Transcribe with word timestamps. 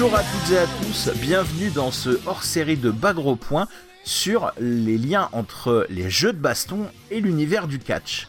Bonjour 0.00 0.16
à 0.16 0.22
toutes 0.22 0.52
et 0.52 0.58
à 0.58 0.66
tous, 0.66 1.10
bienvenue 1.20 1.68
dans 1.68 1.90
ce 1.90 2.18
hors-série 2.24 2.78
de 2.78 2.90
Bagro 2.90 3.36
Point 3.36 3.68
sur 4.02 4.50
les 4.58 4.96
liens 4.96 5.28
entre 5.32 5.86
les 5.90 6.08
jeux 6.08 6.32
de 6.32 6.38
baston 6.38 6.86
et 7.10 7.20
l'univers 7.20 7.68
du 7.68 7.78
catch. 7.78 8.26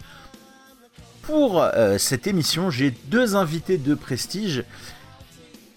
Pour 1.21 1.63
euh, 1.63 1.97
cette 1.97 2.27
émission, 2.27 2.71
j'ai 2.71 2.91
deux 3.05 3.37
invités 3.37 3.77
de 3.77 3.95
prestige. 3.95 4.65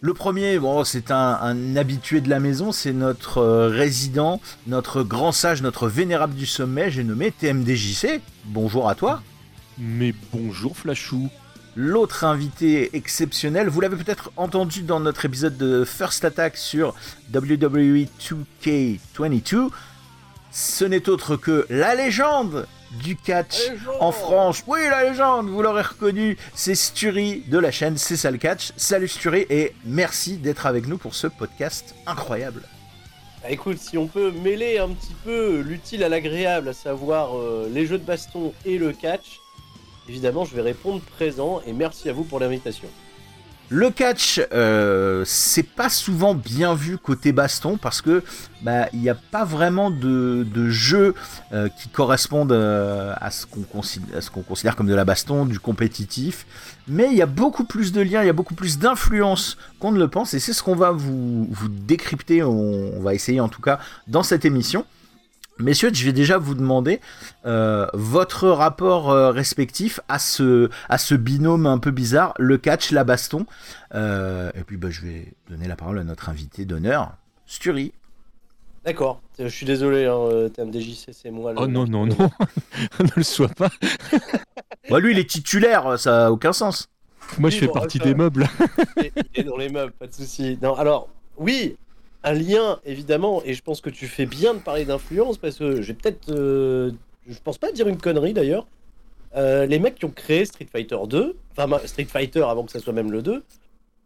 Le 0.00 0.14
premier, 0.14 0.58
c'est 0.84 1.12
un, 1.12 1.76
habitué 1.76 2.20
de 2.20 2.28
la 2.28 2.40
maison, 2.40 2.72
c'est 2.72 2.92
notre 2.92 3.38
euh, 3.38 3.68
résident, 3.68 4.40
notre 4.66 5.04
grand 5.04 5.30
sage, 5.30 5.62
notre 5.62 5.86
vénérable 5.86 6.34
du 6.34 6.46
sommet, 6.46 6.90
j'ai 6.90 7.04
nommé 7.04 7.30
TMDJC. 7.30 8.20
Bonjour 8.46 8.88
à 8.88 8.96
toi. 8.96 9.22
Mais 9.78 10.12
bonjour 10.32 10.76
Flashou. 10.76 11.30
L'autre 11.76 12.22
invité 12.22 12.96
exceptionnel, 12.96 13.68
vous 13.68 13.80
l'avez 13.80 13.96
peut-être 13.96 14.30
entendu 14.36 14.82
dans 14.82 15.00
notre 15.00 15.24
épisode 15.24 15.56
de 15.56 15.84
First 15.84 16.24
Attack 16.24 16.56
sur 16.56 16.94
WWE 17.34 18.06
2K22, 18.20 19.70
ce 20.52 20.84
n'est 20.84 21.08
autre 21.08 21.34
que 21.34 21.66
la 21.68 21.96
légende 21.96 22.68
du 23.02 23.16
catch 23.16 23.72
en 23.98 24.12
France. 24.12 24.62
Oui, 24.68 24.78
la 24.88 25.10
légende, 25.10 25.48
vous 25.48 25.62
l'aurez 25.62 25.82
reconnu, 25.82 26.38
c'est 26.54 26.76
Sturi 26.76 27.42
de 27.48 27.58
la 27.58 27.72
chaîne 27.72 27.98
C'est 27.98 28.16
ça 28.16 28.30
le 28.30 28.38
catch. 28.38 28.70
Salut 28.76 29.08
Sturi 29.08 29.44
et 29.50 29.74
merci 29.84 30.36
d'être 30.36 30.66
avec 30.66 30.86
nous 30.86 30.96
pour 30.96 31.16
ce 31.16 31.26
podcast 31.26 31.96
incroyable. 32.06 32.62
Bah 33.42 33.50
écoute, 33.50 33.78
si 33.78 33.98
on 33.98 34.06
peut 34.06 34.30
mêler 34.30 34.78
un 34.78 34.90
petit 34.90 35.14
peu 35.24 35.60
l'utile 35.60 36.04
à 36.04 36.08
l'agréable, 36.08 36.68
à 36.68 36.72
savoir 36.72 37.36
euh, 37.36 37.68
les 37.68 37.84
jeux 37.84 37.98
de 37.98 38.04
baston 38.04 38.54
et 38.64 38.78
le 38.78 38.92
catch, 38.92 39.40
évidemment, 40.08 40.44
je 40.44 40.54
vais 40.54 40.62
répondre 40.62 41.00
présent 41.00 41.60
et 41.66 41.72
merci 41.72 42.08
à 42.08 42.12
vous 42.12 42.24
pour 42.24 42.40
l'invitation. 42.40 42.88
Le 43.70 43.90
catch, 43.90 44.42
euh, 44.52 45.22
c'est 45.24 45.62
pas 45.62 45.88
souvent 45.88 46.34
bien 46.34 46.74
vu 46.74 46.98
côté 46.98 47.32
baston 47.32 47.78
parce 47.78 48.02
que 48.02 48.22
bah 48.60 48.88
il 48.92 49.00
n'y 49.00 49.08
a 49.08 49.14
pas 49.14 49.44
vraiment 49.44 49.90
de, 49.90 50.44
jeux 50.68 51.14
euh, 51.52 51.70
qui 51.70 51.88
correspondent 51.88 52.52
euh, 52.52 53.14
à 53.16 53.30
ce 53.30 53.46
qu'on 53.46 53.62
considère, 54.42 54.76
comme 54.76 54.86
de 54.86 54.94
la 54.94 55.06
baston, 55.06 55.46
du 55.46 55.58
compétitif. 55.58 56.46
Mais 56.88 57.08
il 57.10 57.16
y 57.16 57.22
a 57.22 57.26
beaucoup 57.26 57.64
plus 57.64 57.92
de 57.92 58.02
liens, 58.02 58.22
il 58.22 58.26
y 58.26 58.30
a 58.30 58.34
beaucoup 58.34 58.54
plus 58.54 58.78
d'influence 58.78 59.56
qu'on 59.80 59.92
ne 59.92 59.98
le 59.98 60.08
pense 60.08 60.34
et 60.34 60.40
c'est 60.40 60.52
ce 60.52 60.62
qu'on 60.62 60.76
va 60.76 60.90
vous 60.90 61.48
décrypter. 61.68 62.42
on, 62.42 63.00
va 63.00 63.14
essayer 63.14 63.40
en 63.40 63.48
tout 63.48 63.62
cas 63.62 63.78
dans 64.08 64.22
cette 64.22 64.44
émission. 64.44 64.84
Messieurs, 65.60 65.90
je 65.92 66.04
vais 66.04 66.12
déjà 66.12 66.36
vous 66.36 66.54
demander 66.54 67.00
euh, 67.46 67.86
votre 67.94 68.48
rapport 68.48 69.10
euh, 69.10 69.30
respectif 69.30 70.00
à 70.08 70.18
ce, 70.18 70.68
à 70.88 70.98
ce 70.98 71.14
binôme 71.14 71.66
un 71.66 71.78
peu 71.78 71.92
bizarre, 71.92 72.34
le 72.38 72.58
catch, 72.58 72.90
la 72.90 73.04
baston. 73.04 73.46
Euh, 73.94 74.50
et 74.56 74.64
puis 74.64 74.76
bah, 74.76 74.90
je 74.90 75.02
vais 75.02 75.32
donner 75.48 75.68
la 75.68 75.76
parole 75.76 76.00
à 76.00 76.04
notre 76.04 76.28
invité 76.28 76.64
d'honneur, 76.64 77.12
Sturi. 77.46 77.92
D'accord, 78.84 79.22
je 79.38 79.46
suis 79.46 79.64
désolé, 79.64 80.06
hein, 80.06 80.48
TMDJC, 80.52 81.10
c'est 81.12 81.30
moi. 81.30 81.54
oh 81.56 81.66
non, 81.68 81.86
non, 81.86 82.04
non, 82.04 82.16
ne 83.00 83.08
le 83.16 83.22
sois 83.22 83.48
pas. 83.48 83.70
bah, 84.90 84.98
lui, 84.98 85.12
il 85.12 85.18
est 85.18 85.30
titulaire, 85.30 85.98
ça 85.98 86.10
n'a 86.10 86.32
aucun 86.32 86.52
sens. 86.52 86.88
Moi, 87.38 87.48
je 87.48 87.58
fais 87.58 87.68
partie 87.68 87.98
des 87.98 88.14
meubles. 88.14 88.46
il 88.98 89.10
est 89.34 89.44
dans 89.44 89.56
les 89.56 89.70
meubles, 89.70 89.92
pas 89.92 90.06
de 90.06 90.12
souci. 90.12 90.58
Non, 90.60 90.74
alors, 90.74 91.08
oui, 91.38 91.76
un 92.24 92.32
lien, 92.32 92.80
évidemment, 92.86 93.42
et 93.44 93.52
je 93.52 93.62
pense 93.62 93.82
que 93.82 93.90
tu 93.90 94.08
fais 94.08 94.24
bien 94.24 94.54
de 94.54 94.58
parler 94.58 94.86
d'influence, 94.86 95.36
parce 95.36 95.58
que 95.58 95.82
j'ai 95.82 95.92
peut-être... 95.92 96.30
Euh, 96.30 96.90
je 97.28 97.38
pense 97.38 97.58
pas 97.58 97.70
dire 97.70 97.86
une 97.86 97.98
connerie, 97.98 98.32
d'ailleurs. 98.32 98.66
Euh, 99.36 99.66
les 99.66 99.78
mecs 99.78 99.96
qui 99.96 100.06
ont 100.06 100.10
créé 100.10 100.44
Street 100.46 100.66
Fighter 100.70 100.96
2, 101.06 101.36
enfin 101.56 101.78
Street 101.86 102.06
Fighter 102.06 102.42
avant 102.42 102.64
que 102.64 102.72
ça 102.72 102.80
soit 102.80 102.92
même 102.92 103.12
le 103.12 103.20
2, 103.20 103.42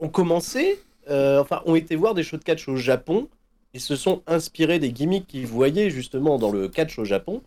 ont 0.00 0.08
commencé, 0.08 0.80
euh, 1.08 1.40
enfin, 1.40 1.62
ont 1.64 1.76
été 1.76 1.94
voir 1.94 2.14
des 2.14 2.24
shows 2.24 2.38
de 2.38 2.44
catch 2.44 2.68
au 2.68 2.76
Japon, 2.76 3.28
et 3.72 3.78
se 3.78 3.94
sont 3.94 4.22
inspirés 4.26 4.80
des 4.80 4.90
gimmicks 4.90 5.28
qu'ils 5.28 5.46
voyaient 5.46 5.90
justement 5.90 6.38
dans 6.38 6.50
le 6.50 6.68
catch 6.68 6.98
au 6.98 7.04
Japon, 7.04 7.42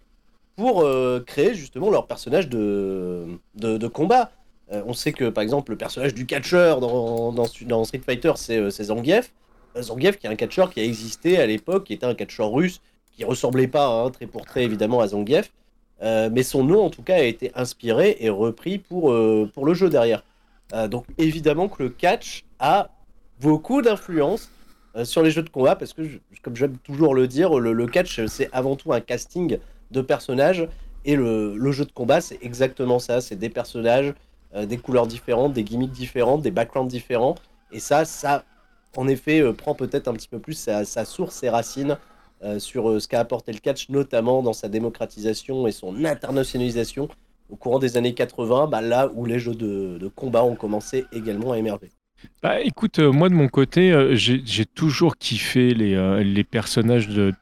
pour 0.56 0.86
créer 1.26 1.56
justement 1.56 1.90
leur 1.90 2.06
personnage 2.06 2.48
de, 2.48 3.26
de, 3.56 3.88
combat. 3.88 4.32
on 4.70 4.94
sait 4.94 5.12
que, 5.12 5.30
par 5.30 5.42
exemple, 5.42 5.72
le 5.72 5.78
personnage 5.78 6.14
du 6.14 6.28
catcheur 6.28 6.80
dans, 6.82 7.32
dans, 7.32 7.48
dans 7.62 7.84
Street 7.84 8.02
Fighter, 8.06 8.34
c'est 8.36 8.84
Zangief. 8.84 9.32
Zangief, 9.80 10.18
qui 10.18 10.28
est 10.28 10.30
un 10.30 10.36
catcheur 10.36 10.70
qui 10.70 10.80
a 10.80 10.84
existé 10.84 11.38
à 11.38 11.46
l'époque, 11.46 11.86
qui 11.86 11.94
était 11.94 12.06
un 12.06 12.16
catcheur 12.16 12.52
russe, 12.52 12.82
qui 13.12 13.24
ressemblait 13.24 13.68
pas 13.68 13.88
hein, 13.88 14.10
très 14.10 14.28
pour 14.28 14.46
très 14.46 14.64
évidemment 14.64 15.02
à 15.02 15.08
Zangief, 15.08 15.52
euh, 16.02 16.30
mais 16.32 16.44
son 16.44 16.64
nom 16.64 16.84
en 16.84 16.90
tout 16.90 17.04
cas 17.04 17.16
a 17.16 17.24
été 17.24 17.52
inspiré 17.56 18.18
et 18.20 18.30
repris 18.30 18.80
pour, 18.80 19.12
euh, 19.12 19.52
le 19.64 19.74
jeu 19.74 19.90
derrière. 19.90 20.24
Euh, 20.74 20.88
donc 20.88 21.06
évidemment 21.18 21.68
que 21.68 21.84
le 21.84 21.90
catch 21.90 22.44
a 22.60 22.90
beaucoup 23.40 23.82
d'influence 23.82 24.50
sur 25.06 25.24
les 25.24 25.32
jeux 25.32 25.44
de 25.44 25.50
combat, 25.50 25.78
parce 25.78 25.94
que 25.94 26.02
comme 26.42 26.56
j'aime 26.58 26.78
toujours 26.80 27.16
le 27.16 27.26
dire, 27.26 27.58
le, 27.58 27.88
catch 27.88 28.26
c'est 28.26 28.50
avant 28.52 28.76
tout 28.76 28.92
un 28.92 29.00
casting 29.00 29.58
de 29.90 30.02
personnages, 30.02 30.68
et 31.06 31.16
le, 31.16 31.72
jeu 31.72 31.86
de 31.86 31.92
combat 31.94 32.20
c'est 32.20 32.38
exactement 32.42 33.00
ça, 33.00 33.22
c'est 33.22 33.38
des 33.38 33.50
personnages, 33.50 34.14
des 34.54 34.78
couleurs 34.78 35.08
différentes, 35.08 35.54
des 35.54 35.64
gimmicks 35.64 35.94
différentes, 35.94 36.42
des 36.42 36.52
backgrounds 36.52 36.92
différents, 36.92 37.36
et 37.72 37.80
ça, 37.80 38.04
ça 38.04 38.44
en 38.98 39.08
effet, 39.08 39.42
euh, 39.42 39.54
prend 39.54 39.76
peut-être 39.76 40.08
un 40.08 40.14
petit 40.14 40.28
peu 40.28 40.40
plus 40.40 40.54
sa, 40.54 40.84
source, 41.06 41.36
ses 41.36 41.50
racines 41.50 41.98
euh, 42.44 42.60
sur 42.60 42.90
euh, 42.90 43.00
ce 43.00 43.08
qu'a 43.08 43.20
apporté 43.20 43.52
le 43.52 43.60
catch, 43.60 43.90
notamment 43.90 44.42
dans 44.42 44.54
sa 44.54 44.70
démocratisation 44.70 45.68
et 45.68 45.72
son 45.72 46.06
internationalisation 46.06 47.08
au 47.50 47.56
courant 47.56 47.80
des 47.80 47.98
années 47.98 48.14
80, 48.14 48.68
bah, 48.68 48.82
là 48.82 49.12
où 49.14 49.26
les 49.26 49.40
jeux 49.40 49.56
de 49.56 50.08
combat 50.16 50.44
ont 50.44 50.56
commencé 50.56 51.06
également 51.12 51.52
à 51.52 51.58
émerger. 51.58 51.90
Bah, 52.44 52.60
écoute, 52.60 52.98
euh, 52.98 53.12
moi 53.12 53.30
de 53.30 53.36
mon 53.36 53.48
côté, 53.48 53.92
euh, 53.92 54.16
j'ai 54.16 54.66
toujours 54.66 55.18
kiffé 55.18 55.76
les, 55.76 55.94
euh, 55.94 56.24
les 56.24 56.44
personnages 56.44 57.08
de. 57.08 57.34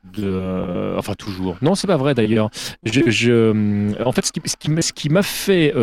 enfin, 0.98 1.14
toujours. 1.14 1.58
Non, 1.62 1.74
c'est 1.76 1.88
pas 1.88 1.96
vrai 1.96 2.14
d'ailleurs. 2.14 2.50
Je, 2.84 3.94
en 4.04 4.12
fait, 4.12 4.26
ce 4.26 4.92
qui, 4.92 5.10
m'a 5.10 5.24
fait 5.24 5.74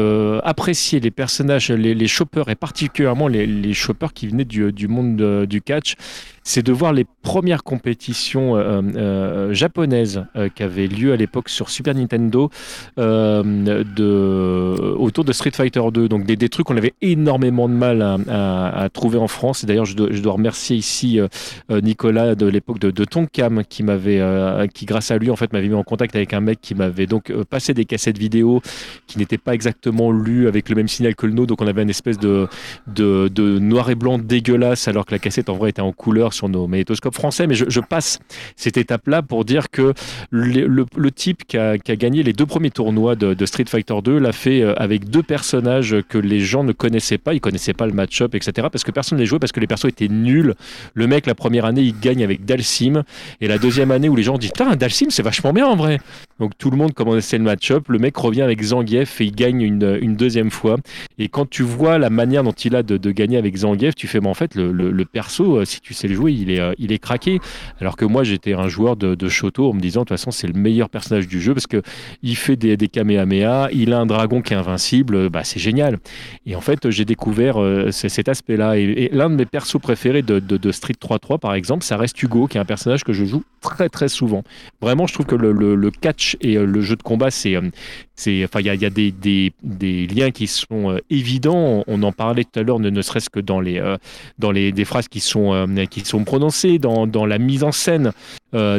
apprécier 0.45 1.01
les 1.01 1.11
personnages, 1.11 1.71
les, 1.71 1.95
les 1.95 2.09
choppers, 2.09 2.49
et 2.51 2.57
particulièrement 2.57 3.29
les, 3.29 3.47
les 3.47 3.75
choppers 3.75 4.13
qui 4.13 4.29
venaient 4.29 4.45
du, 4.45 4.71
du 4.71 4.87
monde 4.87 5.47
du 5.47 5.63
catch, 5.63 5.95
c'est 6.47 6.63
de 6.63 6.73
voir 6.73 6.93
les 6.93 7.05
premières 7.23 7.65
compétitions 7.65 8.57
euh, 8.57 8.81
euh, 8.95 9.53
japonaises 9.53 10.25
euh, 10.37 10.49
qui 10.49 10.63
avaient 10.63 10.87
lieu 10.87 11.13
à 11.13 11.17
l'époque 11.17 11.49
sur 11.49 11.69
Super 11.69 11.93
Nintendo 11.93 12.51
autour 14.97 15.25
de 15.25 15.33
Street 15.33 15.51
Fighter 15.51 15.83
2. 15.93 16.09
Donc 16.09 16.25
des, 16.25 16.49
trucs 16.49 16.67
qu'on 16.67 16.77
avait 16.77 16.95
énormément 17.03 17.69
de 17.69 17.75
mal 17.75 18.01
à, 18.01 18.89
trouver 18.93 19.19
en 19.19 19.27
France. 19.27 19.65
D'ailleurs, 19.65 19.87
je, 19.87 19.97
dois 19.97 20.35
remercier 20.35 20.77
ici 20.77 21.19
Nicolas 21.69 22.37
de 22.37 22.47
l'époque 22.47 22.79
de, 22.79 23.05
Tonkam 23.05 23.65
qui 23.69 23.83
m'avait, 23.83 24.23
qui 24.73 24.87
grâce 24.87 25.11
à 25.11 25.19
lui 25.19 25.31
en 25.31 25.37
fait 25.37 25.53
m'avait 25.53 25.69
mis 25.69 25.75
en 25.75 25.83
contact 25.83 26.15
avec 26.15 26.33
un 26.33 26.41
mec 26.41 26.61
qui 26.61 26.77
m'avait 26.77 27.07
donc 27.07 27.33
passé 27.51 27.75
des 27.75 27.85
cassettes 27.85 28.19
vidéo 28.19 28.63
qui 29.09 29.19
n'étaient 29.19 29.37
pas 29.37 29.55
exactement 29.55 30.13
lues 30.13 30.47
avec 30.47 30.69
le 30.69 30.77
même 30.77 30.89
signal 30.89 31.17
que 31.17 31.27
le 31.27 31.33
nôtre. 31.33 31.49
Donc 31.49 31.61
on 31.61 31.67
avait 31.67 31.83
une 31.83 31.91
espèce 31.91 32.19
de 32.19 32.49
noir 33.59 33.91
et 33.91 33.97
blanc 33.97 34.19
dégueulasse 34.19 34.87
alors 34.87 35.07
que 35.07 35.13
la 35.13 35.19
cassette 35.19 35.49
en 35.49 35.57
vrai 35.57 35.71
était 35.71 35.83
en 35.83 35.93
couleur 35.93 36.33
sur 36.37 36.49
nos 36.49 36.67
magnétoscopes 36.67 37.15
français, 37.15 37.47
mais 37.47 37.55
je, 37.55 37.81
passe 37.81 38.19
cette 38.57 38.77
étape-là 38.77 39.23
pour 39.23 39.45
dire 39.45 39.71
que 39.71 39.95
le, 40.31 41.11
type 41.11 41.47
qui 41.47 41.57
a, 41.57 41.77
gagné 41.79 42.23
les 42.23 42.33
deux 42.33 42.47
premiers 42.47 42.71
tournois 42.71 43.17
de, 43.17 43.47
Street 43.47 43.65
Fighter 43.69 43.95
2 44.03 44.19
l'a 44.19 44.33
fait 44.33 44.63
euh, 44.63 44.75
avec 44.77 45.09
deux 45.09 45.23
personnages 45.23 45.97
que 46.09 46.19
les 46.19 46.41
gens 46.41 46.65
ne 46.65 46.73
connaissaient 46.73 47.19
pas, 47.19 47.33
ils 47.35 47.41
connaissaient 47.41 47.75
pas 47.75 47.87
le 47.87 47.93
match-up, 47.93 48.35
etc. 48.35 48.69
Parce 48.71 48.85
que 48.85 48.91
personne 48.91 49.19
ne 49.19 49.23
les 49.23 49.27
jouait, 49.27 49.39
parce 49.39 49.53
que 49.53 49.61
les 49.61 49.67
persos 49.67 49.87
étaient 49.87 50.09
nuls. 50.09 50.55
Le 50.95 51.07
mec, 51.07 51.27
la 51.27 51.35
première 51.35 51.65
année, 51.65 51.83
il 51.83 51.99
gagne 51.99 52.25
avec 52.25 52.45
Dalsim, 52.45 53.03
et 53.41 53.49
la 53.49 53.59
deuxième 53.59 53.91
année 53.91 54.09
où 54.09 54.17
les 54.17 54.25
gens 54.25 54.39
disent 54.39 54.51
Putain, 54.51 54.77
Dalsim, 54.77 55.11
c'est 55.11 55.23
vachement 55.23 55.53
bien 55.53 55.67
en 55.67 55.77
vrai. 55.77 56.01
Donc 56.39 56.57
tout 56.59 56.71
le 56.71 56.77
monde 56.77 56.93
commençait 56.93 57.39
le 57.39 57.45
match-up, 57.45 57.89
le 57.89 57.99
mec 57.99 58.17
revient 58.17 58.43
avec 58.43 58.63
Zangief 58.63 59.21
et 59.21 59.25
il 59.25 59.35
gagne 59.35 59.63
une, 59.63 60.17
deuxième 60.17 60.51
fois. 60.51 60.77
Et 61.19 61.29
quand 61.29 61.49
tu 61.49 61.63
vois 61.63 61.99
la 61.99 62.11
manière 62.11 62.43
dont 62.43 62.53
il 62.53 62.77
a 62.77 62.83
de, 62.83 63.11
gagner 63.11 63.37
avec 63.39 63.57
Zangief, 63.57 63.95
tu 63.95 64.07
fais, 64.07 64.21
mais 64.21 64.29
en 64.29 64.35
fait, 64.35 64.55
le, 64.55 64.73
le 64.73 65.05
perso, 65.05 65.59
euh, 65.59 65.65
si 65.65 65.81
tu 65.81 65.95
sais 65.95 66.09
le 66.09 66.15
jouer, 66.15 66.33
il 66.33 66.51
est, 66.51 66.61
euh, 66.61 66.75
il 66.79 66.93
est 66.93 66.99
craqué. 66.99 67.41
Alors 67.81 67.97
que 67.97 68.05
moi, 68.05 68.25
j'étais 68.25 68.53
un 68.53 68.69
joueur 68.69 68.97
de, 68.97 69.15
de, 69.15 69.29
Shoto 69.29 69.71
en 69.71 69.73
me 69.73 69.81
disant, 69.81 70.01
de 70.01 70.05
toute 70.05 70.17
façon, 70.19 70.31
c'est 70.31 70.47
le 70.47 70.55
meilleur 70.55 70.89
personnage 70.89 71.27
du 71.27 71.41
jeu 71.41 71.55
parce 71.55 71.67
que 71.67 71.83
il 72.23 72.37
fait 72.37 72.57
des, 72.57 72.77
des 72.77 72.89
Kamehameha, 72.89 73.69
il 73.73 73.93
a 73.93 73.99
un 73.99 74.07
dragon 74.07 74.43
qui 74.43 74.53
est 74.53 74.57
invincible, 74.57 75.31
bah, 75.31 75.45
c'est 75.45 75.61
génial. 75.61 75.99
Et 76.45 76.57
en 76.57 76.61
fait, 76.61 76.91
j'ai 76.91 77.05
découvert 77.05 77.63
euh, 77.63 77.91
cet 77.91 78.29
aspect-là. 78.29 78.77
Et, 78.77 79.09
l'un 79.13 79.31
de 79.31 79.37
mes 79.37 79.47
persos 79.47 79.81
préférés 79.81 80.23
de, 80.23 80.39
de, 80.39 80.73
Street 80.73 80.95
3.3, 81.01 81.39
par 81.39 81.55
exemple, 81.55 81.85
ça 81.85 81.97
reste 81.97 82.21
Hugo, 82.23 82.47
qui 82.47 82.59
est 82.59 82.61
un 82.61 82.65
personnage 82.65 83.05
que 83.05 83.13
je 83.13 83.25
joue 83.25 83.43
très, 83.61 83.89
très 83.89 84.09
souvent. 84.09 84.43
Vraiment, 84.81 85.07
je 85.07 85.15
trouve 85.15 85.27
que 85.27 85.35
le, 85.35 85.53
le, 85.53 85.91
catch 85.91 86.26
et 86.41 86.57
euh, 86.57 86.65
le 86.65 86.81
jeu 86.81 86.97
de 86.97 87.03
combat, 87.03 87.31
c'est, 87.31 87.55
c'est, 88.15 88.45
enfin, 88.45 88.61
il 88.61 88.67
y 88.67 88.71
a, 88.71 88.91
des, 88.91 90.07
liens 90.09 90.31
qui 90.31 90.47
sont 90.47 90.99
évidents. 91.11 91.85
On 91.87 92.03
en 92.03 92.13
parlait 92.13 92.45
tout 92.45 92.59
à 92.59 92.63
l'heure, 92.63 92.81
ne, 92.81 93.03
serait-ce 93.03 93.31
que 93.31 93.41
dans 93.41 93.61
les, 93.61 93.83
dans 94.39 94.51
les 94.51 94.73
des 94.73 94.85
phrases 94.85 95.09
qui 95.09 95.21
sont, 95.21 95.67
qui 95.91 96.01
sont 96.01 96.25
prononcé, 96.25 96.79
dans, 96.79 97.07
dans 97.07 97.27
la 97.27 97.39
mise 97.39 97.63
en 97.63 97.73
scène. 97.73 98.13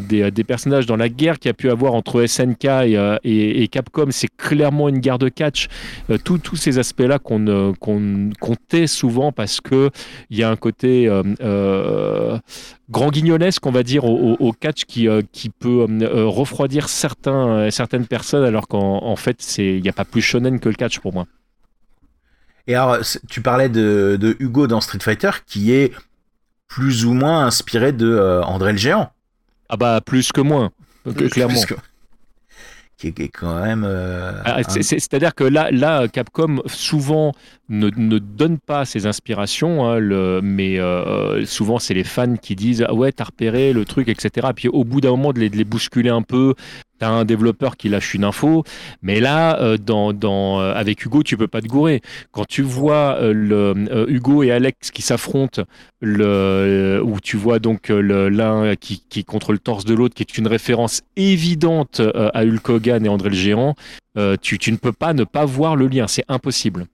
Des, 0.02 0.32
des, 0.32 0.44
personnages 0.44 0.86
dans 0.86 0.96
la 0.96 1.10
guerre 1.10 1.40
qu'il 1.40 1.50
y 1.50 1.52
a 1.52 1.54
pu 1.54 1.70
avoir 1.70 1.94
entre 1.94 2.26
SNK 2.26 2.66
et, 2.66 3.64
et, 3.64 3.68
Capcom. 3.68 4.08
C'est 4.12 4.36
clairement 4.36 4.90
une 4.90 5.00
guerre 5.00 5.20
de 5.20 5.30
catch. 5.30 5.68
tous 6.24 6.56
ces 6.56 6.80
aspects-là 6.80 7.20
qu'on 7.20 7.74
qu'on 7.80 8.56
tait 8.68 8.88
souvent 8.88 9.32
parce 9.32 9.62
que 9.62 9.90
il 10.30 10.38
y 10.38 10.44
a 10.44 10.50
un 10.50 10.56
côté 10.56 11.10
grand 12.90 13.12
guignolesque, 13.12 13.66
on 13.66 13.72
va 13.72 13.84
dire, 13.84 14.06
au, 14.06 14.54
catch 14.54 14.86
qui, 14.86 15.08
peut 15.60 15.86
refroidir 16.26 16.90
certains, 16.90 17.70
certaines 17.72 18.08
personnes, 18.08 18.44
alors 18.44 18.68
qu'en 18.68 19.16
fait, 19.16 19.58
il 19.58 19.82
n'y 19.82 19.90
a 19.90 19.94
pas 19.94 20.06
plus 20.06 20.22
shonen 20.22 20.60
que 20.60 20.70
le 20.70 20.76
catch 20.76 21.00
pour 21.00 21.14
moi. 21.14 21.26
Et 22.68 22.76
alors, 22.76 22.98
tu 23.30 23.42
parlais 23.42 23.70
de, 23.70 24.36
Hugo 24.40 24.68
dans 24.68 24.82
Street 24.82 25.00
Fighter, 25.02 25.32
qui 25.46 25.72
est 25.72 25.94
plus 26.68 27.06
ou 27.06 27.14
moins 27.14 27.46
inspiré 27.46 27.94
de 27.94 28.08
euh, 28.08 28.44
André 28.44 28.74
le 28.74 28.78
Géant. 28.78 29.10
Ah 29.70 29.78
bah 29.78 30.02
plus 30.06 30.32
que 30.32 30.42
moins, 30.42 30.72
clairement. 31.30 31.62
Qui 32.98 33.10
est 33.10 33.28
quand 33.28 33.62
même. 33.62 33.84
Euh, 33.86 34.42
ah, 34.44 34.64
c'est-à-dire 34.64 35.36
que 35.36 35.44
là, 35.44 35.70
là, 35.70 36.08
Capcom 36.08 36.64
souvent 36.66 37.32
ne, 37.70 37.90
ne 37.96 38.20
donne 38.20 38.58
pas 38.60 38.86
ses 38.86 39.06
inspirations, 39.06 39.86
hein, 39.86 40.00
le, 40.00 40.42
mais 40.44 40.80
euh, 40.80 41.46
souvent 41.46 41.80
c'est 41.80 41.94
les 41.94 42.04
fans 42.04 42.36
qui 42.36 42.56
disent 42.56 42.86
ah 42.88 42.94
ouais 42.94 43.12
t'as 43.12 43.26
repéré 43.26 43.74
le 43.74 43.86
truc, 43.86 44.08
etc. 44.08 44.48
Puis 44.56 44.68
au 44.68 44.84
bout 44.84 45.02
d'un 45.02 45.12
moment 45.12 45.34
de 45.34 45.40
les, 45.40 45.50
de 45.50 45.58
les 45.58 45.66
bousculer 45.66 46.10
un 46.10 46.22
peu, 46.22 46.54
T'as 47.00 47.10
un 47.10 47.26
développeur 47.26 47.78
qui 47.78 47.90
lâche 47.90 48.16
une 48.16 48.24
info, 48.24 48.64
mais 49.04 49.20
là, 49.20 49.62
euh, 49.62 49.78
dans, 49.78 50.14
dans, 50.14 50.60
euh, 50.60 50.74
avec 50.74 51.06
Hugo, 51.06 51.22
tu 51.22 51.38
peux 51.38 51.48
pas 51.48 51.62
te 51.62 51.68
gourer. 51.68 52.02
Quand 52.32 52.46
tu 52.46 52.64
vois 52.64 53.18
euh, 53.22 53.34
le, 53.34 54.10
Hugo 54.10 54.42
et 54.42 54.52
Alex 54.52 54.90
qui 54.90 55.04
s'affrontent, 55.04 55.62
le, 56.02 57.00
où 57.06 57.20
tu 57.20 57.38
vois 57.38 57.60
donc 57.60 57.90
l'un 57.90 58.76
qui, 58.76 59.04
qui 59.10 59.24
contre 59.24 59.52
le 59.52 59.60
torse 59.60 59.86
de 59.86 59.94
l'autre, 59.94 60.16
qui 60.16 60.24
est 60.24 60.38
une 60.40 60.48
référence 60.48 61.04
évidente 61.16 62.02
à 62.34 62.44
Hulk 62.44 62.70
Hogan 62.70 63.06
et 63.06 63.10
André 63.10 63.30
le 63.30 63.36
Géant, 63.36 63.76
tu, 64.42 64.58
tu 64.58 64.72
ne 64.72 64.78
peux 64.78 64.92
pas 64.92 65.14
ne 65.14 65.24
pas 65.24 65.46
voir 65.46 65.76
le 65.76 65.88
lien, 65.88 66.08
c'est 66.08 66.26
impossible. 66.28 66.86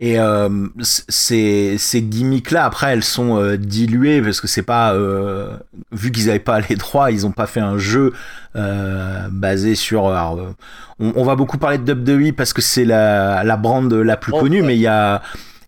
Et 0.00 0.18
euh, 0.18 0.66
ces, 0.80 1.76
ces 1.78 2.02
gimmicks-là, 2.02 2.64
après, 2.64 2.92
elles 2.92 3.04
sont 3.04 3.38
euh, 3.38 3.56
diluées 3.56 4.20
parce 4.20 4.40
que 4.40 4.48
c'est 4.48 4.62
pas. 4.62 4.92
Euh, 4.92 5.56
vu 5.92 6.10
qu'ils 6.10 6.26
n'avaient 6.26 6.40
pas 6.40 6.60
les 6.60 6.76
droits, 6.76 7.12
ils 7.12 7.22
n'ont 7.22 7.32
pas 7.32 7.46
fait 7.46 7.60
un 7.60 7.78
jeu 7.78 8.12
basé 8.54 9.74
sur. 9.74 10.08
Alors, 10.08 10.54
on, 10.98 11.12
on, 11.14 11.24
va 11.24 11.36
beaucoup 11.36 11.58
parler 11.58 11.78
de 11.78 11.92
WWE 11.92 12.32
parce 12.32 12.52
que 12.52 12.60
c'est 12.60 12.84
la, 12.84 13.44
la 13.44 13.56
brand 13.56 13.92
la 13.92 14.16
plus 14.16 14.32
connue, 14.32 14.62
mais 14.62 14.76
il 14.76 14.82
y 14.82 14.86
a. 14.88 15.22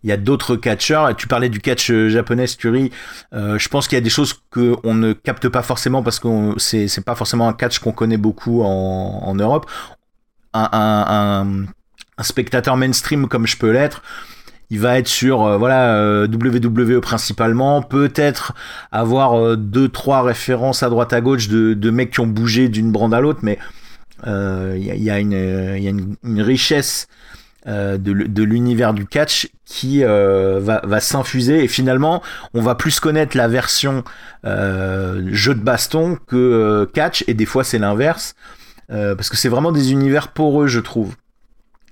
Il 0.04 0.10
y 0.10 0.12
a 0.12 0.16
d'autres 0.16 0.54
catcheurs. 0.54 1.16
Tu 1.16 1.26
parlais 1.26 1.48
du 1.48 1.58
catch 1.58 1.90
japonais, 1.90 2.46
Sturi. 2.46 2.92
je 3.32 3.68
pense 3.68 3.88
qu'il 3.88 3.96
y 3.96 3.98
a 3.98 4.02
des 4.02 4.10
choses 4.10 4.34
qu'on 4.50 4.94
ne 4.94 5.12
capte 5.12 5.48
pas 5.48 5.62
forcément 5.62 6.04
parce 6.04 6.20
que 6.20 6.28
c'est, 6.58 6.86
c'est 6.86 7.04
pas 7.04 7.16
forcément 7.16 7.48
un 7.48 7.52
catch 7.52 7.80
qu'on 7.80 7.90
connaît 7.90 8.18
beaucoup 8.18 8.62
en, 8.62 9.22
en 9.24 9.34
Europe. 9.34 9.66
Un, 10.54 10.68
un, 10.70 11.04
un, 11.08 11.66
un 12.18 12.22
spectateur 12.22 12.76
mainstream 12.76 13.28
comme 13.28 13.46
je 13.46 13.56
peux 13.56 13.70
l'être, 13.70 14.02
il 14.70 14.80
va 14.80 14.98
être 14.98 15.08
sur 15.08 15.44
euh, 15.44 15.56
voilà 15.56 15.94
euh, 15.94 16.26
WWE 16.26 17.00
principalement, 17.00 17.82
peut-être 17.82 18.52
avoir 18.90 19.34
euh, 19.34 19.56
deux 19.56 19.88
trois 19.88 20.22
références 20.22 20.82
à 20.82 20.88
droite 20.88 21.12
à 21.12 21.20
gauche 21.20 21.48
de, 21.48 21.74
de 21.74 21.90
mecs 21.90 22.10
qui 22.10 22.20
ont 22.20 22.26
bougé 22.26 22.68
d'une 22.68 22.90
brande 22.90 23.14
à 23.14 23.20
l'autre, 23.20 23.40
mais 23.42 23.58
il 24.24 24.82
y 24.82 25.10
a, 25.10 25.18
une, 25.18 26.16
richesse 26.40 27.06
de, 27.66 28.42
l'univers 28.42 28.94
du 28.94 29.06
catch 29.06 29.48
qui 29.66 30.02
va 30.02 31.00
s'infuser 31.00 31.62
et 31.62 31.68
finalement 31.68 32.22
on 32.54 32.62
va 32.62 32.74
plus 32.74 32.98
connaître 32.98 33.36
la 33.36 33.46
version 33.46 34.04
jeu 34.42 35.54
de 35.54 35.60
baston 35.60 36.16
que 36.26 36.88
catch 36.94 37.24
et 37.28 37.34
des 37.34 37.44
fois 37.44 37.62
c'est 37.62 37.78
l'inverse 37.78 38.34
parce 38.88 39.28
que 39.28 39.36
c'est 39.36 39.50
vraiment 39.50 39.70
des 39.70 39.92
univers 39.92 40.28
poreux 40.28 40.66
je 40.66 40.80
trouve. 40.80 41.14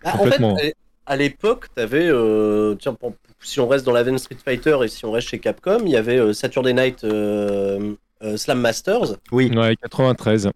Bah, 0.04 0.12
en 0.18 0.26
fait, 0.26 0.74
à 1.06 1.16
l'époque, 1.16 1.66
tu 1.74 1.82
avais, 1.82 2.06
euh, 2.06 2.74
tiens, 2.76 2.96
si 3.40 3.60
on 3.60 3.68
reste 3.68 3.84
dans 3.84 3.92
la 3.92 4.02
veine 4.02 4.18
Street 4.18 4.36
Fighter 4.42 4.78
et 4.84 4.88
si 4.88 5.04
on 5.04 5.12
reste 5.12 5.28
chez 5.28 5.38
Capcom, 5.38 5.80
il 5.84 5.90
y 5.90 5.96
avait 5.96 6.18
euh, 6.18 6.32
Saturday 6.32 6.72
Night 6.72 7.04
euh, 7.04 7.94
Slam 8.36 8.60
Masters. 8.60 9.16
Oui. 9.30 9.50
Ouais, 9.54 9.76
93. 9.76 10.50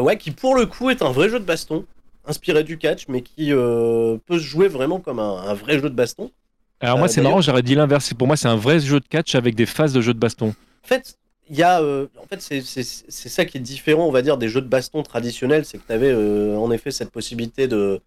ouais, 0.00 0.16
qui 0.18 0.30
pour 0.30 0.54
le 0.54 0.66
coup 0.66 0.90
est 0.90 1.02
un 1.02 1.10
vrai 1.10 1.28
jeu 1.28 1.40
de 1.40 1.44
baston, 1.44 1.86
inspiré 2.26 2.64
du 2.64 2.76
catch, 2.76 3.08
mais 3.08 3.22
qui 3.22 3.50
peut 3.50 4.38
se 4.38 4.44
jouer 4.44 4.68
vraiment 4.68 5.00
comme 5.00 5.18
un, 5.18 5.54
vrai 5.54 5.74
jeu 5.74 5.88
de 5.88 5.94
baston. 5.94 6.30
Alors 6.80 6.98
moi, 6.98 7.08
c'est 7.08 7.22
marrant, 7.22 7.40
j'aurais 7.40 7.62
dit 7.62 7.74
l'inverse. 7.74 8.12
Pour 8.12 8.26
moi, 8.26 8.36
c'est 8.36 8.48
un 8.48 8.56
vrai 8.56 8.80
jeu 8.80 9.00
de 9.00 9.06
catch 9.06 9.34
avec 9.34 9.54
des 9.54 9.66
phases 9.66 9.92
de 9.92 10.00
jeu 10.00 10.12
de 10.12 10.18
baston. 10.18 10.48
En 10.84 10.88
fait, 10.88 11.16
il 11.48 11.56
y 11.56 11.62
a, 11.62 11.80
en 11.80 12.26
fait, 12.28 12.40
c'est 12.40 12.82
ça 12.82 13.44
qui 13.46 13.56
est 13.56 13.60
différent, 13.60 14.06
on 14.06 14.12
va 14.12 14.20
dire, 14.20 14.36
des 14.36 14.48
jeux 14.48 14.60
de 14.60 14.68
baston 14.68 15.02
traditionnels, 15.02 15.64
c'est 15.64 15.78
que 15.78 15.86
tu 15.86 15.92
avais 15.92 16.12
en 16.14 16.70
effet 16.70 16.90
cette 16.90 17.10
possibilité 17.10 17.68
de 17.68 18.02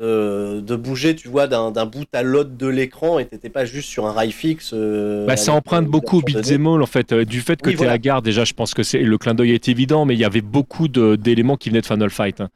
de, 0.00 0.76
bouger, 0.76 1.14
tu 1.14 1.28
vois, 1.28 1.46
d'un 1.46 1.86
bout 1.86 2.06
à 2.12 2.22
l'autre 2.22 2.50
de 2.56 2.66
l'écran 2.66 3.18
et 3.18 3.26
t'étais 3.26 3.50
pas 3.50 3.64
juste 3.64 3.88
sur 3.88 4.06
un 4.06 4.12
rail 4.12 4.32
fixe. 4.32 4.70
Euh, 4.72 5.26
bah, 5.26 5.36
ça 5.36 5.52
emprunte 5.52 5.86
beaucoup 5.86 6.18
au 6.18 6.22
beat'em 6.22 6.66
en 6.66 6.86
fait. 6.86 7.12
Euh, 7.12 7.24
du 7.24 7.40
fait 7.40 7.60
que 7.60 7.70
tu 7.70 7.82
es 7.82 7.86
à 7.86 7.98
gare, 7.98 8.22
déjà, 8.22 8.44
je 8.44 8.54
pense 8.54 8.72
que 8.74 8.82
c'est 8.82 9.00
le 9.00 9.18
clin 9.18 9.34
d'œil 9.34 9.52
est 9.52 9.68
évident, 9.68 10.04
mais 10.04 10.14
il 10.14 10.20
y 10.20 10.24
avait 10.24 10.40
beaucoup 10.40 10.88
d'éléments 10.88 11.56
qui 11.56 11.68
venaient 11.68 11.82
de 11.82 11.86
Final 11.86 12.10
Fight. 12.10 12.40
Hein. 12.40 12.48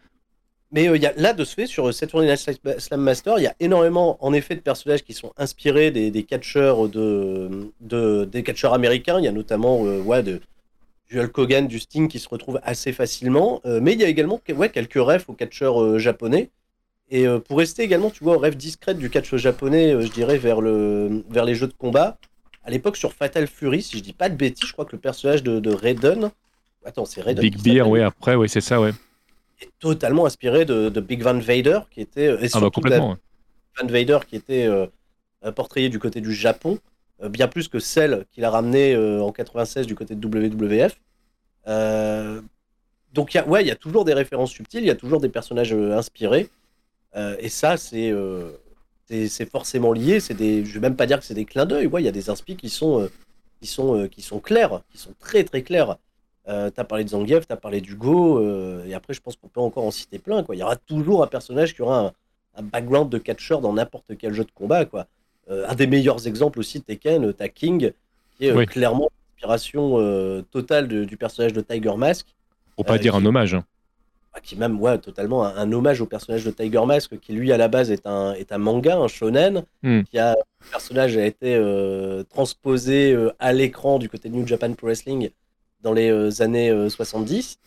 Mais 0.73 0.89
euh, 0.89 0.97
y 0.97 1.07
a, 1.07 1.13
là, 1.17 1.35
de 1.35 1.45
ce 1.45 1.55
fait, 1.55 1.67
sur 1.67 1.93
Saturday 1.93 2.27
Night 2.27 2.61
Slam 2.79 3.01
Master, 3.01 3.39
il 3.39 3.43
y 3.43 3.47
a 3.47 3.55
énormément, 3.61 4.17
en 4.25 4.33
effet, 4.33 4.55
de 4.57 4.61
personnages 4.61 5.05
qui 5.05 5.13
sont 5.13 5.33
inspirés 5.37 5.91
des, 5.91 6.11
des 6.11 6.23
catcheurs 6.23 6.89
de, 6.89 7.71
de, 7.81 8.25
des 8.25 8.43
catcheurs 8.43 8.73
américains. 8.73 9.19
Il 9.19 9.25
y 9.25 9.29
a 9.29 9.33
notamment, 9.33 9.83
ouais, 9.83 10.23
de, 10.23 10.41
du 11.09 11.21
Hulk 11.21 11.37
Hogan, 11.37 11.69
du 11.69 11.79
Sting 11.79 12.09
qui 12.09 12.19
se 12.19 12.29
retrouvent 12.29 12.61
assez 12.65 12.93
facilement. 12.93 13.61
mais 13.65 13.93
il 13.93 14.01
y 14.01 14.05
a 14.05 14.09
également, 14.09 14.41
ouais, 14.57 14.71
quelques 14.71 14.95
refs 14.95 15.29
aux 15.29 15.35
catcheurs 15.35 15.99
japonais. 15.99 16.51
Et 17.11 17.27
euh, 17.27 17.39
pour 17.39 17.59
rester 17.59 17.83
également, 17.83 18.11
tu 18.11 18.25
vois, 18.25 18.37
au 18.37 18.39
rêve 18.39 18.57
discret 18.57 18.95
du 18.95 19.11
catch 19.11 19.35
japonais, 19.37 19.93
euh, 19.93 20.01
je 20.01 20.11
dirais, 20.11 20.39
vers, 20.39 20.61
le, 20.61 21.25
vers 21.29 21.45
les 21.45 21.55
jeux 21.55 21.67
de 21.67 21.75
combat, 21.75 22.19
à 22.65 22.71
l'époque 22.71 22.97
sur 22.97 23.13
Fatal 23.13 23.47
Fury, 23.47 23.83
si 23.83 23.99
je 23.99 24.03
dis 24.03 24.15
pas 24.15 24.29
de 24.29 24.37
bêtises, 24.37 24.67
je 24.67 24.73
crois 24.73 24.87
que 24.87 24.93
le 24.93 25.01
personnage 25.01 25.43
de, 25.43 25.61
de 25.61 25.71
Raiden. 25.71 26.31
Attends, 26.85 27.05
c'est 27.05 27.21
Raiden. 27.21 27.43
Big 27.43 27.63
Bear, 27.63 27.89
oui, 27.89 28.01
après, 28.01 28.35
oui, 28.35 28.49
c'est 28.49 28.63
ça, 28.63 28.81
ouais. 28.81 28.93
Est 29.61 29.71
totalement 29.79 30.27
inspiré 30.27 30.65
de, 30.65 30.89
de, 30.89 31.01
Big 31.01 31.23
Van 31.23 31.39
Vader, 31.39 31.81
qui 31.91 32.01
était. 32.01 32.27
Euh, 32.27 32.43
et 32.43 32.49
ah, 32.53 32.61
bah, 32.61 32.71
complètement. 32.73 33.17
Van 33.79 33.87
Vader, 33.87 34.19
qui 34.27 34.37
était 34.37 34.67
euh, 34.67 34.87
portrayé 35.53 35.89
du 35.91 35.99
côté 35.99 36.21
du 36.21 36.33
Japon, 36.33 36.79
bien 37.29 37.49
plus 37.49 37.69
que 37.69 37.79
celle 37.79 38.25
qu'il 38.33 38.45
a 38.45 38.51
ramenée 38.51 38.97
en 38.97 39.31
96 39.31 39.87
du 39.87 39.95
côté 39.95 40.15
de 40.15 40.27
WWF. 40.27 40.97
donc, 43.13 43.35
y 43.35 43.39
a, 43.39 43.47
ouais, 43.47 43.63
il 43.63 43.69
y 43.69 43.71
a 43.71 43.77
toujours 43.77 44.05
des 44.05 44.15
références 44.15 44.51
subtiles, 44.53 44.83
il 44.83 44.87
y 44.87 44.91
a 44.91 44.95
toujours 44.95 45.21
des 45.21 45.29
personnages 45.29 45.73
inspirés. 45.73 46.49
Euh, 47.17 47.37
et 47.39 47.49
ça, 47.49 47.77
euh, 47.95 48.53
c'est 49.09 49.51
forcément 49.51 49.93
lié. 49.93 50.21
C'est 50.21 50.35
des, 50.35 50.65
je 50.65 50.75
vais 50.75 50.81
même 50.81 50.97
pas 50.97 51.07
dire 51.07 51.19
que 51.19 51.25
c'est 51.25 51.35
des 51.35 51.45
clins 51.45 51.67
d'œil. 51.67 51.89
Il 51.99 52.05
y 52.05 52.09
a 52.09 52.13
des 52.13 52.31
inspi 52.31 52.57
qui 52.57 52.69
sont, 52.69 53.03
euh, 53.03 53.11
qui 53.61 53.67
sont, 53.67 54.09
qui 54.09 54.23
sont 54.23 54.41
clairs, 54.41 54.83
qui 54.91 54.99
sont 54.99 55.15
très 55.19 55.45
très 55.45 55.63
clairs. 55.63 55.97
Tu 56.47 56.51
as 56.53 56.85
parlé 56.85 57.05
de 57.05 57.09
Zangief, 57.09 57.47
tu 57.47 57.53
as 57.55 57.57
parlé 57.57 57.81
d'Hugo, 57.81 58.39
et 58.85 58.93
après, 58.93 59.15
je 59.15 59.23
pense 59.23 59.35
qu'on 59.37 59.49
peut 59.49 59.63
encore 59.63 59.85
en 59.85 59.91
citer 59.91 60.19
plein. 60.19 60.43
Quoi. 60.43 60.55
Il 60.55 60.59
y 60.59 60.63
aura 60.63 60.77
toujours 60.77 61.23
un 61.23 61.27
personnage 61.27 61.75
qui 61.75 61.81
aura 61.81 62.13
un, 62.55 62.63
background 62.63 63.11
de 63.11 63.17
catcheur 63.17 63.63
dans 63.63 63.73
n'importe 63.73 64.13
quel 64.19 64.35
jeu 64.35 64.45
de 64.45 64.51
combat. 64.51 64.85
Quoi. 64.85 65.07
un 65.49 65.75
des 65.75 65.87
meilleurs 65.87 66.27
exemples 66.27 66.59
aussi, 66.59 66.83
Tekken, 66.83 67.33
tu 67.33 67.49
King, 67.49 67.93
qui 68.37 68.47
est 68.47 68.67
clairement 68.67 69.11
l'inspiration 69.39 70.45
totale 70.51 71.07
du 71.07 71.17
personnage 71.17 71.55
de 71.55 71.63
Tiger 71.63 71.97
Mask. 71.97 72.27
Pour 72.77 72.85
pas 72.85 72.99
dire 72.99 73.15
un 73.15 73.25
hommage. 73.25 73.55
Hein. 73.55 73.65
Bah, 74.35 74.41
qui 74.43 74.57
même 74.57 74.81
ouais, 74.81 74.99
totalement 74.99 75.45
un, 75.45 75.71
hommage 75.73 76.01
au 76.01 76.07
personnage 76.07 76.45
de 76.45 76.51
Tiger 76.51 76.85
Mask, 76.85 77.21
qui 77.21 77.33
lui 77.33 77.53
à 77.53 77.57
la 77.57 77.69
base 77.69 77.93
est 77.93 78.05
un, 78.05 78.33
est 78.35 78.51
un 78.51 78.59
manga, 78.59 78.97
un 78.97 79.07
shonen, 79.07 79.63
hmm. 79.85 80.03
qui 80.03 80.19
a, 80.19 80.33
le 80.33 80.71
personnage 80.73 81.17
a 81.17 81.25
été 81.25 81.55
euh, 81.55 82.25
transposé 82.25 83.13
euh, 83.13 83.33
à 83.39 83.53
l'écran 83.53 84.01
du 84.01 84.09
côté 84.09 84.29
de 84.29 84.35
New 84.35 84.45
Japan 84.45 84.73
Pro 84.73 84.89
Wrestling 84.89 85.31
dans 85.83 85.93
les 85.93 86.11
euh, 86.11 86.43
années 86.43 86.73
70, 86.89 87.59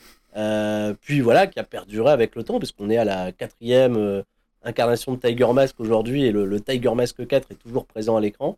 puis 0.99 1.21
voilà, 1.21 1.47
qui 1.47 1.57
a 1.59 1.63
perduré 1.63 2.11
avec 2.11 2.35
le 2.35 2.43
temps, 2.43 2.59
puisqu'on 2.59 2.89
est 2.89 2.97
à 2.97 3.05
la 3.05 3.31
quatrième 3.31 4.23
incarnation 4.61 5.13
de 5.13 5.19
Tiger 5.19 5.53
Mask 5.53 5.79
aujourd'hui, 5.79 6.25
et 6.25 6.33
le, 6.33 6.59
Tiger 6.59 6.93
Mask 6.93 7.25
4 7.25 7.51
est 7.51 7.55
toujours 7.55 7.85
présent 7.85 8.17
à 8.17 8.21
l'écran. 8.21 8.57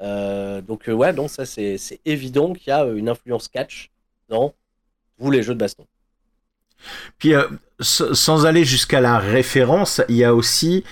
donc 0.00 0.84
ouais, 0.86 1.12
donc 1.12 1.28
ça 1.28 1.44
c'est 1.44 2.00
évident 2.04 2.52
qu'il 2.52 2.68
y 2.68 2.70
a 2.70 2.84
une 2.84 3.08
influence 3.08 3.48
catch 3.48 3.90
dans 4.28 4.54
tous 5.18 5.30
les 5.30 5.42
jeux 5.42 5.54
de 5.54 5.58
baston. 5.58 5.84
Puis, 7.18 7.34
euh, 7.34 7.44
sans 7.80 8.46
aller 8.46 8.64
jusqu'à 8.64 9.00
la 9.00 9.18
référence, 9.18 10.00
il 10.08 10.16
y 10.16 10.24
a 10.24 10.34
aussi 10.34 10.84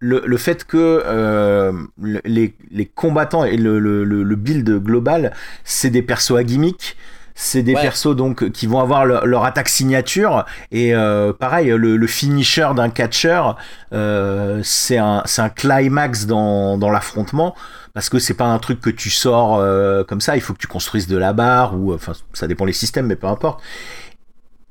le, 0.00 0.36
fait 0.36 0.64
que 0.64 1.02
euh, 1.06 1.72
les, 2.24 2.54
combattants 2.94 3.44
et 3.44 3.56
le, 3.56 4.34
build 4.34 4.68
global, 4.82 5.32
c'est 5.64 5.90
des 5.90 6.02
persos 6.02 6.32
à 6.36 6.42
gimmick. 6.42 6.96
c'est 7.34 7.62
des 7.62 7.74
Ouais. 7.74 7.80
persos 7.80 8.14
donc 8.14 8.50
qui 8.50 8.66
vont 8.66 8.80
avoir 8.80 9.06
le- 9.06 9.20
leur 9.24 9.44
attaque 9.44 9.70
signature 9.70 10.44
et 10.70 10.94
euh, 10.94 11.32
pareil 11.32 11.68
le, 11.68 11.96
le 11.96 12.06
finisher 12.06 12.68
d'un 12.76 12.90
catcheur 12.90 13.56
euh, 13.94 14.60
c'est 14.62 14.98
un 14.98 15.22
c'est 15.24 15.40
un 15.40 15.48
climax 15.48 16.26
dans 16.26 16.76
dans 16.76 16.90
l'affrontement 16.90 17.54
parce 17.94 18.10
que 18.10 18.18
c'est 18.18 18.34
pas 18.34 18.44
un 18.44 18.58
truc 18.58 18.82
que 18.82 18.90
tu 18.90 19.08
sors 19.08 19.64
comme 20.06 20.20
ça 20.20 20.36
il 20.36 20.42
faut 20.42 20.52
que 20.52 20.58
tu 20.58 20.66
construises 20.66 21.06
de 21.06 21.16
la 21.16 21.32
barre 21.32 21.74
ou 21.74 21.94
enfin 21.94 22.12
ça 22.34 22.46
dépend 22.46 22.66
les 22.66 22.74
systèmes 22.74 23.06
mais 23.06 23.16
peu 23.16 23.28
importe 23.28 23.62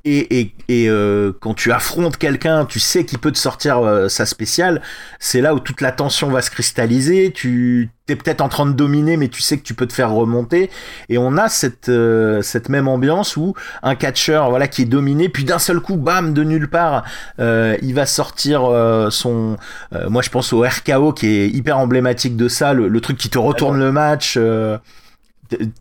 et, 0.03 0.39
et, 0.39 0.55
et 0.67 0.89
euh, 0.89 1.31
quand 1.39 1.53
tu 1.53 1.71
affrontes 1.71 2.17
quelqu'un, 2.17 2.65
tu 2.65 2.79
sais 2.79 3.05
qu'il 3.05 3.19
peut 3.19 3.31
te 3.31 3.37
sortir 3.37 3.79
euh, 3.79 4.09
sa 4.09 4.25
spéciale, 4.25 4.81
c'est 5.19 5.41
là 5.41 5.53
où 5.53 5.59
toute 5.59 5.81
la 5.81 5.91
tension 5.91 6.29
va 6.29 6.41
se 6.41 6.49
cristalliser, 6.49 7.31
tu 7.31 7.89
es 8.07 8.15
peut-être 8.15 8.41
en 8.41 8.49
train 8.49 8.65
de 8.65 8.73
dominer, 8.73 9.15
mais 9.15 9.27
tu 9.27 9.41
sais 9.41 9.57
que 9.57 9.63
tu 9.63 9.73
peux 9.73 9.85
te 9.85 9.93
faire 9.93 10.11
remonter, 10.11 10.69
et 11.07 11.17
on 11.17 11.37
a 11.37 11.49
cette, 11.49 11.89
euh, 11.89 12.41
cette 12.41 12.67
même 12.67 12.87
ambiance 12.87 13.37
où 13.37 13.53
un 13.83 13.95
catcheur 13.95 14.49
voilà, 14.49 14.67
qui 14.67 14.81
est 14.81 14.85
dominé, 14.85 15.29
puis 15.29 15.43
d'un 15.43 15.59
seul 15.59 15.79
coup, 15.79 15.97
bam, 15.97 16.33
de 16.33 16.43
nulle 16.43 16.67
part, 16.69 17.03
euh, 17.39 17.77
il 17.81 17.93
va 17.93 18.05
sortir 18.05 18.65
euh, 18.65 19.09
son... 19.11 19.55
euh, 19.93 20.09
moi 20.09 20.21
je 20.21 20.29
pense 20.29 20.51
au 20.51 20.61
RKO 20.63 21.13
qui 21.13 21.27
est 21.27 21.47
hyper 21.47 21.77
emblématique 21.77 22.35
de 22.35 22.47
ça, 22.47 22.73
le, 22.73 22.87
le 22.87 23.01
truc 23.01 23.17
qui 23.17 23.29
te 23.29 23.37
retourne 23.37 23.79
le 23.79 23.91
match 23.91 24.33
euh, 24.37 24.77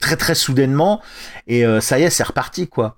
très 0.00 0.16
très 0.16 0.34
soudainement, 0.34 1.00
et 1.46 1.64
euh, 1.64 1.80
ça 1.80 1.98
y 1.98 2.02
est, 2.02 2.10
c'est 2.10 2.22
reparti 2.24 2.68
quoi. 2.68 2.96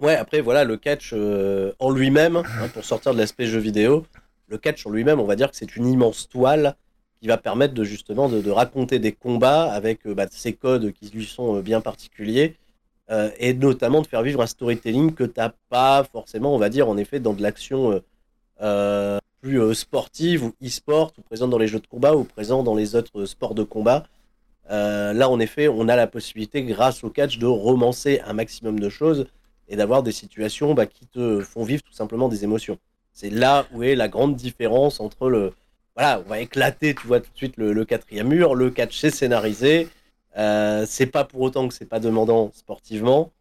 Ouais, 0.00 0.14
après, 0.14 0.40
voilà, 0.40 0.62
le 0.62 0.76
catch 0.76 1.10
euh, 1.12 1.72
en 1.80 1.90
lui-même, 1.90 2.36
hein, 2.36 2.68
pour 2.72 2.84
sortir 2.84 3.14
de 3.14 3.18
l'aspect 3.18 3.46
jeu 3.46 3.58
vidéo, 3.58 4.06
le 4.46 4.56
catch 4.56 4.86
en 4.86 4.90
lui-même, 4.90 5.18
on 5.18 5.24
va 5.24 5.34
dire 5.34 5.50
que 5.50 5.56
c'est 5.56 5.74
une 5.74 5.88
immense 5.88 6.28
toile 6.28 6.76
qui 7.20 7.26
va 7.26 7.36
permettre 7.36 7.74
de 7.74 7.82
justement 7.82 8.28
de, 8.28 8.48
raconter 8.48 9.00
des 9.00 9.10
combats 9.10 9.72
avec 9.72 10.06
euh, 10.06 10.14
bah, 10.14 10.26
ces 10.30 10.52
codes 10.52 10.92
qui 10.92 11.10
lui 11.10 11.24
sont 11.26 11.56
euh, 11.56 11.62
bien 11.62 11.80
particuliers 11.80 12.56
et 13.38 13.54
notamment 13.54 14.02
de 14.02 14.06
faire 14.06 14.20
vivre 14.22 14.42
un 14.42 14.46
storytelling 14.46 15.14
que 15.14 15.24
t'as 15.24 15.52
pas 15.70 16.04
forcément, 16.04 16.54
on 16.54 16.58
va 16.58 16.68
dire, 16.68 16.90
en 16.90 16.98
effet, 16.98 17.20
dans 17.20 17.32
de 17.32 17.40
l'action 17.40 18.02
plus 19.40 19.74
sportive 19.74 20.44
ou 20.44 20.52
e-sport 20.62 21.14
ou 21.16 21.22
présente 21.22 21.48
dans 21.48 21.56
les 21.56 21.68
jeux 21.68 21.80
de 21.80 21.86
combat 21.86 22.14
ou 22.14 22.24
présent 22.24 22.62
dans 22.62 22.74
les 22.74 22.96
autres 22.96 23.24
sports 23.24 23.54
de 23.54 23.62
combat. 23.62 24.04
Là, 24.68 25.26
en 25.30 25.40
effet, 25.40 25.68
on 25.68 25.88
a 25.88 25.96
la 25.96 26.06
possibilité, 26.06 26.62
grâce 26.64 27.02
au 27.02 27.08
catch, 27.08 27.38
de 27.38 27.46
romancer 27.46 28.20
un 28.26 28.34
maximum 28.34 28.78
de 28.78 28.90
choses 28.90 29.26
et 29.68 29.76
d'avoir 29.76 30.02
des 30.02 30.12
situations 30.12 30.74
bah, 30.74 30.86
qui 30.86 31.06
te 31.06 31.40
font 31.40 31.64
vivre 31.64 31.82
tout 31.82 31.92
simplement 31.92 32.28
des 32.28 32.44
émotions. 32.44 32.78
C'est 33.12 33.30
là 33.30 33.66
où 33.72 33.82
est 33.82 33.94
la 33.94 34.08
grande 34.08 34.36
différence 34.36 35.00
entre 35.00 35.28
le. 35.28 35.52
Voilà, 35.96 36.22
on 36.24 36.28
va 36.28 36.40
éclater, 36.40 36.94
tu 36.94 37.06
vois, 37.06 37.20
tout 37.20 37.30
de 37.32 37.36
suite 37.36 37.56
le, 37.56 37.72
le 37.72 37.84
quatrième 37.84 38.28
mur. 38.28 38.54
Le 38.54 38.70
catch, 38.70 38.96
c'est 38.98 39.10
scénarisé. 39.10 39.88
Euh, 40.36 40.84
c'est 40.86 41.06
pas 41.06 41.24
pour 41.24 41.40
autant 41.40 41.66
que 41.68 41.74
c'est 41.74 41.86
pas 41.88 42.00
demandant 42.00 42.52
sportivement. 42.54 43.32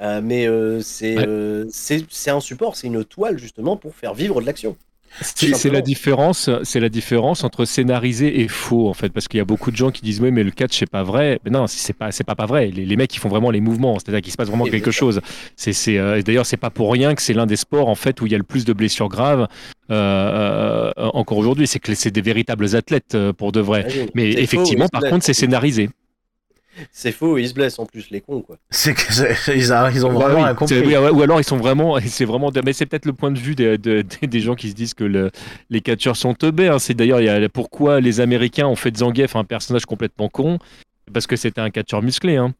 Euh, 0.00 0.20
mais 0.22 0.46
euh, 0.48 0.80
c'est 0.80 1.16
Ouais. 1.16 1.24
euh, 1.26 1.66
c'est 1.70 2.30
un 2.30 2.40
support, 2.40 2.76
c'est 2.76 2.88
une 2.88 3.04
toile 3.04 3.38
justement 3.38 3.76
pour 3.76 3.94
faire 3.94 4.14
vivre 4.14 4.40
de 4.40 4.46
l'action. 4.46 4.76
C'est 5.20 5.70
la 5.70 5.80
différence, 5.80 6.50
c'est 6.62 6.80
la 6.80 6.88
différence 6.88 7.44
entre 7.44 7.64
scénarisé 7.64 8.40
et 8.40 8.48
faux 8.48 8.88
en 8.88 8.94
fait, 8.94 9.10
parce 9.10 9.28
qu'il 9.28 9.38
y 9.38 9.40
a 9.40 9.44
beaucoup 9.44 9.70
de 9.70 9.76
gens 9.76 9.90
qui 9.90 10.02
disent 10.02 10.20
oui 10.20 10.30
mais 10.30 10.42
le 10.42 10.50
catch 10.50 10.78
c'est 10.78 10.90
pas 10.90 11.02
vrai. 11.02 11.40
Mais 11.44 11.50
non, 11.50 11.66
c'est 11.66 11.92
pas 11.92 12.10
c'est 12.10 12.24
pas 12.24 12.34
pas 12.34 12.46
vrai. 12.46 12.70
Les, 12.70 12.84
les 12.84 12.96
mecs 12.96 13.14
ils 13.14 13.18
font 13.18 13.28
vraiment 13.28 13.50
les 13.50 13.60
mouvements, 13.60 13.98
c'est-à-dire 13.98 14.22
qu'il 14.22 14.32
se 14.32 14.36
passe 14.36 14.48
vraiment 14.48 14.64
quelque 14.64 14.90
chose. 14.90 15.20
C'est 15.56 15.72
c'est 15.72 15.98
euh, 15.98 16.22
d'ailleurs 16.22 16.46
c'est 16.46 16.56
pas 16.56 16.70
pour 16.70 16.92
rien 16.92 17.14
que 17.14 17.22
c'est 17.22 17.34
l'un 17.34 17.46
des 17.46 17.56
sports 17.56 17.88
en 17.88 17.94
fait 17.94 18.20
où 18.20 18.26
il 18.26 18.32
y 18.32 18.34
a 18.34 18.38
le 18.38 18.44
plus 18.44 18.64
de 18.64 18.72
blessures 18.72 19.08
graves 19.08 19.46
euh, 19.90 20.92
euh, 20.96 21.10
encore 21.12 21.38
aujourd'hui. 21.38 21.66
C'est 21.66 21.78
que 21.78 21.94
c'est 21.94 22.10
des 22.10 22.22
véritables 22.22 22.74
athlètes 22.74 23.14
euh, 23.14 23.32
pour 23.32 23.52
de 23.52 23.60
vrai. 23.60 23.82
Imagine. 23.82 24.08
Mais 24.14 24.32
faux, 24.32 24.38
effectivement, 24.38 24.88
par 24.88 25.02
contre, 25.02 25.24
c'est 25.24 25.34
scénarisé. 25.34 25.90
C'est 26.92 27.12
faux, 27.12 27.38
ils 27.38 27.48
se 27.48 27.54
blessent 27.54 27.78
en 27.78 27.86
plus, 27.86 28.10
les 28.10 28.20
cons, 28.20 28.40
quoi. 28.42 28.56
C'est 28.70 28.94
que 28.94 29.00
c'est- 29.12 29.56
ils, 29.56 29.72
a- 29.72 29.90
ils 29.90 30.04
ont 30.04 30.12
Bah 30.12 30.20
vraiment 30.26 30.38
oui, 30.40 30.44
rien 30.44 30.54
compris. 30.54 30.80
oui, 30.80 30.96
ou 30.96 31.22
alors 31.22 31.40
ils 31.40 31.44
sont 31.44 31.56
vraiment, 31.56 31.98
c'est 32.06 32.24
vraiment, 32.24 32.50
mais 32.64 32.72
c'est 32.72 32.86
peut-être 32.86 33.06
le 33.06 33.12
point 33.12 33.30
de 33.30 33.38
vue 33.38 33.54
des, 33.54 33.78
des- 33.78 34.02
des 34.02 34.40
gens 34.40 34.54
qui 34.54 34.70
se 34.70 34.74
disent 34.74 34.94
que 34.94 35.04
le- 35.04 35.30
les 35.70 35.80
catcheurs 35.80 36.16
sont 36.16 36.34
teubés. 36.34 36.68
hein. 36.68 36.78
C'est 36.78 36.94
d'ailleurs 36.94 37.20
il 37.20 37.26
y 37.26 37.28
a- 37.28 37.48
pourquoi 37.48 38.00
les 38.00 38.20
Américains 38.20 38.66
ont 38.66 38.76
fait 38.76 38.90
de 38.90 38.96
Zangief 38.98 39.36
un 39.36 39.44
personnage 39.44 39.86
complètement 39.86 40.28
con, 40.28 40.58
parce 41.12 41.26
que 41.26 41.36
c'était 41.36 41.60
un 41.60 41.70
catcheur 41.70 42.02
musclé. 42.02 42.36
hein. 42.36 42.54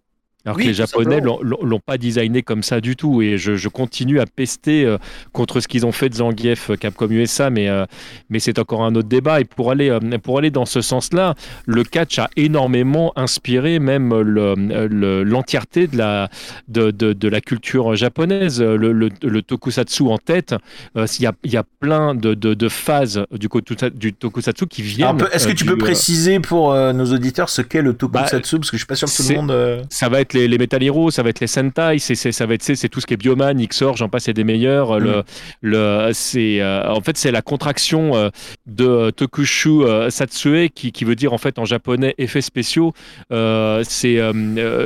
Alors 0.44 0.56
Oui, 0.58 0.64
que 0.64 0.68
les 0.68 0.74
Japonais 0.74 1.20
l'ont- 1.20 1.80
pas 1.86 1.96
designé 1.98 2.42
comme 2.42 2.62
ça 2.62 2.80
du 2.80 2.96
tout. 2.96 3.22
Et 3.22 3.38
je, 3.38 3.56
je 3.56 3.68
continue 3.68 4.20
à 4.20 4.26
pester 4.26 4.84
euh, 4.84 4.98
contre 5.32 5.60
ce 5.60 5.68
qu'ils 5.68 5.86
ont 5.86 5.92
fait 5.92 6.08
de 6.10 6.14
Zangief, 6.16 6.70
euh, 6.70 6.76
Capcom 6.76 7.08
USA, 7.10 7.48
mais, 7.50 7.68
euh, 7.68 7.86
mais 8.28 8.38
c'est 8.40 8.58
encore 8.58 8.84
un 8.84 8.94
autre 8.94 9.08
débat. 9.08 9.40
Et 9.40 9.44
pour 9.44 9.70
aller, 9.70 9.88
euh, 9.88 10.00
pour 10.22 10.38
aller 10.38 10.50
dans 10.50 10.66
ce 10.66 10.82
sens-là, 10.82 11.34
le 11.66 11.82
catch 11.82 12.18
a 12.18 12.28
énormément 12.36 13.12
inspiré 13.16 13.78
même 13.78 14.14
le- 14.20 14.54
le- 14.88 15.22
l'entièreté 15.24 15.86
de 15.86 15.96
la, 15.96 16.28
de, 16.68 16.90
de, 16.90 17.12
de 17.14 17.28
la 17.28 17.40
culture 17.40 17.94
japonaise. 17.96 18.60
Le, 18.62 18.92
le, 18.92 19.42
tokusatsu 19.42 20.02
en 20.04 20.18
tête, 20.18 20.54
il 20.94 21.22
y, 21.22 21.26
a, 21.26 21.32
y 21.44 21.56
a 21.56 21.64
plein 21.80 22.14
de, 22.14 22.34
de, 22.34 22.68
phases 22.68 23.24
du, 23.32 23.48
du 23.94 24.12
tokusatsu 24.12 24.66
qui 24.66 24.82
viennent. 24.82 25.16
Est-ce 25.32 25.46
que 25.48 25.52
tu 25.52 25.64
du, 25.64 25.70
peux 25.70 25.78
préciser 25.78 26.38
pour 26.40 26.74
nos 26.74 27.06
auditeurs 27.12 27.48
ce 27.48 27.62
qu'est 27.62 27.82
le 27.82 27.94
tokusatsu? 27.94 28.58
Parce 28.58 28.70
que 28.70 28.76
je 28.76 28.82
suis 28.82 28.86
pas 28.86 28.94
sûr 28.94 29.08
que 29.08 29.16
tout 29.16 29.28
le 29.28 29.34
monde. 29.36 29.86
ça 29.90 30.08
va 30.10 30.20
être 30.20 30.33
les, 30.34 30.48
les 30.48 30.58
Metal 30.58 30.82
Hero, 30.82 31.10
ça 31.10 31.22
va 31.22 31.30
être 31.30 31.40
les 31.40 31.46
Sentai, 31.46 31.98
c'est, 31.98 32.14
c'est- 32.14 32.32
ça 32.32 32.46
va 32.46 32.54
être 32.54 32.62
c'est, 32.62 32.88
tout 32.88 33.00
ce 33.00 33.06
qui 33.06 33.14
est 33.14 33.16
Bioman, 33.16 33.56
Xor, 33.66 33.96
j'en 33.96 34.08
passe 34.08 34.28
et 34.28 34.32
des 34.34 34.44
meilleurs. 34.44 34.98
Le, 34.98 35.22
le, 35.62 36.10
c'est, 36.12 36.60
euh, 36.60 36.88
en 36.90 37.00
fait, 37.00 37.16
c'est 37.16 37.30
la 37.30 37.42
contraction 37.42 38.14
euh, 38.16 38.28
de 38.66 39.10
Tokushu 39.10 39.82
euh, 39.82 40.10
Satsue 40.10 40.70
qui, 40.74 40.92
qui 40.92 41.04
veut 41.04 41.14
dire 41.16 41.32
en 41.32 41.38
fait 41.38 41.58
en 41.58 41.64
japonais 41.64 42.14
effets 42.18 42.40
spéciaux. 42.40 42.92
C'est, 43.30 44.20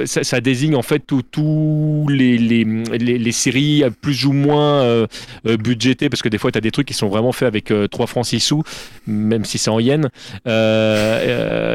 ça, 0.07 0.25
ça 0.25 0.41
désigne 0.41 0.75
en 0.77 0.83
fait 0.83 1.03
tous 1.31 2.07
les, 2.11 2.39
les, 2.39 2.65
les, 2.65 3.33
séries 3.33 3.83
plus 4.01 4.25
ou 4.27 4.33
moins 4.33 5.07
budgétées 5.45 6.09
parce 6.09 6.23
que 6.23 6.29
des 6.29 6.39
fois 6.39 6.51
tu 6.51 6.59
as 6.59 6.61
des 6.61 6.71
trucs 6.71 6.87
qui 6.87 6.95
sont 6.95 7.09
vraiment 7.09 7.33
faits 7.33 7.49
avec 7.49 7.71
euh, 7.71 7.87
3 7.89 8.07
francs 8.07 8.27
6 8.27 8.41
sous, 8.41 8.63
même 9.07 9.45
si 9.45 9.59
c'est 9.59 9.71
en 9.71 9.81
yens. 9.81 10.09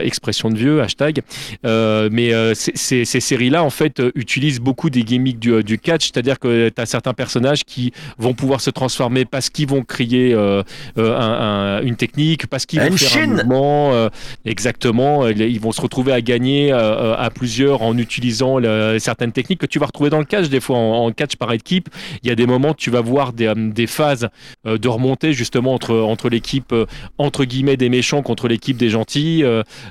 Expression 0.03 0.49
de 0.49 0.57
vieux, 0.57 0.81
hashtag. 0.81 1.21
Mais 1.63 2.31
ces 2.55 3.05
séries-là, 3.05 3.62
en 3.63 3.70
fait, 3.70 4.00
euh, 4.00 4.12
utilisent 4.15 4.60
beaucoup 4.60 4.89
des 4.89 5.03
gimmicks 5.03 5.39
du, 5.39 5.51
euh, 5.53 5.63
du 5.63 5.79
catch, 5.79 6.03
c'est-à-dire 6.05 6.38
que 6.39 6.70
tu 6.70 6.82
as 6.82 6.86
certains 6.86 7.13
personnages 7.13 7.63
qui 7.63 7.91
vont 8.17 8.34
pouvoir 8.34 8.62
se 8.62 8.70
transformer 8.70 9.25
parce 9.25 9.50
qu'ils 9.50 9.67
vont 9.67 9.84
crier 9.84 10.34
euh, 10.34 10.62
un- 10.98 11.03
un- 11.03 11.82
une 11.82 11.96
technique, 11.96 12.48
parce 12.48 12.65
qu'ils 12.65 12.79
vont 12.89 12.96
faire 12.98 13.24
un 13.24 13.27
mouvement. 13.43 13.93
euh, 13.93 14.10
exactement, 14.46 15.27
ils 15.27 15.60
vont 15.60 15.72
se 15.72 15.82
retrouver 15.82 16.12
à 16.12 16.22
gagner 16.22 16.72
euh, 16.72 17.15
à 17.17 17.29
plusieurs 17.29 17.82
en 17.82 17.98
utilisant 17.98 18.60
le- 18.60 18.98
certaines 19.00 19.32
techniques 19.32 19.60
que 19.60 19.65
tu 19.65 19.79
vas 19.79 19.86
retrouver 19.88 20.10
dans 20.10 20.20
le 20.20 20.25
catch. 20.25 20.50
Des 20.50 20.60
fois, 20.60 20.77
en, 20.77 21.05
en 21.05 21.12
catch 21.12 21.36
par 21.38 21.51
équipe, 21.53 21.89
il 22.24 22.29
y 22.29 22.32
a 22.32 22.36
des 22.36 22.46
moments 22.46 22.72
où 22.72 22.75
tu 22.75 22.89
vas 22.91 23.01
voir 23.01 23.34
des, 23.34 23.51
des 23.55 23.88
phases 23.88 24.27
de 24.65 24.88
remontée 24.88 25.34
justement 25.34 25.74
entre, 25.74 25.96
entre 25.96 26.29
l'équipe 26.29 26.74
entre 27.17 27.46
guillemets 27.46 27.77
des 27.77 27.89
méchants 27.89 28.22
contre 28.22 28.48
l'équipe 28.48 28.77
des 28.77 28.89
gentils, 28.89 29.43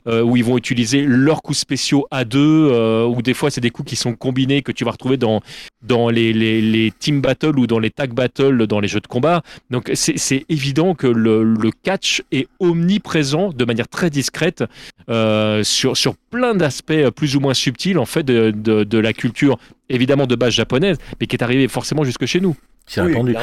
où 0.06 0.36
ils 0.36 0.44
vont 0.44 0.58
utiliser 0.58 1.02
leurs 1.06 1.42
coups 1.42 1.58
spéciaux 1.58 2.06
à 2.10 2.24
deux, 2.24 3.04
ou 3.06 3.22
des 3.22 3.34
fois 3.34 3.50
c'est 3.50 3.60
des 3.62 3.70
coups 3.70 3.88
qui 3.88 3.96
sont 3.96 4.14
combinés 4.14 4.60
que 4.60 4.72
tu 4.72 4.84
vas 4.84 4.90
retrouver 4.90 5.16
dans, 5.16 5.40
dans 5.82 6.10
les, 6.10 6.34
les, 6.34 6.60
les 6.60 6.92
team 6.98 7.22
battles 7.22 7.58
ou 7.58 7.66
dans 7.66 7.78
les 7.78 7.90
tag 7.90 8.12
battles 8.12 8.66
dans 8.66 8.80
les 8.80 8.88
jeux 8.88 9.00
de 9.00 9.06
combat. 9.06 9.42
Donc 9.70 9.90
c'est 9.94 10.18
c'est 10.18 10.44
évident 10.50 10.94
que 10.94 11.06
le, 11.06 11.42
le 11.42 11.70
catch 11.70 12.22
est 12.30 12.46
omniprésent 12.60 13.50
de 13.52 13.64
manière 13.64 13.88
très 13.88 14.10
discrète 14.10 14.64
euh, 15.08 15.64
sur, 15.64 15.96
sur 15.96 16.14
plein 16.16 16.54
d'aspects 16.54 17.08
plus 17.16 17.36
ou 17.36 17.40
moins 17.40 17.54
subtils 17.54 17.98
en 17.98 18.06
fait 18.06 18.24
de, 18.24 18.50
de, 18.50 18.84
de 18.84 18.98
la 18.98 19.12
culture 19.14 19.58
évidemment 19.88 20.26
de 20.26 20.36
base 20.36 20.52
japonaise, 20.52 20.98
mais 21.20 21.26
qui 21.26 21.36
est 21.36 21.42
arrivé 21.42 21.68
forcément 21.68 22.04
jusque 22.04 22.26
chez 22.26 22.40
nous. 22.40 22.56
a 23.00 23.04
Oui, 23.04 23.12
répondu. 23.12 23.34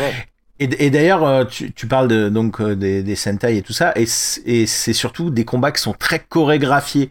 Et, 0.60 0.86
et 0.86 0.90
d'ailleurs, 0.90 1.24
euh, 1.24 1.46
tu, 1.46 1.72
tu 1.74 1.88
parles 1.88 2.08
de, 2.10 2.28
donc 2.30 2.60
euh, 2.60 2.76
des, 2.76 3.02
des 3.02 3.16
Sentai 3.16 3.58
et 3.58 3.62
tout 3.62 3.72
ça, 3.74 3.94
et 3.96 4.06
c'est 4.06 4.94
surtout 4.94 5.30
des 5.30 5.46
combats 5.46 5.72
qui 5.72 5.82
sont 5.82 5.94
très 5.94 6.20
chorégraphiés. 6.20 7.10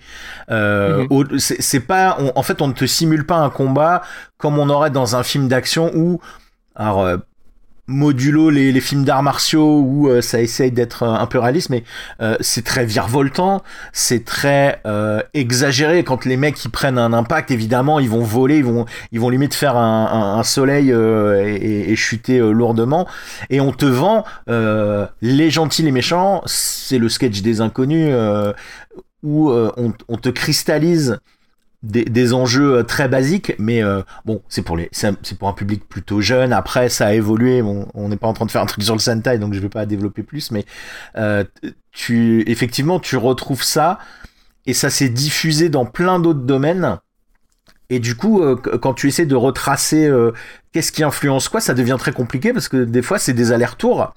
Euh, 0.50 1.06
Mhm. 1.10 1.38
c'est 1.38 1.80
pas, 1.80 2.16
on- 2.20 2.32
en 2.34 2.42
fait, 2.42 2.60
on 2.60 2.68
ne 2.68 2.72
te 2.74 2.84
simule 2.86 3.24
pas 3.24 3.36
un 3.38 3.50
combat 3.50 4.02
comme 4.36 4.58
on 4.58 4.68
aurait 4.68 4.90
dans 4.90 5.16
un 5.16 5.22
film 5.22 5.48
d'action 5.48 5.90
où, 5.94 6.20
alors, 6.74 7.02
euh, 7.02 7.16
modulo 7.88 8.50
les, 8.50 8.70
les 8.70 8.80
films 8.80 9.04
d'arts 9.04 9.22
martiaux 9.22 9.80
où 9.80 10.08
euh, 10.08 10.20
ça 10.20 10.40
essaye 10.40 10.70
d'être 10.70 11.02
euh, 11.02 11.14
un 11.14 11.26
peu 11.26 11.38
réaliste, 11.38 11.70
mais 11.70 11.82
euh, 12.20 12.36
c'est 12.40 12.62
très 12.64 12.84
virevoltant, 12.84 13.62
c'est 13.92 14.24
très 14.24 14.80
euh, 14.86 15.20
exagéré. 15.34 16.04
Quand 16.04 16.24
les 16.26 16.36
mecs 16.36 16.62
ils 16.64 16.70
prennent 16.70 16.98
un 16.98 17.12
impact, 17.12 17.50
évidemment, 17.50 17.98
ils 17.98 18.10
vont 18.10 18.22
voler, 18.22 18.58
ils 18.58 18.64
vont, 18.64 18.84
ils 19.10 19.18
vont 19.18 19.30
limite 19.30 19.54
faire 19.54 19.76
un, 19.76 20.36
un, 20.38 20.42
soleil 20.42 20.92
euh, 20.92 21.42
et, 21.44 21.90
et- 21.90 21.96
chuter 21.96 22.38
euh, 22.38 22.52
lourdement. 22.52 23.08
Et 23.50 23.60
on 23.60 23.72
te 23.72 23.86
vend 23.86 24.24
les 25.20 25.50
gentils, 25.50 25.82
les 25.82 25.90
méchants. 25.90 26.42
C'est 26.46 26.98
le 26.98 27.08
sketch 27.08 27.40
des 27.42 27.60
inconnus 27.60 28.14
où 29.22 29.50
on, 29.50 29.92
on 30.08 30.16
te 30.16 30.28
cristallise 30.28 31.18
des, 31.88 32.04
des 32.04 32.34
enjeux 32.34 32.76
euh, 32.76 32.82
très 32.82 33.08
basiques, 33.08 33.54
mais 33.58 33.82
euh, 33.82 34.02
bon, 34.24 34.42
c'est 34.48 34.62
pour 34.62 34.76
les, 34.76 34.88
c'est 34.92 35.38
pour 35.38 35.48
un 35.48 35.54
public 35.54 35.88
plutôt 35.88 36.20
jeune. 36.20 36.52
Après, 36.52 36.88
ça 36.88 37.06
a 37.08 37.14
évolué. 37.14 37.62
Bon, 37.62 37.88
on 37.94 38.08
n'est 38.08 38.16
pas 38.16 38.28
en 38.28 38.34
train 38.34 38.46
de 38.46 38.50
faire 38.50 38.62
un 38.62 38.66
truc 38.66 38.84
sur 38.84 38.94
le 38.94 39.00
Sentai, 39.00 39.38
donc 39.38 39.54
je 39.54 39.60
vais 39.60 39.70
pas 39.70 39.86
développer 39.86 40.22
plus. 40.22 40.50
Mais 40.50 40.64
euh, 41.16 41.44
tu, 41.90 42.44
effectivement, 42.48 43.00
tu 43.00 43.16
retrouves 43.16 43.62
ça 43.62 43.98
et 44.66 44.74
ça 44.74 44.90
s'est 44.90 45.08
diffusé 45.08 45.70
dans 45.70 45.86
plein 45.86 46.20
d'autres 46.20 46.40
domaines. 46.40 46.98
Et 47.90 48.00
du 48.00 48.14
coup, 48.14 48.44
quand 48.82 48.92
tu 48.92 49.08
essaies 49.08 49.24
de 49.24 49.34
retracer 49.34 50.12
qu'est-ce 50.72 50.92
qui 50.92 51.02
influence 51.02 51.48
quoi, 51.48 51.62
ça 51.62 51.72
devient 51.72 51.96
très 51.98 52.12
compliqué 52.12 52.52
parce 52.52 52.68
que 52.68 52.84
des 52.84 53.00
fois, 53.00 53.18
c'est 53.18 53.32
des 53.32 53.50
allers-retours. 53.50 54.12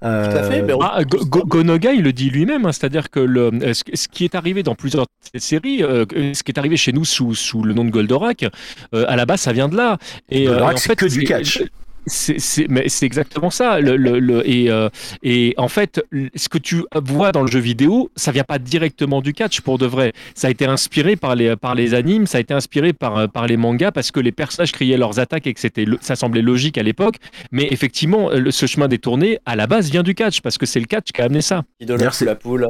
Tout 0.00 0.06
à 0.06 0.42
fait. 0.42 0.64
Ah, 0.80 1.02
Gonoga, 1.04 1.92
il 1.92 2.02
le 2.02 2.12
dit 2.12 2.30
lui-même, 2.30 2.66
hein, 2.66 2.72
c'est-à-dire 2.72 3.10
que 3.10 3.20
le, 3.20 3.50
ce 3.72 4.08
qui 4.08 4.24
est 4.24 4.34
arrivé 4.34 4.62
dans 4.62 4.74
plusieurs 4.74 5.06
séries, 5.34 5.78
ce 5.80 6.42
qui 6.42 6.52
est 6.52 6.58
arrivé 6.58 6.76
chez 6.76 6.92
nous 6.92 7.04
sous, 7.04 7.34
sous 7.34 7.62
le 7.62 7.74
nom 7.74 7.84
de 7.84 7.90
Goldorak, 7.90 8.46
à 8.92 9.16
la 9.16 9.26
base, 9.26 9.40
ça 9.40 9.52
vient 9.52 9.68
de 9.68 9.76
là. 9.76 9.98
Et, 10.30 10.44
Goldorak, 10.44 10.76
en 10.76 10.78
fait, 10.78 10.88
c'est 10.88 10.96
que 10.96 11.06
du 11.06 11.24
catch. 11.24 11.62
C'est, 12.08 12.68
mais 12.68 12.88
c'est 12.88 13.06
exactement 13.06 13.50
ça. 13.50 13.80
Le, 13.80 13.96
le, 13.96 14.48
et, 14.48 14.70
euh, 14.70 14.88
et, 15.22 15.54
en 15.56 15.68
fait, 15.68 16.00
ce 16.34 16.48
que 16.48 16.58
tu 16.58 16.84
vois 16.94 17.32
dans 17.32 17.42
le 17.42 17.48
jeu 17.50 17.60
vidéo, 17.60 18.10
ça 18.16 18.32
vient 18.32 18.44
pas 18.44 18.58
directement 18.58 19.20
du 19.20 19.32
catch 19.32 19.60
pour 19.60 19.78
de 19.78 19.86
vrai. 19.86 20.12
Ça 20.34 20.48
a 20.48 20.50
été 20.50 20.66
inspiré 20.66 21.16
par 21.16 21.34
les, 21.34 21.56
par 21.56 21.74
les 21.74 21.94
animes, 21.94 22.26
ça 22.26 22.38
a 22.38 22.40
été 22.40 22.54
inspiré 22.54 22.92
par, 22.92 23.28
par 23.28 23.46
les 23.46 23.56
mangas 23.56 23.92
parce 23.92 24.10
que 24.10 24.20
les 24.20 24.32
personnages 24.32 24.72
criaient 24.72 24.96
leurs 24.96 25.18
attaques 25.18 25.46
et 25.46 25.54
que 25.54 25.60
c'était, 25.60 25.86
ça 26.00 26.16
semblait 26.16 26.42
logique 26.42 26.78
à 26.78 26.82
l'époque. 26.82 27.16
Mais 27.52 27.68
effectivement, 27.70 28.30
ce 28.50 28.66
chemin 28.66 28.88
détourné, 28.88 29.38
à 29.46 29.56
la 29.56 29.66
base, 29.66 29.90
vient 29.90 30.02
du 30.02 30.14
catch 30.14 30.40
parce 30.40 30.58
que 30.58 30.66
c'est 30.66 30.80
le 30.80 30.86
catch 30.86 31.12
qui 31.12 31.20
a 31.20 31.24
amené 31.24 31.42
ça. 31.42 31.64
C'est 32.12 32.24
la 32.24 32.34
poule. 32.34 32.68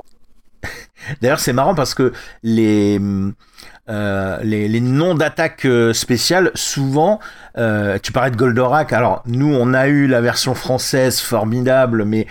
D'ailleurs, 1.21 1.41
c'est 1.41 1.53
marrant 1.53 1.75
parce 1.75 1.95
que 1.95 2.12
les 2.43 3.00
euh, 3.88 4.38
les, 4.43 4.81
noms 4.81 5.15
d'attaque 5.15 5.65
euh, 5.65 5.95
spéciales, 5.95 6.50
souvent, 6.55 7.21
euh, 7.57 7.99
tu 8.03 8.12
parlais 8.12 8.31
de 8.31 8.37
Goldorak, 8.37 8.93
alors 8.93 9.23
nous 9.25 9.55
on 9.55 9.73
a 9.73 9.88
eu 9.88 10.07
la 10.07 10.21
version 10.21 10.55
française 10.55 11.21
formidable, 11.21 12.05
mais 12.05 12.27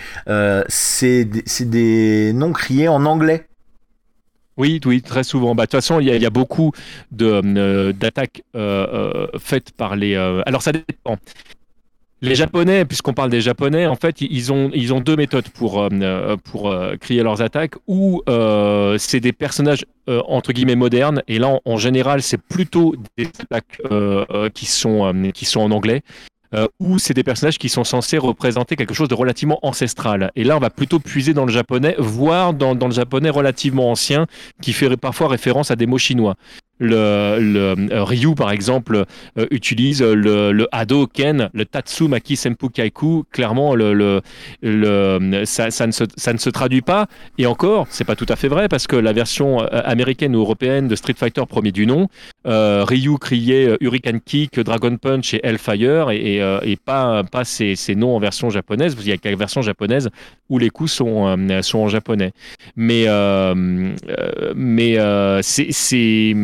c'est 0.68 1.24
des 1.24 2.32
noms 2.32 2.52
criés 2.52 2.88
en 2.88 3.04
anglais. 3.04 3.46
Oui, 4.56 4.80
oui, 4.84 5.02
très 5.02 5.22
souvent. 5.22 5.54
Bah, 5.54 5.64
de 5.64 5.66
toute 5.66 5.80
façon, 5.80 6.00
il 6.00 6.08
y, 6.08 6.26
a 6.26 6.30
beaucoup 6.30 6.72
d'attaques 7.12 8.42
faites 9.38 9.72
par 9.72 9.94
les. 9.96 10.16
alors, 10.46 10.62
ça 10.62 10.72
dépend. 10.72 11.16
Les 12.20 12.34
Japonais, 12.34 12.84
puisqu'on 12.84 13.12
parle 13.12 13.30
des 13.30 13.40
Japonais, 13.40 13.86
en 13.86 13.94
fait, 13.94 14.20
ils 14.20 14.52
ont, 14.52 14.70
ils 14.74 14.92
ont 14.92 14.98
deux 14.98 15.14
méthodes 15.14 15.48
pour, 15.50 15.80
euh, 15.80 16.36
pour 16.42 16.68
euh, 16.68 16.96
crier 16.96 17.22
leurs 17.22 17.42
attaques. 17.42 17.76
Ou 17.86 18.22
euh, 18.28 18.98
c'est 18.98 19.20
des 19.20 19.32
personnages 19.32 19.84
entre 20.26 20.54
guillemets 20.54 20.74
modernes, 20.74 21.22
et 21.28 21.38
là, 21.38 21.60
en, 21.66 21.76
général, 21.76 22.22
c'est 22.22 22.40
plutôt 22.40 22.96
des 23.18 23.26
attaques 23.26 23.78
qui, 24.54 24.64
sont, 24.64 25.12
qui 25.34 25.44
sont 25.44 25.60
en 25.60 25.70
anglais. 25.70 26.00
ou 26.80 26.98
c'est 26.98 27.12
des 27.12 27.22
personnages 27.22 27.58
qui 27.58 27.68
sont 27.68 27.84
censés 27.84 28.16
représenter 28.16 28.74
quelque 28.74 28.94
chose 28.94 29.08
de 29.08 29.14
relativement 29.14 29.58
ancestral. 29.60 30.32
Et 30.34 30.44
là, 30.44 30.56
on 30.56 30.60
va 30.60 30.70
plutôt 30.70 30.98
puiser 30.98 31.34
dans 31.34 31.44
le 31.44 31.52
japonais, 31.52 31.94
voire 31.98 32.54
dans, 32.54 32.74
dans 32.74 32.88
le 32.88 32.94
japonais 32.94 33.28
relativement 33.28 33.90
ancien, 33.90 34.26
qui 34.62 34.72
fait 34.72 34.96
parfois 34.96 35.28
référence 35.28 35.70
à 35.70 35.76
des 35.76 35.84
mots 35.84 35.98
chinois 35.98 36.36
le, 36.78 37.38
le 37.40 37.92
euh, 37.92 38.04
Ryu, 38.04 38.34
par 38.34 38.50
exemple, 38.50 39.04
euh, 39.38 39.46
utilise 39.50 40.02
le, 40.02 40.52
le 40.52 40.68
Hadoken, 40.72 41.50
le 41.52 41.64
Tatsumaki 41.64 42.36
Senpu 42.36 42.70
Kaiku. 42.70 43.24
Clairement, 43.32 43.74
le, 43.74 43.94
le, 43.94 44.20
le 44.62 45.44
ça, 45.44 45.70
ça, 45.70 45.86
ne 45.86 45.92
se, 45.92 46.04
ça, 46.16 46.32
ne 46.32 46.38
se, 46.38 46.50
traduit 46.50 46.82
pas. 46.82 47.06
Et 47.36 47.46
encore, 47.46 47.86
c'est 47.90 48.04
pas 48.04 48.16
tout 48.16 48.26
à 48.28 48.36
fait 48.36 48.48
vrai 48.48 48.68
parce 48.68 48.86
que 48.86 48.96
la 48.96 49.12
version 49.12 49.62
euh, 49.62 49.66
américaine 49.84 50.34
ou 50.36 50.40
européenne 50.40 50.88
de 50.88 50.96
Street 50.96 51.14
Fighter 51.16 51.42
premier 51.48 51.72
du 51.72 51.86
nom, 51.86 52.08
Ryu 52.44 53.18
criait 53.18 53.76
Hurricane 53.80 54.20
Kick, 54.20 54.58
Dragon 54.60 54.96
Punch 54.96 55.34
et 55.34 55.40
Hellfire 55.44 56.10
et, 56.10 56.36
et, 56.36 56.58
et 56.62 56.76
pas, 56.76 57.22
pas 57.24 57.44
ces, 57.44 57.76
ces, 57.76 57.94
noms 57.94 58.16
en 58.16 58.18
version 58.18 58.48
japonaise. 58.48 58.96
Il 58.98 59.06
y 59.08 59.12
a 59.12 59.16
la 59.22 59.36
version 59.36 59.60
japonaise 59.60 60.08
où 60.48 60.58
les 60.58 60.70
coups 60.70 60.92
sont, 60.92 61.36
sont 61.62 61.78
en 61.78 61.88
japonais. 61.88 62.32
Mais, 62.76 63.06
mais 64.54 64.96
c'est 65.42 66.34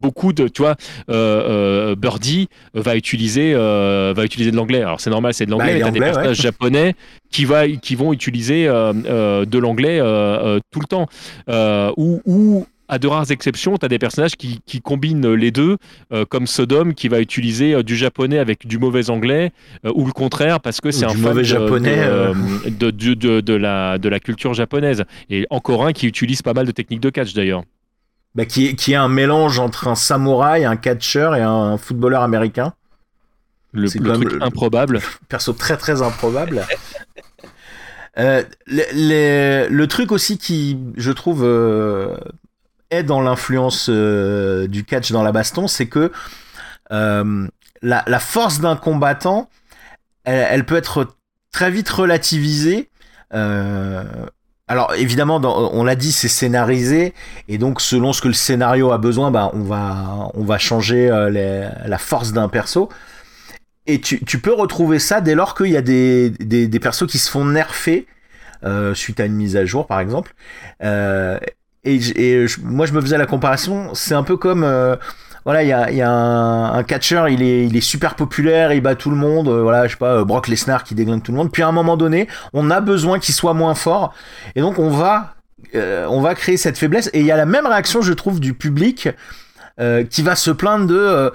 beaucoup 0.00 0.32
de, 0.32 0.48
tu 0.48 0.62
vois, 0.62 0.76
euh, 1.10 1.92
euh, 1.92 1.96
Birdie 1.96 2.48
va 2.74 2.96
utiliser, 2.96 3.52
euh, 3.54 4.12
va 4.16 4.24
utiliser 4.24 4.50
de 4.50 4.56
l'anglais. 4.56 4.82
Alors 4.82 5.00
c'est 5.00 5.10
normal, 5.10 5.34
c'est 5.34 5.46
de 5.46 5.50
l'anglais. 5.50 5.80
Bah, 5.80 5.86
mais 5.86 5.92
des 5.92 6.00
personnages 6.00 6.40
japonais 6.40 6.94
qui 7.30 7.44
va, 7.44 7.68
qui 7.68 7.94
vont 7.94 8.12
utiliser 8.12 8.66
de 8.66 9.58
l'anglais 9.58 9.98
tout 10.70 10.80
le 10.80 10.86
temps. 10.86 11.06
ou, 11.96 12.20
ou 12.24 12.66
à 12.90 12.98
de 12.98 13.06
rares 13.06 13.30
exceptions, 13.30 13.76
tu 13.76 13.84
as 13.84 13.88
des 13.90 13.98
personnages 13.98 14.36
qui, 14.36 14.60
qui, 14.64 14.80
combinent 14.80 15.34
les 15.34 15.50
deux, 15.50 15.76
comme 16.30 16.46
Sodom 16.46 16.94
qui 16.94 17.08
va 17.08 17.20
utiliser 17.20 17.82
du 17.82 17.96
japonais 17.96 18.38
avec 18.38 18.66
du 18.66 18.78
mauvais 18.78 19.10
anglais, 19.10 19.52
ou 19.84 20.06
le 20.06 20.12
contraire, 20.12 20.60
parce 20.60 20.80
que 20.80 20.90
c'est 20.90 21.04
un 21.04 21.12
mauvais 21.12 21.44
japonais 21.44 21.98
de, 22.66 22.90
de, 22.90 23.12
de, 23.12 23.40
de, 23.40 23.54
la, 23.54 23.98
de 23.98 24.08
la 24.08 24.20
culture 24.20 24.54
japonaise. 24.54 25.04
Et 25.28 25.46
encore 25.50 25.84
un 25.84 25.92
qui 25.92 26.06
utilise 26.06 26.40
pas 26.40 26.54
mal 26.54 26.66
de 26.66 26.72
techniques 26.72 27.00
de 27.00 27.10
catch 27.10 27.34
d'ailleurs. 27.34 27.62
Bah, 28.34 28.44
qui, 28.44 28.66
est, 28.66 28.74
qui 28.74 28.92
est 28.92 28.96
un 28.96 29.08
mélange 29.08 29.58
entre 29.58 29.88
un 29.88 29.94
samouraï, 29.94 30.64
un 30.64 30.76
catcheur 30.76 31.34
et 31.34 31.42
un 31.42 31.76
footballeur 31.76 32.22
américain. 32.22 32.74
Le, 33.72 33.88
truc 33.88 34.42
improbable. 34.42 35.00
Perso 35.28 35.52
très 35.52 35.76
très 35.76 36.02
improbable. 36.02 36.64
euh, 38.18 38.42
le 38.66 39.86
truc 39.86 40.12
aussi 40.12 40.38
qui, 40.38 40.78
je 40.96 41.12
trouve, 41.12 41.42
euh, 41.44 42.16
est 42.90 43.02
dans 43.02 43.20
l'influence 43.20 43.88
euh, 43.90 44.66
du 44.66 44.84
catch 44.84 45.12
dans 45.12 45.22
la 45.22 45.32
baston, 45.32 45.66
c'est 45.66 45.88
que 45.88 46.12
euh, 46.92 47.46
la, 47.82 48.04
la, 48.06 48.18
force 48.18 48.60
d'un 48.60 48.76
combattant, 48.76 49.50
elle, 50.24 50.46
elle, 50.50 50.64
peut 50.64 50.76
être 50.76 51.08
très 51.52 51.70
vite 51.70 51.88
relativisée 51.88 52.88
alors 54.68 54.94
évidemment, 54.94 55.40
on 55.42 55.82
l'a 55.82 55.96
dit, 55.96 56.12
c'est 56.12 56.28
scénarisé 56.28 57.14
et 57.48 57.56
donc 57.56 57.80
selon 57.80 58.12
ce 58.12 58.20
que 58.20 58.28
le 58.28 58.34
scénario 58.34 58.92
a 58.92 58.98
besoin, 58.98 59.30
bah, 59.30 59.50
on 59.54 59.62
va 59.62 60.30
on 60.34 60.44
va 60.44 60.58
changer 60.58 61.10
euh, 61.10 61.70
la 61.86 61.98
force 61.98 62.32
d'un 62.32 62.48
perso. 62.48 62.90
Et 63.86 64.00
tu, 64.02 64.38
peux 64.38 64.52
retrouver 64.52 64.98
ça 64.98 65.22
dès 65.22 65.34
lors 65.34 65.54
qu'il 65.54 65.68
y 65.68 65.76
a 65.76 65.80
des, 65.80 66.28
des, 66.28 66.78
persos 66.78 67.06
qui 67.06 67.16
se 67.16 67.30
font 67.30 67.46
nerfer 67.46 68.06
euh, 68.62 68.92
suite 68.92 69.18
à 69.18 69.24
une 69.24 69.32
mise 69.32 69.56
à 69.56 69.64
jour, 69.64 69.86
par 69.86 70.00
exemple. 70.00 70.34
Euh, 70.84 71.38
et, 71.84 72.44
moi, 72.62 72.84
je 72.84 72.92
me 72.92 73.00
faisais 73.00 73.16
la 73.16 73.24
comparaison. 73.24 73.94
C'est 73.94 74.12
un 74.12 74.24
peu 74.24 74.36
comme 74.36 74.62
voilà, 75.48 75.62
il 75.62 75.96
y 75.96 76.02
a, 76.02 76.10
un, 76.10 76.74
un, 76.74 76.82
catcheur, 76.82 77.30
il 77.30 77.42
est, 77.42 77.80
super 77.80 78.16
populaire, 78.16 78.70
il 78.74 78.82
bat 78.82 78.94
tout 78.96 79.08
le 79.08 79.16
monde, 79.16 79.48
euh, 79.48 79.62
voilà, 79.62 79.86
je 79.86 79.92
sais 79.92 79.96
pas, 79.96 80.18
euh, 80.18 80.24
Brock 80.26 80.46
Lesnar 80.46 80.84
qui 80.84 80.94
déglingue 80.94 81.22
tout 81.22 81.32
le 81.32 81.38
monde. 81.38 81.50
Puis 81.50 81.62
à 81.62 81.68
un 81.68 81.72
moment 81.72 81.96
donné, 81.96 82.28
on 82.52 82.70
a 82.70 82.82
besoin 82.82 83.18
qu'il 83.18 83.34
soit 83.34 83.54
moins 83.54 83.74
fort, 83.74 84.12
et 84.56 84.60
donc 84.60 84.78
on 84.78 84.90
va, 84.90 85.36
euh, 85.74 86.06
on 86.10 86.20
va 86.20 86.34
créer 86.34 86.58
cette 86.58 86.76
faiblesse. 86.76 87.08
Et 87.14 87.20
il 87.20 87.24
y 87.24 87.32
a 87.32 87.36
la 87.38 87.46
même 87.46 87.66
réaction, 87.66 88.02
je 88.02 88.12
trouve, 88.12 88.40
du 88.40 88.52
public 88.52 89.08
qui 90.10 90.22
va 90.22 90.36
se 90.36 90.50
plaindre 90.50 90.86
de 90.86 91.32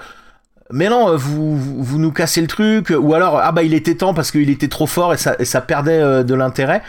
mais 0.70 0.88
non, 0.88 1.16
vous, 1.16 1.56
vous 1.58 1.98
nous 1.98 2.12
cassez 2.12 2.40
le 2.40 2.46
truc, 2.46 2.92
ou 2.96 3.14
alors, 3.14 3.40
ah 3.42 3.50
bah 3.50 3.64
il 3.64 3.74
était 3.74 3.96
temps 3.96 4.14
parce 4.14 4.30
qu'il 4.30 4.48
était 4.48 4.68
trop 4.68 4.86
fort 4.86 5.12
et 5.12 5.44
ça 5.44 5.60
perdait 5.60 6.22
de 6.22 6.34
l'intérêt. 6.34 6.82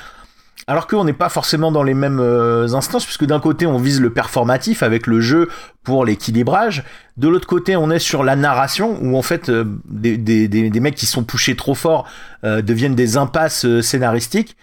Alors 0.68 0.88
qu'on 0.88 1.04
n'est 1.04 1.14
pas 1.14 1.30
forcément 1.30 1.72
dans 1.72 1.84
les 1.84 1.94
mêmes 1.94 2.20
euh, 2.20 2.74
instances, 2.74 3.06
puisque 3.06 3.26
d'un 3.26 3.40
côté 3.40 3.68
on 3.68 3.78
vise 3.78 4.02
le 4.02 4.12
performatif 4.12 4.82
avec 4.82 5.06
le 5.06 5.22
jeu 5.22 5.48
pour 5.84 6.06
l'équilibrage, 6.06 6.84
de 7.18 7.28
l'autre 7.28 7.46
côté 7.46 7.76
on 7.76 7.92
est 7.92 8.00
sur 8.00 8.24
la 8.24 8.36
narration, 8.36 8.98
où 9.00 9.16
en 9.16 9.22
fait 9.22 9.50
euh, 9.50 9.64
des, 9.86 10.18
des, 10.18 10.80
mecs 10.80 10.96
qui 10.96 11.06
sont 11.06 11.24
poussés 11.24 11.56
trop 11.56 11.76
fort 11.76 12.08
euh, 12.44 12.64
deviennent 12.64 12.96
des 12.96 13.16
impasses 13.16 13.80
scénaristiques. 13.82 14.58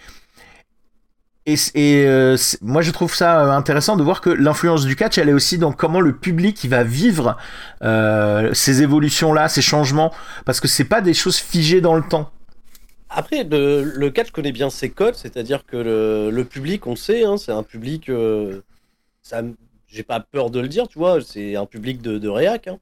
Et, 1.45 2.05
moi 2.61 2.81
je 2.81 2.91
trouve 2.91 3.13
ça 3.13 3.53
intéressant 3.53 3.97
de 3.97 4.03
voir 4.03 4.21
que 4.21 4.29
l'influence 4.29 4.85
du 4.85 4.95
catch, 4.95 5.17
elle 5.17 5.27
est 5.27 5.33
aussi 5.33 5.57
dans 5.57 5.73
comment 5.73 5.99
le 5.99 6.13
public 6.13 6.65
va 6.69 6.83
vivre 6.83 7.37
ces 7.81 8.81
évolutions-là, 8.81 9.49
ces 9.49 9.61
changements, 9.61 10.13
parce 10.45 10.61
que 10.61 10.69
c'est 10.69 10.85
pas 10.85 11.01
des 11.01 11.13
choses 11.13 11.37
figées 11.37 11.81
dans 11.81 11.95
le 11.95 12.01
temps. 12.01 12.32
Après, 13.15 13.43
le, 13.43 14.09
catch 14.09 14.31
connaît 14.31 14.51
bien 14.51 14.71
ses 14.71 14.89
codes, 14.89 15.13
c'est-à-dire 15.13 15.67
que 15.67 15.77
le, 15.77 16.43
public, 16.45 16.87
on 16.87 16.95
sait, 16.95 17.23
hein, 17.23 17.37
c'est 17.37 17.51
un 17.51 17.61
public. 17.61 18.09
Euh, 18.09 18.61
j'ai 19.87 20.01
pas 20.01 20.19
peur 20.19 20.49
de 20.49 20.59
le 20.59 20.67
dire, 20.67 20.87
tu 20.87 20.97
vois, 20.97 21.21
c'est 21.21 21.55
un 21.55 21.67
public 21.67 22.01
de, 22.01 22.17
de 22.17 22.27
réac. 22.27 22.67
Hein. 22.67 22.79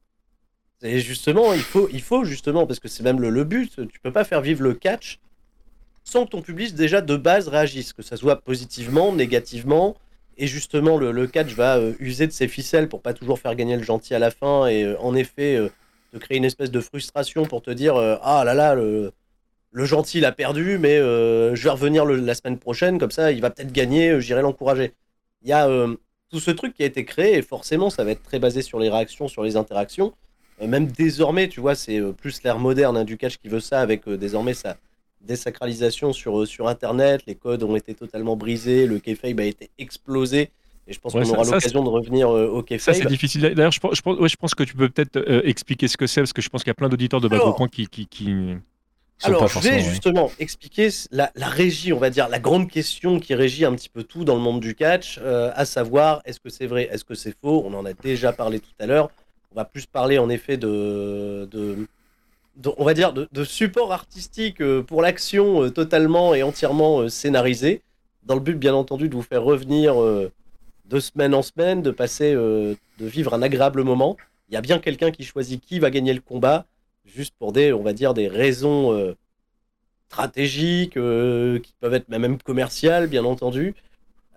Et 0.84 1.00
justement, 1.00 1.54
il 1.54 1.60
faut, 1.60 1.90
il 1.92 2.02
faut 2.02 2.24
justement, 2.24 2.66
parce 2.66 2.80
que 2.80 2.88
c'est 2.88 3.04
même 3.04 3.20
le, 3.20 3.44
but, 3.44 3.76
tu 3.90 4.00
peux 4.00 4.14
pas 4.14 4.24
faire 4.24 4.40
vivre 4.40 4.64
le 4.64 4.74
catch 4.74 5.20
sans 6.06 6.26
que 6.26 6.32
ton 6.32 6.42
public 6.42 6.74
déjà 6.76 7.02
de 7.02 7.16
base 7.18 7.50
réagisse, 7.50 7.92
que 7.92 8.02
ça 8.02 8.16
soit 8.16 8.38
positivement, 8.38 9.14
négativement. 9.14 9.98
Et 10.38 10.48
justement, 10.48 10.98
le, 10.98 11.28
catch 11.28 11.54
va 11.56 11.78
euh, 11.78 11.94
user 12.00 12.26
de 12.26 12.32
ses 12.32 12.48
ficelles 12.48 12.88
pour 12.88 13.02
pas 13.02 13.14
toujours 13.14 13.38
faire 13.38 13.54
gagner 13.56 13.76
le 13.76 13.84
gentil 13.84 14.16
à 14.16 14.20
la 14.20 14.32
fin 14.32 14.68
et 14.68 14.84
euh, 14.84 14.96
en 15.00 15.14
effet 15.14 15.60
te 16.14 16.18
créer 16.18 16.38
une 16.38 16.46
espèce 16.46 16.72
de 16.72 16.80
frustration 16.80 17.46
pour 17.46 17.62
te 17.62 17.72
dire 17.72 17.96
ah 17.96 18.44
là 18.46 18.54
là 18.54 18.76
le 18.76 19.14
le 19.72 19.86
gentil 19.86 20.20
il 20.20 20.26
a 20.26 20.32
perdu, 20.32 20.78
mais 20.78 20.98
euh, 20.98 21.56
je 21.56 21.64
vais 21.64 21.70
revenir 21.70 22.06
la 22.06 22.36
semaine 22.36 22.58
prochaine, 22.58 23.00
comme 23.00 23.12
ça 23.12 23.32
il 23.32 23.42
va 23.42 23.50
peut-être 23.50 23.72
gagner, 23.72 24.10
euh, 24.10 24.20
j'irai 24.20 24.42
l'encourager. 24.42 24.94
Il 25.44 25.50
y 25.50 25.54
a 25.54 25.68
euh, 25.68 25.96
tout 26.30 26.40
ce 26.40 26.52
truc 26.52 26.74
qui 26.74 26.84
a 26.84 26.86
été 26.86 27.06
créé, 27.06 27.38
et 27.38 27.42
forcément 27.42 27.90
ça 27.90 28.04
va 28.04 28.12
être 28.12 28.24
très 28.24 28.40
basé 28.40 28.62
sur 28.62 28.80
les 28.80 28.90
réactions, 28.90 29.28
sur 29.28 29.44
les 29.44 29.56
interactions. 29.56 30.14
même 30.60 30.88
désormais, 30.88 31.48
tu 31.48 31.62
vois, 31.62 31.76
c'est 31.76 32.00
plus 32.14 32.44
l'ère 32.44 32.60
moderne 32.60 32.98
hein, 32.98 33.04
du 33.06 33.18
catch 33.18 33.38
qui 33.38 33.48
veut 33.48 33.60
ça, 33.60 33.80
avec 33.80 34.08
désormais 34.08 34.54
sa 34.54 34.78
désacralisation 35.22 36.14
sur, 36.14 36.48
sur 36.48 36.68
Internet, 36.68 37.22
les 37.28 37.36
codes 37.36 37.64
ont 37.64 37.76
été 37.76 37.94
totalement 37.94 38.36
brisés, 38.36 38.88
le 38.88 39.00
kayfabe 39.00 39.40
a 39.40 39.46
été 39.46 39.70
explosé, 39.78 40.50
Et 40.88 40.94
je 40.94 41.00
pense 41.00 41.14
qu'on 41.14 41.24
aura 41.30 41.44
l'occasion 41.44 41.84
de 41.84 41.90
revenir 41.90 42.30
au 42.30 42.62
kayfabe. 42.64 42.96
Ça, 42.96 43.02
c'est 43.02 43.08
difficile. 43.08 43.42
D'ailleurs, 43.42 43.72
je, 43.72 43.80
je, 43.94 44.02
pense, 44.02 44.28
je 44.28 44.36
pense 44.36 44.56
que 44.56 44.64
tu 44.64 44.76
peux 44.76 44.90
peut-être 44.90 45.46
expliquer 45.46 45.88
ce 45.88 45.96
que 45.96 46.08
c'est, 46.08 46.22
parce 46.22 46.34
que 46.34 46.42
je 46.42 46.50
pense 46.50 46.64
qu'il 46.64 46.70
y 46.70 46.72
a 46.72 46.76
plein 46.76 46.90
d'auditeurs 46.90 47.22
de 47.22 47.68
qui, 47.68 47.88
qui, 47.88 48.08
qui 48.08 48.56
alors, 49.24 49.48
je 49.48 49.60
vais 49.60 49.80
justement 49.82 50.32
expliquer 50.40 50.90
la, 51.12 51.32
régie, 51.36 51.94
on 51.94 52.00
va 52.00 52.10
dire, 52.10 52.30
la 52.30 52.40
grande 52.40 52.70
question 52.70 53.20
qui 53.20 53.36
régit 53.36 53.66
un 53.66 53.74
petit 53.76 53.90
peu 53.90 54.04
tout 54.04 54.24
dans 54.24 54.36
le 54.36 54.42
monde 54.42 54.60
du 54.60 54.76
catch, 54.76 55.20
euh, 55.22 55.52
à 55.56 55.66
savoir, 55.66 56.22
est-ce 56.26 56.40
que 56.40 56.50
c'est 56.50 56.66
vrai, 56.66 56.90
est-ce 56.92 57.06
que 57.06 57.14
c'est 57.16 57.36
faux? 57.40 57.64
On 57.66 57.74
en 57.74 57.86
a 57.86 57.94
déjà 57.94 58.34
parlé 58.34 58.60
tout 58.60 58.70
à 58.80 58.86
l'heure. 58.86 59.10
On 59.52 59.56
va 59.56 59.66
plus 59.66 59.86
parler 59.86 60.18
en 60.18 60.30
effet 60.30 60.58
de, 60.58 61.48
on 62.78 62.84
va 62.84 62.94
dire, 62.94 63.14
de, 63.14 63.44
support 63.44 63.94
artistique 63.94 64.62
euh, 64.62 64.82
pour 64.82 65.02
l'action 65.02 65.64
euh, 65.64 65.70
totalement 65.70 66.34
et 66.34 66.44
entièrement 66.44 67.08
scénarisé, 67.10 67.82
dans 68.24 68.36
le 68.36 68.42
but, 68.42 68.58
bien 68.58 68.74
entendu, 68.74 69.10
de 69.10 69.16
vous 69.16 69.24
faire 69.24 69.44
revenir 69.44 69.96
de 69.96 71.00
semaine 71.00 71.34
en 71.34 71.42
semaine, 71.42 71.82
de 71.82 71.90
passer, 71.90 72.34
de 72.36 72.78
vivre 73.00 73.34
un 73.34 73.42
agréable 73.42 73.84
moment. 73.84 74.16
Il 74.50 74.54
y 74.54 74.58
a 74.58 74.62
bien 74.62 74.78
quelqu'un 74.78 75.10
qui 75.10 75.24
choisit 75.24 75.60
qui 75.60 75.80
va 75.80 75.90
gagner 75.90 76.14
le 76.14 76.22
combat 76.22 76.68
juste 77.06 77.36
pour 77.38 77.52
des, 77.52 77.74
on 77.74 77.84
va 77.84 77.94
dire, 77.94 78.14
des 78.14 78.28
raisons 78.28 78.94
euh, 78.94 79.16
stratégiques, 80.10 80.98
euh, 80.98 81.60
qui 81.60 81.74
peuvent 81.80 81.94
être 81.94 82.10
même 82.10 82.38
commerciales, 82.38 83.08
bien 83.08 83.26
entendu. 83.26 83.76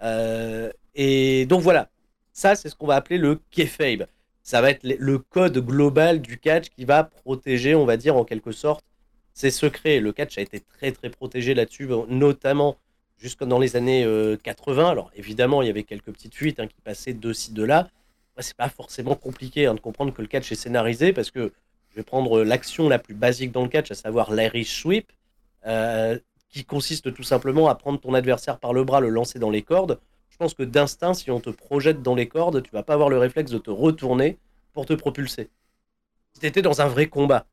Euh, 0.02 0.70
et 0.94 1.46
donc 1.46 1.62
voilà, 1.62 1.90
ça 2.32 2.54
c'est 2.54 2.68
ce 2.68 2.74
qu'on 2.74 2.86
va 2.86 2.96
appeler 2.96 3.18
le 3.18 3.40
kayfabe. 3.50 4.06
Ça 4.42 4.60
va 4.60 4.70
être 4.70 4.82
le 4.84 5.18
code 5.18 5.58
global 5.58 6.20
du 6.20 6.38
catch 6.38 6.68
qui 6.68 6.84
va 6.84 7.04
protéger, 7.04 7.74
on 7.74 7.86
va 7.86 7.96
dire, 7.96 8.16
en 8.16 8.24
quelque 8.24 8.52
sorte, 8.52 8.84
ses 9.32 9.50
secrets. 9.50 10.00
Le 10.00 10.12
catch 10.12 10.36
a 10.36 10.42
été 10.42 10.60
très 10.60 10.92
très 10.92 11.08
protégé 11.08 11.54
là-dessus, 11.54 11.88
notamment 12.08 12.76
jusque 13.16 13.42
dans 13.44 13.58
les 13.58 13.76
années 13.76 14.06
80. 14.42 14.90
Alors 14.90 15.10
évidemment, 15.16 15.62
il 15.62 15.68
y 15.68 15.70
avait 15.70 15.82
quelques 15.84 16.12
petites 16.12 16.34
fuites 16.34 16.60
hein, 16.60 16.66
qui 16.66 16.80
passaient 16.82 17.14
de 17.14 17.32
ci, 17.32 17.52
de 17.52 17.64
là. 17.64 17.88
C'est 18.38 18.56
pas 18.56 18.68
forcément 18.68 19.14
compliqué 19.14 19.66
hein, 19.66 19.74
de 19.74 19.80
comprendre 19.80 20.12
que 20.12 20.20
le 20.20 20.28
catch 20.28 20.52
est 20.52 20.56
scénarisé 20.56 21.14
parce 21.14 21.30
que 21.30 21.52
je 21.94 22.00
vais 22.00 22.04
prendre 22.04 22.42
l'action 22.42 22.88
la 22.88 22.98
plus 22.98 23.14
basique 23.14 23.52
dans 23.52 23.62
le 23.62 23.68
catch, 23.68 23.92
à 23.92 23.94
savoir 23.94 24.32
l'Irish 24.32 24.82
Sweep, 24.82 25.12
euh, 25.64 26.18
qui 26.48 26.64
consiste 26.64 27.14
tout 27.14 27.22
simplement 27.22 27.68
à 27.68 27.76
prendre 27.76 28.00
ton 28.00 28.14
adversaire 28.14 28.58
par 28.58 28.72
le 28.72 28.82
bras, 28.82 28.98
le 28.98 29.10
lancer 29.10 29.38
dans 29.38 29.50
les 29.50 29.62
cordes. 29.62 30.00
Je 30.28 30.36
pense 30.36 30.54
que 30.54 30.64
d'instinct, 30.64 31.14
si 31.14 31.30
on 31.30 31.38
te 31.38 31.50
projette 31.50 32.02
dans 32.02 32.16
les 32.16 32.26
cordes, 32.26 32.64
tu 32.64 32.70
vas 32.72 32.82
pas 32.82 32.94
avoir 32.94 33.10
le 33.10 33.18
réflexe 33.18 33.52
de 33.52 33.58
te 33.58 33.70
retourner 33.70 34.38
pour 34.72 34.86
te 34.86 34.92
propulser. 34.92 35.50
Si 36.32 36.40
tu 36.40 36.46
étais 36.46 36.62
dans 36.62 36.80
un 36.80 36.88
vrai 36.88 37.06
combat, 37.06 37.46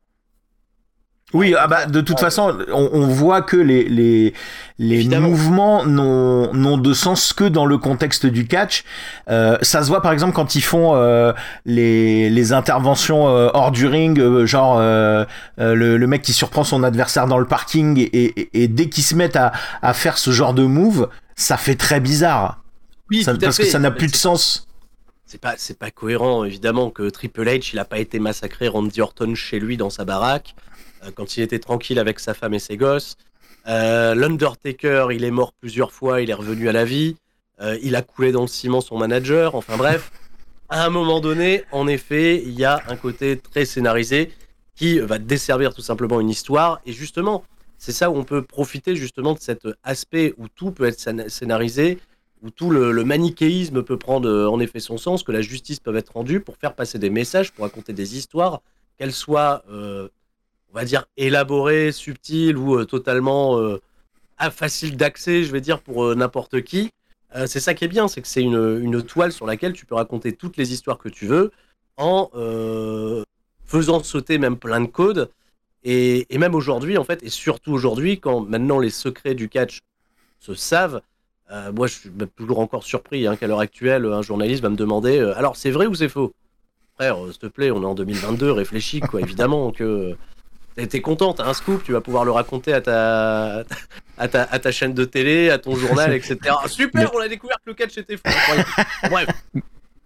oui, 1.34 1.54
ah 1.58 1.66
bah, 1.66 1.86
de 1.86 2.00
toute 2.02 2.20
façon, 2.20 2.58
on, 2.72 3.06
voit 3.06 3.40
que 3.40 3.56
les, 3.56 3.84
les, 3.88 4.34
les 4.78 5.18
mouvements 5.18 5.86
n'ont 5.86 6.76
de 6.76 6.92
sens 6.92 7.32
que 7.32 7.44
dans 7.44 7.64
le 7.64 7.78
contexte 7.78 8.26
du 8.26 8.46
catch. 8.46 8.84
Euh, 9.30 9.56
ça 9.62 9.82
se 9.82 9.88
voit 9.88 10.02
par 10.02 10.12
exemple 10.12 10.34
quand 10.34 10.54
ils 10.56 10.62
font 10.62 10.94
euh, 10.94 11.32
les, 11.64 12.28
les 12.28 12.52
interventions 12.52 13.28
euh, 13.28 13.48
hors 13.54 13.70
du 13.70 13.86
ring, 13.86 14.44
genre 14.44 14.78
le, 14.78 15.26
le, 15.96 16.06
mec 16.06 16.20
qui 16.20 16.34
surprend 16.34 16.64
son 16.64 16.82
adversaire 16.82 17.26
dans 17.26 17.38
le 17.38 17.46
parking 17.46 17.98
et, 17.98 18.02
et, 18.02 18.62
et 18.64 18.68
dès 18.68 18.90
qu'ils 18.90 19.04
se 19.04 19.14
mettent 19.14 19.36
à, 19.36 19.52
à 19.80 19.94
faire 19.94 20.18
ce 20.18 20.32
genre 20.32 20.52
de 20.52 20.64
move, 20.64 21.08
ça 21.34 21.56
fait 21.56 21.76
très 21.76 22.00
bizarre. 22.00 22.58
Oui, 23.10 23.24
parce 23.40 23.56
que 23.56 23.64
ça 23.64 23.78
n'a 23.78 23.90
plus 23.90 24.08
de 24.08 24.16
sens. 24.16 24.68
C'est 25.24 25.40
pas 25.40 25.54
c'est 25.56 25.78
pas 25.78 25.90
cohérent 25.90 26.44
évidemment 26.44 26.90
que 26.90 27.08
Triple 27.08 27.46
H 27.46 27.70
il 27.72 27.78
a 27.78 27.86
pas 27.86 27.98
été 28.00 28.18
massacré 28.18 28.68
Randy 28.68 29.00
Orton 29.00 29.34
chez 29.34 29.60
lui 29.60 29.78
dans 29.78 29.88
sa 29.88 30.04
baraque 30.04 30.54
quand 31.14 31.36
il 31.36 31.42
était 31.42 31.58
tranquille 31.58 31.98
avec 31.98 32.20
sa 32.20 32.34
femme 32.34 32.54
et 32.54 32.58
ses 32.58 32.76
gosses. 32.76 33.16
Euh, 33.66 34.14
L'Undertaker, 34.14 35.08
il 35.12 35.24
est 35.24 35.30
mort 35.30 35.52
plusieurs 35.52 35.92
fois, 35.92 36.20
il 36.20 36.30
est 36.30 36.34
revenu 36.34 36.68
à 36.68 36.72
la 36.72 36.84
vie. 36.84 37.16
Euh, 37.60 37.78
il 37.82 37.94
a 37.94 38.02
coulé 38.02 38.32
dans 38.32 38.42
le 38.42 38.48
ciment 38.48 38.80
son 38.80 38.98
manager. 38.98 39.54
Enfin 39.54 39.76
bref, 39.76 40.10
à 40.68 40.84
un 40.84 40.90
moment 40.90 41.20
donné, 41.20 41.64
en 41.70 41.86
effet, 41.86 42.42
il 42.44 42.58
y 42.58 42.64
a 42.64 42.82
un 42.88 42.96
côté 42.96 43.38
très 43.38 43.64
scénarisé 43.64 44.32
qui 44.74 44.98
va 44.98 45.18
desservir 45.18 45.74
tout 45.74 45.82
simplement 45.82 46.20
une 46.20 46.30
histoire. 46.30 46.80
Et 46.86 46.92
justement, 46.92 47.44
c'est 47.78 47.92
ça 47.92 48.10
où 48.10 48.16
on 48.16 48.24
peut 48.24 48.42
profiter 48.42 48.96
justement 48.96 49.34
de 49.34 49.38
cet 49.38 49.68
aspect 49.84 50.34
où 50.38 50.48
tout 50.48 50.72
peut 50.72 50.86
être 50.86 51.28
scénarisé, 51.28 51.98
où 52.42 52.50
tout 52.50 52.70
le, 52.70 53.04
manichéisme 53.04 53.82
peut 53.82 53.98
prendre 53.98 54.48
en 54.48 54.58
effet 54.58 54.80
son 54.80 54.98
sens, 54.98 55.22
que 55.22 55.30
la 55.30 55.42
justice 55.42 55.78
peut 55.78 55.94
être 55.94 56.14
rendue 56.14 56.40
pour 56.40 56.56
faire 56.56 56.74
passer 56.74 56.98
des 56.98 57.10
messages, 57.10 57.52
pour 57.52 57.64
raconter 57.64 57.92
des 57.92 58.16
histoires, 58.16 58.62
qu'elles 58.98 59.12
soient 59.12 59.62
on 60.72 60.78
va 60.78 60.84
dire, 60.84 61.04
élaboré, 61.16 61.92
subtil 61.92 62.56
ou 62.56 62.78
euh, 62.78 62.84
totalement 62.84 63.58
euh, 63.58 63.80
facile 64.50 64.96
d'accès, 64.96 65.44
je 65.44 65.52
vais 65.52 65.60
dire, 65.60 65.80
pour 65.80 66.04
euh, 66.04 66.14
n'importe 66.14 66.62
qui. 66.62 66.90
c'est 67.46 67.60
ça 67.60 67.74
qui 67.74 67.84
est 67.84 67.88
bien, 67.88 68.08
c'est 68.08 68.20
que 68.22 68.28
c'est 68.28 68.42
une, 68.42 69.02
toile 69.02 69.32
sur 69.32 69.46
laquelle 69.46 69.72
tu 69.72 69.86
peux 69.86 69.94
raconter 69.94 70.32
toutes 70.32 70.56
les 70.56 70.72
histoires 70.72 70.98
que 70.98 71.08
tu 71.08 71.26
veux 71.26 71.50
en 71.96 72.30
faisant 73.64 74.02
sauter 74.02 74.38
même 74.38 74.58
plein 74.58 74.80
de 74.80 74.86
codes. 74.86 75.30
Et, 75.84 76.26
même 76.38 76.54
aujourd'hui, 76.54 76.98
en 76.98 77.04
fait, 77.04 77.22
et 77.22 77.30
surtout 77.30 77.72
aujourd'hui, 77.72 78.20
quand 78.20 78.40
maintenant 78.40 78.78
les 78.78 78.90
secrets 78.90 79.34
du 79.34 79.48
catch 79.48 79.80
se 80.40 80.54
savent, 80.54 81.00
moi 81.74 81.86
je 81.86 81.94
suis 81.94 82.10
toujours 82.36 82.60
encore 82.60 82.82
surpris 82.84 83.26
hein, 83.26 83.36
qu'à 83.36 83.46
l'heure 83.46 83.60
actuelle, 83.60 84.04
un 84.04 84.22
journaliste 84.22 84.62
va 84.62 84.68
me 84.68 84.76
demander 84.76 85.18
alors 85.36 85.56
c'est 85.56 85.70
vrai 85.70 85.86
ou 85.86 85.94
c'est 85.94 86.10
faux? 86.10 86.32
Frère, 86.96 87.16
s'il 87.30 87.38
te 87.38 87.46
plaît, 87.46 87.70
on 87.70 87.82
est 87.82 87.86
en 87.86 87.94
2022, 87.94 88.52
réfléchis, 88.52 89.00
quoi, 89.00 89.22
évidemment 89.22 89.72
que 89.72 90.16
T'es 90.74 91.00
content, 91.02 91.34
t'as 91.34 91.46
un 91.46 91.54
scoop, 91.54 91.84
tu 91.84 91.92
vas 91.92 92.00
pouvoir 92.00 92.24
le 92.24 92.30
raconter 92.30 92.72
à 92.72 92.80
ta, 92.80 93.64
à 94.16 94.28
ta, 94.28 94.72
chaîne 94.72 94.94
de 94.94 95.04
télé, 95.04 95.50
à 95.50 95.58
ton 95.58 95.76
journal, 95.76 96.14
etc. 96.14 96.38
Super, 96.66 97.14
on 97.14 97.18
a 97.18 97.28
découvert 97.28 97.56
que 97.56 97.70
le 97.70 97.74
catch 97.74 97.98
était 97.98 98.16
fou. 98.16 98.22
Bref. 99.10 99.28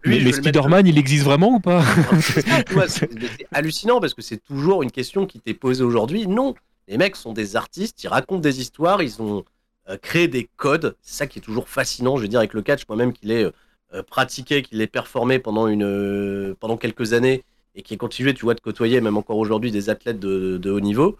mais, 0.05 0.33
Spider-Man, 0.33 0.87
il 0.87 0.98
existe 0.98 1.24
vraiment 1.24 1.55
ou 1.55 1.61
pas 1.61 1.85
C'est 2.88 3.14
hallucinant 3.52 4.00
parce 4.00 4.14
que 4.14 4.22
c'est 4.22 4.42
toujours 4.42 4.83
une 4.83 4.90
question 4.90 5.26
qui 5.26 5.38
t'est 5.38 5.55
posée 5.55 5.85
aujourd'hui. 5.85 6.26
Non, 6.26 6.55
les 6.88 6.98
mecs 6.98 7.16
sont 7.16 7.33
des 7.33 7.55
artistes, 7.55 8.02
ils 8.02 8.09
racontent 8.09 8.40
des 8.40 8.61
histoires, 8.61 9.02
ils 9.02 9.22
ont 9.22 9.44
euh, 9.88 9.96
créé 9.98 10.26
des 10.26 10.48
codes. 10.57 10.96
C'est 11.00 11.18
ça 11.18 11.26
qui 11.29 11.38
est 11.38 11.42
toujours 11.42 11.68
fascinant, 11.68 12.16
je 12.16 12.22
veux 12.22 12.29
dire, 12.29 12.40
avec 12.40 12.55
le 12.55 12.62
catch, 12.62 12.83
moi-même 12.88 13.12
qui 13.12 13.26
l'ai 13.26 13.48
euh, 13.94 14.02
pratiqué, 14.02 14.62
qui 14.62 14.74
l'ai 14.74 14.88
performé 14.88 15.38
pendant, 15.38 15.68
une, 15.68 15.85
euh, 15.85 16.57
pendant 16.59 16.76
quelques 16.76 17.12
années 17.12 17.44
et 17.76 17.82
qui 17.82 17.94
est 17.94 17.98
continué, 17.98 18.34
tu 18.34 18.44
vois, 18.44 18.54
de 18.54 18.60
côtoyer 18.60 19.00
même 19.00 19.16
encore 19.16 19.36
aujourd'hui 19.36 19.70
des 19.70 19.90
athlètes 19.90 20.18
de, 20.18 20.70
haut 20.70 20.80
niveau. 20.80 21.18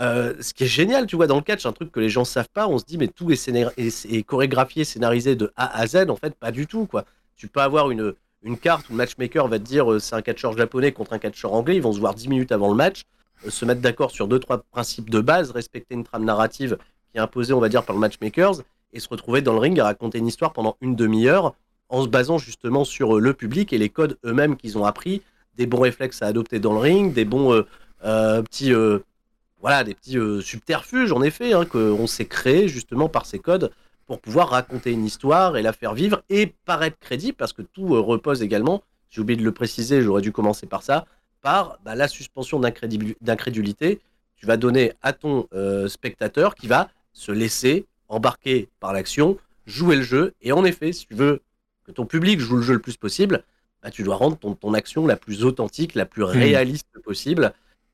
Euh, 0.00 0.34
ce 0.40 0.52
qui 0.52 0.64
est 0.64 0.68
génial, 0.68 1.06
tu 1.06 1.16
vois, 1.16 1.26
dans 1.26 1.36
le 1.36 1.42
catch, 1.42 1.64
un 1.66 1.72
truc 1.72 1.92
que 1.92 2.00
les 2.00 2.08
gens 2.08 2.24
savent 2.24 2.48
pas, 2.52 2.66
on 2.66 2.78
se 2.78 2.84
dit, 2.84 2.98
mais 2.98 3.08
tout 3.08 3.30
est, 3.30 4.22
chorégraphié, 4.24 4.84
scénarisé 4.84 5.36
de 5.36 5.52
A 5.56 5.78
à 5.78 5.86
Z, 5.86 6.08
en 6.08 6.16
fait, 6.16 6.34
pas 6.34 6.50
du 6.50 6.66
tout, 6.66 6.86
quoi. 6.86 7.04
Tu 7.36 7.48
peux 7.48 7.60
avoir 7.60 7.90
une, 7.90 8.14
une 8.42 8.58
carte 8.58 8.88
où 8.88 8.92
le 8.92 8.96
matchmaker 8.96 9.48
va 9.48 9.58
te 9.58 9.64
dire, 9.64 9.90
euh, 9.92 9.98
c'est 9.98 10.14
un 10.14 10.22
catcheur 10.22 10.56
japonais 10.56 10.92
contre 10.92 11.12
un 11.12 11.18
catcheur 11.18 11.52
anglais, 11.52 11.76
ils 11.76 11.82
vont 11.82 11.92
se 11.92 12.00
voir 12.00 12.14
10 12.14 12.28
minutes 12.28 12.52
avant 12.52 12.68
le 12.68 12.74
match, 12.74 13.04
euh, 13.46 13.50
se 13.50 13.64
mettre 13.66 13.82
d'accord 13.82 14.10
sur 14.10 14.28
deux, 14.28 14.38
trois 14.38 14.62
principes 14.70 15.10
de 15.10 15.20
base, 15.20 15.50
respecter 15.50 15.94
une 15.94 16.04
trame 16.04 16.24
narrative 16.24 16.78
qui 17.10 17.18
est 17.18 17.20
imposée, 17.20 17.52
on 17.52 17.60
va 17.60 17.68
dire, 17.68 17.84
par 17.84 17.94
le 17.94 18.00
matchmakers, 18.00 18.62
et 18.94 19.00
se 19.00 19.08
retrouver 19.08 19.42
dans 19.42 19.52
le 19.52 19.58
ring 19.58 19.78
à 19.78 19.84
raconter 19.84 20.18
une 20.18 20.26
histoire 20.26 20.54
pendant 20.54 20.76
une 20.80 20.96
demi-heure, 20.96 21.54
en 21.88 22.02
se 22.02 22.08
basant 22.08 22.38
justement 22.38 22.84
sur 22.84 23.20
le 23.20 23.34
public 23.34 23.72
et 23.72 23.78
les 23.78 23.90
codes 23.90 24.18
eux-mêmes 24.24 24.56
qu'ils 24.56 24.76
ont 24.76 24.84
appris, 24.84 25.22
des 25.56 25.66
bons 25.66 25.80
réflexes 25.80 26.22
à 26.22 26.26
adopter 26.26 26.58
dans 26.58 26.72
le 26.72 26.78
ring, 26.78 27.12
des 27.12 27.24
bons 27.24 27.52
euh, 27.52 27.62
euh, 28.04 28.42
petits, 28.42 28.72
euh, 28.72 29.00
voilà, 29.60 29.84
des 29.84 29.94
petits 29.94 30.18
subterfuges 30.42 31.12
en 31.12 31.22
effet 31.22 31.52
hein, 31.52 31.64
qu'on 31.64 32.06
s'est 32.06 32.26
créé 32.26 32.68
justement 32.68 33.08
par 33.08 33.26
ces 33.26 33.38
codes 33.38 33.72
pour 34.06 34.20
pouvoir 34.20 34.50
raconter 34.50 34.92
une 34.92 35.04
histoire 35.04 35.56
et 35.56 35.62
la 35.62 35.72
faire 35.72 35.94
vivre 35.94 36.22
et 36.28 36.54
paraître 36.64 36.98
crédible 36.98 37.36
parce 37.36 37.52
que 37.52 37.62
tout 37.62 37.88
repose 38.02 38.42
également, 38.42 38.82
j'ai 39.10 39.20
oublié 39.20 39.38
de 39.38 39.44
le 39.44 39.52
préciser, 39.52 40.02
j'aurais 40.02 40.22
dû 40.22 40.30
commencer 40.30 40.66
par 40.66 40.82
ça, 40.82 41.06
par 41.42 41.78
bah, 41.84 41.94
la 41.94 42.06
suspension 42.06 42.60
d'incrédulité. 42.60 44.00
Tu 44.36 44.46
vas 44.46 44.56
donner 44.56 44.92
à 45.02 45.12
ton 45.12 45.48
spectateur 45.88 46.54
qui 46.54 46.68
va 46.68 46.88
se 47.12 47.32
laisser 47.32 47.86
embarquer 48.08 48.68
par 48.78 48.92
l'action, 48.92 49.38
jouer 49.66 49.96
le 49.96 50.02
jeu 50.02 50.34
et 50.40 50.52
en 50.52 50.64
effet, 50.64 50.92
si 50.92 51.06
tu 51.06 51.14
veux 51.14 51.40
que 51.84 51.90
ton 51.90 52.06
public 52.06 52.38
joue 52.38 52.56
le 52.56 52.62
jeu 52.62 52.74
le 52.74 52.80
plus 52.80 52.96
possible, 52.96 53.42
bah, 53.86 53.92
tu 53.92 54.02
dois 54.02 54.16
rendre 54.16 54.36
ton, 54.36 54.74
action 54.74 55.06
la 55.06 55.14
plus 55.14 55.44
authentique, 55.44 55.94
la 55.94 56.06
plus 56.06 56.24
hmm. 56.24 56.30
réaliste 56.30 56.88
possible. 57.04 57.52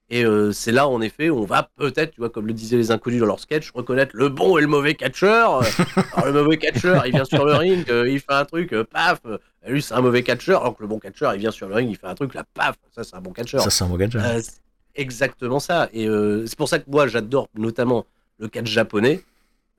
Et 0.08 0.24
euh, 0.24 0.50
c'est 0.50 0.72
là, 0.72 0.88
en 0.88 1.02
effet, 1.02 1.28
on 1.28 1.44
va 1.44 1.68
peut-être, 1.76 2.12
tu 2.12 2.20
vois, 2.20 2.30
comme 2.30 2.46
le 2.46 2.54
disaient 2.54 2.78
les 2.78 2.90
inconnus 2.90 3.20
dans 3.20 3.26
leur 3.26 3.38
sketch, 3.38 3.70
reconnaître 3.72 4.12
le 4.16 4.30
bon 4.30 4.56
et 4.56 4.62
le 4.62 4.68
mauvais 4.68 4.94
catcheur. 4.94 5.60
alors, 6.14 6.24
le 6.24 6.32
mauvais 6.32 6.56
catcheur, 6.56 7.04
il 7.04 7.12
vient 7.12 7.26
sur 7.26 7.44
le 7.44 7.52
ring, 7.56 7.84
euh, 7.90 8.08
il 8.08 8.20
fait 8.20 8.32
un 8.32 8.46
truc, 8.46 8.72
euh, 8.72 8.84
paf. 8.84 9.20
lui, 9.66 9.82
c'est 9.82 9.92
un 9.92 10.00
mauvais 10.00 10.22
catcheur. 10.22 10.62
Alors 10.62 10.74
que 10.74 10.82
le 10.82 10.88
bon 10.88 10.98
catcheur, 10.98 11.34
il 11.34 11.40
vient 11.40 11.50
sur 11.50 11.68
le 11.68 11.74
ring, 11.74 11.90
il 11.90 11.96
fait 11.96 12.06
un 12.06 12.14
truc, 12.14 12.32
là, 12.32 12.44
paf. 12.54 12.76
Ça, 12.94 13.04
c'est 13.04 13.14
un 13.14 13.20
bon 13.20 13.32
catcheur. 13.32 13.60
Ça, 13.60 13.68
c'est 13.68 13.84
un 13.84 13.88
bon 13.88 13.98
catcheur. 13.98 14.24
exactement 14.94 15.60
ça. 15.60 15.90
Et 15.92 16.06
c'est 16.46 16.56
pour 16.56 16.70
ça 16.70 16.78
que 16.78 16.90
moi, 16.90 17.06
j'adore 17.06 17.48
notamment 17.54 18.06
le 18.38 18.48
catch 18.48 18.66
japonais. 18.66 19.22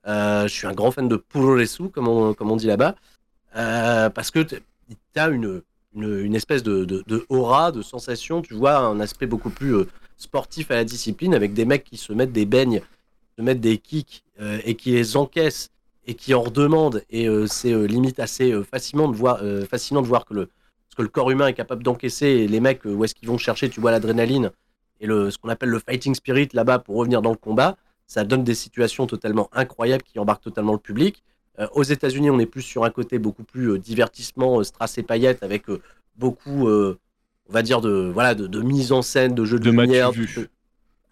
je 0.06 0.46
suis 0.46 0.68
un 0.68 0.74
grand 0.74 0.92
fan 0.92 1.08
de 1.08 1.16
Puroresu, 1.16 1.88
comme 1.88 2.06
on, 2.06 2.34
comme 2.34 2.52
on 2.52 2.56
dit 2.56 2.68
là-bas. 2.68 2.94
parce 3.52 4.30
que 4.30 4.38
tu 4.38 4.62
as 5.16 5.28
une 5.28 5.62
une, 5.94 6.34
espèce 6.34 6.62
de, 6.62 7.04
aura, 7.28 7.72
de 7.72 7.82
sensation, 7.82 8.42
tu 8.42 8.54
vois, 8.54 8.78
un 8.78 9.00
aspect 9.00 9.26
beaucoup 9.26 9.50
plus 9.50 9.74
euh, 9.74 9.88
sportif 10.16 10.70
à 10.70 10.74
la 10.74 10.84
discipline, 10.84 11.34
avec 11.34 11.54
des 11.54 11.64
mecs 11.64 11.84
qui 11.84 11.96
se 11.96 12.12
mettent 12.12 12.32
des 12.32 12.46
beignes, 12.46 12.80
se 13.36 13.42
mettent 13.42 13.60
des 13.60 13.78
kicks 13.78 14.24
euh, 14.40 14.60
et 14.64 14.74
qui 14.74 14.92
les 14.92 15.16
encaissent 15.16 15.70
et 16.06 16.14
qui 16.14 16.34
en 16.34 16.42
redemande. 16.42 17.02
Et 17.10 17.26
c'est 17.46 17.74
limite 17.86 18.20
assez 18.20 18.52
fascinant 18.62 19.08
de 19.08 19.16
voir, 19.16 19.40
fascinant 19.70 20.02
de 20.02 20.06
voir 20.06 20.26
que 20.26 20.34
le, 20.34 20.48
que 20.94 21.00
le 21.00 21.08
corps 21.08 21.30
humain 21.30 21.46
est 21.46 21.54
capable 21.54 21.82
d'encaisser. 21.82 22.26
Et 22.26 22.46
les 22.46 22.60
mecs, 22.60 22.84
où 22.84 23.02
est-ce 23.04 23.14
qu'ils 23.14 23.28
vont 23.28 23.38
chercher, 23.38 23.70
tu 23.70 23.80
vois, 23.80 23.90
l'adrénaline 23.90 24.50
et 25.00 25.06
le, 25.06 25.30
ce 25.30 25.38
qu'on 25.38 25.48
appelle 25.48 25.70
le 25.70 25.78
fighting 25.78 26.14
spirit 26.14 26.48
là-bas 26.52 26.78
pour 26.78 26.96
revenir 26.96 27.22
dans 27.22 27.30
le 27.30 27.36
combat. 27.36 27.76
Ça 28.06 28.24
donne 28.24 28.44
des 28.44 28.54
situations 28.54 29.06
totalement 29.06 29.48
incroyables 29.52 30.02
qui 30.02 30.18
embarquent 30.18 30.44
totalement 30.44 30.72
le 30.72 30.78
public. 30.78 31.22
Aux 31.72 31.82
États-Unis, 31.82 32.30
on 32.30 32.38
est 32.38 32.46
plus 32.46 32.62
sur 32.62 32.84
un 32.84 32.90
côté 32.90 33.18
beaucoup 33.18 33.44
plus 33.44 33.78
divertissement, 33.78 34.62
strass 34.64 34.98
et 34.98 35.02
paillettes, 35.02 35.42
avec 35.42 35.64
beaucoup, 36.16 36.68
on 36.68 36.96
va 37.48 37.62
dire, 37.62 37.80
de, 37.80 38.10
voilà, 38.12 38.34
de, 38.34 38.60
mise 38.60 38.92
en 38.92 39.02
scène, 39.02 39.34
de 39.34 39.44
jeux 39.44 39.58
de, 39.58 39.70
lumière, 39.70 40.10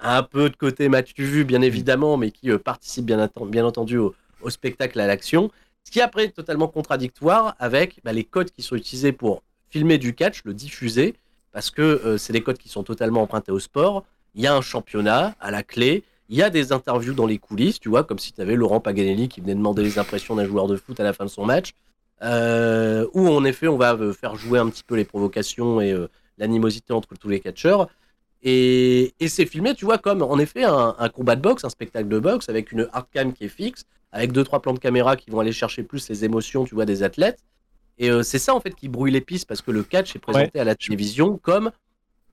un 0.01 0.23
peu 0.25 0.51
de 0.51 0.57
côté 0.57 0.89
match-tu 0.89 1.25
vu, 1.25 1.45
bien 1.45 1.63
évidemment, 1.63 2.17
mais 2.17 2.31
qui 2.31 2.51
participe 2.59 3.05
bien, 3.05 3.31
bien 3.47 3.65
entendu 3.65 3.99
au, 3.99 4.15
spectacle, 4.49 4.99
à 4.99 5.07
l'action. 5.07 5.51
Ce 5.85 5.91
qui 5.91 6.01
après 6.01 6.25
est 6.25 6.31
totalement 6.31 6.69
contradictoire 6.69 7.55
avec 7.59 8.01
bah, 8.05 8.13
les 8.13 8.25
codes 8.25 8.51
qui 8.51 8.63
sont 8.63 8.77
utilisés 8.77 9.13
pour 9.13 9.43
filmer 9.71 9.99
du 9.99 10.15
catch, 10.15 10.43
le 10.45 10.55
diffuser, 10.55 11.15
parce 11.53 11.71
que 11.71 12.17
c'est 12.19 12.33
des 12.33 12.43
codes 12.43 12.59
qui 12.59 12.69
sont 12.69 12.83
totalement 12.83 13.23
empruntés 13.23 13.53
au 13.53 13.61
sport. 13.61 14.05
Il 14.35 14.43
y 14.43 14.47
a 14.47 14.55
un 14.55 14.61
championnat 14.61 15.35
à 15.41 15.51
la 15.51 15.63
clé, 15.63 16.03
il 16.33 16.39
y 16.39 16.43
a 16.43 16.49
des 16.49 16.73
interviews 16.73 17.13
dans 17.13 17.27
les 17.27 17.37
coulisses, 17.37 17.79
tu 17.79 17.91
vois, 17.91 18.05
comme 18.05 18.19
si 18.19 18.33
tu 18.33 18.41
avais 18.41 18.57
Laurent 18.57 18.81
Paganelli 18.81 19.29
qui 19.29 19.43
venait 19.43 19.55
demander 19.55 19.83
les 19.83 19.99
impressions 19.99 20.35
d'un 20.35 20.47
joueur 20.47 20.67
de 20.67 20.77
foot 20.77 20.99
à 20.99 21.03
la 21.03 21.13
fin 21.13 21.27
de 21.27 21.31
son 21.31 21.45
match. 21.45 21.75
Euh, 22.23 23.07
où 23.13 23.29
en 23.29 23.45
effet 23.45 23.69
on 23.69 23.77
va 23.77 23.95
euh, 23.95 24.15
faire 24.15 24.37
jouer 24.37 24.59
un 24.61 24.71
petit 24.71 24.85
peu 24.85 24.95
les 24.95 25.05
provocations 25.05 25.81
et 25.81 25.93
euh, 25.93 26.09
l'animosité 26.39 26.95
entre 26.95 27.17
tous 27.21 27.29
les 27.29 27.39
catcheurs. 27.39 27.91
Et, 28.43 29.13
c'est 29.27 29.45
filmé, 29.45 29.75
tu 29.75 29.85
vois, 29.85 29.99
comme 29.99 30.23
en 30.23 30.39
effet 30.39 30.65
un, 30.65 31.09
combat 31.11 31.37
de 31.37 31.43
boxe, 31.43 31.65
un 31.65 31.69
spectacle 31.69 32.09
de 32.09 32.19
boxe 32.19 32.49
avec 32.49 32.73
une 32.73 32.89
hardcam 32.95 33.35
qui 33.35 33.45
est 33.45 33.49
fixe, 33.49 33.85
avec 34.11 34.33
deux 34.33 34.43
trois 34.43 34.63
plans 34.63 34.73
de 34.73 34.79
caméra 34.79 35.17
qui 35.17 35.31
vont 35.31 35.41
aller 35.41 35.53
chercher 35.53 35.83
plus 35.83 36.09
les 36.09 36.25
émotions, 36.25 36.65
tu 36.65 36.75
vois, 36.75 36.87
des 36.87 37.03
athlètes. 37.03 37.41
Et 37.99 38.11
c'est 38.23 38.39
ça 38.39 38.55
en 38.55 38.61
fait 38.61 38.75
qui 38.75 38.89
brouille 38.89 39.11
les 39.11 39.21
pistes 39.21 39.47
parce 39.47 39.61
que 39.61 39.71
le 39.71 39.83
catch 39.83 40.17
est 40.17 40.19
présenté 40.19 40.59
à 40.59 40.65
la 40.65 40.75
télévision 40.75 41.37
comme 41.37 41.73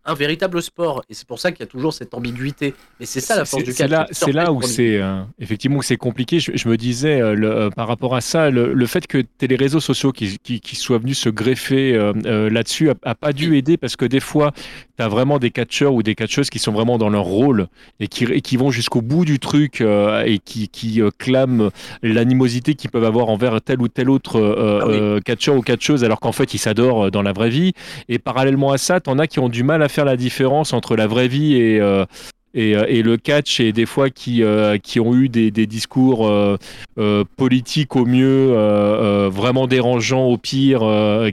un 0.10 0.16
véritable 0.16 0.62
sport. 0.62 1.04
Et 1.10 1.14
c'est 1.14 1.28
pour 1.28 1.40
ça 1.40 1.52
qu'il 1.52 1.62
y 1.62 1.64
a 1.64 1.68
toujours 1.68 1.94
cette 1.94 2.14
ambiguïté. 2.14 2.74
Mais 3.00 3.06
c'est 3.06 3.22
ça 3.22 3.36
la 3.36 3.46
force 3.46 3.64
du 3.64 3.74
catch. 3.74 4.08
C'est 4.12 4.32
là, 4.32 4.52
où 4.52 4.62
c'est 4.62 4.98
euh, 4.98 5.22
effectivement 5.40 5.82
c'est 5.82 5.98
compliqué. 5.98 6.40
Je, 6.40 6.68
me 6.68 6.78
disais 6.78 7.22
euh, 7.22 7.36
euh, 7.36 7.70
par 7.70 7.88
rapport 7.88 8.16
à 8.16 8.22
ça, 8.22 8.50
le, 8.50 8.86
fait 8.88 9.06
que 9.06 9.24
les 9.42 9.56
réseaux 9.56 9.80
sociaux 9.80 10.12
qui, 10.12 10.40
qui, 10.40 10.76
soient 10.76 10.98
venus 10.98 11.20
se 11.20 11.30
greffer 11.30 11.94
là-dessus 12.50 12.90
a, 12.90 13.16
pas 13.16 13.34
dû 13.34 13.58
aider 13.58 13.78
parce 13.78 13.96
que 13.96 14.06
des 14.06 14.20
fois, 14.20 14.52
tu 14.98 15.04
as 15.04 15.08
vraiment 15.08 15.38
des 15.38 15.52
catcheurs 15.52 15.94
ou 15.94 16.02
des 16.02 16.16
catcheuses 16.16 16.50
qui 16.50 16.60
sont 16.60 16.72
vraiment 16.72 16.98
dans 16.98 17.10
leur 17.10 17.24
rôle 17.24 17.68
et 18.00 18.08
qui, 18.08 18.42
qui 18.42 18.58
vont 18.58 18.72
jusqu'au 18.72 19.02
bout 19.02 19.26
du 19.26 19.40
truc 19.40 19.82
et 19.82 20.40
qui, 20.44 20.70
qui 20.70 21.02
clament 21.18 21.70
l'animosité 22.02 22.74
qu'ils 22.74 22.90
peuvent 22.90 23.04
avoir 23.04 23.30
envers 23.30 23.62
tel 23.62 23.82
ou 23.82 23.88
tel 23.88 24.10
autre 24.10 24.40
ah 24.40 25.20
catcheur 25.22 25.56
ou 25.56 25.62
catcheuse 25.62 26.04
alors 26.04 26.20
qu'en 26.20 26.32
fait 26.32 26.54
ils 26.54 26.60
s'adorent 26.60 27.12
dans 27.12 27.22
la 27.22 27.34
vraie 27.34 27.50
vie. 27.50 27.74
Et 28.08 28.18
parallèlement 28.18 28.72
à 28.72 28.78
ça, 28.78 29.00
tu 29.00 29.10
en 29.10 29.20
as 29.20 29.28
qui 29.28 29.40
ont 29.40 29.50
du 29.50 29.64
mal 29.64 29.84
à 29.84 29.90
faire 29.90 29.99
la 30.06 30.18
différence 30.18 30.74
entre 30.74 30.96
la 30.96 31.08
vraie 31.08 31.28
vie 31.28 31.56
et, 31.56 31.80
euh, 31.80 32.06
euh, 32.58 32.86
et, 32.88 33.04
le 33.04 33.18
catch 33.18 33.60
et 33.60 33.72
des 33.72 33.86
fois 33.86 34.10
qui, 34.10 34.44
euh, 34.44 34.78
qui 34.78 35.00
ont 35.00 35.16
eu 35.16 35.30
des, 35.30 35.52
discours 35.52 36.30
politiques 37.38 37.96
au 37.96 38.06
mieux, 38.06 38.54
vraiment 39.30 39.68
dérangeants 39.68 40.26
au 40.26 40.38
pire, 40.38 40.82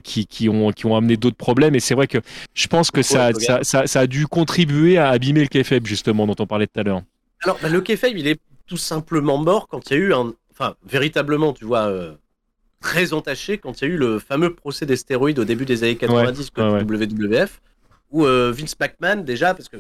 qui, 0.02 0.26
qui, 0.26 0.48
ont, 0.48 0.70
qui 0.72 0.86
ont 0.86 0.96
amené 0.96 1.16
d'autres 1.16 1.36
problèmes. 1.36 1.74
Et 1.74 1.80
c'est 1.80 1.94
vrai 1.94 2.06
que 2.06 2.18
je 2.54 2.66
pense 2.66 2.90
que 2.90 3.02
ça, 3.02 3.30
ça, 3.62 4.00
a 4.00 4.06
dû 4.06 4.26
contribuer 4.26 4.98
à 4.98 5.08
abîmer 5.08 5.40
le 5.40 5.48
kayfabe, 5.48 5.86
justement, 5.86 6.26
dont 6.26 6.36
on 6.38 6.46
parlait 6.46 6.66
tout 6.66 6.80
à 6.80 6.82
l'heure. 6.82 7.02
Alors, 7.42 7.58
bah, 7.62 7.68
le 7.68 7.80
kayfabe, 7.80 8.16
il 8.16 8.26
est 8.26 8.40
tout 8.66 8.76
simplement 8.76 9.38
mort 9.38 9.68
quand 9.68 9.90
il 9.90 9.92
y 9.94 9.96
a 9.96 10.00
eu 10.00 10.12
un. 10.12 10.32
Enfin, 10.50 10.74
véritablement, 10.88 11.52
tu 11.52 11.66
vois, 11.66 11.92
très 12.80 13.12
entaché 13.12 13.58
quand 13.58 13.80
il 13.80 13.88
y 13.88 13.90
a 13.90 13.94
eu 13.94 13.96
le 13.96 14.18
fameux 14.18 14.54
procès 14.54 14.86
des 14.86 14.96
stéroïdes 14.96 15.38
au 15.38 15.44
début 15.44 15.64
des 15.64 15.82
années 15.82 15.96
90 15.96 16.50
que 16.50 16.60
WWF 16.60 17.60
ou 18.10 18.24
euh, 18.24 18.52
Vince 18.52 18.76
McMahon, 18.78 19.22
déjà, 19.22 19.54
parce 19.54 19.68
que 19.68 19.76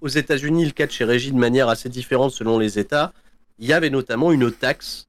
aux 0.00 0.08
États-Unis, 0.08 0.66
le 0.66 0.70
catch 0.72 1.00
est 1.00 1.04
régi 1.04 1.32
de 1.32 1.38
manière 1.38 1.68
assez 1.68 1.88
différente 1.88 2.32
selon 2.32 2.58
les 2.58 2.78
États. 2.78 3.12
Il 3.58 3.66
y 3.66 3.72
avait 3.72 3.90
notamment 3.90 4.32
une 4.32 4.50
taxe 4.52 5.08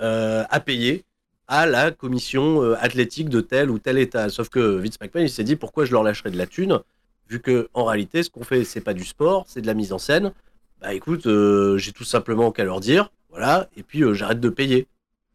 euh, 0.00 0.44
à 0.50 0.60
payer 0.60 1.04
à 1.46 1.66
la 1.66 1.90
commission 1.90 2.62
euh, 2.62 2.76
athlétique 2.80 3.28
de 3.28 3.40
tel 3.40 3.70
ou 3.70 3.78
tel 3.78 3.98
État. 3.98 4.28
Sauf 4.28 4.48
que 4.48 4.58
Vince 4.58 5.00
McMahon, 5.00 5.24
il 5.24 5.30
s'est 5.30 5.44
dit 5.44 5.56
pourquoi 5.56 5.84
je 5.84 5.92
leur 5.92 6.02
lâcherais 6.02 6.30
de 6.30 6.38
la 6.38 6.46
thune, 6.46 6.80
vu 7.28 7.40
que 7.40 7.68
en 7.74 7.84
réalité, 7.84 8.22
ce 8.22 8.30
qu'on 8.30 8.44
fait, 8.44 8.64
c'est 8.64 8.80
pas 8.80 8.94
du 8.94 9.04
sport, 9.04 9.44
c'est 9.48 9.60
de 9.60 9.66
la 9.66 9.74
mise 9.74 9.92
en 9.92 9.98
scène. 9.98 10.32
Bah 10.80 10.94
écoute, 10.94 11.28
j'ai 11.76 11.92
tout 11.92 12.04
simplement 12.04 12.50
qu'à 12.50 12.64
leur 12.64 12.80
dire, 12.80 13.10
voilà, 13.30 13.68
et 13.76 13.82
puis 13.82 14.02
j'arrête 14.14 14.40
de 14.40 14.48
payer. 14.48 14.88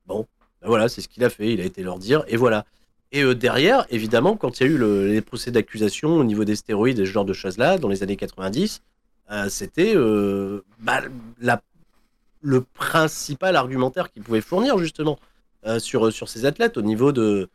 Bon, 0.06 0.28
bah, 0.62 0.68
voilà, 0.68 0.90
c'est 0.90 1.02
ce 1.02 1.08
qu'il 1.08 1.24
a 1.24 1.30
fait, 1.30 1.54
il 1.54 1.62
a 1.62 1.64
été 1.64 1.84
leur 1.84 2.00
dire, 2.00 2.24
et 2.28 2.36
voilà. 2.36 2.66
Et 3.12 3.24
euh, 3.24 3.34
derrière, 3.34 3.86
évidemment, 3.90 4.38
quand 4.38 4.60
il 4.60 4.68
y 4.68 4.70
a 4.70 4.74
eu 4.74 5.08
les 5.08 5.22
procès 5.22 5.52
d'accusation 5.52 6.16
au 6.16 6.24
niveau 6.24 6.46
des 6.46 6.56
stéroïdes 6.56 7.00
et 7.00 7.06
ce 7.06 7.12
genre 7.12 7.26
de 7.26 7.34
choses-là, 7.34 7.78
dans 7.78 7.88
les 7.88 8.04
années 8.04 8.18
90, 8.18 8.82
euh, 9.32 9.50
c'était 9.50 9.96
euh, 9.96 10.64
bah, 10.80 11.02
le 12.42 12.62
principal 12.62 13.56
argumentaire 13.56 14.12
qu'ils 14.12 14.24
pouvaient 14.24 14.42
fournir, 14.42 14.78
justement, 14.78 15.20
sur, 15.80 16.14
sur 16.14 16.30
ces 16.30 16.46
athlètes, 16.46 16.78
au 16.78 16.82
niveau 16.82 17.12
de, 17.12 17.50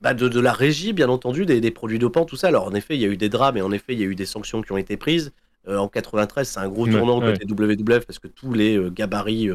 bah, 0.00 0.12
de, 0.12 0.40
la 0.40 0.52
régie, 0.52 0.92
bien 0.92 1.08
entendu, 1.08 1.46
des, 1.46 1.70
produits 1.70 2.00
dopants, 2.00 2.24
tout 2.24 2.36
ça. 2.36 2.48
Alors, 2.48 2.66
en 2.66 2.74
effet, 2.74 2.96
il 2.96 3.00
y 3.00 3.04
a 3.04 3.08
eu 3.08 3.16
des 3.16 3.28
drames 3.28 3.56
et 3.56 3.62
en 3.62 3.70
effet, 3.70 3.92
il 3.92 4.00
y 4.00 4.02
a 4.02 4.06
eu 4.06 4.16
des 4.16 4.26
sanctions 4.26 4.62
qui 4.62 4.72
ont 4.72 4.76
été 4.76 4.96
prises. 4.96 5.32
en 5.68 5.86
93, 5.86 6.48
c'est 6.48 6.58
un 6.58 6.68
gros 6.68 6.88
tournant 6.88 7.20
côté 7.20 7.44
WWF 7.48 8.06
parce 8.06 8.18
que 8.18 8.26
tous 8.26 8.52
les 8.54 8.80
gabarits 8.90 9.50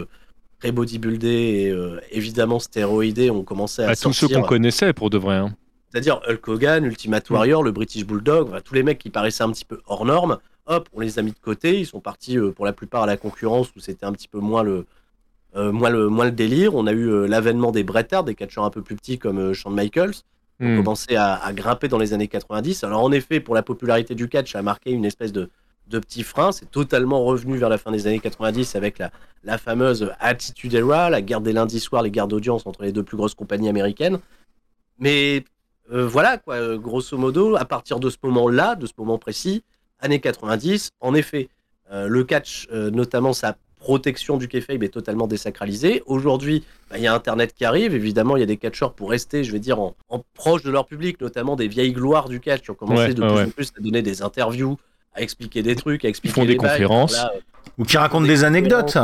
très 0.60 0.70
et 0.70 1.70
euh, 1.70 2.00
évidemment 2.12 2.60
stéroïdé 2.60 3.30
ont 3.30 3.44
commencé 3.44 3.84
à, 3.84 3.90
à 3.90 3.96
tous 3.96 4.14
ceux 4.14 4.28
qu'on 4.28 4.42
connaissait 4.42 4.94
pour 4.94 5.10
de 5.10 5.18
vrai. 5.18 5.36
Hein. 5.36 5.56
C'est-à-dire 5.92 6.20
Hulk 6.28 6.48
Hogan, 6.48 6.86
Ultimate 6.86 7.30
Warrior, 7.30 7.64
le 7.64 7.72
British 7.72 8.06
Bulldog, 8.06 8.62
tous 8.64 8.74
les 8.74 8.84
mecs 8.84 8.98
qui 8.98 9.10
paraissaient 9.10 9.44
un 9.44 9.52
petit 9.52 9.66
peu 9.66 9.80
hors 9.88 10.06
normes, 10.06 10.38
hop, 10.66 10.90
on 10.94 11.00
les 11.00 11.20
a 11.20 11.22
mis 11.22 11.32
de 11.32 11.40
côté. 11.40 11.80
Ils 11.80 11.86
sont 11.86 12.02
partis 12.02 12.38
euh, 12.38 12.52
pour 12.52 12.66
la 12.66 12.74
plupart 12.74 13.04
à 13.04 13.06
la 13.06 13.18
concurrence 13.18 13.70
où 13.76 13.80
c'était 13.80 14.06
un 14.06 14.12
petit 14.12 14.28
peu 14.28 14.40
moins 14.40 14.64
le, 14.64 14.86
euh, 15.56 15.72
moins 15.72 15.90
le, 15.90 16.10
moins 16.10 16.26
le 16.26 16.32
délire. 16.32 16.76
On 16.76 16.88
a 16.88 16.92
eu 16.92 17.28
l'avènement 17.28 17.72
des 17.72 17.84
Bret 17.84 18.08
Hart, 18.12 18.26
des 18.26 18.36
catcheurs 18.36 18.66
un 18.66 18.70
peu 18.70 18.82
plus 18.82 18.96
petits 18.96 19.18
comme 19.18 19.54
Shawn 19.54 19.74
Michaels, 19.74 20.14
qui 20.60 20.66
ont 20.66 20.74
hmm. 20.74 20.78
commencé 20.78 21.16
à, 21.16 21.36
à, 21.36 21.54
grimper 21.54 21.88
dans 21.88 22.00
les 22.00 22.14
années 22.14 22.28
90. 22.28 22.84
Alors 22.84 23.04
en 23.04 23.12
effet, 23.12 23.40
pour 23.40 23.56
la 23.56 23.64
popularité 23.64 24.16
du 24.16 24.28
catch, 24.28 24.52
ça 24.52 24.60
a 24.60 24.64
marqué 24.64 24.92
une 24.92 25.06
espèce 25.06 25.32
de, 25.32 25.50
de 25.90 26.00
petits 26.00 26.24
freins. 26.24 26.52
C'est 26.52 26.70
totalement 26.70 27.24
revenu 27.24 27.58
vers 27.58 27.70
la 27.70 27.78
fin 27.78 27.92
des 27.92 28.08
années 28.08 28.20
90 28.20 28.76
avec 28.76 29.00
la, 29.00 29.12
la 29.44 29.58
fameuse 29.58 30.12
Attitude 30.20 30.74
Era, 30.74 31.10
la 31.10 31.22
guerre 31.22 31.42
des 31.42 31.54
lundis 31.54 31.80
soirs, 31.80 32.04
les 32.04 32.12
guerres 32.12 32.28
d'audience 32.28 32.66
entre 32.66 32.84
les 32.84 32.92
deux 32.92 33.04
plus 33.04 33.18
grosses 33.18 33.36
compagnies 33.36 33.70
américaines. 33.70 34.20
Mais 35.00 35.44
euh, 35.92 36.08
voilà, 36.08 36.38
quoi, 36.38 36.56
euh, 36.56 36.78
grosso 36.78 37.18
modo, 37.18 37.56
à 37.56 37.66
partir 37.66 38.00
de 38.00 38.10
ce 38.10 38.18
moment-là, 38.24 38.76
de 38.76 38.86
ce 38.86 38.94
moment 38.98 39.18
précis, 39.18 39.64
années 40.00 40.20
90, 40.20 40.92
en 41.00 41.14
effet, 41.14 41.50
euh, 41.92 42.08
le 42.08 42.24
catch, 42.24 42.68
notamment 42.72 43.34
sa 43.34 43.56
protection 43.80 44.38
du 44.38 44.48
kayfabe 44.48 44.84
est 44.84 44.90
totalement 44.90 45.28
désacralisée. 45.28 46.04
Aujourd'hui, 46.08 46.64
bah, 46.90 46.98
il 46.98 47.04
y 47.04 47.08
a 47.08 47.14
Internet 47.14 47.54
qui 47.54 47.64
arrive. 47.64 47.94
Évidemment, 47.94 48.36
il 48.36 48.42
y 48.42 48.44
a 48.44 48.48
des 48.48 48.58
catcheurs 48.58 48.94
pour 48.94 49.12
rester, 49.12 49.44
je 49.44 49.52
vais 49.52 49.60
dire, 49.60 49.80
en, 49.80 49.96
proche 50.34 50.64
de 50.64 50.72
leur 50.72 50.86
public, 50.86 51.22
notamment 51.22 51.56
des 51.56 51.68
vieilles 51.68 51.94
gloires 51.94 52.28
du 52.28 52.40
catch 52.40 52.64
qui 52.64 52.72
ont 52.72 52.76
commencé 52.76 53.14
de 53.14 53.22
plus 53.22 53.42
en 53.46 53.50
plus 53.50 53.72
à 53.78 53.82
donner 53.82 54.02
des 54.02 54.22
interviews, 54.24 54.78
à 55.18 55.22
expliquer 55.22 55.64
des 55.64 55.76
trucs, 55.76 56.06
à 56.06 56.08
expliquer 56.08 56.32
Ils 56.32 56.42
font 56.42 56.48
des, 56.48 56.58
conférences. 56.58 57.20
Ou 57.78 57.84
qui 57.84 57.98
racontent 57.98 58.26
des, 58.26 58.44
anecdotes. 58.44 58.98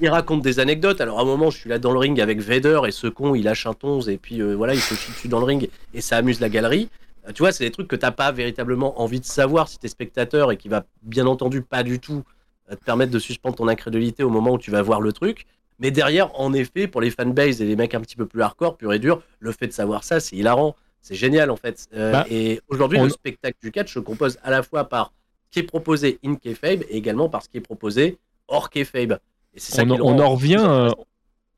Ils 0.00 0.08
racontent 0.08 0.42
des 0.42 0.60
anecdotes. 0.60 1.00
Alors 1.00 1.18
à 1.18 1.22
un 1.22 1.24
moment, 1.24 1.50
je 1.50 1.58
suis 1.58 1.70
là 1.70 1.78
dans 1.78 1.92
le 1.92 1.98
ring 1.98 2.20
avec 2.20 2.40
Vader 2.40 2.80
et 2.86 2.92
ce 2.92 3.08
con, 3.08 3.34
il 3.34 3.44
lâche 3.44 3.66
un 3.66 3.74
11 3.80 4.08
et 4.08 4.16
puis 4.16 4.40
euh, 4.40 4.54
voilà, 4.54 4.74
il 4.74 4.80
se 4.80 4.94
chie 4.94 5.10
dessus 5.12 5.28
dans 5.28 5.40
le 5.40 5.44
ring 5.44 5.68
et 5.92 6.00
ça 6.00 6.16
amuse 6.16 6.40
la 6.40 6.48
galerie. 6.48 6.88
Euh, 7.28 7.32
tu 7.32 7.42
vois, 7.42 7.52
c'est 7.52 7.64
des 7.64 7.70
trucs 7.70 7.88
que 7.88 7.96
t'as 7.96 8.12
pas 8.12 8.30
véritablement 8.30 9.00
envie 9.00 9.20
de 9.20 9.24
savoir 9.24 9.68
si 9.68 9.78
t'es 9.78 9.88
spectateur 9.88 10.52
et 10.52 10.56
qui 10.56 10.68
va 10.68 10.84
bien 11.02 11.26
entendu 11.26 11.62
pas 11.62 11.82
du 11.82 11.98
tout 11.98 12.22
euh, 12.70 12.76
te 12.76 12.84
permettre 12.84 13.10
de 13.10 13.18
suspendre 13.18 13.56
ton 13.56 13.66
incrédulité 13.66 14.22
au 14.22 14.30
moment 14.30 14.52
où 14.52 14.58
tu 14.58 14.70
vas 14.70 14.82
voir 14.82 15.00
le 15.00 15.12
truc. 15.12 15.46
Mais 15.80 15.90
derrière, 15.90 16.38
en 16.40 16.52
effet, 16.54 16.86
pour 16.86 17.00
les 17.00 17.10
fanbases 17.10 17.60
et 17.60 17.64
les 17.64 17.76
mecs 17.76 17.94
un 17.94 18.00
petit 18.00 18.16
peu 18.16 18.26
plus 18.26 18.42
hardcore, 18.42 18.76
pur 18.76 18.92
et 18.92 18.98
dur, 18.98 19.22
le 19.38 19.52
fait 19.52 19.68
de 19.68 19.72
savoir 19.72 20.02
ça, 20.04 20.20
c'est 20.20 20.36
hilarant. 20.36 20.74
C'est 21.00 21.14
génial 21.14 21.50
en 21.50 21.56
fait. 21.56 21.88
Bah, 21.92 22.26
et 22.28 22.60
aujourd'hui, 22.68 22.98
le 22.98 23.08
spectacle 23.08 23.56
du 23.62 23.70
catch 23.70 23.94
se 23.94 24.00
compose 24.00 24.38
à 24.42 24.50
la 24.50 24.64
fois 24.64 24.88
par 24.88 25.12
qui 25.50 25.60
est 25.60 25.64
proposé 25.64 26.18
in 26.24 26.34
kayfabe 26.34 26.82
et 26.88 26.96
également 26.96 27.28
par 27.28 27.42
ce 27.42 27.48
qui 27.48 27.58
est 27.58 27.62
proposé 27.62 28.18
hors 28.48 28.70
kayfabe. 28.70 29.18
Et 29.54 29.60
ça 29.60 29.82
on, 29.84 29.90
on 29.90 30.18
en 30.18 30.30
revient 30.30 30.92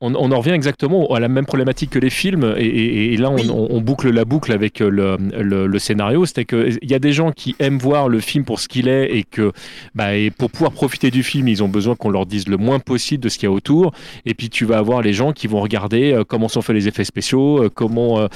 on, 0.01 0.31
en 0.31 0.37
revient 0.39 0.51
exactement 0.51 1.07
à 1.13 1.19
la 1.19 1.27
même 1.27 1.45
problématique 1.45 1.91
que 1.91 1.99
les 1.99 2.09
films, 2.09 2.55
et, 2.57 3.15
là 3.17 3.29
on, 3.29 3.81
boucle 3.81 4.09
la 4.09 4.25
boucle 4.25 4.51
avec 4.51 4.81
euh, 4.81 4.89
le, 4.89 5.79
scénario, 5.79 6.25
c'est 6.25 6.43
qu'il 6.43 6.79
y 6.81 6.95
a 6.95 6.99
des 6.99 7.13
gens 7.13 7.31
qui 7.31 7.55
aiment 7.59 7.77
voir 7.77 8.09
le 8.09 8.19
film 8.19 8.43
pour 8.43 8.59
ce 8.59 8.67
qu'il 8.67 8.87
est, 8.87 9.15
et 9.15 9.23
que 9.23 9.51
bah, 9.93 10.15
et 10.15 10.31
pour 10.31 10.49
pouvoir 10.49 10.71
profiter 10.71 11.11
du 11.11 11.21
film, 11.21 11.47
ils 11.47 11.61
ont 11.63 11.69
besoin 11.69 11.95
qu'on 11.95 12.09
leur 12.09 12.25
dise 12.25 12.47
le 12.47 12.57
moins 12.57 12.79
possible 12.79 13.23
de 13.23 13.29
ce 13.29 13.37
qu'il 13.37 13.47
y 13.47 13.51
a 13.51 13.51
autour, 13.51 13.93
et 14.25 14.33
puis 14.33 14.49
tu 14.49 14.65
vas 14.65 14.79
avoir 14.79 15.03
les 15.03 15.13
gens 15.13 15.33
qui 15.33 15.45
vont 15.45 15.61
regarder 15.61 16.13
euh, 16.13 16.23
comment 16.23 16.47
sont 16.47 16.63
faits 16.63 16.75
les 16.75 16.87
effets 16.87 17.03
spéciaux, 17.03 17.63
euh, 17.63 17.69
comment, 17.73 18.27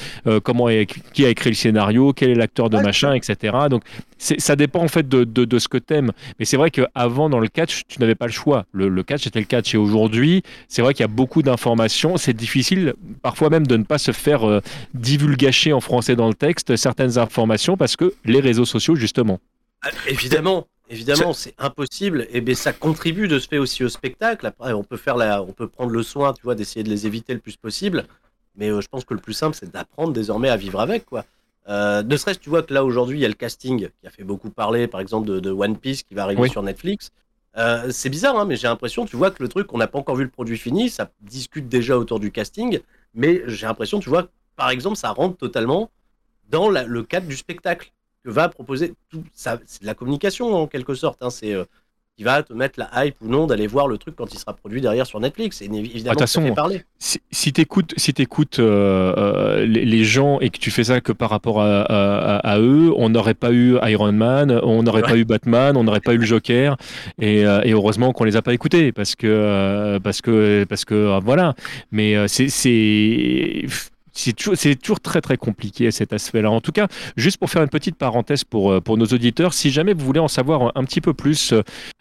comment 0.44 0.68
qui 1.14 1.26
a 1.26 1.30
écrit 1.30 1.50
le 1.50 1.56
scénario, 1.56 2.14
quel 2.14 2.30
est 2.30 2.36
l'acteur 2.36 2.70
de 2.70 2.78
machin, 2.78 3.14
etc. 3.14 3.56
Donc 3.70 3.84
ça 4.18 4.56
dépend 4.56 4.82
en 4.82 4.88
fait 4.88 5.08
de, 5.08 5.24
de, 5.24 5.60
ce 5.60 5.68
que 5.68 5.78
t'aimes. 5.78 6.12
Mais 6.40 6.46
c'est 6.46 6.58
vrai 6.58 6.72
qu'avant 6.72 7.30
dans 7.30 7.40
le 7.40 7.48
catch, 7.48 7.84
tu 7.88 8.00
n'avais 8.00 8.16
pas 8.16 8.26
le 8.26 8.32
choix. 8.32 8.66
Le, 8.72 8.88
le 8.88 9.04
catch 9.04 9.28
était 9.28 9.40
le 9.40 9.46
catch, 9.46 9.74
et 9.74 9.78
aujourd'hui, 9.78 10.44
c'est 10.68 10.82
vrai 10.82 10.94
qu'il 10.94 11.04
y 11.04 11.06
a 11.06 11.10
beaucoup 11.10 11.42
d'un 11.42 11.55
d'informations. 11.56 12.18
C'est 12.18 12.34
difficile 12.34 12.94
parfois 13.22 13.50
même 13.50 13.66
de 13.66 13.78
ne 13.78 13.84
pas 13.84 13.98
se 13.98 14.12
faire 14.12 14.48
euh, 14.48 14.62
divulgacher 14.94 15.74
en 15.74 15.80
français 15.80 16.16
dans 16.16 16.28
le 16.28 16.34
texte 16.34 16.76
certaines 16.76 17.18
informations 17.18 17.78
parce 17.78 17.96
que 17.96 18.14
les 18.26 18.40
réseaux 18.40 18.66
sociaux, 18.66 18.96
justement. 18.96 19.40
Ah, 19.82 19.90
évidemment, 20.08 20.68
évidemment, 20.90 21.34
c'est 21.34 21.56
impossible. 21.58 22.28
Et 22.32 22.42
bien, 22.42 22.56
ça 22.56 22.74
contribue 22.74 23.28
de 23.28 23.40
se 23.40 23.48
faire 23.48 23.62
aussi 23.62 23.84
au 23.84 23.90
spectacle. 23.90 24.46
Après, 24.46 24.74
on 24.74 24.84
peut 24.84 24.98
faire 24.98 25.16
la, 25.16 25.42
on 25.42 25.54
peut 25.54 25.68
prendre 25.68 25.92
le 25.92 26.04
soin, 26.04 26.34
tu 26.34 26.42
vois, 26.44 26.56
d'essayer 26.56 26.84
de 26.84 26.90
les 26.90 27.08
éviter 27.08 27.34
le 27.34 27.40
plus 27.40 27.56
possible. 27.56 28.06
Mais 28.58 28.70
euh, 28.70 28.82
je 28.82 28.88
pense 28.88 29.06
que 29.06 29.14
le 29.14 29.20
plus 29.20 29.34
simple, 29.34 29.56
c'est 29.60 29.72
d'apprendre 29.72 30.14
désormais 30.14 30.50
à 30.50 30.58
vivre 30.58 30.80
avec, 30.80 31.06
quoi. 31.06 31.26
Euh, 31.68 32.04
ne 32.04 32.16
serait-ce, 32.16 32.40
tu 32.40 32.50
vois, 32.50 32.62
que 32.62 32.74
là 32.74 32.84
aujourd'hui, 32.84 33.18
il 33.18 33.22
y 33.22 33.26
a 33.26 33.28
le 33.28 33.34
casting 33.34 33.90
qui 34.00 34.08
a 34.08 34.12
fait 34.12 34.24
beaucoup 34.24 34.50
parler, 34.50 34.88
par 34.88 35.02
exemple, 35.02 35.42
de, 35.42 35.52
One 35.52 35.78
Piece 35.78 36.04
qui 36.04 36.14
va 36.14 36.24
arriver 36.24 36.48
sur 36.50 36.62
Netflix. 36.62 37.12
Euh, 37.58 37.90
c'est 37.92 38.10
bizarre, 38.10 38.38
hein, 38.38 38.46
mais 38.46 38.56
j'ai 38.58 38.68
l'impression, 38.68 39.06
tu 39.06 39.16
vois, 39.16 39.32
que 39.32 39.42
le 39.42 39.50
truc, 39.50 39.74
on 39.74 39.78
n'a 39.78 39.88
pas 39.88 40.00
encore 40.00 40.16
vu 40.16 40.24
le 40.26 40.30
produit 40.30 40.58
fini, 40.58 40.90
ça 40.90 41.12
discute 41.22 41.70
déjà 41.70 41.98
autour 41.98 42.20
du 42.20 42.32
casting, 42.32 42.80
mais 43.14 43.44
j'ai 43.48 43.66
l'impression, 43.66 44.00
tu 44.00 44.10
vois, 44.10 44.30
par 44.56 44.70
exemple, 44.70 44.98
ça 44.98 45.12
rentre 45.12 45.38
totalement 45.38 45.90
dans 46.50 46.70
le 46.70 47.04
cadre 47.04 47.28
du 47.28 47.36
spectacle 47.38 47.92
que 48.24 48.30
va 48.30 48.50
proposer 48.50 48.94
tout 49.10 49.24
ça. 49.34 49.60
C'est 49.66 49.82
de 49.82 49.88
la 49.88 49.94
communication 49.94 50.54
en 50.54 50.68
quelque 50.68 50.96
sorte. 50.96 51.22
Hein, 51.24 51.30
c'est 51.30 51.54
euh, 51.54 51.66
qui 52.18 52.24
va 52.24 52.44
te 52.44 52.54
mettre 52.54 52.80
la 52.80 53.06
hype 53.06 53.16
ou 53.22 53.28
non 53.28 53.46
d'aller 53.46 53.68
voir 53.68 53.88
le 53.88 53.98
truc 53.98 54.16
quand 54.16 54.34
il 54.34 54.40
sera 54.40 54.54
produit 54.54 54.80
derrière 54.80 55.06
sur 55.06 55.20
Netflix. 55.20 55.62
Et 55.62 55.66
évidemment, 55.66 56.16
ah, 56.20 56.28
ça 56.28 56.42
parler. 56.56 56.84
Si, 56.98 57.20
si 57.30 57.52
tu 57.52 57.60
écoutes, 57.60 57.94
si 57.98 58.14
écoutes, 58.18 58.60
euh, 58.60 59.14
euh, 59.18 59.66
les, 59.66 60.04
gens 60.06 60.40
et 60.40 60.50
que 60.50 60.58
tu 60.58 60.72
fais 60.72 60.86
ça 60.86 61.02
que 61.02 61.12
par 61.12 61.30
rapport 61.30 61.62
à, 61.62 62.58
eux, 62.60 62.94
on 62.96 63.10
n'aurait 63.10 63.34
pas 63.34 63.52
eu 63.52 63.78
Iron 63.84 64.14
Man, 64.14 64.60
on 64.64 64.84
n'aurait 64.84 65.02
pas 65.02 65.18
eu 65.18 65.26
Batman, 65.26 65.76
on 65.76 65.84
n'aurait 65.84 66.00
pas 66.00 66.14
eu 66.14 66.18
le 66.18 66.26
Joker. 66.26 66.78
Et, 67.20 67.46
euh, 67.46 67.62
et 67.64 67.72
heureusement 67.74 68.14
qu'on 68.14 68.24
les 68.24 68.38
a 68.38 68.42
pas 68.42 68.54
écoutés 68.54 68.94
parce 68.94 69.16
que, 69.16 69.98
parce 70.02 70.22
que, 70.22 70.66
parce 70.70 70.86
que 70.86 71.20
voilà. 71.20 71.54
Mais 71.92 72.28
c'est 72.28 73.66
c'est 74.16 74.34
toujours, 74.34 74.56
toujours, 74.82 75.00
très 75.00 75.22
très 75.22 75.38
compliqué 75.38 75.92
cet 75.92 76.14
aspect-là. 76.14 76.50
En 76.50 76.62
tout 76.62 76.72
cas, 76.72 76.88
juste 77.18 77.38
pour 77.38 77.50
faire 77.50 77.62
une 77.62 77.70
petite 77.70 77.96
parenthèse 77.96 78.44
pour, 78.44 78.72
euh, 78.72 78.82
pour 78.82 78.98
nos 78.98 79.06
auditeurs, 79.06 79.54
si 79.54 79.72
jamais 79.72 79.94
vous 79.94 80.06
voulez 80.06 80.20
en 80.20 80.28
savoir 80.28 80.72
un 80.76 80.84
petit 80.86 81.02
peu 81.02 81.14
plus 81.14 81.54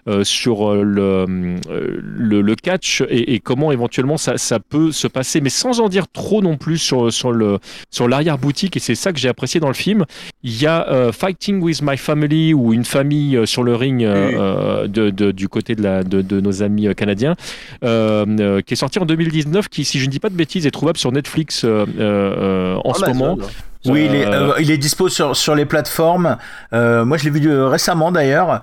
euh, 0.06 0.22
sur 0.22 0.70
euh, 0.70 0.82
le, 0.82 1.56
le, 1.68 2.40
le 2.40 2.54
catch 2.54 3.02
et, 3.08 3.34
et, 3.34 3.40
comment 3.40 3.72
éventuellement 3.72 4.16
ça, 4.16 4.38
ça, 4.38 4.60
peut 4.60 4.92
se 4.92 5.08
passer, 5.08 5.40
mais 5.40 5.50
sans 5.50 5.80
en 5.80 5.88
dire 5.88 6.06
trop 6.08 6.40
non 6.40 6.56
plus 6.56 6.78
sur, 6.78 7.12
sur, 7.12 7.32
le, 7.32 7.58
sur 7.90 8.06
l'arrière-boutique, 8.06 8.76
et 8.76 8.80
c'est 8.80 8.94
ça 8.94 9.12
que 9.12 9.18
j'ai 9.18 9.28
apprécié 9.28 9.60
dans 9.60 9.68
le 9.68 9.74
film, 9.74 10.04
il 10.42 10.60
y 10.60 10.66
a 10.66 11.10
Fighting 11.12 11.60
with 11.60 11.82
My 11.82 11.96
Family 11.96 12.54
ou 12.54 12.72
une 12.72 12.84
famille 12.84 13.40
sur 13.46 13.62
le 13.62 13.74
ring 13.74 14.00
de, 14.02 15.10
de, 15.10 15.32
du 15.32 15.48
côté 15.48 15.74
de, 15.74 15.82
la, 15.82 16.04
de, 16.04 16.22
de 16.22 16.40
nos 16.40 16.62
amis 16.62 16.94
canadiens, 16.94 17.34
qui 17.82 17.86
est 17.86 18.76
sorti 18.76 18.98
en 18.98 19.06
2019, 19.06 19.68
qui, 19.68 19.84
si 19.84 19.98
je 19.98 20.06
ne 20.06 20.10
dis 20.10 20.20
pas 20.20 20.30
de 20.30 20.36
bêtises, 20.36 20.66
est 20.66 20.70
trouvable 20.70 20.98
sur 20.98 21.12
Netflix. 21.12 21.66
Euh, 22.04 22.76
en 22.84 22.94
ce 22.94 23.06
moment. 23.06 23.38
Oui, 23.86 24.06
il 24.08 24.14
est, 24.14 24.26
euh, 24.26 24.54
il 24.60 24.70
est 24.70 24.78
dispo 24.78 25.10
sur, 25.10 25.36
sur 25.36 25.54
les 25.54 25.66
plateformes. 25.66 26.38
Euh, 26.72 27.04
moi, 27.04 27.18
je 27.18 27.24
l'ai 27.24 27.30
vu 27.30 27.62
récemment 27.64 28.12
d'ailleurs. 28.12 28.62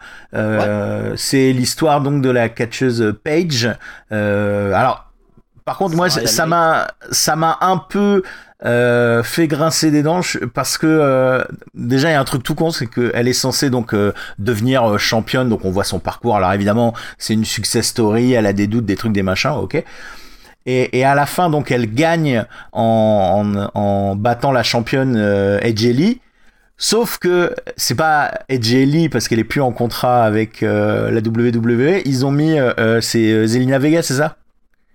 C'est 1.15 1.51
l'histoire 1.51 2.01
donc 2.01 2.21
de 2.21 2.29
la 2.29 2.49
catcheuse 2.49 3.13
Page. 3.23 3.69
alors, 4.09 5.11
par 5.65 5.77
contre, 5.77 5.95
moi, 5.95 6.09
ça 6.09 6.45
m'a, 6.45 6.87
ça 7.11 7.35
m'a 7.35 7.57
un 7.61 7.77
peu 7.77 8.23
fait 8.63 9.47
grincer 9.47 9.91
des 9.91 10.01
dents 10.01 10.21
parce 10.53 10.77
que 10.79 11.43
déjà 11.75 12.09
il 12.09 12.13
y 12.13 12.15
a 12.15 12.19
un 12.19 12.25
truc 12.25 12.41
tout 12.41 12.55
con, 12.55 12.71
c'est 12.71 12.87
qu'elle 12.87 13.27
est 13.27 13.33
censée 13.33 13.69
donc 13.69 13.95
devenir 14.39 14.97
championne, 14.97 15.49
donc 15.49 15.65
on 15.65 15.71
voit 15.71 15.83
son 15.83 15.99
parcours. 15.99 16.35
Alors 16.35 16.51
évidemment, 16.53 16.95
c'est 17.19 17.33
une 17.33 17.45
success 17.45 17.87
story, 17.87 18.33
elle 18.33 18.47
a 18.47 18.53
des 18.53 18.65
doutes, 18.65 18.85
des 18.85 18.95
trucs, 18.95 19.13
des 19.13 19.23
machins, 19.23 19.51
ok. 19.51 19.83
Et, 20.65 20.99
et, 20.99 21.03
à 21.03 21.15
la 21.15 21.25
fin, 21.25 21.49
donc, 21.49 21.71
elle 21.71 21.91
gagne 21.93 22.45
en, 22.71 23.69
en, 23.73 23.79
en 23.79 24.15
battant 24.15 24.51
la 24.51 24.63
championne 24.63 25.15
euh, 25.17 25.59
Sauf 26.77 27.19
que 27.19 27.53
c'est 27.77 27.95
pas 27.95 28.31
Edge 28.49 28.73
parce 29.11 29.27
qu'elle 29.27 29.37
est 29.37 29.43
plus 29.43 29.61
en 29.61 29.71
contrat 29.71 30.23
avec 30.23 30.63
euh, 30.63 31.11
la 31.11 31.19
WWE. 31.19 32.01
Ils 32.05 32.25
ont 32.25 32.31
mis 32.31 32.57
euh, 32.57 32.73
euh 32.79 33.01
c'est 33.01 33.45
Zelina 33.45 33.77
Vega, 33.77 34.01
c'est 34.01 34.15
ça? 34.15 34.37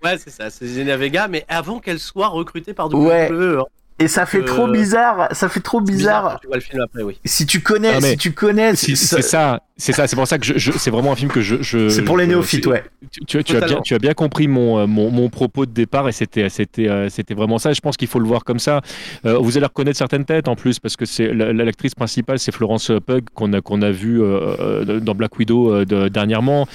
Ouais, 0.03 0.17
c'est 0.17 0.29
ça, 0.29 0.49
c'est 0.49 0.67
Zelina 0.67 0.97
Vega, 0.97 1.29
mais 1.29 1.45
avant 1.47 1.79
qu'elle 1.79 1.99
soit 1.99 2.27
recrutée 2.27 2.73
par 2.73 2.93
WWE. 2.93 3.07
Ouais. 3.07 3.29
Hein. 3.31 3.63
Et 3.99 4.07
ça 4.07 4.25
fait 4.25 4.43
trop 4.43 4.67
bizarre, 4.67 5.29
ça 5.31 5.49
fait 5.49 5.59
trop 5.59 5.81
bizarre. 5.81 6.39
tu 6.39 6.47
vois 6.47 6.57
le 6.57 6.61
film 6.61 6.81
après, 6.81 7.01
oui. 7.01 7.17
Si 7.25 7.45
tu 7.45 7.61
connais, 7.61 7.95
ah, 7.95 8.01
si 8.01 8.17
tu 8.17 8.31
connais, 8.31 8.75
c'est 8.75 8.95
ça, 8.95 9.61
c'est 9.75 9.93
ça, 9.93 10.07
c'est 10.07 10.15
pour 10.15 10.27
ça 10.27 10.39
que 10.39 10.57
je, 10.57 10.71
c'est 10.71 10.89
vraiment 10.89 11.11
un 11.11 11.15
film 11.15 11.31
que 11.31 11.41
je. 11.41 11.61
je 11.61 11.89
c'est 11.89 12.03
pour 12.03 12.17
les 12.17 12.25
néophytes, 12.25 12.65
ouais. 12.65 12.83
Tu, 13.27 13.43
tu, 13.43 13.55
as 13.55 13.61
bien, 13.61 13.81
tu 13.81 13.93
as 13.93 13.99
bien 13.99 14.13
compris 14.13 14.47
mon, 14.47 14.79
euh, 14.79 14.87
mon, 14.87 15.11
mon 15.11 15.29
propos 15.29 15.65
de 15.65 15.71
départ 15.71 16.09
et 16.09 16.11
c'était, 16.11 16.49
c'était, 16.49 16.87
euh, 16.87 17.09
c'était 17.09 17.35
vraiment 17.35 17.59
ça. 17.59 17.73
Je 17.73 17.79
pense 17.79 17.95
qu'il 17.95 18.07
faut 18.07 18.19
le 18.19 18.25
voir 18.25 18.43
comme 18.43 18.59
ça. 18.59 18.81
Euh, 19.25 19.37
vous 19.37 19.55
allez 19.55 19.65
reconnaître 19.65 19.97
certaines 19.97 20.25
têtes 20.25 20.47
en 20.47 20.55
plus 20.55 20.79
parce 20.79 20.95
que 20.95 21.05
c'est 21.05 21.31
l'actrice 21.31 21.93
principale, 21.93 22.39
c'est 22.39 22.51
Florence 22.51 22.91
Pug 23.05 23.25
qu'on 23.33 23.53
a 23.53 23.61
qu'on 23.61 23.81
a 23.81 23.91
vu 23.91 24.19
dans 24.19 25.15
Black 25.15 25.37
Widow 25.37 25.85
dernièrement. 25.85 26.67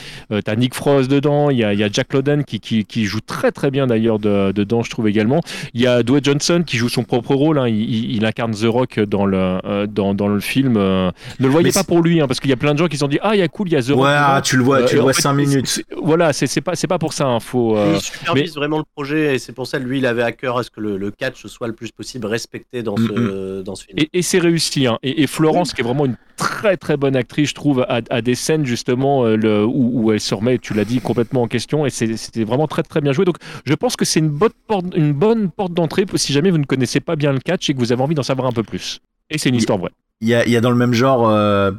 T'as 0.44 0.56
Nick 0.56 0.74
Frost 0.74 1.11
dedans, 1.11 1.50
il 1.50 1.58
y 1.58 1.64
a, 1.64 1.74
y 1.74 1.82
a 1.82 1.88
Jack 1.90 2.08
qui, 2.46 2.61
qui, 2.61 2.85
qui, 2.85 3.04
joue 3.04 3.20
très 3.20 3.50
très 3.50 3.70
bien 3.70 3.87
d'ailleurs 3.87 4.18
dedans, 4.18 4.82
je 4.82 4.90
trouve 4.90 5.08
également. 5.08 5.40
Il 5.74 5.80
y 5.80 5.87
a 5.87 6.02
Dwayne 6.02 6.24
Johnson 6.24 6.62
qui 6.64 6.76
joue 6.76 6.88
son 6.88 7.02
propre 7.20 7.35
rôle. 7.35 7.59
Hein. 7.59 7.68
Il, 7.68 8.14
il, 8.14 8.25
incarne 8.25 8.53
The 8.53 8.64
Rock 8.64 8.98
dans 9.01 9.27
le, 9.27 9.59
euh, 9.64 9.87
dans, 9.87 10.14
dans, 10.14 10.29
le 10.29 10.40
film. 10.40 10.77
Euh. 10.77 11.11
ne 11.40 11.46
le 11.46 11.51
voyez 11.51 11.72
pas 11.72 11.85
pour 11.85 12.01
lui, 12.01 12.20
hein, 12.20 12.27
parce 12.27 12.40
qu'il 12.40 12.48
y 12.48 12.53
a 12.53 12.57
plein 12.57 12.72
de 12.72 12.79
gens 12.79 12.88
qui 12.88 12.96
se 12.96 13.01
sont 13.01 13.09
dit 13.09 13.18
Ah, 13.22 13.35
il 13.35 13.38
y 13.38 13.42
a 13.42 13.48
cool, 13.48 13.68
il 13.68 13.72
y 13.72 13.77
a 13.77 13.83
The 13.83 13.88
Rock. 13.88 14.05
Ouais, 14.05 14.14
ah, 14.14 14.40
tu 14.42 14.57
le 14.57 14.62
vois, 14.62 14.85
tu 14.85 14.96
le 14.96 15.03
vois 15.03 15.12
5 15.12 15.33
minutes. 15.35 15.85
voilà, 16.03 16.33
c'est 16.33 16.61
pas, 16.61 16.72
pas 16.88 16.98
pour 16.98 17.12
ça. 17.12 17.27
Hein, 17.27 17.40
faut, 17.40 17.77
il 17.94 18.01
supervise 18.01 18.55
vraiment 18.55 18.79
le 18.79 18.85
projet 18.94 19.35
et 19.35 19.38
c'est 19.38 19.53
pour 19.53 19.66
ça 19.66 19.79
que 19.79 19.85
lui, 19.85 19.98
il 19.98 20.07
avait 20.07 20.22
à 20.22 20.33
cœur 20.33 20.59
à 20.59 20.62
ce 20.62 20.70
que 20.70 20.81
le, 20.81 20.96
le 20.96 21.11
catch 21.11 21.46
soit 21.46 21.66
le 21.66 21.75
plus 21.75 21.90
possible 21.92 22.27
respecté 22.27 22.83
dans, 22.83 22.96
ce, 22.96 23.62
dans 23.62 23.75
ce 23.75 23.85
film. 23.85 23.98
Et, 24.12 24.22
c'est 24.22 24.38
réussi. 24.38 24.87
Et, 25.03 25.22
et, 25.22 25.27
Florence, 25.27 25.75
qui 25.75 25.83
est 25.83 25.85
vraiment 25.85 26.07
une 26.07 26.16
très 26.37 26.77
très 26.77 26.97
bonne 26.97 27.16
actrice, 27.16 27.51
je 27.51 27.55
trouve, 27.55 27.87
à, 27.88 28.23
des 28.23 28.35
scènes 28.35 28.64
justement 28.64 29.25
le, 29.25 29.64
où, 29.64 30.03
où, 30.03 30.12
elle 30.12 30.21
se 30.21 30.35
remet, 30.35 30.59
tu 30.59 30.75
l'as 30.75 30.85
dit, 30.85 31.01
complètement 31.01 31.42
en 31.42 31.49
question. 31.49 31.87
Et 31.87 31.90
c'était 31.90 32.45
vraiment 32.45 32.66
très 32.66 32.83
très 32.83 33.01
bien 33.01 33.12
joué. 33.12 33.25
Donc 33.25 33.37
je 33.64 33.75
pense 33.75 33.97
que 33.97 34.05
c'est 34.05 34.21
une 34.21 34.31
bonne 34.31 34.53
porte, 34.66 34.87
une 34.95 35.12
bonne 35.12 35.51
porte 35.51 35.75
d'entrée 35.75 36.07
si 36.16 36.33
jamais 36.33 36.51
vous 36.51 36.59
ne 36.59 36.64
connaissez 36.64 37.01
pas 37.01 37.16
bien 37.16 37.33
le 37.33 37.40
catch 37.40 37.71
et 37.71 37.75
que 37.75 37.79
vous 37.79 37.92
avez 37.92 38.03
envie 38.03 38.14
d'en 38.14 38.23
savoir 38.23 38.49
un 38.49 38.53
peu 38.53 38.62
plus. 38.62 39.01
Et 39.31 39.38
c'est 39.38 39.49
une 39.49 39.55
histoire 39.55 39.79
vraie. 39.79 39.92
Il 40.21 40.29
y 40.29 40.35
a, 40.35 40.47
y 40.47 40.57
a, 40.57 40.61
dans 40.61 40.71
le 40.71 40.77
même 40.77 40.92
genre 40.92 41.29
euh, 41.29 41.73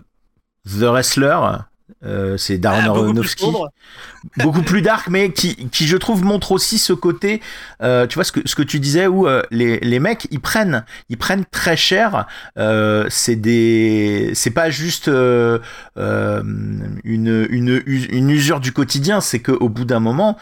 The 0.65 0.83
Wrestler, 0.83 1.37
euh, 2.05 2.37
c'est 2.37 2.57
Darren 2.57 2.83
ah, 2.85 2.89
Aronofsky. 2.89 3.45
Beaucoup, 4.37 4.61
plus 4.61 4.81
dark, 4.81 5.09
mais 5.09 5.33
qui, 5.33 5.67
qui, 5.69 5.85
je 5.85 5.97
trouve, 5.97 6.23
montre 6.23 6.53
aussi 6.53 6.77
ce 6.77 6.93
côté, 6.93 7.41
euh, 7.81 8.07
tu 8.07 8.15
vois, 8.15 8.23
ce 8.23 8.31
que, 8.31 8.39
ce 8.45 8.55
que 8.55 8.61
tu 8.61 8.79
disais, 8.79 9.05
où 9.05 9.27
euh, 9.27 9.43
les, 9.51 9.79
les 9.79 9.99
mecs, 9.99 10.27
ils 10.31 10.39
prennent, 10.39 10.85
ils 11.09 11.17
prennent 11.17 11.43
très 11.45 11.75
cher. 11.75 12.25
Euh, 12.57 13.05
c'est 13.09 13.35
des, 13.35 14.31
c'est 14.33 14.51
pas 14.51 14.69
juste 14.69 15.09
euh, 15.09 15.59
une, 15.95 17.47
une, 17.49 17.83
une 17.85 18.29
usure 18.29 18.61
du 18.61 18.71
quotidien, 18.71 19.19
c'est 19.19 19.39
qu'au 19.39 19.67
bout 19.67 19.85
d'un 19.85 19.99
moment, 19.99 20.37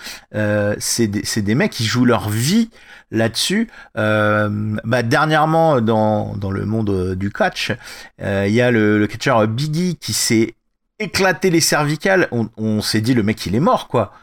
c'est 0.77 1.07
des, 1.07 1.23
des 1.41 1.55
mecs 1.55 1.71
qui 1.71 1.85
jouent 1.85 2.05
leur 2.05 2.29
vie 2.29 2.69
là-dessus. 3.09 3.67
bah, 3.95 5.03
dernièrement, 5.03 5.81
dans, 5.81 6.35
dans 6.35 6.51
le 6.51 6.65
monde 6.65 7.15
du 7.15 7.31
catch, 7.31 7.71
il 8.19 8.51
y 8.51 8.61
a 8.61 8.69
le, 8.69 8.99
le 8.99 9.07
catcher 9.07 9.33
Biggie 9.47 9.97
qui 9.99 10.13
s'est 10.13 10.53
éclaté 11.01 11.49
les 11.49 11.61
cervicales, 11.61 12.29
on, 12.57 12.81
s'est 12.81 13.01
dit 13.01 13.13
le 13.13 13.23
mec 13.23 13.45
il 13.45 13.55
est 13.55 13.59
mort 13.59 13.87
quoi. 13.87 14.13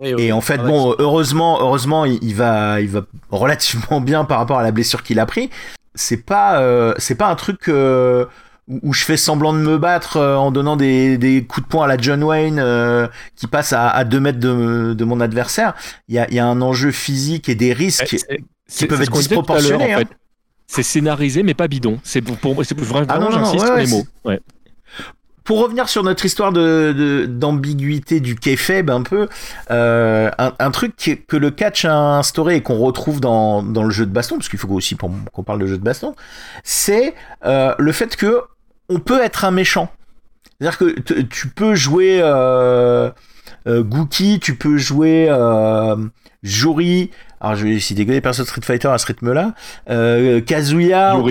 Et 0.00 0.30
en 0.30 0.42
fait, 0.42 0.60
ah 0.60 0.66
bon, 0.66 0.94
heureusement, 0.98 1.58
heureusement, 1.60 2.04
il, 2.04 2.34
va, 2.34 2.82
il 2.82 2.88
va 2.88 3.06
relativement 3.30 4.00
bien 4.02 4.26
par 4.26 4.38
rapport 4.38 4.58
à 4.58 4.62
la 4.62 4.70
blessure 4.70 5.02
qu'il 5.02 5.18
a 5.18 5.24
pris. 5.24 5.48
C'est 5.94 6.18
pas, 6.18 6.60
euh, 6.60 6.92
c'est 6.98 7.14
pas 7.14 7.28
un 7.28 7.34
truc 7.34 7.68
euh, 7.68 8.26
où 8.68 8.92
je 8.92 9.04
fais 9.04 9.16
semblant 9.16 9.54
de 9.54 9.58
me 9.58 9.78
battre 9.78 10.18
euh, 10.18 10.36
en 10.36 10.50
donnant 10.50 10.76
des, 10.76 11.46
coups 11.48 11.66
de 11.66 11.70
poing 11.70 11.86
à 11.86 11.88
la 11.88 11.96
John 11.96 12.22
Wayne 12.22 12.62
qui 13.36 13.46
passe 13.46 13.72
à, 13.72 14.04
2 14.04 14.20
mètres 14.20 14.38
de, 14.38 15.04
mon 15.04 15.20
adversaire. 15.20 15.74
Il 16.08 16.14
y 16.14 16.38
a, 16.38 16.46
un 16.46 16.60
enjeu 16.60 16.90
physique 16.90 17.48
et 17.48 17.54
des 17.54 17.72
risques 17.72 18.18
qui 18.68 18.86
peuvent 18.86 19.00
être 19.00 19.12
disproportionnés. 19.12 19.94
Hein. 19.94 20.02
C'est 20.66 20.82
scénarisé 20.82 21.42
mais 21.42 21.54
pas 21.54 21.68
bidon. 21.68 22.00
C'est 22.02 22.20
pour, 22.20 22.36
pour 22.36 22.64
c'est 22.66 22.78
vraiment 22.78 23.06
ah 23.08 23.32
j'insiste 23.32 23.64
sur 23.64 23.76
les 23.76 23.86
mots. 23.86 24.06
Ouais 24.24 24.40
pour 25.46 25.60
revenir 25.60 25.88
sur 25.88 26.02
notre 26.02 26.26
histoire 26.26 26.52
d'ambiguïté 26.52 28.20
du 28.20 28.34
kayfabe 28.34 28.90
un 28.90 29.02
peu, 29.02 29.28
euh, 29.70 30.30
un, 30.38 30.70
truc 30.72 31.24
que 31.28 31.36
le 31.36 31.50
catch 31.50 31.84
a 31.84 32.18
instauré 32.18 32.56
et 32.56 32.62
qu'on 32.62 32.78
retrouve 32.78 33.20
dans, 33.20 33.62
le 33.62 33.90
jeu 33.90 34.04
de 34.04 34.10
baston, 34.10 34.36
parce 34.36 34.48
qu'il 34.48 34.58
faut 34.58 34.68
aussi 34.68 34.96
qu'on 34.96 35.42
parle 35.44 35.60
de 35.60 35.66
jeu 35.66 35.78
de 35.78 35.84
baston, 35.84 36.14
c'est 36.64 37.14
euh, 37.44 37.74
le 37.78 37.92
fait 37.92 38.16
que 38.16 38.42
on 38.88 38.98
peut 38.98 39.22
être 39.22 39.44
un 39.44 39.52
méchant. 39.52 39.88
C'est-à-dire 40.58 40.78
que 40.78 41.20
tu 41.22 41.48
peux 41.48 41.74
jouer 41.76 42.20
euh, 42.22 43.10
euh, 43.68 43.82
Gookie, 43.82 44.40
tu 44.40 44.56
peux 44.56 44.76
jouer 44.78 45.28
Juri, 46.42 47.10
alors 47.40 47.56
je 47.56 47.66
vais 47.66 47.78
que 47.78 48.10
des 48.10 48.20
personnes 48.20 48.44
de 48.44 48.48
Street 48.48 48.62
Fighter 48.62 48.88
à 48.88 48.98
ce 48.98 49.06
rythme-là, 49.06 49.54
euh, 49.90 50.40
Kazuya, 50.40 51.16
on, 51.16 51.26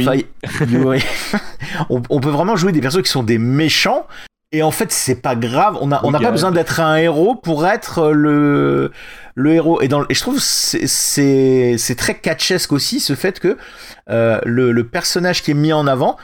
on, 2.10 2.20
peut 2.20 2.30
vraiment 2.30 2.56
jouer 2.56 2.72
des 2.72 2.82
personnes 2.82 3.02
qui 3.02 3.12
sont 3.12 3.24
des 3.24 3.40
méchants 3.40 4.06
Et 4.52 4.62
en 4.62 4.72
fait, 4.72 4.92
c'est 4.92 5.22
pas 5.22 5.36
grave. 5.36 5.78
On 5.82 5.88
n'a 5.88 6.02
on 6.04 6.14
a 6.14 6.20
pas 6.20 6.32
besoin 6.32 6.52
d'être 6.52 6.80
un 6.80 6.98
héros 6.98 7.36
pour 7.36 7.66
être 7.66 8.12
le, 8.12 8.92
le 9.34 9.54
héros. 9.54 9.82
Et, 9.82 9.88
dans, 9.88 10.04
et 10.08 10.14
je 10.14 10.22
trouve 10.22 10.40
c'est 10.40 10.86
c'est 11.78 11.96
très 11.98 12.16
catchesque 12.20 12.72
aussi 12.72 13.00
ce 13.00 13.16
fait 13.16 13.40
que 13.40 13.58
euh, 14.10 14.40
le, 14.46 14.72
le, 14.72 14.88
personnage 14.88 15.42
qui 15.42 15.52
est 15.52 15.56
mis 15.56 15.74
en 15.74 15.88
avant, 15.88 16.18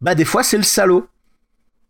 bah 0.00 0.14
des 0.14 0.24
fois 0.24 0.42
c'est 0.42 0.56
le 0.56 0.62
salaud. 0.62 1.06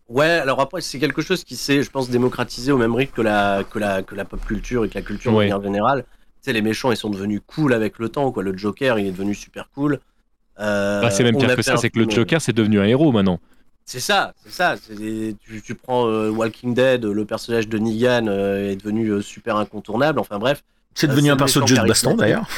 Ouais, 0.08 0.26
alors 0.26 0.60
après 0.60 0.80
c'est 0.80 0.98
quelque 0.98 1.22
chose 1.22 1.44
qui 1.44 1.54
s'est, 1.54 1.84
je 1.84 1.90
pense, 1.90 2.10
démocratisé 2.10 2.72
au 2.72 2.76
même 2.76 2.96
rythme 2.96 3.14
que 3.14 3.22
la 3.22 3.62
que 3.62 3.78
la 3.78 4.02
que 4.02 4.16
la 4.16 4.24
pop 4.24 4.44
culture 4.44 4.84
et 4.84 4.88
que 4.88 4.96
la 4.96 5.02
culture 5.02 5.30
de 5.30 5.36
manière 5.36 5.62
générale. 5.62 6.04
Tu 6.42 6.46
sais, 6.46 6.52
les 6.52 6.62
méchants 6.62 6.90
ils 6.90 6.96
sont 6.96 7.10
devenus 7.10 7.40
cool 7.46 7.72
avec 7.72 7.98
le 7.98 8.08
temps. 8.08 8.32
Quoi, 8.32 8.42
le 8.42 8.56
Joker 8.56 8.98
il 8.98 9.06
est 9.06 9.12
devenu 9.12 9.34
super 9.34 9.68
cool. 9.74 10.00
Euh, 10.58 11.00
bah, 11.00 11.10
c'est 11.10 11.22
même 11.22 11.36
pire 11.36 11.54
que 11.54 11.62
ça, 11.62 11.76
c'est 11.76 11.90
que 11.90 11.98
le 11.98 12.08
Joker 12.10 12.40
c'est 12.40 12.52
devenu 12.52 12.80
un 12.80 12.84
héros 12.84 13.12
maintenant. 13.12 13.40
C'est 13.84 13.98
ça, 13.98 14.34
c'est 14.44 14.52
ça. 14.52 14.76
Tu, 14.78 15.62
tu, 15.62 15.74
prends 15.74 16.06
euh, 16.06 16.30
Walking 16.30 16.74
Dead, 16.74 17.04
le 17.04 17.24
personnage 17.24 17.68
de 17.68 17.76
Negan 17.76 18.28
euh, 18.28 18.70
est 18.70 18.76
devenu 18.76 19.08
euh, 19.08 19.20
super 19.20 19.56
incontournable. 19.56 20.20
Enfin 20.20 20.38
bref. 20.38 20.62
C'est 20.94 21.08
devenu 21.08 21.30
un 21.30 21.36
personnage 21.36 21.70
de 21.70 21.74
jeu 21.74 21.82
de 21.82 21.88
baston 21.88 22.14
d'ailleurs. 22.14 22.48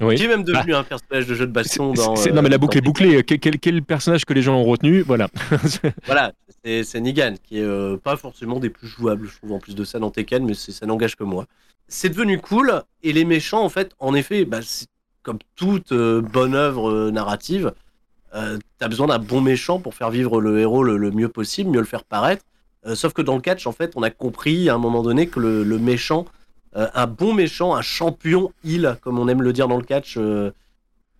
Oui. 0.00 0.16
Qui 0.16 0.24
est 0.24 0.28
même 0.28 0.44
devenu 0.44 0.72
bah. 0.72 0.80
un 0.80 0.84
personnage 0.84 1.26
de 1.26 1.34
jeu 1.34 1.46
de 1.46 1.52
baston 1.52 1.94
dans. 1.94 2.14
non, 2.14 2.42
mais 2.42 2.48
la 2.48 2.58
boucle 2.58 2.76
est 2.76 2.82
bouclée. 2.82 3.22
Quel, 3.24 3.58
quel, 3.58 3.82
personnage 3.82 4.24
que 4.24 4.34
les 4.34 4.42
gens 4.42 4.56
ont 4.56 4.64
retenu 4.64 5.00
Voilà. 5.00 5.28
voilà, 6.06 6.32
c'est 6.64 7.00
Negan, 7.00 7.34
qui 7.42 7.60
est 7.60 7.96
pas 8.02 8.16
forcément 8.16 8.60
des 8.60 8.70
plus 8.70 8.88
jouables, 8.88 9.26
je 9.26 9.36
trouve, 9.38 9.52
en 9.52 9.58
plus 9.58 9.74
de 9.74 9.84
ça 9.84 9.98
dans 9.98 10.10
Tekken, 10.10 10.44
mais 10.44 10.54
ça 10.54 10.84
n'engage 10.84 11.16
que 11.16 11.24
moi. 11.24 11.46
C'est 11.88 12.10
devenu 12.10 12.38
cool, 12.38 12.82
et 13.02 13.12
les 13.12 13.24
méchants, 13.24 13.64
en 13.64 13.68
fait, 13.68 13.92
en 13.98 14.14
effet, 14.14 14.44
bah, 14.44 14.60
comme 15.22 15.38
toute 15.54 15.94
bonne 15.94 16.54
œuvre 16.54 17.10
narrative, 17.10 17.72
euh, 18.36 18.58
t'as 18.78 18.88
besoin 18.88 19.06
d'un 19.06 19.18
bon 19.18 19.40
méchant 19.40 19.80
pour 19.80 19.94
faire 19.94 20.10
vivre 20.10 20.40
le 20.40 20.58
héros 20.58 20.82
le, 20.82 21.10
mieux 21.10 21.28
possible, 21.28 21.70
mieux 21.70 21.80
le 21.80 21.86
faire 21.86 22.04
paraître. 22.04 22.44
Euh, 22.86 22.94
sauf 22.94 23.12
que 23.12 23.22
dans 23.22 23.34
le 23.34 23.40
catch, 23.40 23.66
en 23.66 23.72
fait, 23.72 23.92
on 23.96 24.02
a 24.02 24.10
compris 24.10 24.68
à 24.68 24.74
un 24.74 24.78
moment 24.78 25.02
donné 25.02 25.26
que 25.26 25.40
le, 25.40 25.78
méchant, 25.78 26.26
euh, 26.26 26.35
un 26.76 27.06
bon 27.06 27.32
méchant, 27.32 27.74
un 27.74 27.82
champion 27.82 28.52
heal, 28.62 28.98
comme 29.00 29.18
on 29.18 29.28
aime 29.28 29.42
le 29.42 29.52
dire 29.52 29.66
dans 29.66 29.78
le 29.78 29.84
catch, 29.84 30.18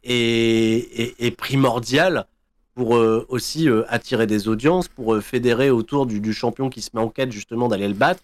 est, 0.05 1.37
primordial 1.37 2.27
pour 2.75 2.91
aussi 2.91 3.69
attirer 3.89 4.27
des 4.27 4.49
audiences, 4.49 4.89
pour 4.89 5.19
fédérer 5.23 5.71
autour 5.71 6.05
du, 6.05 6.33
champion 6.35 6.69
qui 6.69 6.83
se 6.83 6.91
met 6.93 7.01
en 7.01 7.09
quête 7.09 7.33
justement 7.33 7.69
d'aller 7.69 7.89
le 7.89 7.95
battre. 7.95 8.23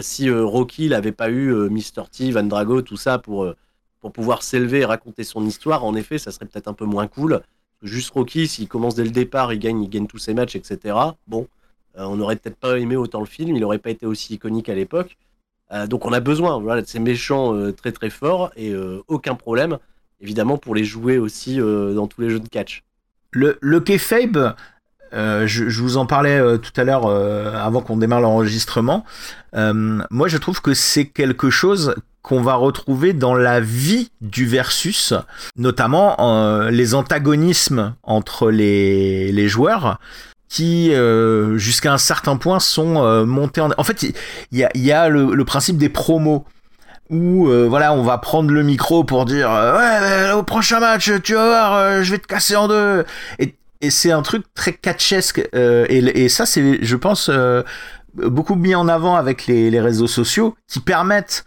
si 0.00 0.30
Rocky 0.30 0.88
n'avait 0.88 1.12
pas 1.12 1.28
eu 1.28 1.52
Mr. 1.68 2.08
T, 2.10 2.30
Van 2.30 2.42
Drago, 2.44 2.80
tout 2.80 2.96
ça 2.96 3.18
pour, 3.18 3.46
pour 4.00 4.12
pouvoir 4.12 4.42
s'élever 4.42 4.80
et 4.80 4.84
raconter 4.84 5.24
son 5.24 5.46
histoire, 5.46 5.84
en 5.84 5.94
effet, 5.94 6.18
ça 6.18 6.30
serait 6.30 6.46
peut-être 6.46 6.68
un 6.68 6.74
peu 6.74 6.86
moins 6.86 7.06
cool. 7.06 7.42
Juste 7.84 8.10
Rocky, 8.10 8.48
s'il 8.48 8.66
commence 8.66 8.94
dès 8.94 9.04
le 9.04 9.10
départ, 9.10 9.52
il 9.52 9.58
gagne, 9.58 9.82
il 9.82 9.90
gagne 9.90 10.06
tous 10.06 10.18
ses 10.18 10.32
matchs, 10.32 10.56
etc. 10.56 10.94
Bon, 11.26 11.48
euh, 11.96 12.04
on 12.04 12.16
n'aurait 12.16 12.36
peut-être 12.36 12.56
pas 12.56 12.78
aimé 12.78 12.96
autant 12.96 13.20
le 13.20 13.26
film, 13.26 13.54
il 13.54 13.60
n'aurait 13.60 13.78
pas 13.78 13.90
été 13.90 14.06
aussi 14.06 14.34
iconique 14.34 14.68
à 14.68 14.74
l'époque. 14.74 15.16
Euh, 15.74 15.86
donc 15.86 16.06
on 16.06 16.12
a 16.12 16.20
besoin 16.20 16.60
de 16.60 16.86
ces 16.86 17.00
méchants 17.00 17.54
euh, 17.54 17.72
très 17.72 17.92
très 17.92 18.10
forts 18.10 18.50
et 18.56 18.74
aucun 19.08 19.34
problème, 19.34 19.78
évidemment, 20.20 20.58
pour 20.58 20.74
les 20.74 20.84
jouer 20.84 21.18
aussi 21.18 21.58
dans 21.58 22.06
tous 22.06 22.20
les 22.20 22.30
jeux 22.30 22.40
de 22.40 22.48
catch. 22.48 22.82
Le, 23.32 23.58
le 23.60 23.80
kayfabe, 23.80 24.54
je, 25.12 25.80
vous 25.80 25.96
en 25.96 26.06
parlais 26.06 26.40
tout 26.58 26.72
à 26.76 26.84
l'heure 26.84 27.06
avant 27.06 27.80
qu'on 27.80 27.96
démarre 27.96 28.20
l'enregistrement. 28.20 29.04
moi, 29.52 30.28
je 30.28 30.36
trouve 30.38 30.60
que 30.62 30.74
c'est 30.74 31.06
quelque 31.06 31.50
chose 31.50 31.94
qu'on 32.24 32.40
va 32.40 32.54
retrouver 32.54 33.12
dans 33.12 33.34
la 33.34 33.60
vie 33.60 34.10
du 34.22 34.46
versus, 34.46 35.12
notamment 35.56 36.16
euh, 36.18 36.70
les 36.70 36.94
antagonismes 36.94 37.94
entre 38.02 38.50
les 38.50 39.46
joueurs 39.46 40.00
qui 40.54 40.94
euh, 40.94 41.58
jusqu'à 41.58 41.92
un 41.92 41.98
certain 41.98 42.36
point 42.36 42.60
sont 42.60 43.02
euh, 43.02 43.24
montés 43.26 43.60
en... 43.60 43.70
En 43.76 43.82
fait, 43.82 44.04
il 44.04 44.14
y 44.52 44.62
a, 44.62 44.70
y 44.76 44.92
a 44.92 45.08
le, 45.08 45.44
principe 45.44 45.78
des 45.78 45.88
promos 45.88 46.44
où 47.10 47.48
voilà 47.68 47.92
on 47.92 48.02
va 48.02 48.16
prendre 48.16 48.50
le 48.50 48.62
micro 48.62 49.04
pour 49.04 49.26
dire 49.26 49.50
ouais 49.50 50.32
au 50.32 50.42
prochain 50.42 50.80
match 50.80 51.10
tu 51.22 51.34
vas 51.34 51.46
voir 51.46 52.02
je 52.02 52.10
vais 52.10 52.18
te 52.18 52.26
casser 52.26 52.56
en 52.56 52.66
deux 52.66 53.04
et, 53.38 53.54
et 53.82 53.90
c'est 53.90 54.10
un 54.10 54.22
truc 54.22 54.42
très 54.54 54.72
catchesque 54.72 55.46
et, 55.52 56.24
et, 56.24 56.28
ça 56.30 56.46
c'est 56.46 56.78
je 56.82 56.96
pense 56.96 57.30
beaucoup 58.14 58.54
mis 58.54 58.74
en 58.74 58.88
avant 58.88 59.16
avec 59.16 59.46
les, 59.46 59.70
les 59.70 59.80
réseaux 59.82 60.06
sociaux 60.06 60.56
qui 60.66 60.80
permettent 60.80 61.44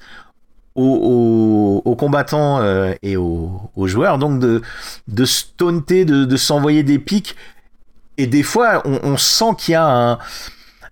aux, 0.78 1.96
combattants 1.98 2.60
euh, 2.62 2.94
et 3.02 3.18
aux, 3.18 3.72
joueurs 3.86 4.18
donc 4.18 4.40
de, 4.40 4.62
de 5.08 5.26
se 5.26 5.46
taunter, 5.58 6.06
de, 6.06 6.38
s'envoyer 6.38 6.84
des 6.84 7.00
pics. 7.00 7.36
Et 8.18 8.28
des 8.28 8.44
fois, 8.44 8.82
on, 8.86 9.18
sent 9.18 9.56
qu'il 9.58 9.74
y 9.74 9.76
a 9.76 10.18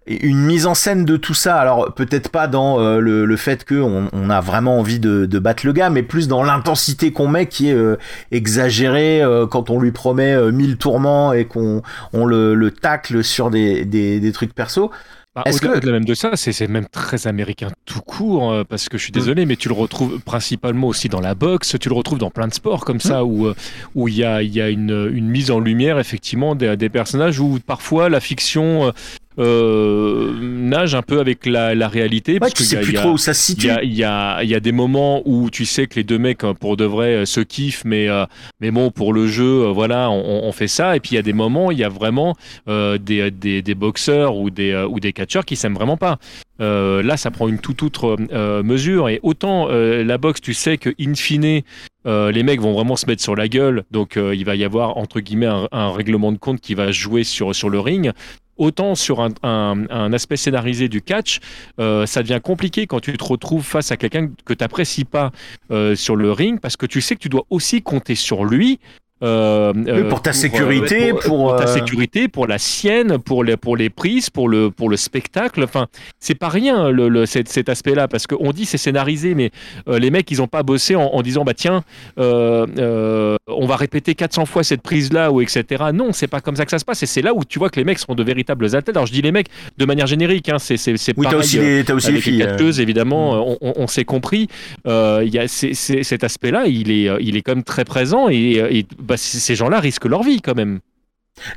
une 0.06 0.46
mise 0.46 0.68
en 0.68 0.76
scène 0.76 1.06
de 1.06 1.18
tout 1.18 1.34
ça. 1.34 1.58
Alors 1.58 1.94
peut-être 1.94 2.30
pas 2.30 2.48
dans 2.48 2.80
euh, 2.80 3.00
le, 3.00 3.38
fait 3.38 3.68
qu'on 3.68 4.10
on 4.14 4.30
a 4.30 4.42
vraiment 4.42 4.78
envie 4.80 5.00
de, 5.00 5.40
battre 5.40 5.66
le 5.66 5.74
gars, 5.74 5.90
mais 5.90 6.04
plus 6.04 6.28
dans 6.28 6.44
l'intensité 6.44 7.12
qu'on 7.12 7.28
met 7.28 7.48
qui 7.48 7.70
est 7.70 7.74
euh, 7.74 7.98
exagérée 8.32 9.24
quand 9.50 9.70
on 9.70 9.80
lui 9.80 9.92
promet 9.92 10.52
mille 10.52 10.78
tourments 10.78 11.34
et 11.34 11.46
qu'on 11.46 11.82
on 12.14 12.26
le, 12.26 12.54
le, 12.54 12.72
tacle 12.72 13.24
sur 13.24 13.50
des, 13.50 13.86
des, 13.86 14.20
des 14.20 14.32
trucs 14.32 14.54
perso. 14.54 14.92
Bah, 15.36 15.44
au-delà 15.48 15.82
que... 15.82 15.90
même 15.90 16.06
de 16.06 16.14
ça, 16.14 16.32
c'est 16.38 16.68
même 16.70 16.88
très 16.88 17.28
américain 17.28 17.68
tout 17.84 18.00
court, 18.00 18.52
euh, 18.52 18.64
parce 18.64 18.88
que 18.88 18.98
je 18.98 19.04
suis 19.04 19.12
mm. 19.12 19.20
désolé, 19.20 19.46
mais 19.46 19.58
tu 19.58 19.68
le 19.68 19.74
retrouves 19.74 20.22
principalement 20.22 20.88
aussi 20.88 21.10
dans 21.10 21.20
la 21.20 21.36
boxe, 21.36 21.76
tu 21.78 21.90
le 21.90 21.96
retrouves 21.96 22.20
dans 22.20 22.32
plein 22.32 22.48
de 22.48 22.54
sports 22.54 22.86
comme 22.86 23.02
ça, 23.02 23.22
mm. 23.22 23.28
où 23.28 23.48
euh, 23.48 23.56
où 23.96 24.08
il 24.08 24.16
y 24.16 24.24
a, 24.24 24.42
y 24.42 24.62
a 24.62 24.70
une, 24.70 25.12
une, 25.14 25.28
mise 25.28 25.52
en 25.52 25.60
lumière 25.60 26.00
effectivement 26.00 26.56
des, 26.56 26.78
des 26.78 26.90
personnages 26.90 27.40
où 27.42 27.60
parfois 27.66 28.08
la 28.08 28.22
fiction 28.22 28.94
euh, 29.38 30.34
nage 30.40 30.96
un 30.96 31.02
peu 31.02 31.20
avec 31.20 31.46
la, 31.46 31.76
la 31.76 31.88
réalité. 31.88 32.34
Ouais, 32.34 32.40
parce 32.40 32.54
tu 32.54 32.64
sais 32.64 32.80
plus 32.80 32.94
trop 32.94 33.12
où 33.12 33.18
ça 33.18 33.34
se 33.34 33.42
situe. 33.42 33.70
Il 33.84 33.94
y, 33.94 34.04
a, 34.04 34.44
y 34.44 34.56
a 34.56 34.60
des 34.60 34.72
moments 34.72 35.22
où 35.26 35.50
tu 35.50 35.66
sais 35.66 35.88
que 35.88 35.96
les 35.96 36.04
deux 36.04 36.18
mecs, 36.18 36.44
hein, 36.44 36.54
pour 36.54 36.78
de 36.78 36.86
vrai, 36.86 37.16
euh, 37.16 37.26
se 37.26 37.42
kiffent, 37.42 37.84
mais, 37.86 38.08
euh, 38.08 38.26
mais 38.62 38.72
bon, 38.72 38.92
pour 38.92 39.14
le 39.14 39.28
jeu, 39.28 39.68
voilà, 39.68 40.10
on, 40.10 40.44
on, 40.46 40.52
fait 40.52 40.68
ça. 40.68 40.96
Et 40.96 41.00
puis 41.00 41.12
il 41.12 41.16
y 41.16 41.20
a 41.20 41.24
des 41.24 41.34
moments, 41.34 41.72
il 41.72 41.78
y 41.78 41.84
a 41.84 41.90
vraiment 41.90 42.36
des, 42.68 43.32
des, 43.32 43.62
des, 43.62 43.76
boxeurs 43.76 44.38
ou 44.38 44.50
des, 44.50 44.86
ou 44.90 45.00
des 45.00 45.12
catcheurs 45.12 45.46
qui 45.46 45.56
s'aiment 45.56 45.76
vraiment 45.76 45.98
pas. 45.98 46.18
là, 46.60 47.18
ça 47.18 47.32
prend 47.32 47.48
une 47.48 47.60
toute 47.60 47.84
autre 47.84 48.18
mesure. 48.64 49.10
Et 49.10 49.20
autant 49.24 49.68
la 49.68 50.18
boxe, 50.18 50.42
tu 50.42 50.54
sais 50.54 50.78
que 50.78 50.90
in 51.00 51.14
fine, 51.16 51.62
les 52.06 52.44
mecs 52.44 52.62
vont 52.62 52.74
vraiment 52.74 52.96
se 52.96 53.06
mettre 53.06 53.22
sur 53.22 53.36
la 53.36 53.48
gueule, 53.48 53.84
donc 53.92 54.18
il 54.18 54.46
va 54.46 54.56
y 54.56 54.64
avoir 54.64 54.98
entre 54.98 55.20
guillemets 55.20 55.48
un, 55.48 55.68
un, 55.72 55.92
règlement 55.92 56.32
de 56.32 56.38
compte 56.38 56.62
qui 56.62 56.74
va 56.74 56.92
jouer 56.92 57.24
sur, 57.24 57.54
sur 57.54 57.70
le 57.70 57.80
ring 57.80 58.14
autant 58.58 58.96
sur 58.96 59.22
un, 59.22 60.14
aspect 60.14 60.38
scénarisé 60.38 60.88
du 60.88 61.02
catch, 61.02 61.40
euh, 61.80 62.06
ça 62.06 62.22
devient 62.22 62.40
compliqué 62.44 62.88
quand 62.88 63.00
tu 63.00 63.18
te 63.18 63.24
retrouves 63.24 63.66
face 63.66 63.92
à 63.92 63.98
quelqu'un 63.98 64.30
que 64.46 64.54
tu 64.54 64.64
n'apprécies 64.64 65.06
pas 65.06 65.32
euh, 65.72 65.96
sur 65.96 66.16
le 66.16 66.32
ring, 66.32 66.60
parce 66.60 66.78
que 66.78 66.86
tu 66.86 67.02
sais 67.02 67.16
que 67.16 67.22
tu 67.22 67.30
dois 67.30 67.46
aussi 67.50 67.82
compter 67.82 68.16
sur 68.16 68.46
lui 68.46 68.80
euh, 69.24 69.72
euh, 69.88 70.10
pour 70.10 70.22
ta 70.22 70.34
sécurité, 70.34 71.12
pour, 71.12 71.22
pour, 71.22 71.56
ta 71.56 71.64
euh, 71.64 71.74
sécurité, 71.74 72.28
pour 72.28 72.48
la 72.48 72.58
sienne, 72.58 73.18
pour 73.18 73.46
les, 73.46 73.56
pour 73.56 73.78
les 73.78 73.90
prises, 73.90 74.30
pour 74.30 74.50
le, 74.50 74.72
pour 74.72 74.90
le 74.90 74.98
spectacle. 74.98 75.64
Enfin, 75.64 75.88
c'est 76.20 76.36
pas 76.36 76.50
rien 76.50 76.90
le, 76.90 77.08
le 77.08 77.26
cet, 77.26 77.48
cet 77.48 77.70
aspect-là 77.70 78.10
parce 78.10 78.28
qu'on 78.28 78.52
dit 78.52 78.66
c'est 78.66 78.78
scénarisé, 78.78 79.34
mais 79.34 79.52
les 79.88 80.12
mecs 80.12 80.30
ils 80.32 80.42
ont 80.42 80.48
pas 80.48 80.64
bossé 80.64 80.96
en, 80.98 81.22
disant 81.22 81.46
bah 81.46 81.54
tiens, 81.54 81.84
on 82.18 83.66
va 83.66 83.76
répéter 83.78 84.16
400 84.16 84.46
fois 84.46 84.64
cette 84.66 84.82
prise-là 84.82 85.32
ou 85.32 85.42
etc. 85.42 85.86
Non, 85.94 86.12
c'est 86.12 86.28
pas 86.28 86.42
comme 86.42 86.58
ça 86.58 86.66
que 86.66 86.72
ça 86.72 86.80
se 86.80 86.86
passe 86.86 87.02
et 87.04 87.06
c'est 87.06 87.22
là 87.22 87.34
où 87.34 87.46
tu 87.46 87.58
vois 87.58 87.70
que 87.70 87.80
les 87.80 87.86
mecs 87.86 88.00
sont 88.00 88.16
de 88.16 88.24
véritables 88.24 88.66
athlètes. 88.66 88.98
Alors 88.98 89.06
je 89.06 89.14
dis 89.14 89.22
les 89.22 89.32
mecs 89.32 89.48
de 89.78 89.86
manière 89.86 90.08
générique, 90.08 90.50
hein, 90.50 90.60
c'est 90.60 90.76
c'est 90.76 90.94
oui, 91.16 91.24
pareil. 91.24 91.40
Aussi 91.40 91.58
les, 91.58 91.90
aussi 91.90 92.12
les 92.12 92.20
filles. 92.20 92.46
évidemment, 92.80 93.36
mm. 93.36 93.56
on, 93.62 93.74
on, 93.78 93.88
s'est 93.88 94.04
compris. 94.04 94.50
Il 94.86 95.34
y 95.34 95.40
a 95.40 95.48
cet 95.48 96.24
aspect-là, 96.26 96.66
il 96.68 96.92
est, 96.92 97.10
il 97.22 97.38
est 97.38 97.42
quand 97.42 97.56
même 97.56 97.64
très 97.64 97.86
présent 97.86 98.28
et, 98.30 98.58
et 98.80 98.86
bah, 99.06 99.18
ces 99.18 99.56
gens-là 99.56 99.80
risquent 99.80 100.06
leur 100.06 100.24
vie 100.24 100.42
quand 100.42 100.56
même. 100.56 100.80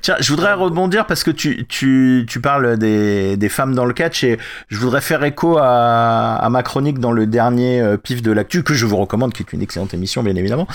Tiens, 0.01 0.17
je 0.19 0.29
voudrais 0.31 0.55
rebondir 0.55 1.07
parce 1.07 1.23
que 1.23 1.31
tu, 1.31 1.65
tu, 1.69 2.27
tu 2.29 2.41
parles 2.41 2.79
des, 2.79 3.37
des, 3.37 3.49
femmes 3.49 3.77
dans 3.77 3.85
le 3.85 3.93
catch 3.93 4.25
et 4.25 4.37
je 4.67 4.77
voudrais 4.77 5.01
faire 5.01 5.23
écho 5.23 5.57
à, 5.57 6.35
à 6.35 6.51
ma 6.51 6.65
chronique 6.65 6.99
dans 6.99 7.13
le 7.13 7.29
dernier 7.29 7.81
euh, 7.81 7.97
pif 7.97 8.21
de 8.21 8.33
l'actu 8.33 8.65
que 8.65 8.75
je 8.75 8.87
vous 8.87 8.97
recommande, 8.97 9.33
qui 9.33 9.45
est 9.45 9.53
une 9.53 9.63
excellente 9.63 9.95
émission 9.95 10.25
bien 10.25 10.35
évidemment, 10.35 10.67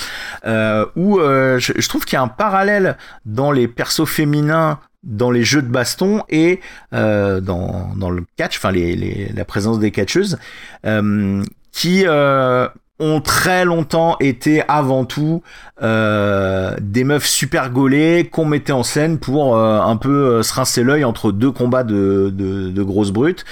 euh, 0.45 0.85
où 0.95 1.19
euh, 1.19 1.59
je, 1.59 1.73
je, 1.75 1.89
trouve 1.89 2.05
qu'il 2.05 2.15
y 2.15 2.19
a 2.19 2.21
un 2.21 2.29
parallèle 2.29 2.97
dans 3.25 3.51
les 3.51 3.67
persos 3.67 4.05
féminins 4.05 4.79
dans 5.03 5.31
les 5.31 5.43
jeux 5.43 5.61
de 5.61 5.67
baston 5.67 6.23
et 6.29 6.59
euh, 6.93 7.41
dans, 7.41 7.93
dans 7.95 8.09
le 8.09 8.23
catch, 8.37 8.57
enfin 8.57 8.71
les, 8.71 8.95
les, 8.95 9.31
la 9.33 9.45
présence 9.45 9.79
des 9.79 9.91
catcheuses, 9.91 10.37
euh, 10.85 11.43
qui 11.71 12.05
euh, 12.07 12.67
ont 12.99 13.21
très 13.21 13.65
longtemps 13.65 14.17
été 14.19 14.63
avant 14.67 15.05
tout 15.05 15.41
euh, 15.81 16.75
des 16.79 17.03
meufs 17.03 17.25
super 17.25 17.71
gaulées 17.71 18.29
qu'on 18.31 18.45
mettait 18.45 18.71
en 18.71 18.83
scène 18.83 19.19
pour 19.19 19.55
euh, 19.55 19.79
un 19.79 19.97
peu 19.97 20.09
euh, 20.09 20.43
se 20.43 20.53
rincer 20.53 20.83
l'œil 20.83 21.03
entre 21.03 21.31
deux 21.31 21.51
combats 21.51 21.83
de, 21.83 22.31
de, 22.33 22.69
de 22.69 22.83
grosses 22.83 23.11
brutes 23.11 23.45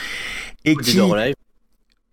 et 0.64 0.76
qui 0.76 1.00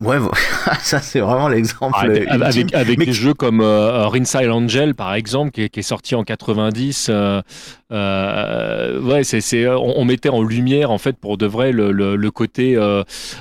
Ouais, 0.01 0.18
ça 0.81 1.01
c'est 1.01 1.18
vraiment 1.18 1.49
l'exemple. 1.49 1.97
Ah, 1.97 2.37
avec, 2.47 2.72
avec, 2.72 2.99
des 3.01 3.12
jeux 3.12 3.35
comme 3.35 3.61
euh, 3.61 4.07
Rinceil 4.07 4.49
Angel 4.49 4.95
par 4.95 5.14
exemple, 5.14 5.51
qui 5.51 5.62
est, 5.62 5.83
sorti 5.83 6.14
en 6.14 6.22
90. 6.22 7.09
Euh, 7.11 7.43
euh, 7.91 9.01
ouais, 9.01 9.24
c'est, 9.24 9.66
on, 9.66 10.05
mettait 10.05 10.29
en 10.29 10.43
lumière 10.43 10.93
en 10.93 10.99
fait 10.99 11.16
pour 11.16 11.37
de 11.37 11.47
vrai 11.47 11.72
le, 11.72 11.91
le, 11.91 12.31
côté 12.31 12.76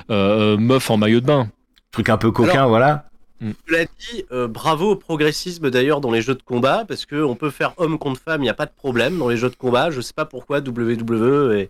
meuf 0.09 0.89
en 0.89 0.97
maillot 0.97 1.19
de 1.19 1.27
bain. 1.27 1.47
Truc 1.91 2.09
un 2.09 2.17
peu 2.17 2.31
coquin, 2.31 2.65
voilà. 2.65 3.05
Mm. 3.39 3.51
L'as 3.69 3.85
dit, 3.85 4.25
bravo 4.49 4.91
au 4.91 4.95
progressisme 4.95 5.69
d'ailleurs 5.69 6.01
dans 6.01 6.11
les 6.11 6.21
jeux 6.21 6.35
de 6.35 6.43
combat, 6.43 6.85
parce 6.87 7.05
qu'on 7.05 7.35
peut 7.35 7.51
faire 7.51 7.73
homme 7.77 7.99
contre 7.99 8.21
femme, 8.21 8.41
il 8.41 8.45
n'y 8.45 8.49
a 8.49 8.55
pas 8.55 8.65
de 8.65 8.71
problème 8.75 9.17
dans 9.17 9.29
les 9.29 9.37
jeux 9.37 9.49
de 9.49 9.55
combat. 9.55 9.91
Je 9.91 10.01
sais 10.01 10.13
pas 10.13 10.25
pourquoi 10.25 10.59
WWE 10.59 11.67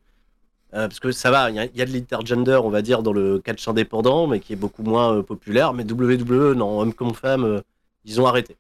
euh, 0.74 0.88
parce 0.88 1.00
que 1.00 1.12
ça 1.12 1.32
va, 1.32 1.50
il 1.50 1.56
y, 1.56 1.82
a 1.82 1.86
de 1.86 1.92
l'intergender, 1.92 2.60
on 2.62 2.70
va 2.70 2.82
dire, 2.82 3.02
dans 3.02 3.14
le 3.14 3.40
catch 3.40 3.68
indépendant, 3.68 4.28
mais 4.28 4.40
qui 4.40 4.54
est 4.54 4.58
beaucoup 4.58 4.84
moins 4.84 5.18
euh, 5.18 5.24
populaire. 5.24 5.74
Mais 5.74 5.84
WWE, 5.84 6.54
non, 6.54 6.82
homme 6.82 6.94
comme 6.94 7.14
femme, 7.14 7.46
euh, 7.46 7.62
ils 8.06 8.20
ont 8.20 8.26
arrêté. 8.26 8.58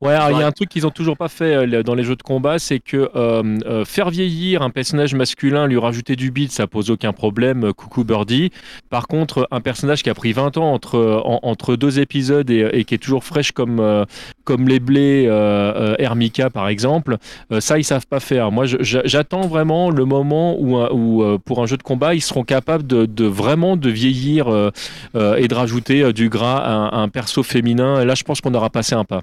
Ouais, 0.00 0.16
il 0.30 0.38
y 0.38 0.42
a 0.44 0.46
un 0.46 0.52
truc 0.52 0.68
qu'ils 0.68 0.86
ont 0.86 0.92
toujours 0.92 1.16
pas 1.16 1.26
fait 1.26 1.56
euh, 1.56 1.82
dans 1.82 1.96
les 1.96 2.04
jeux 2.04 2.14
de 2.14 2.22
combat, 2.22 2.60
c'est 2.60 2.78
que 2.78 3.10
euh, 3.16 3.58
euh, 3.66 3.84
faire 3.84 4.10
vieillir 4.10 4.62
un 4.62 4.70
personnage 4.70 5.12
masculin, 5.12 5.66
lui 5.66 5.76
rajouter 5.76 6.14
du 6.14 6.30
beat, 6.30 6.52
ça 6.52 6.68
pose 6.68 6.88
aucun 6.90 7.12
problème. 7.12 7.72
coucou 7.72 8.04
Birdie. 8.04 8.52
Par 8.90 9.08
contre, 9.08 9.48
un 9.50 9.60
personnage 9.60 10.04
qui 10.04 10.10
a 10.10 10.14
pris 10.14 10.32
20 10.32 10.56
ans 10.56 10.72
entre, 10.72 11.20
entre 11.42 11.74
deux 11.74 11.98
épisodes 11.98 12.48
et, 12.48 12.84
qui 12.84 12.94
est 12.94 12.98
toujours 12.98 13.24
fraîche 13.24 13.50
comme, 13.50 14.06
comme 14.44 14.68
les 14.68 14.78
blés 14.78 15.24
Hermika 15.98 16.48
par 16.48 16.68
exemple, 16.68 17.16
ça 17.58 17.78
ils 17.78 17.84
savent 17.84 18.06
pas 18.06 18.20
faire. 18.20 18.52
Moi, 18.52 18.66
j'attends 18.80 19.48
vraiment 19.48 19.90
le 19.90 20.04
moment 20.04 20.56
où, 20.58 20.76
où 20.78 21.38
pour 21.40 21.60
un 21.60 21.66
jeu 21.66 21.76
de 21.76 21.82
combat, 21.82 22.14
ils 22.14 22.22
seront 22.22 22.44
capables 22.44 22.86
de, 22.86 23.04
de 23.04 23.24
vraiment 23.24 23.76
de 23.76 23.90
vieillir 23.90 24.48
et 25.16 25.48
de 25.48 25.54
rajouter 25.54 26.12
du 26.12 26.28
gras 26.28 26.58
à 26.58 26.96
un 26.96 27.08
perso 27.08 27.42
féminin. 27.42 28.00
Et 28.00 28.04
là, 28.04 28.14
je 28.14 28.22
pense 28.22 28.40
qu'on 28.40 28.54
aura 28.54 28.70
passé 28.70 28.94
un 28.94 29.04
pas. 29.04 29.22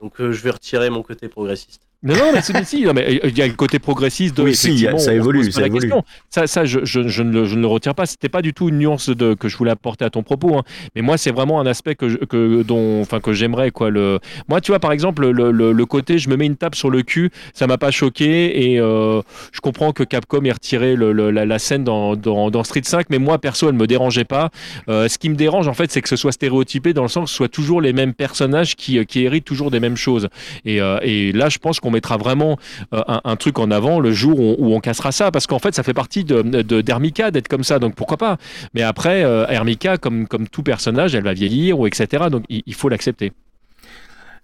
Donc 0.00 0.20
euh, 0.20 0.32
je 0.32 0.42
vais 0.42 0.50
retirer 0.50 0.90
mon 0.90 1.02
côté 1.02 1.28
progressiste. 1.28 1.80
Non, 2.04 2.16
non, 2.16 2.32
mais 2.34 2.92
mais 2.92 3.24
euh, 3.24 3.28
il 3.30 3.38
y 3.38 3.40
a 3.40 3.46
le 3.46 3.54
côté 3.54 3.78
progressiste 3.78 4.36
de. 4.36 4.42
Oui, 4.42 4.54
si, 4.54 4.86
ça 4.98 5.14
évolue, 5.14 5.50
ça 5.50 5.64
évolue. 5.64 5.90
Ça, 6.28 6.46
ça 6.46 6.66
je, 6.66 6.80
je, 6.84 7.08
je, 7.08 7.22
ne 7.22 7.32
le, 7.32 7.44
je, 7.46 7.56
ne 7.56 7.62
le, 7.62 7.66
retire 7.66 7.94
pas. 7.94 8.04
C'était 8.04 8.28
pas 8.28 8.42
du 8.42 8.52
tout 8.52 8.68
une 8.68 8.76
nuance 8.76 9.08
de, 9.08 9.32
que 9.32 9.48
je 9.48 9.56
voulais 9.56 9.70
apporter 9.70 10.04
à 10.04 10.10
ton 10.10 10.22
propos. 10.22 10.58
Hein. 10.58 10.64
Mais 10.94 11.00
moi, 11.00 11.16
c'est 11.16 11.30
vraiment 11.30 11.60
un 11.62 11.66
aspect 11.66 11.94
que, 11.94 12.22
que, 12.26 12.62
dont, 12.62 13.00
enfin, 13.00 13.20
que 13.20 13.32
j'aimerais. 13.32 13.70
Quoi. 13.70 13.88
Le... 13.88 14.18
Moi, 14.48 14.60
tu 14.60 14.70
vois, 14.70 14.80
par 14.80 14.92
exemple, 14.92 15.26
le, 15.30 15.50
le, 15.50 15.86
côté 15.86 16.18
je 16.18 16.28
me 16.28 16.36
mets 16.36 16.44
une 16.44 16.56
tape 16.56 16.74
sur 16.74 16.90
le 16.90 17.00
cul, 17.00 17.30
ça 17.54 17.66
m'a 17.66 17.78
pas 17.78 17.90
choqué. 17.90 18.72
Et 18.72 18.80
euh, 18.80 19.22
je 19.52 19.60
comprends 19.62 19.92
que 19.92 20.02
Capcom 20.02 20.44
ait 20.44 20.52
retiré 20.52 20.96
la, 20.96 21.46
la, 21.46 21.58
scène 21.58 21.84
dans, 21.84 22.16
dans, 22.16 22.50
dans, 22.50 22.64
Street 22.64 22.82
5. 22.84 23.06
Mais 23.08 23.18
moi, 23.18 23.38
perso, 23.38 23.70
elle 23.70 23.76
me 23.76 23.86
dérangeait 23.86 24.24
pas. 24.24 24.50
Euh, 24.90 25.08
ce 25.08 25.16
qui 25.16 25.30
me 25.30 25.36
dérange, 25.36 25.68
en 25.68 25.74
fait, 25.74 25.90
c'est 25.90 26.02
que 26.02 26.10
ce 26.10 26.16
soit 26.16 26.32
stéréotypé 26.32 26.92
dans 26.92 27.02
le 27.02 27.08
sens 27.08 27.24
que 27.24 27.30
ce 27.30 27.36
soit 27.36 27.48
toujours 27.48 27.80
les 27.80 27.94
mêmes 27.94 28.12
personnages 28.12 28.76
qui, 28.76 29.02
qui 29.06 29.24
héritent 29.24 29.46
toujours 29.46 29.63
des 29.70 29.80
mêmes 29.80 29.96
choses. 29.96 30.28
Et, 30.64 30.80
et 31.02 31.32
là, 31.32 31.48
je 31.48 31.58
pense 31.58 31.80
qu'on 31.80 31.90
mettra 31.90 32.16
vraiment 32.16 32.58
euh, 32.92 33.02
un, 33.24 33.36
truc 33.36 33.58
en 33.58 33.70
avant 33.70 34.00
le 34.00 34.12
jour 34.12 34.38
où, 34.38 34.74
on 34.74 34.80
cassera 34.80 35.12
ça, 35.12 35.30
parce 35.30 35.46
qu'en 35.46 35.58
fait, 35.58 35.74
ça 35.74 35.82
fait 35.82 35.94
partie 35.94 36.24
de, 36.24 36.62
d'Hermika 36.62 37.30
d'être 37.30 37.48
comme 37.48 37.64
ça, 37.64 37.78
donc 37.78 37.94
pourquoi 37.94 38.16
pas. 38.16 38.38
Mais 38.74 38.82
après, 38.82 39.24
euh, 39.24 39.46
Hermika, 39.48 39.96
comme, 39.96 40.26
comme 40.26 40.48
tout 40.48 40.62
personnage, 40.62 41.14
elle 41.14 41.24
va 41.24 41.32
vieillir, 41.32 41.78
ou 41.78 41.86
etc. 41.86 42.24
Donc 42.30 42.44
il, 42.48 42.74
faut 42.74 42.88
l'accepter. 42.88 43.32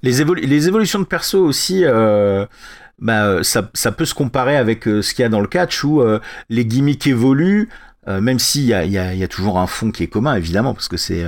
Les, 0.03 0.25
les 0.25 0.69
évolutions 0.69 0.99
de 0.99 1.05
perso 1.05 1.45
aussi, 1.45 1.83
euh, 1.85 2.47
bah, 2.99 3.43
ça, 3.43 3.71
ça, 3.75 3.93
peut 3.93 4.05
se 4.05 4.15
comparer 4.15 4.57
avec 4.57 4.85
ce 4.85 5.15
qu'il 5.15 5.23
y 5.23 5.27
a 5.27 5.29
dans 5.29 5.41
le 5.41 5.49
catch 5.49 5.85
où 5.85 6.03
les 6.49 6.65
gimmicks 6.65 7.07
évoluent. 7.07 7.69
même 8.07 8.39
s'il 8.39 8.65
y 8.65 8.75
a, 8.75 8.85
y, 8.85 8.99
a, 8.99 9.15
y 9.15 9.23
a, 9.23 9.29
toujours 9.29 9.59
un 9.59 9.67
fond 9.67 9.91
qui 9.91 10.03
est 10.03 10.09
commun, 10.09 10.35
évidemment, 10.35 10.75
parce 10.75 10.89
que 10.89 10.97
c'est 10.97 11.25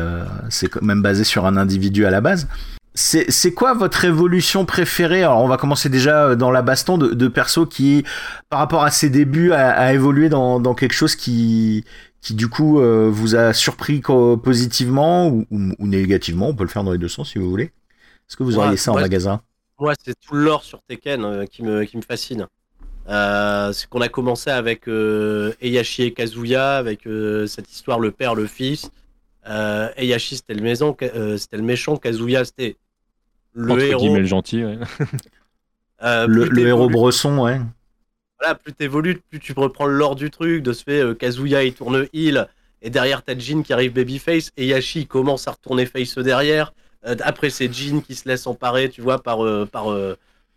c'est 0.48 0.68
quand 0.68 0.82
même 0.82 1.02
basé 1.02 1.24
sur 1.24 1.46
un 1.46 1.56
individu 1.56 2.06
à 2.06 2.10
la 2.10 2.20
base. 2.20 2.48
C'est 2.94 3.54
quoi 3.54 3.72
votre 3.72 4.04
évolution 4.04 4.66
préférée? 4.66 5.22
Alors 5.22 5.40
on 5.42 5.48
va 5.48 5.56
commencer 5.56 5.88
déjà 5.88 6.26
euh, 6.28 6.36
dans 6.36 6.50
la 6.50 6.60
baston 6.60 6.98
de, 6.98 7.08
de 7.14 7.28
perso 7.28 7.64
qui, 7.64 8.04
par 8.50 8.58
rapport 8.58 8.84
à 8.84 8.90
ses 8.90 9.08
débuts, 9.08 9.52
a, 9.52 9.94
évolué 9.94 10.28
dans, 10.28 10.60
dans, 10.60 10.74
quelque 10.74 10.92
chose 10.92 11.16
qui, 11.16 11.84
qui 12.20 12.34
du 12.34 12.48
coup 12.48 12.80
euh, 12.80 13.08
vous 13.10 13.34
a 13.34 13.54
surpris 13.54 14.02
positivement 14.42 15.28
ou, 15.28 15.46
ou, 15.50 15.86
négativement? 15.86 16.48
On 16.48 16.54
peut 16.54 16.64
le 16.64 16.68
faire 16.68 16.84
dans 16.84 16.92
les 16.92 16.98
deux 16.98 17.08
sens 17.08 17.30
si 17.30 17.38
vous 17.38 17.48
voulez. 17.48 17.72
Est-ce 18.28 18.36
que 18.36 18.42
vous 18.42 18.58
auriez 18.58 18.76
ça 18.76 18.92
en 18.92 19.00
magasin? 19.00 19.40
Moi, 19.78 19.94
c'est 20.04 20.14
tout 20.20 20.34
l'or 20.34 20.62
sur 20.62 20.80
Tekken 20.82 21.24
euh, 21.24 21.46
qui, 21.46 21.62
me, 21.62 21.84
qui 21.84 21.96
me 21.96 22.02
fascine. 22.02 22.46
c'est 23.06 23.88
qu'on 23.88 24.02
a 24.02 24.08
commencé 24.08 24.50
avec 24.50 24.86
Eyashi 24.86 26.02
et 26.02 26.12
Kazuya, 26.12 26.76
avec 26.76 27.08
cette 27.46 27.72
histoire 27.72 27.98
le 27.98 28.10
père, 28.10 28.34
le 28.34 28.46
fils. 28.46 28.90
Euh, 29.48 29.88
Eyashi 29.96 30.36
c'était 30.36 30.54
le, 30.54 30.62
maison, 30.62 30.96
c'était 31.00 31.56
le 31.56 31.62
méchant, 31.62 31.96
Kazuya 31.96 32.44
c'était 32.44 32.76
le 33.54 33.82
héros. 33.82 34.16
le 34.16 34.24
gentil, 34.24 34.62
euh, 36.02 36.26
le, 36.26 36.66
héros 36.66 36.88
bresson, 36.88 37.38
ouais. 37.38 37.60
Voilà, 38.38 38.54
plus 38.56 38.72
t'évolues, 38.72 39.20
plus 39.28 39.38
tu 39.38 39.52
reprends 39.52 39.86
l'ordre 39.86 40.16
du 40.16 40.30
truc. 40.30 40.62
De 40.62 40.72
ce 40.72 40.82
fait, 40.82 41.00
euh, 41.02 41.14
Kazuya 41.14 41.64
il 41.64 41.74
tourne 41.74 42.06
heal, 42.12 42.48
et 42.80 42.90
derrière 42.90 43.22
t'as 43.22 43.38
Jin 43.38 43.62
qui 43.62 43.72
arrive 43.72 43.92
babyface, 43.92 44.50
et 44.56 44.66
Yashi 44.66 45.06
commence 45.06 45.46
à 45.46 45.52
retourner 45.52 45.86
face 45.86 46.18
derrière. 46.18 46.72
Euh, 47.06 47.14
après, 47.22 47.50
c'est 47.50 47.72
Jin 47.72 48.00
qui 48.00 48.14
se 48.14 48.28
laisse 48.28 48.46
emparer, 48.46 48.88
tu 48.88 49.00
vois, 49.00 49.22
par, 49.22 49.40
par, 49.68 49.94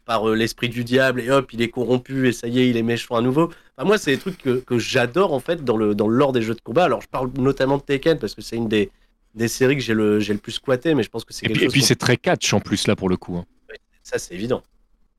par 0.05 0.27
l'esprit 0.29 0.69
du 0.69 0.83
diable, 0.83 1.21
et 1.21 1.29
hop, 1.29 1.51
il 1.53 1.61
est 1.61 1.69
corrompu, 1.69 2.27
et 2.27 2.31
ça 2.31 2.47
y 2.47 2.59
est, 2.59 2.69
il 2.69 2.77
est 2.77 2.83
méchant 2.83 3.15
à 3.15 3.21
nouveau. 3.21 3.51
Enfin, 3.77 3.87
moi, 3.87 3.97
c'est 3.97 4.11
des 4.11 4.19
trucs 4.19 4.37
que, 4.37 4.57
que 4.57 4.79
j'adore 4.79 5.33
en 5.33 5.39
fait 5.39 5.63
dans 5.63 5.77
le, 5.77 5.93
dans 5.93 6.07
l'ordre 6.07 6.39
des 6.39 6.41
jeux 6.41 6.55
de 6.55 6.61
combat. 6.61 6.85
Alors, 6.85 7.01
je 7.01 7.07
parle 7.07 7.29
notamment 7.37 7.77
de 7.77 7.83
Tekken 7.83 8.17
parce 8.17 8.33
que 8.33 8.41
c'est 8.41 8.55
une 8.55 8.67
des 8.69 8.89
des 9.35 9.47
séries 9.47 9.75
que 9.75 9.81
j'ai 9.81 9.93
le, 9.93 10.19
le 10.19 10.37
plus 10.37 10.53
squatté, 10.53 10.95
mais 10.95 11.03
je 11.03 11.09
pense 11.09 11.25
que 11.25 11.33
c'est 11.33 11.45
quelque 11.45 11.57
puis, 11.57 11.65
Et 11.65 11.69
puis 11.69 11.81
c'est 11.81 11.97
très 11.97 12.17
catch 12.17 12.53
en 12.53 12.61
plus 12.61 12.87
là 12.87 12.95
pour 12.95 13.09
le 13.09 13.17
coup. 13.17 13.37
Hein. 13.37 13.45
ça 14.01 14.17
c'est 14.17 14.33
évident. 14.33 14.63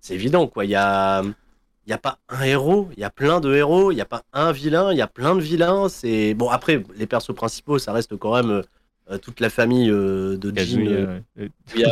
C'est 0.01 0.15
évident 0.15 0.49
quoi. 0.49 0.65
Il 0.65 0.71
y 0.71 0.75
a, 0.75 1.23
il 1.23 1.91
y 1.91 1.93
a 1.93 1.99
pas 1.99 2.19
un 2.29 2.43
héros, 2.43 2.89
il 2.97 3.01
y 3.01 3.05
a 3.05 3.11
plein 3.11 3.41
de 3.41 3.55
héros, 3.55 3.93
il 3.93 3.97
y 3.97 4.01
a 4.01 4.07
pas 4.07 4.23
un 4.33 4.53
vilain, 4.53 4.93
il 4.93 4.99
y 4.99 5.03
a 5.03 5.07
plein 5.07 5.35
de 5.35 5.41
vilains. 5.41 5.89
C'est 5.89 6.35
bon 6.35 6.49
après 6.49 6.83
les 6.97 7.07
persos 7.07 7.35
principaux, 7.35 7.79
ça 7.79 7.93
reste 7.93 8.17
quand 8.17 8.35
même 8.35 8.63
euh, 9.11 9.19
toute 9.19 9.41
la 9.41 9.51
famille 9.51 9.91
euh, 9.91 10.39
de 10.39 10.57
Jin. 10.57 11.23
Il 11.37 11.81
y, 11.81 11.85
a, 11.85 11.91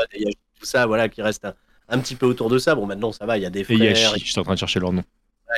tout 0.59 0.65
ça 0.65 0.87
voilà 0.87 1.09
qui 1.09 1.21
reste 1.21 1.47
un, 1.89 1.99
petit 1.99 2.17
peu 2.17 2.27
autour 2.27 2.49
de 2.49 2.59
ça. 2.59 2.75
Bon 2.75 2.87
maintenant 2.87 3.13
ça 3.13 3.27
va, 3.27 3.37
il 3.37 3.43
y 3.43 3.47
a 3.47 3.51
des 3.51 3.65
frères. 3.65 3.83
Et 3.83 4.19
je 4.19 4.25
suis 4.25 4.41
en 4.41 4.45
train 4.45 4.55
de 4.55 4.59
chercher 4.59 4.81
leur 4.81 4.93
nom. 4.93 5.05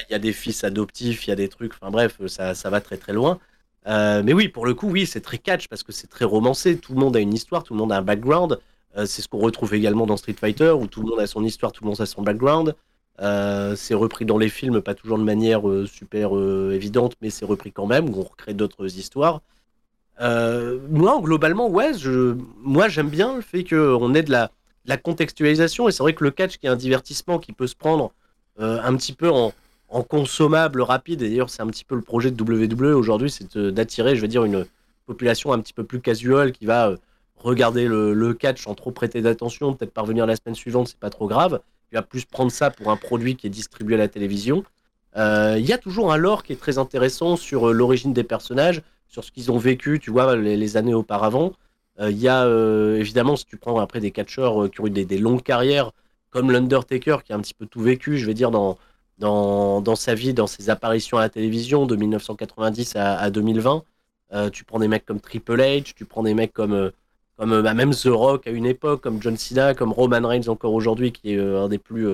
Il 0.08 0.12
y 0.12 0.14
a 0.14 0.18
des 0.18 0.32
fils 0.32 0.64
adoptifs, 0.64 1.26
il 1.26 1.30
y 1.30 1.32
a 1.32 1.36
des 1.36 1.48
trucs. 1.48 1.72
Enfin 1.74 1.90
bref, 1.90 2.18
ça, 2.26 2.54
ça 2.54 2.68
va 2.70 2.80
très 2.80 2.96
très 2.96 3.12
loin. 3.12 3.38
Euh, 3.86 4.22
mais 4.24 4.32
oui, 4.32 4.48
pour 4.48 4.66
le 4.66 4.74
coup, 4.74 4.88
oui, 4.88 5.06
c'est 5.06 5.20
très 5.20 5.38
catch 5.38 5.68
parce 5.68 5.82
que 5.82 5.92
c'est 5.92 6.08
très 6.08 6.24
romancé. 6.24 6.78
Tout 6.78 6.92
le 6.92 7.00
monde 7.00 7.16
a 7.16 7.20
une 7.20 7.34
histoire, 7.34 7.62
tout 7.62 7.74
le 7.74 7.78
monde 7.78 7.92
a 7.92 7.98
un 7.98 8.02
background. 8.02 8.58
Euh, 8.96 9.06
c'est 9.06 9.22
ce 9.22 9.28
qu'on 9.28 9.38
retrouve 9.38 9.74
également 9.74 10.06
dans 10.06 10.16
Street 10.16 10.34
Fighter 10.38 10.70
où 10.70 10.86
tout 10.86 11.02
le 11.02 11.08
monde 11.08 11.20
a 11.20 11.26
son 11.26 11.44
histoire, 11.44 11.72
tout 11.72 11.84
le 11.84 11.90
monde 11.90 12.00
a 12.00 12.06
son 12.06 12.22
background. 12.22 12.74
Euh, 13.20 13.76
c'est 13.76 13.94
repris 13.94 14.24
dans 14.24 14.38
les 14.38 14.48
films, 14.48 14.80
pas 14.80 14.94
toujours 14.94 15.18
de 15.18 15.22
manière 15.22 15.62
super 15.86 16.32
évidente, 16.72 17.14
mais 17.22 17.30
c'est 17.30 17.44
repris 17.44 17.72
quand 17.72 17.86
même, 17.86 18.10
où 18.10 18.20
on 18.20 18.22
recrée 18.22 18.54
d'autres 18.54 18.98
histoires. 18.98 19.40
moi, 20.20 21.20
globalement, 21.22 21.68
ouais, 21.68 21.94
je, 21.96 22.36
moi 22.58 22.88
j'aime 22.88 23.08
bien 23.08 23.36
le 23.36 23.42
fait 23.42 23.64
qu'on 23.64 24.14
ait 24.14 24.22
de 24.22 24.32
la, 24.32 24.50
la 24.84 24.96
contextualisation, 24.96 25.88
et 25.88 25.92
c'est 25.92 26.02
vrai 26.02 26.14
que 26.14 26.24
le 26.24 26.30
catch, 26.30 26.58
qui 26.58 26.66
est 26.66 26.70
un 26.70 26.76
divertissement 26.76 27.38
qui 27.38 27.52
peut 27.52 27.66
se 27.66 27.76
prendre 27.76 28.12
un 28.58 28.96
petit 28.96 29.12
peu 29.12 29.30
en, 29.30 29.52
en 29.88 30.02
consommable 30.02 30.80
rapide. 30.82 31.22
Et 31.22 31.28
d'ailleurs, 31.28 31.50
c'est 31.50 31.62
un 31.62 31.68
petit 31.68 31.84
peu 31.84 31.94
le 31.94 32.02
projet 32.02 32.30
de 32.30 32.42
WWE 32.42 32.94
aujourd'hui, 32.94 33.30
c'est 33.30 33.56
d'attirer, 33.56 34.16
je 34.16 34.20
vais 34.20 34.28
dire, 34.28 34.44
une 34.44 34.66
population 35.06 35.52
un 35.52 35.60
petit 35.60 35.72
peu 35.72 35.84
plus 35.84 36.00
casual 36.00 36.52
qui 36.52 36.66
va 36.66 36.88
euh, 36.88 36.96
regarder 37.36 37.86
le, 37.86 38.34
catch 38.34 38.64
sans 38.64 38.74
trop 38.74 38.90
prêter 38.90 39.22
d'attention, 39.22 39.74
peut-être 39.74 39.92
parvenir 39.92 40.26
la 40.26 40.36
semaine 40.36 40.54
suivante, 40.54 40.88
c'est 40.88 40.98
pas 40.98 41.10
trop 41.10 41.28
grave. 41.28 41.60
Tu 41.88 41.94
vas 41.94 42.02
plus 42.02 42.24
prendre 42.24 42.50
ça 42.50 42.70
pour 42.70 42.90
un 42.90 42.96
produit 42.96 43.36
qui 43.36 43.46
est 43.46 43.50
distribué 43.50 43.94
à 43.94 43.98
la 43.98 44.08
télévision. 44.08 44.64
Euh, 45.16 45.56
il 45.58 45.64
y 45.64 45.72
a 45.72 45.78
toujours 45.78 46.12
un 46.12 46.16
lore 46.16 46.42
qui 46.42 46.52
est 46.52 46.60
très 46.60 46.78
intéressant 46.78 47.36
sur 47.36 47.68
euh, 47.68 47.72
l'origine 47.72 48.12
des 48.12 48.24
personnages, 48.24 48.82
sur 49.08 49.22
ce 49.22 49.30
qu'ils 49.30 49.52
ont 49.52 49.58
vécu, 49.58 50.00
tu 50.00 50.10
vois, 50.10 50.36
les, 50.36 50.76
années 50.76 50.94
auparavant. 50.94 51.52
Il 51.98 52.18
y 52.18 52.28
a 52.28 52.46
évidemment, 52.98 53.36
si 53.36 53.46
tu 53.46 53.56
prends 53.56 53.78
après 53.78 54.00
des 54.00 54.10
catcheurs 54.10 54.70
qui 54.70 54.82
ont 54.82 54.86
eu 54.86 54.90
des, 54.90 55.06
des 55.06 55.16
longues 55.16 55.42
carrières, 55.42 55.92
comme 56.28 56.50
l'Undertaker 56.50 57.18
qui 57.24 57.32
a 57.32 57.36
un 57.36 57.40
petit 57.40 57.54
peu 57.54 57.64
tout 57.64 57.80
vécu, 57.80 58.18
je 58.18 58.26
vais 58.26 58.34
dire, 58.34 58.50
dans, 58.50 58.76
dans, 59.18 59.96
sa 59.96 60.14
vie, 60.14 60.34
dans 60.34 60.46
ses 60.46 60.70
apparitions 60.70 61.18
à 61.18 61.22
la 61.22 61.28
télévision 61.28 61.86
de 61.86 61.96
1990 61.96 62.96
à, 62.96 63.30
2020. 63.30 63.84
Euh, 64.32 64.50
tu 64.50 64.64
prends 64.64 64.78
des 64.78 64.88
mecs 64.88 65.06
comme 65.06 65.20
Triple 65.20 65.60
H, 65.60 65.94
tu 65.94 66.04
prends 66.04 66.22
des 66.22 66.34
mecs 66.34 66.52
comme, 66.52 66.72
euh, 66.72 66.90
euh, 67.40 67.62
bah, 67.62 67.74
même 67.74 67.94
The 67.94 68.08
Rock 68.08 68.46
à 68.46 68.50
une 68.50 68.66
époque, 68.66 69.00
comme 69.00 69.22
John 69.22 69.36
Cena, 69.36 69.74
comme 69.74 69.92
Roman 69.92 70.26
Reigns 70.26 70.48
encore 70.48 70.74
aujourd'hui, 70.74 71.12
qui 71.12 71.32
est 71.32 71.40
un 71.40 71.68
des 71.68 71.78
plus 71.78 72.08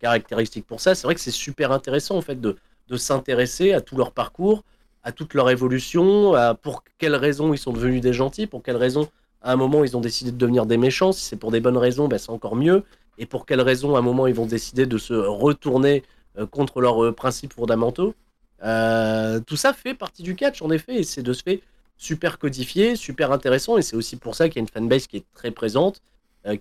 caractéristiques 0.00 0.66
pour 0.66 0.80
ça. 0.80 0.94
C'est 0.94 1.06
vrai 1.06 1.14
que 1.14 1.20
c'est 1.20 1.30
super 1.30 1.72
intéressant 1.72 2.16
en 2.16 2.22
fait 2.22 2.40
de, 2.40 2.56
de 2.88 2.96
s'intéresser 2.96 3.72
à 3.72 3.80
tout 3.80 3.96
leur 3.96 4.12
parcours, 4.12 4.64
à 5.02 5.12
toute 5.12 5.34
leur 5.34 5.50
évolution, 5.50 6.34
à 6.34 6.54
pour 6.54 6.84
quelles 6.98 7.16
raisons 7.16 7.52
ils 7.52 7.58
sont 7.58 7.72
devenus 7.72 8.00
des 8.00 8.12
gentils, 8.12 8.46
pour 8.46 8.62
quelles 8.62 8.76
raisons 8.76 9.08
à 9.42 9.52
un 9.52 9.56
moment 9.56 9.84
ils 9.84 9.96
ont 9.96 10.00
décidé 10.00 10.32
de 10.32 10.36
devenir 10.36 10.66
des 10.66 10.76
méchants. 10.78 11.12
Si 11.12 11.24
c'est 11.24 11.36
pour 11.36 11.50
des 11.50 11.60
bonnes 11.60 11.76
raisons, 11.76 12.08
bah, 12.08 12.18
c'est 12.18 12.30
encore 12.30 12.56
mieux. 12.56 12.84
Et 13.18 13.26
pour 13.26 13.46
quelles 13.46 13.60
raisons 13.60 13.96
à 13.96 13.98
un 13.98 14.02
moment 14.02 14.26
ils 14.26 14.34
vont 14.34 14.46
décider 14.46 14.86
de 14.86 14.98
se 14.98 15.14
retourner 15.14 16.02
contre 16.46 16.80
leurs 16.80 17.04
euh, 17.04 17.12
principes 17.12 17.52
fondamentaux. 17.52 18.14
Euh, 18.62 19.40
tout 19.40 19.56
ça 19.56 19.72
fait 19.72 19.94
partie 19.94 20.22
du 20.22 20.34
catch, 20.34 20.62
en 20.62 20.70
effet, 20.70 20.96
et 20.96 21.02
c'est 21.04 21.22
de 21.22 21.32
ce 21.32 21.42
fait 21.42 21.62
super 21.96 22.38
codifié, 22.38 22.96
super 22.96 23.32
intéressant, 23.32 23.78
et 23.78 23.82
c'est 23.82 23.96
aussi 23.96 24.16
pour 24.16 24.34
ça 24.34 24.48
qu'il 24.48 24.56
y 24.56 24.58
a 24.58 24.62
une 24.62 24.68
fanbase 24.68 25.06
qui 25.06 25.16
est 25.16 25.24
très 25.34 25.50
présente, 25.50 26.00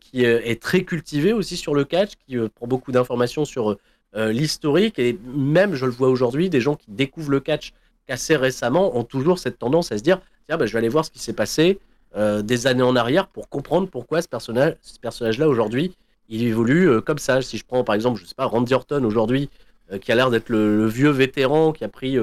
qui 0.01 0.23
est 0.25 0.61
très 0.61 0.84
cultivée 0.84 1.32
aussi 1.32 1.55
sur 1.55 1.75
le 1.75 1.86
catch, 1.86 2.13
qui 2.28 2.38
prend 2.55 2.65
beaucoup 2.65 2.91
d'informations 2.91 3.45
sur 3.45 3.78
l'historique, 4.15 4.97
et 4.97 5.17
même, 5.23 5.75
je 5.75 5.86
le 5.86 5.91
vois 5.91 6.09
aujourd'hui, 6.09 6.49
des 6.49 6.59
gens 6.59 6.75
qui 6.75 6.88
découvrent 6.89 7.30
le 7.30 7.39
catch 7.39 7.73
qu'assez 8.07 8.36
récemment 8.36 8.97
ont 8.97 9.03
toujours 9.03 9.38
cette 9.38 9.59
tendance 9.59 9.91
à 9.91 9.99
se 9.99 10.03
dire, 10.03 10.19
tiens, 10.47 10.57
bah, 10.57 10.65
je 10.65 10.73
vais 10.73 10.80
aller 10.80 10.89
voir 10.89 11.05
ce 11.05 11.11
qui 11.11 11.19
s'est 11.19 11.34
passé 11.34 11.80
des 12.15 12.65
années 12.65 12.82
en 12.82 12.95
arrière 12.95 13.28
pour 13.28 13.47
comprendre 13.47 13.88
pourquoi 13.88 14.23
ce 14.23 14.28
personnage, 14.28 14.75
ce 14.82 14.99
personnage-là 14.99 15.47
aujourd'hui, 15.47 15.95
il 16.30 16.43
évolue 16.43 17.01
comme 17.01 17.19
ça. 17.19 17.41
Si 17.41 17.57
je 17.57 17.65
prends 17.65 17.84
par 17.84 17.95
exemple, 17.95 18.19
je 18.19 18.25
sais 18.25 18.36
pas, 18.36 18.45
Randy 18.45 18.73
Orton 18.73 19.03
aujourd'hui, 19.03 19.49
qui 20.01 20.11
a 20.11 20.15
l'air 20.15 20.29
d'être 20.29 20.49
le, 20.49 20.85
vieux 20.88 21.09
vétéran 21.09 21.71
qui 21.71 21.83
a 21.83 21.88
pris 21.88 22.17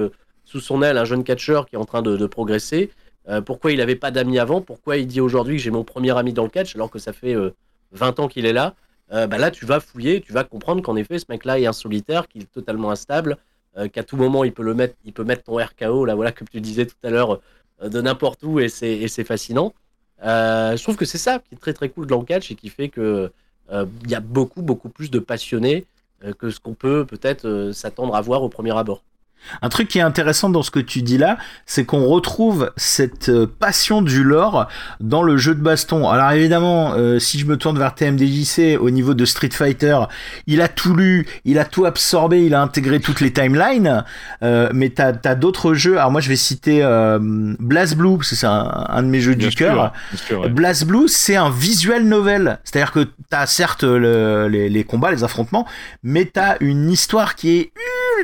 sous 0.44 0.60
son 0.60 0.82
aile 0.82 0.98
un 0.98 1.04
jeune 1.04 1.24
catcheur 1.24 1.66
qui 1.66 1.74
est 1.74 1.78
en 1.78 1.84
train 1.84 2.02
de, 2.02 2.26
progresser. 2.26 2.90
Euh, 3.28 3.40
pourquoi 3.40 3.72
il 3.72 3.78
n'avait 3.78 3.96
pas 3.96 4.10
d'amis 4.10 4.38
avant? 4.38 4.60
Pourquoi 4.60 4.96
il 4.96 5.06
dit 5.06 5.20
aujourd'hui 5.20 5.56
que 5.56 5.62
j'ai 5.62 5.70
mon 5.70 5.84
premier 5.84 6.16
ami 6.16 6.32
dans 6.32 6.44
le 6.44 6.50
catch 6.50 6.74
alors 6.74 6.90
que 6.90 6.98
ça 6.98 7.12
fait 7.12 7.34
20 7.34 8.18
euh, 8.18 8.22
ans 8.22 8.28
qu'il 8.28 8.46
est 8.46 8.52
là? 8.52 8.74
Euh, 9.12 9.26
bah 9.26 9.38
Là, 9.38 9.50
tu 9.50 9.66
vas 9.66 9.80
fouiller, 9.80 10.20
tu 10.20 10.32
vas 10.32 10.44
comprendre 10.44 10.82
qu'en 10.82 10.96
effet, 10.96 11.18
ce 11.18 11.26
mec-là 11.28 11.58
est 11.58 11.66
un 11.66 11.72
solitaire, 11.72 12.28
qu'il 12.28 12.42
est 12.42 12.52
totalement 12.52 12.90
instable, 12.90 13.36
qu'à 13.92 14.04
tout 14.04 14.16
moment, 14.16 14.44
il 14.44 14.52
peut, 14.52 14.62
le 14.62 14.72
mettre, 14.72 14.94
il 15.04 15.12
peut 15.12 15.24
mettre 15.24 15.42
ton 15.42 15.56
RKO, 15.56 16.04
là, 16.04 16.14
voilà, 16.14 16.30
comme 16.30 16.46
tu 16.46 16.60
disais 16.60 16.86
tout 16.86 16.94
à 17.02 17.10
l'heure, 17.10 17.40
de 17.84 18.00
n'importe 18.00 18.44
où 18.44 18.60
et 18.60 18.68
c'est 18.68 19.24
fascinant. 19.24 19.74
je 20.22 20.80
trouve 20.80 20.96
que 20.96 21.04
c'est 21.04 21.18
ça 21.18 21.40
qui 21.40 21.56
est 21.56 21.58
très 21.58 21.72
très 21.72 21.88
cool 21.88 22.06
dans 22.06 22.20
le 22.20 22.24
catch 22.24 22.52
et 22.52 22.54
qui 22.54 22.68
fait 22.68 22.88
que 22.88 23.32
il 23.72 24.10
y 24.10 24.14
a 24.14 24.20
beaucoup 24.20 24.62
beaucoup 24.62 24.90
plus 24.90 25.10
de 25.10 25.18
passionnés 25.18 25.86
que 26.32 26.50
ce 26.50 26.60
qu'on 26.60 26.74
peut 26.74 27.04
peut-être 27.04 27.70
s'attendre 27.72 28.14
à 28.14 28.20
voir 28.20 28.42
au 28.42 28.48
premier 28.48 28.76
abord. 28.76 29.02
Un 29.62 29.68
truc 29.68 29.88
qui 29.88 29.98
est 29.98 30.02
intéressant 30.02 30.48
dans 30.48 30.62
ce 30.62 30.70
que 30.70 30.80
tu 30.80 31.02
dis 31.02 31.18
là, 31.18 31.38
c'est 31.66 31.84
qu'on 31.84 32.06
retrouve 32.06 32.72
cette 32.76 33.28
euh, 33.28 33.46
passion 33.46 34.02
du 34.02 34.22
lore 34.22 34.68
dans 35.00 35.22
le 35.22 35.36
jeu 35.36 35.54
de 35.54 35.60
baston. 35.60 36.08
Alors 36.08 36.30
évidemment, 36.32 36.94
euh, 36.94 37.18
si 37.18 37.38
je 37.38 37.46
me 37.46 37.56
tourne 37.56 37.78
vers 37.78 37.94
TMDJC 37.94 38.78
au 38.80 38.90
niveau 38.90 39.14
de 39.14 39.24
Street 39.24 39.50
Fighter, 39.52 39.98
il 40.46 40.60
a 40.60 40.68
tout 40.68 40.94
lu, 40.94 41.26
il 41.44 41.58
a 41.58 41.64
tout 41.64 41.84
absorbé, 41.84 42.44
il 42.44 42.54
a 42.54 42.62
intégré 42.62 43.00
toutes 43.00 43.20
les 43.20 43.32
timelines. 43.32 44.04
Euh, 44.42 44.68
mais 44.72 44.90
t'as 44.90 45.12
as, 45.24 45.34
d'autres 45.34 45.74
jeux. 45.74 45.98
Alors 45.98 46.10
moi, 46.10 46.20
je 46.20 46.28
vais 46.28 46.36
citer 46.36 46.82
euh, 46.82 47.18
Blast 47.20 47.96
Blue 47.96 48.16
parce 48.16 48.30
que 48.30 48.36
c'est 48.36 48.46
un, 48.46 49.02
de 49.02 49.08
mes 49.08 49.20
jeux 49.20 49.34
du 49.34 49.50
cœur. 49.50 49.92
Blast 50.50 50.84
Blue, 50.84 51.08
c'est 51.08 51.36
un 51.36 51.50
visual 51.50 52.04
novel. 52.04 52.58
C'est-à-dire 52.64 52.92
que 52.92 53.08
t'as 53.30 53.46
certes 53.46 53.84
les, 53.84 54.68
les 54.68 54.84
combats, 54.84 55.10
les 55.10 55.24
affrontements, 55.24 55.66
mais 56.02 56.24
t'as 56.26 56.56
une 56.60 56.90
histoire 56.90 57.34
qui 57.34 57.58
est 57.58 57.72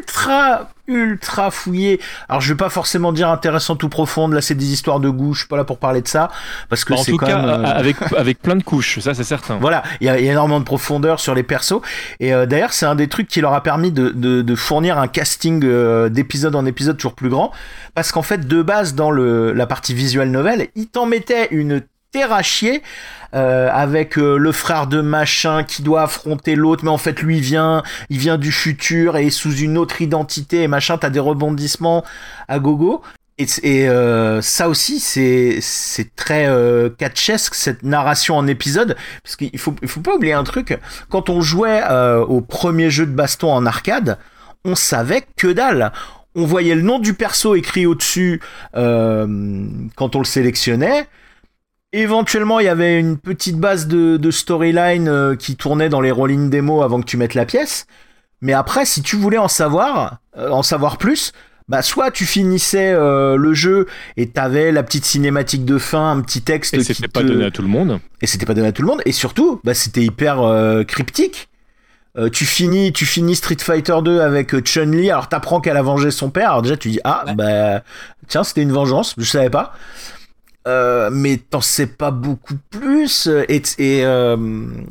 ultra 0.00 0.68
ultra 0.90 1.50
fouillé. 1.50 2.00
Alors 2.28 2.40
je 2.40 2.52
vais 2.52 2.56
pas 2.56 2.68
forcément 2.68 3.12
dire 3.12 3.28
intéressante 3.28 3.82
ou 3.82 3.88
profonde, 3.88 4.32
là 4.32 4.40
c'est 4.40 4.56
des 4.56 4.72
histoires 4.72 4.98
de 4.98 5.08
goût, 5.08 5.34
je 5.34 5.40
suis 5.40 5.48
pas 5.48 5.56
là 5.56 5.64
pour 5.64 5.78
parler 5.78 6.02
de 6.02 6.08
ça 6.08 6.30
parce 6.68 6.84
que 6.84 6.94
bah, 6.94 7.00
c'est 7.04 7.12
quand 7.12 7.26
cas, 7.26 7.36
même, 7.36 7.64
euh, 7.64 7.64
avec 7.64 7.96
avec 8.16 8.42
plein 8.42 8.56
de 8.56 8.62
couches, 8.62 8.98
ça 8.98 9.14
c'est 9.14 9.24
certain. 9.24 9.56
Voilà, 9.60 9.84
il 10.00 10.06
y, 10.06 10.10
a 10.10 10.18
énormément 10.18 10.58
de 10.58 10.64
profondeur 10.64 11.20
sur 11.20 11.34
les 11.34 11.44
persos 11.44 11.80
et 12.18 12.34
euh, 12.34 12.44
d'ailleurs 12.46 12.72
c'est 12.72 12.86
un 12.86 12.96
des 12.96 13.06
trucs 13.06 13.28
qui 13.28 13.40
leur 13.40 13.54
a 13.54 13.62
permis 13.62 13.92
de, 13.92 14.10
de, 14.10 14.54
fournir 14.56 14.98
un 14.98 15.06
casting 15.06 15.62
euh, 15.64 16.08
d'épisode 16.08 16.56
en 16.56 16.66
épisode 16.66 16.96
toujours 16.96 17.14
plus 17.14 17.28
grand 17.28 17.52
parce 17.94 18.10
qu'en 18.10 18.22
fait 18.22 18.48
de 18.48 18.62
base 18.62 18.94
dans 18.94 19.10
le 19.12 19.52
la 19.52 19.66
partie 19.66 19.94
visuelle 19.94 20.30
novel, 20.30 20.68
ils 20.74 20.88
t'en 20.88 21.06
mettaient 21.06 21.48
une 21.52 21.82
terre 22.12 22.32
à 22.32 22.42
chier 22.42 22.82
euh, 23.34 23.68
avec 23.72 24.18
euh, 24.18 24.36
le 24.36 24.50
frère 24.50 24.88
de 24.88 25.00
machin 25.00 25.62
qui 25.62 25.82
doit 25.82 26.02
affronter 26.02 26.56
l'autre, 26.56 26.82
mais 26.84 26.90
en 26.90 26.98
fait 26.98 27.22
lui 27.22 27.40
vient, 27.40 27.84
il 28.08 28.18
vient 28.18 28.38
du 28.38 28.50
futur 28.50 29.16
et 29.16 29.30
sous 29.30 29.54
une 29.54 29.78
autre 29.78 30.02
identité 30.02 30.62
et 30.62 30.68
machin, 30.68 30.98
t'as 30.98 31.10
des 31.10 31.20
rebondissements 31.20 32.04
à 32.48 32.58
gogo. 32.58 33.02
Et, 33.38 33.88
euh, 33.88 34.42
ça 34.42 34.68
aussi, 34.68 35.00
c'est 35.00 35.60
c'est 35.62 36.14
très 36.14 36.46
catchesque 36.98 37.54
cette 37.54 37.82
narration 37.84 38.36
en 38.36 38.46
épisode, 38.46 38.96
parce 39.22 39.36
qu'il 39.36 39.58
faut 39.58 39.74
il 39.80 39.88
faut 39.88 40.00
pas 40.00 40.14
oublier 40.14 40.34
un 40.34 40.44
truc. 40.44 40.78
Quand 41.08 41.30
on 41.30 41.40
jouait 41.40 41.82
au 42.28 42.42
premier 42.42 42.90
jeu 42.90 43.06
de 43.06 43.12
baston 43.12 43.50
en 43.50 43.64
arcade, 43.64 44.18
on 44.66 44.74
savait 44.74 45.24
que 45.38 45.46
dalle 45.46 45.92
on 46.34 46.44
voyait 46.44 46.74
le 46.74 46.82
nom 46.82 46.98
du 46.98 47.14
perso 47.14 47.54
écrit 47.54 47.86
au-dessus 47.86 48.42
quand 48.74 48.76
on 50.16 50.18
le 50.18 50.24
sélectionnait. 50.24 51.06
Éventuellement, 51.92 52.60
il 52.60 52.66
y 52.66 52.68
avait 52.68 53.00
une 53.00 53.18
petite 53.18 53.56
base 53.56 53.88
de, 53.88 54.30
storyline 54.30 55.08
euh, 55.08 55.34
qui 55.34 55.56
tournait 55.56 55.88
dans 55.88 56.00
les 56.00 56.12
rolling 56.12 56.48
démo 56.48 56.82
avant 56.82 57.00
que 57.00 57.06
tu 57.06 57.16
mettes 57.16 57.34
la 57.34 57.44
pièce. 57.44 57.86
Mais 58.40 58.52
après, 58.52 58.84
si 58.84 59.02
tu 59.02 59.16
voulais 59.16 59.38
en 59.38 59.48
savoir, 59.48 60.18
euh, 60.38 60.50
en 60.50 60.62
savoir 60.62 60.98
plus, 60.98 61.32
bah 61.68 61.82
soit 61.82 62.10
tu 62.12 62.26
finissais 62.26 62.92
euh, 62.92 63.36
le 63.36 63.54
jeu 63.54 63.86
et 64.16 64.28
t'avais 64.28 64.70
la 64.70 64.82
petite 64.84 65.04
cinématique 65.04 65.64
de 65.64 65.78
fin, 65.78 66.12
un 66.12 66.20
petit 66.20 66.42
texte. 66.42 66.74
Et 66.74 66.82
c'était 66.84 67.08
pas 67.08 67.24
donné 67.24 67.44
à 67.44 67.50
tout 67.50 67.62
le 67.62 67.68
monde. 67.68 67.98
Et 68.20 68.26
c'était 68.26 68.46
pas 68.46 68.54
donné 68.54 68.68
à 68.68 68.72
tout 68.72 68.82
le 68.82 68.88
monde. 68.88 69.02
Et 69.04 69.12
surtout, 69.12 69.60
bah 69.64 69.74
c'était 69.74 70.02
hyper 70.02 70.84
cryptique. 70.86 71.48
tu 72.32 72.44
finis, 72.44 72.92
tu 72.92 73.04
finis 73.04 73.34
Street 73.34 73.58
Fighter 73.60 73.98
2 74.02 74.20
avec 74.20 74.64
Chun 74.64 74.92
Li. 74.92 75.10
Alors 75.10 75.28
t'apprends 75.28 75.60
qu'elle 75.60 75.76
a 75.76 75.82
vengé 75.82 76.12
son 76.12 76.30
père. 76.30 76.50
Alors 76.50 76.62
déjà 76.62 76.76
tu 76.76 76.88
dis 76.88 77.00
ah 77.04 77.24
bah 77.36 77.82
tiens 78.28 78.44
c'était 78.44 78.62
une 78.62 78.72
vengeance, 78.72 79.14
je 79.18 79.24
savais 79.24 79.50
pas. 79.50 79.74
Euh, 80.68 81.08
mais 81.10 81.38
t'en 81.38 81.62
sais 81.62 81.86
pas 81.86 82.10
beaucoup 82.10 82.56
plus. 82.68 83.28
Et, 83.48 83.62
et 83.78 84.04
euh, 84.04 84.36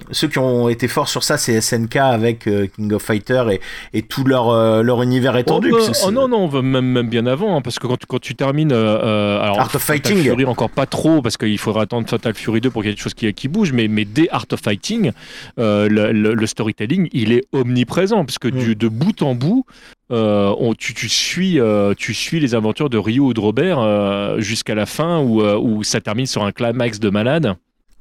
ceux 0.09 0.27
qui 0.27 0.39
ont 0.39 0.67
été 0.67 0.87
forts 0.87 1.09
sur 1.09 1.23
ça, 1.23 1.37
c'est 1.37 1.61
SNK 1.61 1.95
avec 1.97 2.47
euh, 2.47 2.65
King 2.75 2.91
of 2.93 3.03
Fighter 3.03 3.43
et, 3.51 3.61
et 3.93 4.01
tout 4.01 4.23
leur, 4.23 4.81
leur 4.81 5.03
univers 5.03 5.37
étendu. 5.37 5.71
Oh, 5.71 5.91
oh 6.05 6.11
non, 6.11 6.27
non, 6.27 6.49
même, 6.61 6.85
même 6.85 7.09
bien 7.09 7.27
avant, 7.27 7.55
hein, 7.55 7.61
parce 7.61 7.77
que 7.77 7.85
quand, 7.85 8.03
quand 8.07 8.19
tu 8.19 8.33
termines. 8.33 8.71
alors, 8.71 9.59
Art 9.59 9.75
of 9.75 9.81
Fighting. 9.81 10.23
Fury 10.23 10.45
encore 10.45 10.71
pas 10.71 10.87
trop, 10.87 11.21
parce 11.21 11.37
qu'il 11.37 11.59
faudra 11.59 11.83
attendre 11.83 12.09
Fatal 12.09 12.33
Fury 12.33 12.61
2 12.61 12.71
pour 12.71 12.81
qu'il 12.81 12.89
y 12.89 12.91
ait 12.91 12.95
quelque 12.95 13.03
chose 13.03 13.13
qui, 13.13 13.31
qui 13.33 13.47
bouge, 13.47 13.71
mais, 13.71 13.87
mais 13.87 14.05
dès 14.05 14.27
Art 14.31 14.47
of 14.51 14.61
Fighting, 14.61 15.11
le, 15.57 16.11
le, 16.11 16.47
storytelling, 16.47 17.09
il 17.11 17.31
est 17.31 17.43
omniprésent, 17.51 18.25
parce 18.25 18.39
que 18.39 18.47
du, 18.47 18.71
mm. 18.71 18.75
de 18.75 18.87
bout 18.87 19.21
en 19.21 19.35
bout, 19.35 19.65
euh, 20.11 20.55
on, 20.57 20.73
tu, 20.73 20.93
tu, 20.93 21.07
suis, 21.07 21.59
euh, 21.59 21.93
tu 21.95 22.13
suis 22.13 22.39
les 22.39 22.55
aventures 22.55 22.89
de 22.89 22.97
Ryu 22.97 23.19
ou 23.19 23.33
de 23.33 23.39
Robert 23.39 23.79
euh, 23.79 24.39
jusqu'à 24.39 24.73
la 24.73 24.85
fin 24.85 25.19
où, 25.19 25.41
où, 25.43 25.83
ça 25.83 26.01
termine 26.01 26.25
sur 26.25 26.43
un 26.43 26.51
climax 26.51 26.99
de 26.99 27.09
malade? 27.09 27.55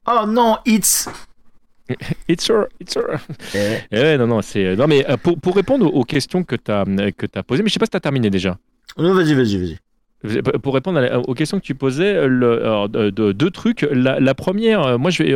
Oh 0.06 0.26
non, 0.26 0.56
it's. 0.66 1.08
It's 2.28 2.50
her, 2.50 2.66
it's 2.80 2.96
her. 2.96 3.18
Eh. 3.54 3.78
Eh 3.90 4.18
non, 4.18 4.26
non, 4.26 4.42
c'est. 4.42 4.76
Non, 4.76 4.86
mais 4.86 5.06
pour, 5.22 5.40
pour 5.40 5.56
répondre 5.56 5.86
aux 5.94 6.04
questions 6.04 6.44
que 6.44 6.54
tu 6.54 6.70
as, 6.70 6.84
que 6.84 7.26
as 7.34 7.42
posées, 7.42 7.62
mais 7.62 7.70
je 7.70 7.72
sais 7.72 7.78
pas 7.78 7.86
si 7.86 7.90
tu 7.90 7.96
as 7.96 8.00
terminé 8.00 8.28
déjà. 8.28 8.58
Non, 8.98 9.14
vas-y, 9.14 9.32
vas-y, 9.32 9.56
vas-y. 9.56 9.78
Pour 10.62 10.74
répondre 10.74 11.00
aux 11.26 11.32
questions 11.32 11.58
que 11.58 11.64
tu 11.64 11.74
posais, 11.74 12.28
le, 12.28 13.32
deux 13.32 13.50
trucs. 13.50 13.86
La, 13.90 14.20
la, 14.20 14.34
première, 14.34 14.98
moi 14.98 15.10
je 15.10 15.22
vais, 15.22 15.34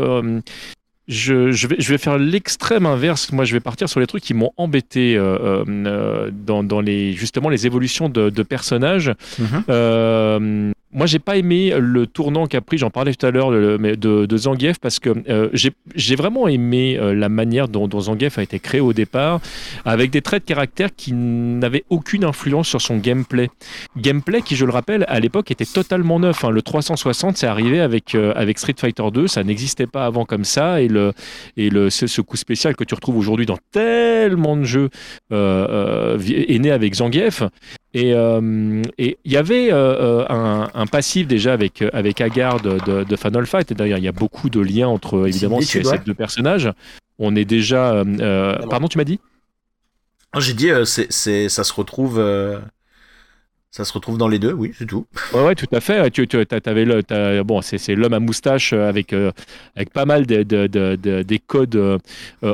je, 1.08 1.66
vais, 1.66 1.76
je 1.78 1.88
vais 1.88 1.98
faire 1.98 2.18
l'extrême 2.18 2.86
inverse. 2.86 3.32
Moi, 3.32 3.44
je 3.44 3.52
vais 3.52 3.60
partir 3.60 3.88
sur 3.88 4.00
les 4.00 4.06
trucs 4.06 4.22
qui 4.22 4.34
m'ont 4.34 4.52
embêté 4.56 5.16
euh, 5.16 5.64
euh, 5.66 6.30
dans, 6.32 6.62
dans, 6.62 6.80
les, 6.80 7.12
justement 7.12 7.48
les 7.48 7.66
évolutions 7.66 8.08
de, 8.08 8.42
personnages. 8.42 9.12
Mhm. 9.38 9.64
Euh, 9.68 10.72
moi, 10.92 11.06
j'ai 11.06 11.18
pas 11.18 11.36
aimé 11.36 11.72
le 11.78 12.06
tournant 12.06 12.46
qu'a 12.46 12.60
pris, 12.60 12.76
j'en 12.76 12.90
parlais 12.90 13.14
tout 13.14 13.24
à 13.24 13.30
l'heure, 13.30 13.50
de, 13.50 13.96
de, 13.96 14.36
Zangief, 14.36 14.78
parce 14.78 14.98
que 14.98 15.10
euh, 15.28 15.48
j'ai 15.94 16.16
vraiment 16.16 16.48
aimé 16.48 16.98
euh, 16.98 17.14
la 17.14 17.30
manière 17.30 17.68
dont, 17.68 17.88
Zangief 18.00 18.38
a 18.38 18.42
été 18.42 18.58
créé 18.58 18.80
au 18.80 18.92
départ, 18.92 19.40
avec 19.86 20.10
des 20.10 20.20
traits 20.20 20.44
de 20.44 20.48
caractère 20.48 20.90
qui 20.94 21.12
n'avaient 21.14 21.84
aucune 21.88 22.24
influence 22.24 22.68
sur 22.68 22.80
son 22.80 22.98
gameplay. 22.98 23.48
Gameplay 23.96 24.42
qui, 24.42 24.54
je 24.54 24.66
le 24.66 24.72
rappelle, 24.72 25.06
à 25.08 25.18
l'époque 25.18 25.50
était 25.50 25.64
totalement 25.64 26.20
neuf. 26.20 26.44
Hein. 26.44 26.50
Le 26.50 26.60
360, 26.60 27.38
c'est 27.38 27.46
arrivé 27.46 27.80
avec, 27.80 28.14
euh, 28.14 28.34
avec 28.36 28.58
Street 28.58 28.74
Fighter 28.76 29.04
2, 29.10 29.28
ça 29.28 29.44
n'existait 29.44 29.86
pas 29.86 30.04
avant 30.04 30.26
comme 30.26 30.44
ça, 30.44 30.82
et, 30.82 30.88
le, 30.88 31.14
et 31.56 31.70
le, 31.70 31.88
ce, 31.88 32.20
coup 32.20 32.36
spécial 32.36 32.76
que 32.76 32.84
tu 32.84 32.94
retrouves 32.94 33.16
aujourd'hui 33.16 33.46
dans 33.46 33.58
tellement 33.72 34.56
de 34.56 34.64
jeux 34.64 34.90
est 35.30 36.58
né 36.58 36.70
avec 36.70 36.94
Zangief. 36.94 37.42
Et 37.94 38.10
il 38.12 39.16
y 39.24 39.36
avait 39.36 39.70
un, 39.70 40.68
un, 40.72 40.86
passif 40.86 41.26
déjà 41.26 41.52
avec, 41.52 41.82
avec 41.92 42.20
Agar 42.20 42.60
de, 42.60 43.04
de, 43.04 43.16
Final 43.16 43.46
Fight. 43.46 43.70
Et 43.70 43.74
d'ailleurs, 43.74 43.98
il 43.98 44.04
y 44.04 44.08
a 44.08 44.12
beaucoup 44.12 44.48
de 44.48 44.60
liens 44.60 44.88
entre 44.88 45.26
évidemment 45.28 45.60
ces, 45.60 45.82
deux 46.04 46.14
personnages. 46.14 46.70
On 47.18 47.36
est 47.36 47.44
déjà. 47.44 47.92
Euh, 47.94 48.58
pardon, 48.68 48.88
tu 48.88 48.98
m'as 48.98 49.04
dit? 49.04 49.20
J'ai 50.38 50.54
dit, 50.54 50.70
euh, 50.70 50.84
c'est, 50.84 51.48
ça 51.48 51.64
se 51.64 51.72
retrouve. 51.72 52.18
Ça 53.74 53.86
se 53.86 53.94
retrouve 53.94 54.18
dans 54.18 54.28
les 54.28 54.38
deux, 54.38 54.52
oui, 54.52 54.72
c'est 54.76 54.84
tout. 54.84 55.06
Ouais, 55.32 55.54
tout 55.54 55.66
à 55.72 55.80
fait. 55.80 56.10
Tu, 56.10 56.28
tu 56.28 56.36
avais 56.66 56.84
le, 56.84 57.42
bon, 57.42 57.62
c'est 57.62 57.94
l'homme 57.94 58.12
à 58.12 58.20
moustache 58.20 58.74
euh, 58.74 58.86
avec, 58.86 59.14
euh, 59.14 59.32
avec 59.74 59.90
pas 59.94 60.04
mal 60.04 60.26
de, 60.26 60.42
de, 60.42 60.66
de, 60.66 61.22
des 61.22 61.38
codes 61.38 61.76
euh, 61.76 61.98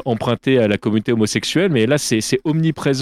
empruntés 0.04 0.60
à 0.60 0.68
la 0.68 0.78
communauté 0.78 1.10
homosexuelle, 1.10 1.72
mais 1.72 1.86
là, 1.86 1.98
c'est 1.98 2.20
enfin 2.46 2.92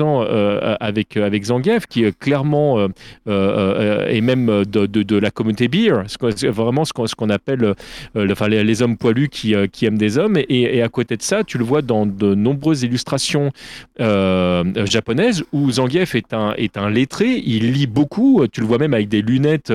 avec, 0.80 1.18
avec 1.18 1.44
Zangief, 1.44 1.86
qui 1.86 2.10
clairement 2.14 2.88
est 3.26 4.20
même 4.22 4.64
de, 4.64 5.18
la 5.18 5.30
communauté 5.30 5.68
beer, 5.68 6.04
vraiment 6.44 6.86
ce 6.86 6.94
qu'on 6.94 7.04
qu'on 7.04 7.28
appelle 7.28 7.74
les, 8.14 8.82
hommes 8.82 8.96
poilus 8.96 9.28
qui, 9.28 9.54
qui 9.70 9.84
aiment 9.84 9.98
des 9.98 10.16
hommes. 10.16 10.38
Et, 10.38 10.78
et, 10.78 10.82
à 10.82 10.88
côté 10.88 11.18
de 11.18 11.22
ça, 11.22 11.44
tu 11.44 11.58
le 11.58 11.64
vois 11.64 11.82
dans 11.82 12.06
de 12.06 12.34
nombreuses 12.34 12.82
illustrations 12.82 13.52
japonaises 13.98 15.44
où 15.52 15.70
Zangief 15.70 16.14
est 16.14 16.32
un, 16.32 16.54
est 16.56 16.78
un 16.78 16.88
lettré, 16.88 17.42
il 17.44 17.72
lit 17.72 17.86
beaucoup 17.86 18.05
beaucoup. 18.06 18.46
Tu 18.52 18.60
le 18.60 18.66
vois 18.66 18.78
même 18.78 18.94
avec 18.94 19.08
des 19.08 19.22
lunettes 19.22 19.72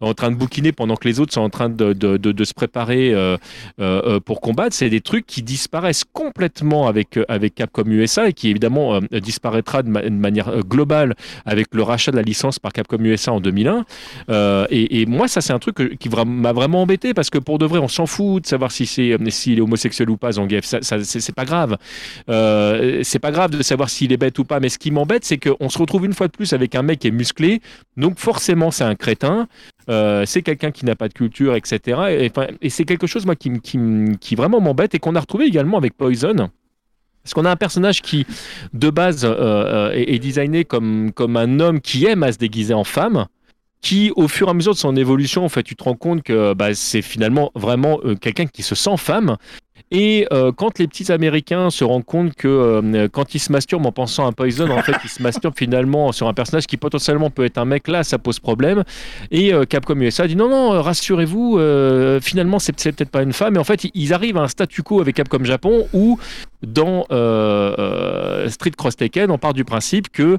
en 0.00 0.14
train 0.14 0.30
de 0.30 0.36
bouquiner 0.36 0.72
pendant 0.72 0.96
que 0.96 1.06
les 1.06 1.20
autres 1.20 1.32
sont 1.32 1.42
en 1.42 1.50
train 1.50 1.68
de, 1.68 2.44
se 2.44 2.54
préparer 2.54 3.14
pour 4.24 4.40
combattre. 4.40 4.74
C'est 4.74 4.90
des 4.90 5.00
trucs 5.00 5.26
qui 5.26 5.42
disparaissent 5.42 6.04
complètement 6.12 6.86
avec, 6.86 7.18
avec 7.28 7.54
Capcom 7.54 7.84
USA 7.86 8.28
et 8.28 8.32
qui 8.32 8.48
évidemment 8.48 9.00
disparaîtra 9.12 9.82
de, 9.82 9.90
manière 9.90 10.60
globale 10.60 11.14
avec 11.44 11.68
le 11.72 11.82
rachat 11.82 12.10
de 12.10 12.16
la 12.16 12.22
licence 12.22 12.58
par 12.58 12.72
Capcom 12.72 12.98
USA 13.00 13.32
en 13.32 13.40
2001. 13.40 13.84
Et, 14.70 15.06
moi, 15.06 15.28
ça, 15.28 15.40
c'est 15.40 15.52
un 15.52 15.58
truc 15.58 15.98
qui 15.98 16.08
m'a 16.08 16.52
vraiment 16.52 16.82
embêté 16.82 17.12
parce 17.14 17.30
que 17.30 17.38
pour 17.38 17.58
de 17.58 17.66
vrai, 17.66 17.78
on 17.78 17.88
s'en 17.88 18.06
fout 18.06 18.42
de 18.42 18.46
savoir 18.46 18.72
si 18.72 18.86
c'est 18.86 19.16
s'il 19.28 19.58
est 19.58 19.60
homosexuel 19.60 20.10
ou 20.10 20.16
pas, 20.16 20.32
Zangief. 20.32 20.64
Ça, 20.64 20.82
ça 20.82 20.96
c'est 21.02 21.34
pas 21.34 21.44
grave. 21.44 21.76
Euh, 22.28 23.00
c'est 23.02 23.18
pas 23.18 23.30
grave 23.30 23.50
de 23.50 23.62
savoir 23.62 23.90
s'il 23.90 24.12
est 24.12 24.16
bête 24.16 24.38
ou 24.38 24.44
pas. 24.44 24.60
Mais 24.60 24.68
ce 24.68 24.78
qui 24.78 24.90
m'embête, 24.90 25.24
c'est 25.24 25.38
qu'on 25.38 25.68
se 25.68 25.78
retrouve 25.78 26.06
une 26.06 26.14
fois 26.14 26.28
de 26.28 26.32
plus 26.32 26.52
avec 26.52 26.74
un 26.74 26.82
mec 26.82 27.00
qui 27.00 27.08
est 27.08 27.12
musclé. 27.12 27.60
Donc 27.96 28.18
forcément, 28.18 28.70
c'est 28.70 28.84
un 28.84 28.94
crétin. 28.94 29.48
Euh, 29.88 30.24
c'est 30.26 30.42
quelqu'un 30.42 30.70
qui 30.70 30.84
n'a 30.84 30.96
pas 30.96 31.08
de 31.08 31.14
culture, 31.14 31.54
etc. 31.54 32.30
Et, 32.60 32.70
c'est 32.70 32.84
quelque 32.84 33.06
chose 33.06 33.26
moi 33.26 33.36
qui, 33.36 34.34
vraiment 34.34 34.60
m'embête 34.60 34.94
et 34.94 34.98
qu'on 34.98 35.14
a 35.14 35.20
retrouvé 35.20 35.46
également 35.46 35.78
avec 35.78 35.96
Poison. 35.96 36.50
Parce 37.22 37.32
qu'on 37.32 37.44
a 37.46 37.50
un 37.50 37.56
personnage 37.56 38.02
qui, 38.02 38.26
de 38.74 38.90
base, 38.90 39.24
euh, 39.24 39.92
est, 39.92 40.14
est, 40.14 40.18
designé 40.18 40.64
comme, 40.64 41.12
un 41.18 41.60
homme 41.60 41.80
qui 41.80 42.04
aime 42.04 42.22
à 42.22 42.32
se 42.32 42.38
déguiser 42.38 42.74
en 42.74 42.84
femme 42.84 43.26
qui, 43.84 44.10
au 44.16 44.28
fur 44.28 44.48
et 44.48 44.50
à 44.50 44.54
mesure 44.54 44.72
de 44.72 44.78
son 44.78 44.96
évolution, 44.96 45.44
en 45.44 45.50
fait, 45.50 45.62
tu 45.62 45.76
te 45.76 45.84
rends 45.84 45.94
compte 45.94 46.22
que 46.22 46.54
bah, 46.54 46.72
c'est 46.74 47.02
finalement 47.02 47.52
vraiment 47.54 48.00
euh, 48.04 48.14
quelqu'un 48.14 48.46
qui 48.46 48.62
se 48.62 48.74
sent 48.74 48.96
femme 48.96 49.36
et 49.94 50.26
euh, 50.32 50.50
quand 50.50 50.80
les 50.80 50.88
petits 50.88 51.12
Américains 51.12 51.70
se 51.70 51.84
rendent 51.84 52.04
compte 52.04 52.34
que 52.34 52.48
euh, 52.48 53.06
quand 53.06 53.36
ils 53.36 53.38
se 53.38 53.52
masturbent 53.52 53.86
en 53.86 53.92
pensant 53.92 54.26
à 54.26 54.32
Poison, 54.32 54.68
en 54.70 54.82
fait, 54.82 54.96
ils 55.04 55.08
se 55.08 55.22
masturbent 55.22 55.56
finalement 55.56 56.10
sur 56.10 56.26
un 56.26 56.34
personnage 56.34 56.66
qui 56.66 56.76
potentiellement 56.76 57.30
peut 57.30 57.44
être 57.44 57.58
un 57.58 57.64
mec, 57.64 57.86
là, 57.86 58.02
ça 58.02 58.18
pose 58.18 58.40
problème. 58.40 58.82
Et 59.30 59.54
euh, 59.54 59.66
Capcom 59.66 59.94
USA 60.00 60.26
dit 60.26 60.34
non, 60.34 60.48
non, 60.48 60.82
rassurez-vous, 60.82 61.60
finalement, 62.20 62.58
c'est 62.58 62.72
peut-être 62.72 63.10
pas 63.10 63.22
une 63.22 63.32
femme. 63.32 63.54
Et 63.54 63.58
en 63.58 63.64
fait, 63.64 63.86
ils 63.94 64.12
arrivent 64.12 64.36
à 64.36 64.42
un 64.42 64.48
statu 64.48 64.82
quo 64.82 65.00
avec 65.00 65.14
Capcom 65.14 65.44
Japon 65.44 65.86
où 65.92 66.18
dans 66.66 67.04
Street 68.48 68.70
Cross 68.76 68.96
Tekken, 68.96 69.30
on 69.30 69.38
part 69.38 69.54
du 69.54 69.64
principe 69.64 70.10
que 70.10 70.38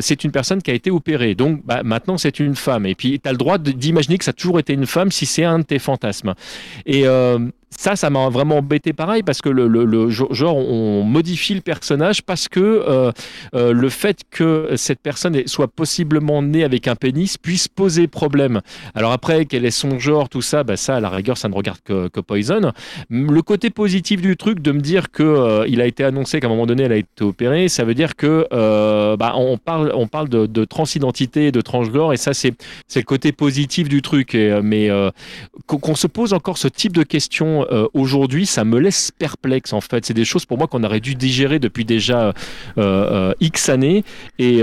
c'est 0.00 0.24
une 0.24 0.32
personne 0.32 0.62
qui 0.62 0.70
a 0.70 0.74
été 0.74 0.90
opérée. 0.90 1.34
Donc 1.34 1.64
bah, 1.64 1.82
maintenant, 1.84 2.18
c'est 2.18 2.40
une 2.40 2.54
femme. 2.54 2.86
Et 2.86 2.94
puis, 2.94 3.20
tu 3.20 3.28
as 3.28 3.32
le 3.32 3.38
droit 3.38 3.58
d'imaginer 3.58 4.18
que 4.18 4.24
ça 4.24 4.30
a 4.30 4.34
toujours 4.34 4.58
été 4.58 4.72
une 4.72 4.86
femme 4.86 5.10
si 5.10 5.26
c'est 5.26 5.44
un 5.44 5.60
de 5.60 5.64
tes 5.64 5.78
fantasmes. 5.78 6.34
Et 6.86 7.06
ça, 7.70 7.96
ça 7.96 8.10
m'a 8.10 8.28
vraiment 8.28 8.58
embêté 8.58 8.92
pareil 8.92 9.22
parce 9.22 9.40
que 9.40 9.48
le, 9.48 10.10
genre 10.10 10.56
on 10.56 11.02
modifie 11.02 11.54
le 11.54 11.60
personnage 11.60 12.22
parce 12.22 12.48
que 12.48 12.60
euh, 12.60 13.12
euh, 13.54 13.72
le 13.72 13.88
fait 13.88 14.20
que 14.30 14.72
cette 14.76 15.00
personne 15.00 15.46
soit 15.46 15.68
possiblement 15.68 16.42
née 16.42 16.64
avec 16.64 16.88
un 16.88 16.96
pénis 16.96 17.38
puisse 17.38 17.68
poser 17.68 18.06
problème. 18.06 18.60
Alors 18.94 19.12
après, 19.12 19.46
quel 19.46 19.64
est 19.64 19.70
son 19.70 19.98
genre, 19.98 20.28
tout 20.28 20.42
ça, 20.42 20.64
bah 20.64 20.76
ça, 20.76 20.96
à 20.96 21.00
la 21.00 21.08
rigueur, 21.08 21.38
ça 21.38 21.48
ne 21.48 21.54
regarde 21.54 21.78
que 21.84 22.20
Poison. 22.20 22.72
Le 23.08 23.40
côté 23.40 23.70
positif 23.70 24.20
du 24.20 24.36
truc, 24.36 24.60
de 24.60 24.72
me 24.72 24.80
dire 24.80 25.10
que 25.10 25.22
euh, 25.50 25.64
il 25.68 25.80
a 25.80 25.86
été 25.86 26.04
annoncé 26.04 26.40
qu'à 26.40 26.46
un 26.46 26.50
moment 26.50 26.66
donné, 26.66 26.84
elle 26.84 26.92
a 26.92 26.96
été 26.96 27.24
opérée, 27.24 27.68
ça 27.68 27.84
veut 27.84 27.94
dire 27.94 28.16
que 28.16 28.46
bah, 29.16 29.34
on 29.36 29.58
parle, 29.58 29.92
on 29.94 30.06
parle 30.06 30.28
de, 30.28 30.46
de 30.46 30.64
transidentité, 30.64 31.52
de 31.52 31.60
transgenre, 31.60 32.12
et 32.12 32.16
ça, 32.16 32.34
c'est 32.34 32.54
le 32.94 33.02
côté 33.02 33.32
positif 33.32 33.88
du 33.88 34.02
truc. 34.02 34.34
Et, 34.34 34.60
mais 34.62 34.88
qu'on 35.66 35.94
se 35.94 36.06
pose 36.06 36.32
encore 36.32 36.58
ce 36.58 36.68
type 36.68 36.92
de 36.96 37.02
questions 37.02 37.66
euh, 37.70 37.86
aujourd'hui, 37.94 38.46
ça 38.46 38.64
me 38.64 38.78
laisse 38.78 39.10
perplexe 39.10 39.72
en 39.72 39.80
fait. 39.80 40.04
C'est 40.04 40.14
des 40.14 40.24
choses 40.24 40.46
pour 40.46 40.58
moi 40.58 40.66
qu'on 40.66 40.84
aurait 40.84 41.00
dû 41.00 41.14
digérer 41.14 41.58
depuis 41.58 41.84
déjà 41.84 42.28
euh, 42.28 42.32
euh, 42.78 43.32
X 43.40 43.68
années. 43.68 44.04
Et, 44.38 44.62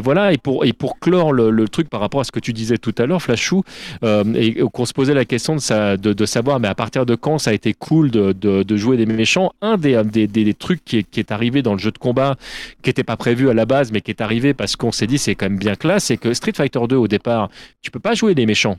voilà, 0.00 0.32
et 0.32 0.38
pour, 0.38 0.64
et 0.64 0.72
clore 1.00 1.32
le, 1.32 1.68
truc 1.68 1.88
par 1.90 2.00
rapport 2.00 2.20
à 2.20 2.24
ce 2.24 2.32
que 2.32 2.40
tu 2.40 2.52
disais 2.52 2.78
tout 2.78 2.94
à 2.98 3.06
l'heure, 3.06 3.20
Flashou, 3.20 3.62
et 4.04 4.62
qu'on 4.72 4.84
se 4.84 4.92
posait 4.92 5.14
la 5.14 5.24
question 5.24 5.56
de, 5.56 6.26
savoir, 6.26 6.60
mais 6.60 6.68
à 6.68 6.74
partir 6.74 7.06
de 7.06 7.14
quand 7.14 7.38
ça 7.38 7.50
a 7.50 7.52
été 7.54 7.74
cool 7.74 8.10
de, 8.10 8.76
jouer 8.76 8.96
des 8.96 9.06
méchants, 9.06 9.52
un 9.62 9.76
des, 9.76 10.02
des, 10.04 10.26
des, 10.26 10.54
trucs 10.54 10.84
qui 10.84 10.98
est, 10.98 11.02
qui 11.02 11.20
est, 11.20 11.32
arrivé 11.32 11.62
dans 11.62 11.72
le 11.72 11.78
jeu 11.78 11.90
de 11.90 11.98
combat, 11.98 12.36
qui 12.82 12.90
n'était 12.90 13.04
pas 13.04 13.16
prévu 13.16 13.48
à 13.48 13.54
la 13.54 13.66
base, 13.66 13.92
mais 13.92 14.00
qui 14.00 14.10
est 14.10 14.20
arrivé 14.20 14.54
parce 14.54 14.76
qu'on 14.76 14.92
s'est 14.92 15.06
dit 15.06 15.18
c'est 15.18 15.34
quand 15.34 15.46
même 15.46 15.58
bien 15.58 15.74
classe, 15.74 16.04
c'est 16.04 16.16
que 16.16 16.34
Street 16.34 16.52
Fighter 16.54 16.80
2 16.88 16.96
au 16.96 17.08
départ, 17.08 17.50
tu 17.82 17.90
peux 17.90 18.00
pas 18.00 18.14
jouer 18.14 18.34
des 18.34 18.46
méchants. 18.46 18.78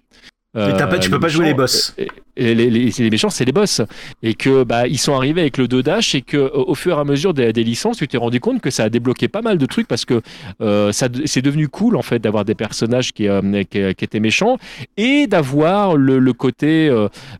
Euh, 0.57 0.97
tu 0.99 1.09
peux 1.09 1.19
pas 1.19 1.27
jouer 1.27 1.45
les 1.45 1.53
boss. 1.53 1.95
Et, 2.35 2.53
les, 2.53 2.69
les, 2.69 3.09
méchants, 3.09 3.29
c'est 3.29 3.45
les 3.45 3.51
boss. 3.51 3.81
Et 4.21 4.35
que 4.35 4.63
bah 4.63 4.87
ils 4.87 4.99
sont 4.99 5.15
arrivés 5.15 5.41
avec 5.41 5.57
le 5.57 5.67
2 5.67 5.81
dash 5.81 6.13
et 6.13 6.21
que 6.21 6.37
au 6.53 6.75
fur 6.75 6.97
et 6.97 6.99
à 6.99 7.03
mesure 7.03 7.33
des, 7.33 7.51
licences, 7.51 7.97
tu 7.97 8.07
t'es 8.07 8.17
rendu 8.17 8.39
compte 8.39 8.61
que 8.61 8.69
ça 8.69 8.83
a 8.83 8.89
débloqué 8.89 9.27
pas 9.27 9.41
mal 9.41 9.57
de 9.57 9.65
trucs 9.65 9.87
parce 9.87 10.05
que 10.05 10.21
euh, 10.61 10.91
ça 10.91 11.07
c'est 11.25 11.41
devenu 11.41 11.67
cool 11.67 11.95
en 11.95 12.03
fait 12.03 12.19
d'avoir 12.19 12.45
des 12.45 12.53
personnages 12.53 13.11
qui, 13.11 13.27
euh, 13.27 13.63
qui, 13.63 13.79
étaient 13.79 14.19
méchants 14.19 14.57
et 14.97 15.25
d'avoir 15.25 15.95
le, 15.95 16.19
le, 16.19 16.33
côté 16.33 16.89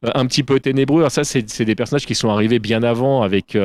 un 0.04 0.26
petit 0.26 0.44
peu 0.44 0.60
ténébreux. 0.60 1.02
Alors 1.02 1.12
ça, 1.12 1.24
c'est 1.24 1.66
des 1.66 1.76
personnages 1.76 2.06
qui 2.06 2.16
sont 2.16 2.30
arrivés 2.30 2.60
bien 2.60 2.82
avant 2.82 3.22
avec 3.22 3.58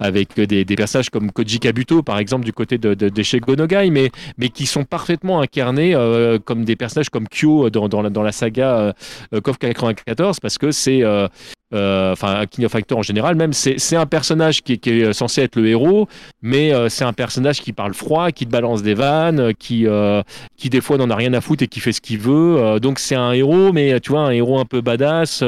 avec 0.00 0.40
des, 0.40 0.64
des, 0.64 0.76
personnages 0.76 1.10
comme 1.10 1.30
Koji 1.30 1.60
Kabuto 1.60 2.02
par 2.02 2.18
exemple 2.18 2.44
du 2.44 2.52
côté 2.52 2.78
de, 2.78 2.94
de, 2.94 3.08
de 3.08 3.22
chez 3.22 3.38
Gonogai, 3.38 3.90
mais 3.90 4.10
mais 4.38 4.48
qui 4.48 4.66
sont 4.66 4.84
parfaitement 4.84 5.40
incarnés 5.40 5.96
comme 6.44 6.64
des 6.64 6.76
personnages 6.76 7.10
comme 7.10 7.28
Kyo 7.28 7.70
dans, 7.70 7.88
dans, 7.88 8.10
dans 8.10 8.22
la 8.22 8.32
saga 8.32 8.75
euh, 8.76 8.92
euh, 9.34 9.40
KOF 9.40 9.58
94 9.58 10.40
parce 10.40 10.58
que 10.58 10.70
c'est 10.70 11.02
euh, 11.74 11.96
euh, 11.96 12.12
enfin 12.12 12.44
King 12.46 12.64
of 12.64 12.72
Fighters 12.72 12.98
en 12.98 13.02
général 13.02 13.34
même, 13.34 13.52
c'est 13.52 13.96
un 13.96 14.06
personnage 14.06 14.62
qui, 14.62 14.74
est 14.74 15.12
censé 15.12 15.42
être 15.42 15.56
le 15.56 15.68
héros, 15.68 16.08
mais 16.42 16.72
euh, 16.72 16.88
c'est 16.88 17.04
un 17.04 17.12
personnage 17.12 17.60
qui 17.60 17.72
parle 17.72 17.94
froid, 17.94 18.30
qui 18.30 18.46
te 18.46 18.50
balance 18.50 18.82
des 18.82 18.94
vannes, 18.94 19.52
qui, 19.58 19.86
euh, 19.86 20.22
qui 20.56 20.70
des 20.70 20.80
fois 20.80 20.96
n'en 20.96 21.10
a 21.10 21.16
rien 21.16 21.32
à 21.32 21.40
foutre 21.40 21.62
et 21.62 21.68
qui 21.68 21.80
fait 21.80 21.92
ce 21.92 22.00
qu'il 22.00 22.18
veut. 22.18 22.78
donc 22.80 22.98
c'est 22.98 23.14
un 23.14 23.32
héros, 23.32 23.72
mais 23.72 24.00
tu 24.00 24.10
vois, 24.10 24.22
un 24.22 24.30
héros 24.30 24.58
un 24.58 24.64
peu 24.64 24.80
badass. 24.80 25.42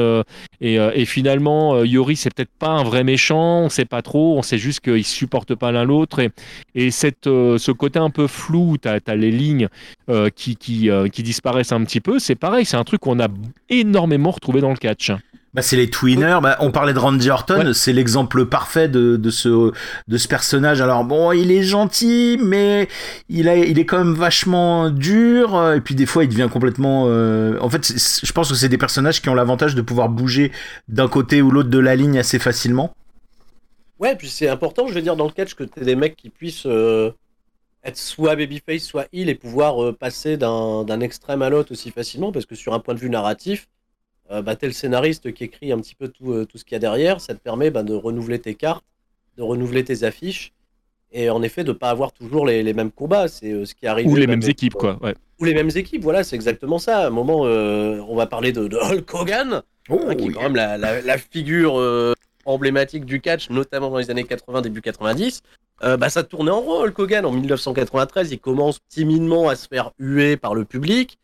Et, 0.61 0.75
et, 0.75 1.05
finalement, 1.05 1.83
Yori, 1.83 2.15
c'est 2.15 2.33
peut-être 2.33 2.51
pas 2.59 2.69
un 2.69 2.83
vrai 2.83 3.03
méchant, 3.03 3.61
on 3.61 3.69
sait 3.69 3.85
pas 3.85 4.01
trop, 4.01 4.37
on 4.37 4.41
sait 4.41 4.57
juste 4.57 4.81
qu'ils 4.81 5.05
supportent 5.05 5.55
pas 5.55 5.71
l'un 5.71 5.83
l'autre. 5.83 6.19
Et, 6.19 6.29
et 6.75 6.91
cette, 6.91 7.25
ce 7.25 7.71
côté 7.71 7.99
un 7.99 8.09
peu 8.09 8.27
flou, 8.27 8.77
tu 8.81 8.87
as, 8.87 9.15
les 9.15 9.31
lignes 9.31 9.67
qui, 10.35 10.55
qui, 10.55 10.89
qui 11.11 11.23
disparaissent 11.23 11.71
un 11.71 11.83
petit 11.83 12.01
peu, 12.01 12.19
c'est 12.19 12.35
pareil, 12.35 12.65
c'est 12.65 12.77
un 12.77 12.83
truc 12.83 13.01
qu'on 13.01 13.19
a 13.19 13.27
énormément 13.69 14.31
retrouvé 14.31 14.61
dans 14.61 14.71
le 14.71 14.77
catch. 14.77 15.11
Bah, 15.53 15.63
c'est 15.63 15.77
les 15.77 15.89
Twinners. 15.89 16.39
Bah, 16.43 16.57
on 16.59 16.71
parlait 16.71 16.93
de 16.93 16.99
Randy 16.99 17.29
Orton, 17.29 17.73
c'est 17.73 17.91
l'exemple 17.91 18.45
parfait 18.45 18.87
de, 18.87 19.17
de, 19.17 19.29
ce, 19.31 19.71
de 20.07 20.17
ce 20.17 20.27
personnage. 20.27 20.79
Alors 20.79 21.03
bon, 21.03 21.31
il 21.31 21.51
est 21.51 21.63
gentil, 21.63 22.37
mais 22.39 22.87
il, 23.29 23.49
a, 23.49 23.57
il 23.57 23.79
est 23.79 23.85
quand 23.85 23.97
même 23.97 24.13
vachement 24.13 24.91
dur. 24.91 25.73
Et 25.73 25.81
puis 25.81 25.95
des 25.95 26.05
fois, 26.05 26.23
il 26.23 26.29
devient 26.29 26.49
complètement. 26.51 27.05
Euh... 27.07 27.57
En 27.61 27.69
fait, 27.69 27.87
je 27.87 28.31
pense 28.31 28.49
que 28.49 28.55
c'est 28.55 28.69
des 28.69 28.77
personnages 28.77 29.21
qui 29.21 29.29
ont 29.29 29.33
l'avantage 29.33 29.73
de 29.73 29.81
pouvoir 29.81 30.09
bouger 30.09 30.51
d'un 30.87 31.07
côté 31.07 31.41
ou 31.41 31.49
l'autre 31.49 31.69
de 31.69 31.79
la 31.79 31.95
ligne 31.95 32.19
assez 32.19 32.37
facilement. 32.37 32.93
Ouais, 33.99 34.15
puis 34.15 34.29
c'est 34.29 34.47
important, 34.47 34.87
je 34.87 34.93
veux 34.93 35.01
dire, 35.01 35.15
dans 35.15 35.25
le 35.25 35.31
catch, 35.31 35.55
que 35.55 35.63
tu 35.65 35.79
des 35.81 35.95
mecs 35.95 36.15
qui 36.15 36.29
puissent 36.29 36.67
euh, 36.67 37.11
être 37.83 37.97
soit 37.97 38.35
babyface, 38.35 38.83
soit 38.83 39.07
heal 39.11 39.27
et 39.29 39.35
pouvoir 39.35 39.83
euh, 39.83 39.91
passer 39.93 40.37
d'un 40.37 40.99
extrême 41.01 41.41
à 41.41 41.49
l'autre 41.49 41.73
aussi 41.73 41.91
facilement, 41.91 42.31
parce 42.31 42.45
que 42.45 42.55
sur 42.55 42.73
un 42.73 42.79
point 42.79 42.93
de 42.93 42.99
vue 42.99 43.09
narratif, 43.09 43.67
euh, 44.31 44.41
bah, 44.43 44.55
le 44.61 44.71
scénariste 44.71 45.33
qui 45.33 45.43
écrit 45.43 45.71
un 45.71 45.79
petit 45.79 45.95
peu 45.95 46.07
tout, 46.07 46.31
euh, 46.33 46.45
tout 46.45 46.57
ce 46.59 46.63
qu'il 46.63 46.73
y 46.73 46.75
a 46.75 46.79
derrière, 46.79 47.19
ça 47.19 47.33
te 47.33 47.39
permet 47.39 47.71
bah, 47.71 47.81
de 47.81 47.93
renouveler 47.93 48.39
tes 48.39 48.53
cartes, 48.53 48.85
de 49.37 49.41
renouveler 49.41 49.83
tes 49.83 50.03
affiches, 50.03 50.53
et 51.11 51.31
en 51.31 51.41
effet 51.41 51.63
de 51.63 51.69
ne 51.69 51.73
pas 51.73 51.89
avoir 51.89 52.11
toujours 52.11 52.45
les, 52.45 52.61
les 52.61 52.73
mêmes 52.73 52.91
combats. 52.91 53.27
C'est 53.27 53.51
euh, 53.51 53.65
ce 53.65 53.73
qui 53.73 53.87
arrive. 53.87 54.07
Ou 54.07 54.15
les 54.15 54.27
mêmes 54.27 54.43
équipes, 54.43 54.73
quoi. 54.73 54.99
Ouais. 55.01 55.15
Ou 55.39 55.45
les 55.45 55.55
mêmes 55.55 55.71
équipes, 55.73 56.03
voilà, 56.03 56.23
c'est 56.23 56.35
exactement 56.35 56.77
ça. 56.77 56.99
À 56.99 57.07
un 57.07 57.09
moment, 57.09 57.41
on 57.41 58.15
va 58.15 58.27
parler 58.27 58.51
de, 58.51 58.61
Hulk 58.61 59.13
Hogan, 59.13 59.63
oh, 59.89 59.99
hein, 60.07 60.15
qui 60.15 60.27
est 60.27 60.31
quand 60.31 60.43
même 60.43 60.55
la, 60.55 60.77
la, 60.77 61.17
figure 61.17 61.81
emblématique 62.43 63.05
du 63.05 63.21
catch, 63.21 63.49
notamment 63.49 63.89
dans 63.89 63.99
les 63.99 64.11
années 64.11 64.25
80, 64.25 64.61
début 64.61 64.81
90. 64.81 65.41
bah, 65.81 66.09
ça 66.09 66.23
tournait 66.23 66.51
en 66.51 66.59
rôle, 66.59 66.89
Hulk 66.89 66.99
Hogan. 66.99 67.25
En 67.25 67.31
1993, 67.31 68.33
il 68.33 68.39
commence 68.39 68.79
timidement 68.89 69.47
à 69.47 69.55
se 69.55 69.69
faire 69.69 69.91
huer 69.97 70.35
par 70.35 70.53
le 70.53 70.65
public. 70.65 71.17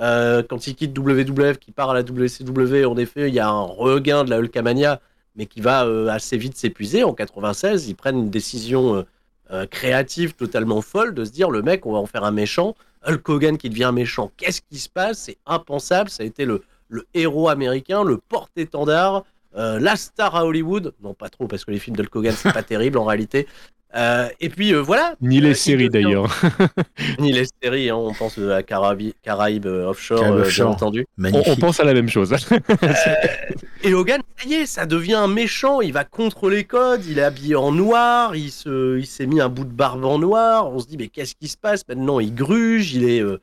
Euh, 0.00 0.42
quand 0.42 0.66
il 0.66 0.74
quitte 0.74 0.96
WWF, 0.96 1.58
qui 1.58 1.72
part 1.72 1.90
à 1.90 1.94
la 1.94 2.02
WCW, 2.02 2.84
en 2.84 2.96
effet, 2.96 3.28
il 3.28 3.34
y 3.34 3.40
a 3.40 3.48
un 3.48 3.62
regain 3.62 4.24
de 4.24 4.30
la 4.30 4.38
Hulkamania, 4.38 5.00
mais 5.36 5.46
qui 5.46 5.60
va 5.60 5.86
euh, 5.86 6.08
assez 6.08 6.36
vite 6.36 6.56
s'épuiser. 6.56 7.04
En 7.04 7.14
96, 7.14 7.88
ils 7.88 7.94
prennent 7.94 8.18
une 8.18 8.30
décision 8.30 9.04
euh, 9.50 9.66
créative 9.66 10.34
totalement 10.34 10.80
folle 10.80 11.14
de 11.14 11.24
se 11.24 11.30
dire 11.30 11.50
le 11.50 11.62
mec, 11.62 11.86
on 11.86 11.92
va 11.92 11.98
en 11.98 12.06
faire 12.06 12.24
un 12.24 12.32
méchant. 12.32 12.74
Hulk 13.06 13.28
Hogan 13.28 13.58
qui 13.58 13.68
devient 13.68 13.90
méchant, 13.92 14.30
qu'est-ce 14.36 14.60
qui 14.60 14.78
se 14.78 14.88
passe? 14.88 15.18
C'est 15.18 15.38
impensable. 15.46 16.08
Ça 16.08 16.22
a 16.22 16.26
été 16.26 16.44
le, 16.44 16.62
le 16.88 17.04
héros 17.14 17.48
américain, 17.48 18.04
le 18.04 18.16
porte-étendard, 18.16 19.24
la 19.54 19.96
star 19.96 20.36
à 20.36 20.46
Hollywood. 20.46 20.94
Non, 21.02 21.12
pas 21.12 21.28
trop, 21.28 21.48
parce 21.48 21.64
que 21.64 21.72
les 21.72 21.80
films 21.80 21.96
d'Hulk 21.96 22.14
Hogan, 22.14 22.34
c'est 22.36 22.52
pas 22.52 22.62
terrible 22.62 22.98
en 22.98 23.04
réalité. 23.04 23.48
Euh, 23.94 24.28
et 24.40 24.48
puis 24.48 24.72
euh, 24.74 24.80
voilà. 24.80 25.16
Ni 25.20 25.40
les 25.40 25.50
Euh, 25.50 25.54
séries 25.54 25.90
d'ailleurs. 25.90 26.34
Ni 27.18 27.30
les 27.32 27.44
séries, 27.62 27.90
hein, 27.90 27.96
on 27.96 28.14
pense 28.14 28.38
à 28.38 28.62
Caraïbes, 28.62 29.12
Caraïbes 29.22 29.66
euh, 29.66 29.86
offshore, 29.86 30.18
Caraïbes 30.20 30.38
euh, 30.38 30.42
offshore. 30.42 30.66
bien 30.68 30.74
entendu. 30.76 31.06
On, 31.18 31.22
Magnifique. 31.22 31.48
on 31.48 31.56
pense 31.56 31.78
à 31.80 31.84
la 31.84 31.92
même 31.92 32.08
chose. 32.08 32.34
Et 33.82 33.90
Logan, 33.90 34.22
ça 34.38 34.48
y 34.48 34.54
est, 34.54 34.66
ça 34.66 34.86
devient 34.86 35.14
un 35.14 35.28
méchant, 35.28 35.80
il 35.80 35.92
va 35.92 36.04
contre 36.04 36.48
les 36.48 36.64
codes, 36.64 37.04
il 37.04 37.18
est 37.18 37.22
habillé 37.22 37.54
en 37.56 37.72
noir, 37.72 38.34
il 38.36 38.50
se, 38.50 38.98
il 38.98 39.06
s'est 39.06 39.26
mis 39.26 39.40
un 39.40 39.48
bout 39.48 39.64
de 39.64 39.70
barbe 39.72 40.04
en 40.04 40.18
noir, 40.18 40.70
on 40.72 40.78
se 40.78 40.86
dit 40.86 40.96
mais 40.96 41.08
qu'est-ce 41.08 41.34
qui 41.34 41.48
se 41.48 41.56
passe? 41.56 41.86
Maintenant 41.88 42.20
Il 42.20 42.34
gruge, 42.34 42.94
il 42.94 43.04
est, 43.08 43.20
euh, 43.20 43.40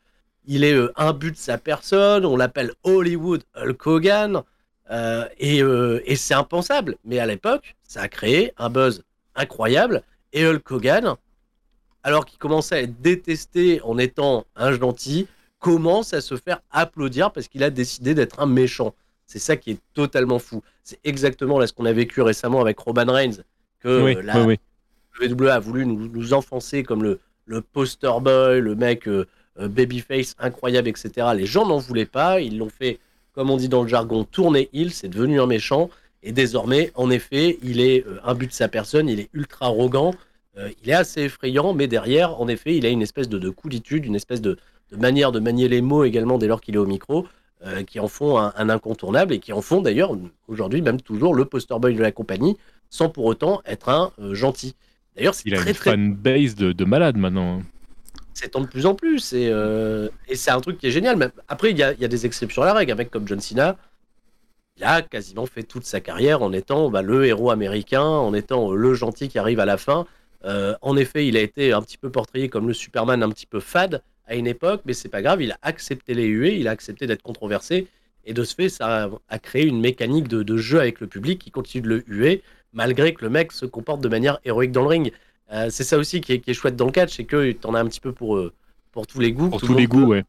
il 0.48 0.64
est 0.64 0.74
euh, 0.74 0.92
imbu 0.96 1.32
de 1.32 1.38
sa 1.38 1.58
personne, 1.58 2.26
on 2.26 2.38
l'appelle 2.38 2.72
Hollywood 2.84 3.44
Hulk 3.56 3.86
Hogan, 3.88 4.42
euh, 4.92 5.26
et, 5.38 5.62
euh, 5.62 6.02
et 6.06 6.16
c'est 6.16 6.34
impensable. 6.34 6.96
Mais 7.06 7.20
à 7.20 7.26
l'époque, 7.28 7.76
ça 7.84 8.02
a 8.02 8.08
créé 8.08 8.54
un 8.58 8.70
buzz 8.70 9.04
incroyable, 9.36 10.02
et 10.34 10.46
Hulk 10.46 10.70
Hogan, 10.72 11.16
alors 12.04 12.26
qu'il 12.26 12.40
commençait 12.40 12.76
à 12.76 12.82
être 12.82 13.02
détesté 13.02 13.82
en 13.84 13.98
étant 13.98 14.46
un 14.56 14.72
gentil, 14.72 15.28
commence 15.60 16.14
à 16.14 16.22
se 16.22 16.36
faire 16.38 16.62
applaudir 16.72 17.32
parce 17.32 17.48
qu'il 17.48 17.64
a 17.64 17.70
décidé 17.70 18.14
d'être 18.14 18.40
un 18.40 18.46
méchant. 18.46 18.94
C'est 19.26 19.40
ça 19.40 19.58
qui 19.58 19.72
est 19.72 19.80
totalement 19.94 20.40
fou. 20.40 20.64
C'est 20.84 21.00
exactement 21.04 21.60
là 21.60 21.68
ce 21.68 21.74
qu'on 21.74 21.86
a 21.86 21.94
vécu 21.94 22.22
récemment 22.22 22.62
avec 22.62 22.80
Roman 22.80 23.06
Reigns, 23.12 23.44
que 23.80 24.04
oui, 24.04 24.18
la 24.24 24.42
oui, 24.42 24.58
oui. 25.20 25.28
WWE 25.28 25.50
a 25.50 25.60
voulu 25.60 25.86
nous, 25.86 26.08
nous 26.08 26.34
enfoncer 26.34 26.84
comme 26.84 27.04
le, 27.04 27.20
le 27.46 27.62
poster 27.62 28.12
boy, 28.22 28.62
le 28.62 28.76
mec 28.76 29.08
euh, 29.08 29.28
euh, 29.60 29.68
babyface 29.68 30.36
incroyable, 30.40 30.88
etc. 30.88 31.28
Les 31.36 31.46
gens 31.46 31.68
n'en 31.68 31.78
voulaient 31.78 32.06
pas, 32.06 32.40
ils 32.40 32.58
l'ont 32.58 32.70
fait, 32.70 33.00
comme 33.34 33.50
on 33.50 33.58
dit 33.58 33.70
dans 33.70 33.84
le 33.84 33.88
jargon, 33.90 34.24
tourner 34.24 34.70
heel, 34.74 34.92
c'est 34.92 35.10
devenu 35.10 35.42
un 35.42 35.48
méchant, 35.48 35.90
et 36.24 36.32
désormais, 36.32 36.92
en 36.96 37.10
effet, 37.10 37.58
il 37.64 37.80
est 37.80 38.06
euh, 38.06 38.20
un 38.24 38.36
but 38.36 38.48
de 38.48 38.54
sa 38.54 38.68
personne, 38.68 39.08
il 39.08 39.20
est 39.20 39.30
ultra 39.34 39.68
arrogant, 39.68 40.14
euh, 40.58 40.70
il 40.84 40.90
est 40.90 40.94
assez 40.94 41.22
effrayant, 41.24 41.74
mais 41.74 41.88
derrière, 41.88 42.40
en 42.42 42.48
effet, 42.48 42.76
il 42.76 42.86
a 42.86 42.90
une 42.90 43.02
espèce 43.02 43.30
de, 43.30 43.38
de 43.38 43.50
coolitude, 43.50 44.06
une 44.06 44.16
espèce 44.16 44.42
de, 44.42 44.58
de 44.92 44.98
manière 44.98 45.32
de 45.32 45.40
manier 45.40 45.68
les 45.70 45.82
mots 45.82 46.04
également 46.04 46.38
dès 46.38 46.48
lors 46.48 46.60
qu'il 46.62 46.76
est 46.76 46.80
au 46.80 46.86
micro, 46.86 47.28
euh, 47.66 47.84
qui 47.84 48.00
en 48.00 48.08
font 48.08 48.38
un, 48.38 48.54
un 48.56 48.70
incontournable 48.70 49.34
et 49.34 49.40
qui 49.40 49.54
en 49.54 49.62
font 49.62 49.82
d'ailleurs 49.82 50.12
aujourd'hui 50.48 50.82
même 50.82 51.00
toujours 51.02 51.36
le 51.36 51.46
poster 51.46 51.78
boy 51.80 51.94
de 51.94 52.02
la 52.02 52.12
compagnie, 52.12 52.58
sans 52.90 53.10
pour 53.10 53.26
autant 53.26 53.62
être 53.66 53.90
un 53.90 54.12
euh, 54.20 54.34
gentil. 54.34 54.76
D'ailleurs, 55.16 55.36
c'est 55.36 55.44
Il 55.46 55.56
a 55.56 55.58
très 55.60 55.72
une 55.72 55.76
très 55.76 55.92
fanbase 55.92 56.56
de, 56.56 56.72
de 56.72 56.86
malade 56.86 57.18
maintenant. 57.18 57.62
s'étend 58.34 58.62
de 58.62 58.68
plus 58.68 58.86
en 58.86 58.96
plus. 58.96 59.34
Et, 59.34 59.52
et 60.28 60.36
c'est 60.36 60.52
un 60.52 60.62
truc 60.62 60.78
qui 60.78 60.88
est 60.88 60.92
génial. 60.92 61.18
Mais 61.18 61.28
après, 61.48 61.72
il 61.72 61.78
y 61.78 61.84
a, 61.84 61.94
il 61.94 62.00
y 62.00 62.06
a 62.06 62.08
des 62.08 62.26
exceptions 62.26 62.62
à 62.62 62.66
la 62.66 62.74
règle. 62.74 62.94
Un 62.94 62.96
mec 62.96 63.10
comme 63.10 63.28
John 63.28 63.40
Cena, 63.42 63.76
il 64.80 64.86
a 64.86 65.02
quasiment 65.02 65.46
fait 65.46 65.64
toute 65.64 65.84
sa 65.86 66.00
carrière 66.00 66.42
en 66.42 66.54
étant 66.54 66.90
bah, 66.90 67.02
le 67.02 67.26
héros 67.26 67.52
américain, 67.52 68.02
en 68.02 68.34
étant 68.34 68.72
le 68.72 68.94
gentil 68.94 69.28
qui 69.28 69.38
arrive 69.38 69.60
à 69.60 69.66
la 69.66 69.78
fin. 69.78 70.06
Euh, 70.46 70.74
en 70.82 70.96
effet, 70.96 71.28
il 71.28 71.36
a 71.36 71.42
été 71.42 71.74
un 71.74 71.82
petit 71.82 71.98
peu 71.98 72.10
portrayé 72.10 72.48
comme 72.48 72.68
le 72.68 72.74
Superman 72.74 73.22
un 73.22 73.30
petit 73.30 73.46
peu 73.46 73.60
fade 73.60 74.02
à 74.26 74.36
une 74.36 74.48
époque, 74.48 74.82
mais 74.86 74.94
c'est 74.94 75.10
pas 75.10 75.22
grave. 75.22 75.42
Il 75.42 75.52
a 75.52 75.58
accepté 75.64 76.14
les 76.14 76.28
huées, 76.28 76.56
il 76.58 76.68
a 76.68 76.72
accepté 76.72 77.08
d'être 77.08 77.22
controversé. 77.24 77.88
Et 78.26 78.34
de 78.34 78.44
ce 78.44 78.56
fait, 78.56 78.70
ça 78.70 79.06
a, 79.06 79.10
a 79.28 79.40
créé 79.40 79.66
une 79.66 79.82
mécanique 79.82 80.28
de, 80.28 80.44
de 80.44 80.58
jeu 80.58 80.80
avec 80.80 81.02
le 81.02 81.08
public 81.08 81.40
qui 81.42 81.52
continue 81.52 81.82
de 81.82 81.88
le 81.90 82.04
huer, 82.08 82.42
malgré 82.72 83.14
que 83.14 83.24
le 83.26 83.30
mec 83.30 83.52
se 83.52 83.66
comporte 83.66 84.02
de 84.02 84.08
manière 84.08 84.40
héroïque 84.46 84.72
dans 84.72 84.84
le 84.84 84.88
ring. 84.88 85.12
Euh, 85.52 85.68
c'est 85.70 85.84
ça 85.84 85.98
aussi 85.98 86.22
qui 86.22 86.34
est, 86.34 86.40
qui 86.40 86.52
est 86.52 86.54
chouette 86.54 86.76
dans 86.76 86.86
le 86.86 86.92
catch, 86.92 87.16
c'est 87.18 87.26
que 87.26 87.52
t'en 87.54 87.74
as 87.74 87.82
un 87.82 87.86
petit 87.88 88.00
peu 88.00 88.14
pour, 88.14 88.38
euh, 88.38 88.54
pour 88.92 89.08
tous 89.08 89.20
les 89.20 89.32
goûts. 89.34 89.50
Pour 89.50 89.60
tous 89.60 89.74
le 89.74 89.80
les 89.80 89.88
peut- 89.88 89.98
goûts, 89.98 90.06
ouais. 90.08 90.24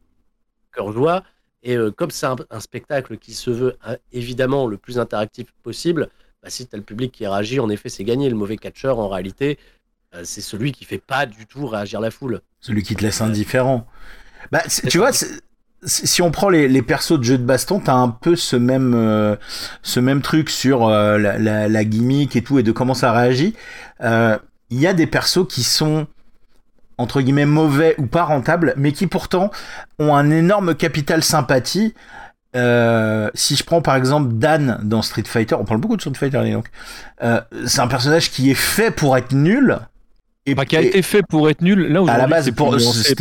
cœur 0.73 0.91
joie. 0.91 1.23
Et 1.63 1.75
euh, 1.77 1.91
comme 1.91 2.11
c'est 2.11 2.25
un, 2.25 2.35
un 2.49 2.59
spectacle 2.59 3.17
qui 3.17 3.33
se 3.33 3.51
veut 3.51 3.75
hein, 3.85 3.97
évidemment 4.11 4.67
le 4.67 4.77
plus 4.77 4.97
interactif 4.99 5.47
possible, 5.63 6.09
bah, 6.41 6.49
si 6.49 6.65
tu 6.67 6.75
as 6.75 6.77
le 6.77 6.83
public 6.83 7.11
qui 7.11 7.27
réagit, 7.27 7.59
en 7.59 7.69
effet, 7.69 7.89
c'est 7.89 8.03
gagné. 8.03 8.29
Le 8.29 8.35
mauvais 8.35 8.57
catcheur, 8.57 8.99
en 8.99 9.07
réalité, 9.09 9.59
euh, 10.15 10.21
c'est 10.23 10.41
celui 10.41 10.71
qui 10.71 10.85
fait 10.85 10.97
pas 10.97 11.25
du 11.25 11.45
tout 11.45 11.67
réagir 11.67 12.01
la 12.01 12.11
foule. 12.11 12.41
Celui 12.59 12.83
qui 12.83 12.95
te 12.95 13.03
laisse 13.03 13.21
indifférent. 13.21 13.85
Bah, 14.51 14.63
tu 14.89 14.97
vois, 14.97 15.11
si 15.83 16.21
on 16.21 16.31
prend 16.31 16.49
les, 16.49 16.67
les 16.67 16.81
persos 16.81 17.17
de 17.19 17.23
jeux 17.23 17.37
de 17.37 17.43
baston, 17.43 17.79
t'as 17.79 17.93
un 17.93 18.09
peu 18.09 18.35
ce 18.35 18.55
même, 18.55 18.93
euh, 18.95 19.35
ce 19.83 19.99
même 19.99 20.21
truc 20.21 20.49
sur 20.49 20.87
euh, 20.87 21.17
la, 21.17 21.37
la, 21.37 21.67
la 21.67 21.85
gimmick 21.85 22.35
et 22.35 22.43
tout, 22.43 22.57
et 22.59 22.63
de 22.63 22.71
comment 22.71 22.95
ça 22.95 23.11
réagit. 23.11 23.55
Euh, 24.01 24.37
Il 24.71 24.79
y 24.79 24.87
a 24.87 24.93
des 24.93 25.05
persos 25.07 25.47
qui 25.47 25.63
sont 25.63 26.07
entre 27.01 27.21
guillemets 27.21 27.45
mauvais 27.45 27.95
ou 27.97 28.05
pas 28.05 28.23
rentables, 28.23 28.73
mais 28.77 28.91
qui 28.91 29.07
pourtant 29.07 29.51
ont 29.99 30.15
un 30.15 30.29
énorme 30.29 30.75
capital 30.75 31.23
sympathie. 31.23 31.93
Euh, 32.55 33.29
si 33.33 33.55
je 33.55 33.63
prends 33.63 33.81
par 33.81 33.95
exemple 33.95 34.33
Dan 34.33 34.79
dans 34.83 35.01
Street 35.01 35.23
Fighter, 35.25 35.55
on 35.55 35.63
parle 35.65 35.79
beaucoup 35.79 35.95
de 35.95 36.01
Street 36.01 36.13
Fighter, 36.15 36.51
donc. 36.51 36.67
Euh, 37.23 37.39
c'est 37.65 37.79
un 37.79 37.87
personnage 37.87 38.29
qui 38.29 38.51
est 38.51 38.55
fait 38.55 38.91
pour 38.91 39.15
être 39.17 39.31
nul. 39.33 39.77
Et, 40.45 40.53
Enfin, 40.53 40.65
qui 40.65 40.75
a 40.75 40.81
et- 40.81 40.87
été 40.87 41.01
fait 41.01 41.21
pour 41.27 41.49
être 41.49 41.61
nul. 41.61 41.87
Là, 41.91 42.01
À 42.11 42.17
la 42.17 42.27
base, 42.27 42.45
c'est 42.45 42.51
pour- 42.51 42.71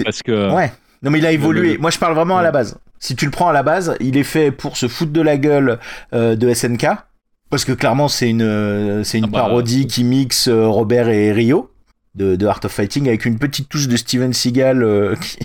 parce 0.05 0.23
que. 0.23 0.53
Ouais. 0.53 0.73
Non 1.03 1.11
mais 1.11 1.19
il 1.19 1.27
a 1.27 1.33
évolué. 1.33 1.79
Moi 1.79 1.91
je 1.91 1.99
parle 1.99 2.15
vraiment 2.15 2.37
à 2.39 2.43
la 2.43 2.51
base. 2.51 2.77
Si 2.99 3.17
tu 3.17 3.25
le 3.25 3.31
prends 3.31 3.49
à 3.49 3.53
la 3.55 3.63
base, 3.63 3.95
il 4.01 4.19
est 4.19 4.23
fait 4.25 4.51
pour 4.51 4.77
se 4.77 4.87
foutre 4.89 5.13
de 5.13 5.23
la 5.23 5.39
gueule 5.39 5.79
euh, 6.13 6.37
de 6.37 6.53
SNK 6.53 6.87
parce 7.49 7.65
que 7.65 7.73
clairement 7.73 8.07
c'est 8.09 8.29
une 8.29 9.03
c'est 9.03 9.17
une 9.17 9.25
Ah 9.25 9.29
bah, 9.33 9.39
parodie 9.41 9.87
qui 9.87 10.05
mixe 10.05 10.49
Robert 10.51 11.09
et 11.09 11.33
Rio 11.33 11.71
de, 12.15 12.37
de 12.37 12.47
Art 12.47 12.61
of 12.65 12.73
Fighting 12.73 13.09
avec 13.09 13.25
une 13.25 13.39
petite 13.39 13.69
touche 13.69 13.89
de 13.89 13.97
Steven 13.97 14.33
Seagal. 14.33 14.83
euh, 14.83 15.15
qui- 15.21 15.39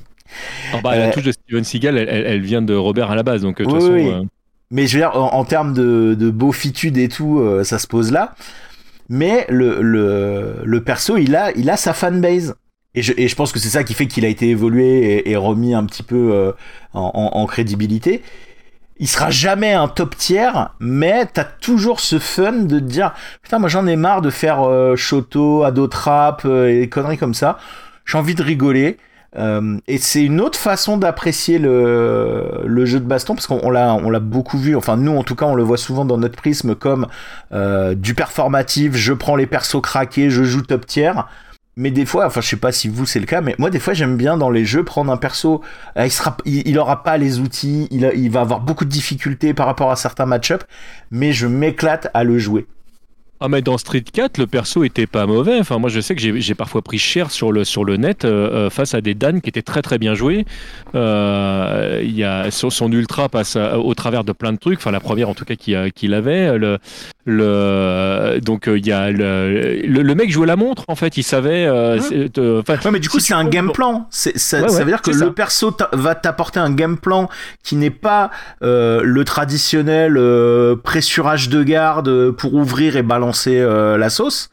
Ah 0.74 0.80
bah, 0.84 0.94
Euh, 0.94 1.08
La 1.08 1.12
touche 1.12 1.24
de 1.24 1.32
Steven 1.32 1.64
Seagal, 1.64 1.98
elle, 1.98 2.10
elle- 2.10 2.42
vient 2.42 2.62
de 2.62 2.74
Robert 2.74 3.12
à 3.12 3.16
la 3.16 3.24
base. 3.24 3.42
Donc, 3.44 3.62
euh, 3.62 3.66
de 3.66 3.70
toute 3.70 3.80
façon. 3.80 3.94
oui. 3.94 4.08
euh, 4.10 4.24
Mais 4.72 4.88
je 4.88 4.94
veux 4.98 5.02
dire 5.04 5.16
en, 5.16 5.34
en 5.34 5.46
termes 5.46 5.74
de, 5.74 6.16
de 6.18 6.30
beaufitude 6.30 6.98
et 6.98 7.08
tout, 7.08 7.40
euh, 7.40 7.64
ça 7.64 7.78
se 7.80 7.88
pose 7.88 8.12
là. 8.12 8.36
Mais 9.10 9.46
le, 9.50 9.82
le, 9.82 10.56
le 10.64 10.84
perso, 10.84 11.18
il 11.18 11.36
a, 11.36 11.52
il 11.56 11.70
a 11.70 11.78
sa 11.78 11.94
fanbase. 11.94 12.56
Et 12.96 13.02
je, 13.02 13.14
et 13.18 13.28
je 13.28 13.36
pense 13.36 13.52
que 13.52 13.60
c'est 13.60 13.70
ça 13.70 13.84
qui 13.84 13.94
fait 13.94 14.08
qu'il 14.08 14.26
a 14.26 14.30
été 14.30 14.50
évolué 14.50 15.18
et, 15.18 15.32
et 15.32 15.36
remis 15.36 15.74
un 15.76 15.84
petit 15.86 16.02
peu 16.02 16.32
euh, 16.34 16.52
en, 16.94 17.12
en- 17.14 17.38
en 17.40 17.46
crédibilité. 17.46 18.24
Il 18.98 19.10
sera 19.10 19.30
jamais 19.30 19.74
un 19.74 19.90
top 19.90 20.16
tiers, 20.16 20.70
mais 20.80 21.26
t'as 21.26 21.44
toujours 21.44 22.00
ce 22.00 22.18
fun 22.18 22.54
de 22.54 22.80
te 22.80 22.84
dire 22.86 23.14
putain 23.44 23.60
moi 23.60 23.68
j'en 23.68 23.88
ai 23.88 23.98
marre 23.98 24.22
de 24.22 24.30
faire 24.30 24.62
euh, 24.64 24.96
Shoto, 24.96 25.64
Ado 25.64 25.88
Trap 25.88 26.44
euh, 26.46 26.70
et 26.70 26.80
des 26.80 26.90
conneries 26.90 27.18
comme 27.18 27.34
ça. 27.34 27.58
J'ai 28.06 28.18
envie 28.18 28.36
de 28.36 28.44
rigoler. 28.44 28.98
Euh, 29.38 29.78
et 29.88 29.98
c'est 29.98 30.24
une 30.24 30.40
autre 30.40 30.58
façon 30.58 30.96
d'apprécier 30.96 31.60
le, 31.60 32.62
le 32.66 32.86
jeu 32.86 33.02
de 33.02 33.06
baston 33.06 33.36
parce 33.36 33.48
qu'on 33.48 33.60
on 33.64 33.70
l'a 33.70 33.94
on 33.94 34.10
l'a 34.10 34.22
beaucoup 34.22 34.58
vu. 34.58 34.78
Enfin 34.78 34.96
nous 34.96 35.16
en 35.18 35.24
tout 35.24 35.36
cas 35.36 35.46
on 35.46 35.56
le 35.56 35.64
voit 35.64 35.78
souvent 35.78 36.06
dans 36.06 36.18
notre 36.18 36.38
prisme 36.38 36.74
comme 36.74 37.08
euh, 37.52 37.96
du 37.96 38.14
performatif. 38.14 38.96
Je 38.96 39.12
prends 39.12 39.36
les 39.36 39.46
persos 39.46 39.82
craqués, 39.82 40.30
je 40.30 40.44
joue 40.44 40.62
top 40.62 40.86
tier. 40.86 41.12
Mais 41.78 41.92
des 41.92 42.06
fois, 42.06 42.28
enfin 42.28 42.42
je 42.42 42.48
sais 42.48 42.56
pas 42.56 42.72
si 42.72 42.88
vous 42.88 43.06
c'est 43.06 43.20
le 43.20 43.26
cas, 43.26 43.42
mais 43.42 43.56
moi 43.58 43.70
des 43.70 43.80
fois 43.80 43.94
j'aime 43.94 44.16
bien 44.16 44.38
dans 44.38 44.50
les 44.50 44.64
jeux 44.64 44.86
prendre 44.86 45.12
un 45.12 45.18
perso. 45.18 45.62
euh, 45.98 46.06
il 46.06 46.12
sera, 46.12 47.04
pas 47.04 47.18
les 47.18 47.40
outils, 47.40 47.88
il 47.92 48.32
va 48.32 48.42
avoir 48.42 48.62
beaucoup 48.62 48.86
de 48.86 48.90
difficultés 48.90 49.54
par 49.54 49.66
rapport 49.66 49.92
à 49.92 49.96
certains 49.96 50.26
match-up, 50.26 50.64
mais 51.12 51.34
je 51.34 51.48
m'éclate 51.48 52.10
à 52.14 52.24
le 52.24 52.40
jouer. 52.40 52.66
Ah 53.42 53.50
mais 53.50 53.62
dans 53.62 53.78
Street 53.78 54.02
4, 54.02 54.38
le 54.38 54.48
perso 54.48 54.84
était 54.86 55.08
pas 55.08 55.26
mauvais. 55.26 55.60
Enfin 55.60 55.78
moi 55.78 55.90
je 55.90 56.00
sais 56.00 56.16
que 56.16 56.22
j'ai 56.22 56.56
parfois 56.56 56.82
pris 56.82 56.98
cher 56.98 57.32
sur 57.32 57.52
le 57.52 57.66
sur 57.66 57.84
le 57.84 57.98
net 57.98 58.24
euh, 58.24 58.50
euh, 58.68 58.70
face 58.70 58.94
à 58.94 59.02
des 59.02 59.14
Dan 59.14 59.42
qui 59.42 59.50
étaient 59.50 59.62
très 59.62 59.82
très 59.82 59.98
bien 59.98 60.14
joués. 60.16 60.46
Euh, 60.96 62.00
Il 62.02 62.16
y 62.16 62.24
a 62.24 62.50
son, 62.52 62.70
son 62.70 62.90
ultra 62.92 63.28
passe 63.28 63.58
à- 63.58 63.78
au 63.78 63.94
travers 63.94 64.24
de 64.24 64.32
plein 64.32 64.54
de 64.54 64.58
trucs. 64.58 64.80
Enfin 64.80 64.92
la 64.92 65.02
première 65.02 65.28
en 65.30 65.34
tout 65.34 65.44
cas 65.44 65.56
qu'il 65.56 65.92
qu'il 65.94 66.14
avait. 66.14 66.58
Le 66.58 66.78
le 67.26 68.40
donc 68.42 68.68
euh, 68.70 68.78
il 68.78 68.86
y 68.88 68.92
a 68.94 69.12
le, 69.12 69.82
le 69.86 70.02
le 70.02 70.16
mec 70.16 70.32
jouait 70.32 70.48
la 70.48 70.56
montre 70.56 70.86
en 70.88 70.96
fait. 70.96 71.18
Il 71.18 71.24
savait. 71.24 71.66
euh, 71.66 72.00
Ouais, 72.68 72.92
mais 72.92 73.00
du 73.00 73.10
coup, 73.10 73.20
si 73.20 73.28
c'est 73.28 73.34
un 73.34 73.46
game 73.46 73.72
plan. 73.72 74.08
C'est, 74.12 74.38
ça, 74.38 74.62
Ouais, 74.62 74.70
ça 74.70 74.76
ouais, 74.78 74.84
veut 74.86 74.92
dire 74.92 75.02
que 75.02 75.12
le 75.12 75.18
ça. 75.18 75.32
perso 75.32 75.76
va 75.92 76.16
t'apporter 76.16 76.60
un 76.60 76.72
game 76.72 76.98
plan 76.98 77.28
qui 77.64 77.76
n'est 77.76 77.90
pas 77.90 78.32
euh, 78.64 79.02
le 79.04 79.24
traditionnel 79.26 80.16
euh, 80.18 80.76
pressurage 80.78 81.50
de 81.50 81.64
garde 81.64 82.32
pour 82.32 82.54
ouvrir 82.54 82.96
et 82.96 83.02
balancer 83.04 83.25
euh, 83.48 83.98
la 83.98 84.10
sauce. 84.10 84.50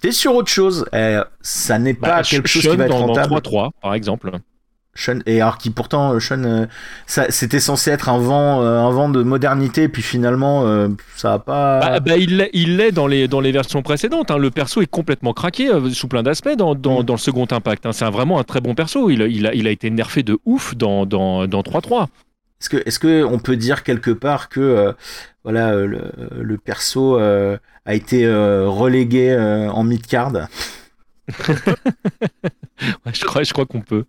T'es 0.00 0.12
sur 0.12 0.34
autre 0.34 0.50
chose. 0.50 0.86
Eh, 0.94 1.18
ça 1.42 1.78
n'est 1.78 1.94
pas 1.94 2.16
bah, 2.18 2.22
quelque 2.22 2.48
chose 2.48 2.62
Sean 2.62 2.70
qui 2.70 2.76
va 2.78 2.84
être 2.84 2.90
dans, 2.90 3.00
dans 3.00 3.06
rentable. 3.08 3.34
3-3 3.34 3.70
par 3.82 3.94
exemple. 3.94 4.30
Sean- 4.94 5.20
et 5.26 5.40
alors 5.40 5.56
qui 5.58 5.70
pourtant, 5.70 6.14
euh, 6.14 6.20
Sean, 6.20 6.42
euh, 6.42 6.66
ça, 7.06 7.26
c'était 7.30 7.60
censé 7.60 7.90
être 7.90 8.08
un 8.08 8.18
vent, 8.18 8.60
un 8.62 8.90
vent 8.90 9.08
de 9.08 9.22
modernité, 9.22 9.88
puis 9.88 10.02
finalement, 10.02 10.64
ça 11.16 11.34
a 11.34 11.38
pas. 11.38 11.80
Bah, 11.80 12.00
bah, 12.00 12.16
il 12.16 12.38
l'est- 12.38 12.50
il 12.54 12.76
l'est 12.76 12.90
dans 12.92 13.06
les, 13.06 13.28
dans 13.28 13.40
les 13.40 13.52
versions 13.52 13.82
précédentes. 13.82 14.30
hein. 14.30 14.38
Le 14.38 14.50
perso 14.50 14.80
est 14.82 14.86
complètement 14.86 15.32
craqué 15.32 15.70
sous 15.92 16.08
plein 16.08 16.22
d'aspects 16.22 16.56
dans, 16.56 16.74
dans, 16.74 17.00
Mm. 17.02 17.04
dans 17.04 17.14
le 17.14 17.18
second 17.20 17.46
impact. 17.50 17.86
hein. 17.86 17.92
C'est 17.92 18.04
vraiment 18.06 18.40
un 18.40 18.44
très 18.44 18.60
bon 18.60 18.74
perso. 18.74 19.10
Il, 19.10 19.22
a- 19.22 19.26
il, 19.26 19.46
a, 19.46 19.54
il 19.54 19.66
a 19.68 19.70
été 19.70 19.90
nerfé 19.90 20.22
de 20.22 20.38
ouf 20.44 20.74
dans, 20.76 21.04
dans, 21.06 21.46
dans 21.46 21.60
3-3. 21.62 22.06
Est-ce 22.60 22.68
que, 22.68 22.76
est-ce 22.84 22.98
que 22.98 23.22
on 23.24 23.38
peut 23.38 23.56
dire 23.56 23.84
quelque 23.84 24.10
part 24.10 24.48
que 24.50 24.94
voilà 25.44 25.72
euh, 25.72 25.86
le, 25.86 26.42
le 26.42 26.58
perso 26.58 27.18
euh, 27.18 27.56
a 27.84 27.94
été 27.94 28.26
euh, 28.26 28.68
relégué 28.68 29.30
euh, 29.30 29.70
en 29.70 29.84
mid 29.84 30.06
card 30.06 30.32
Ouais, 33.04 33.12
je 33.12 33.24
crois, 33.24 33.42
je 33.42 33.52
crois 33.52 33.66
qu'on 33.66 33.82
peut. 33.82 34.06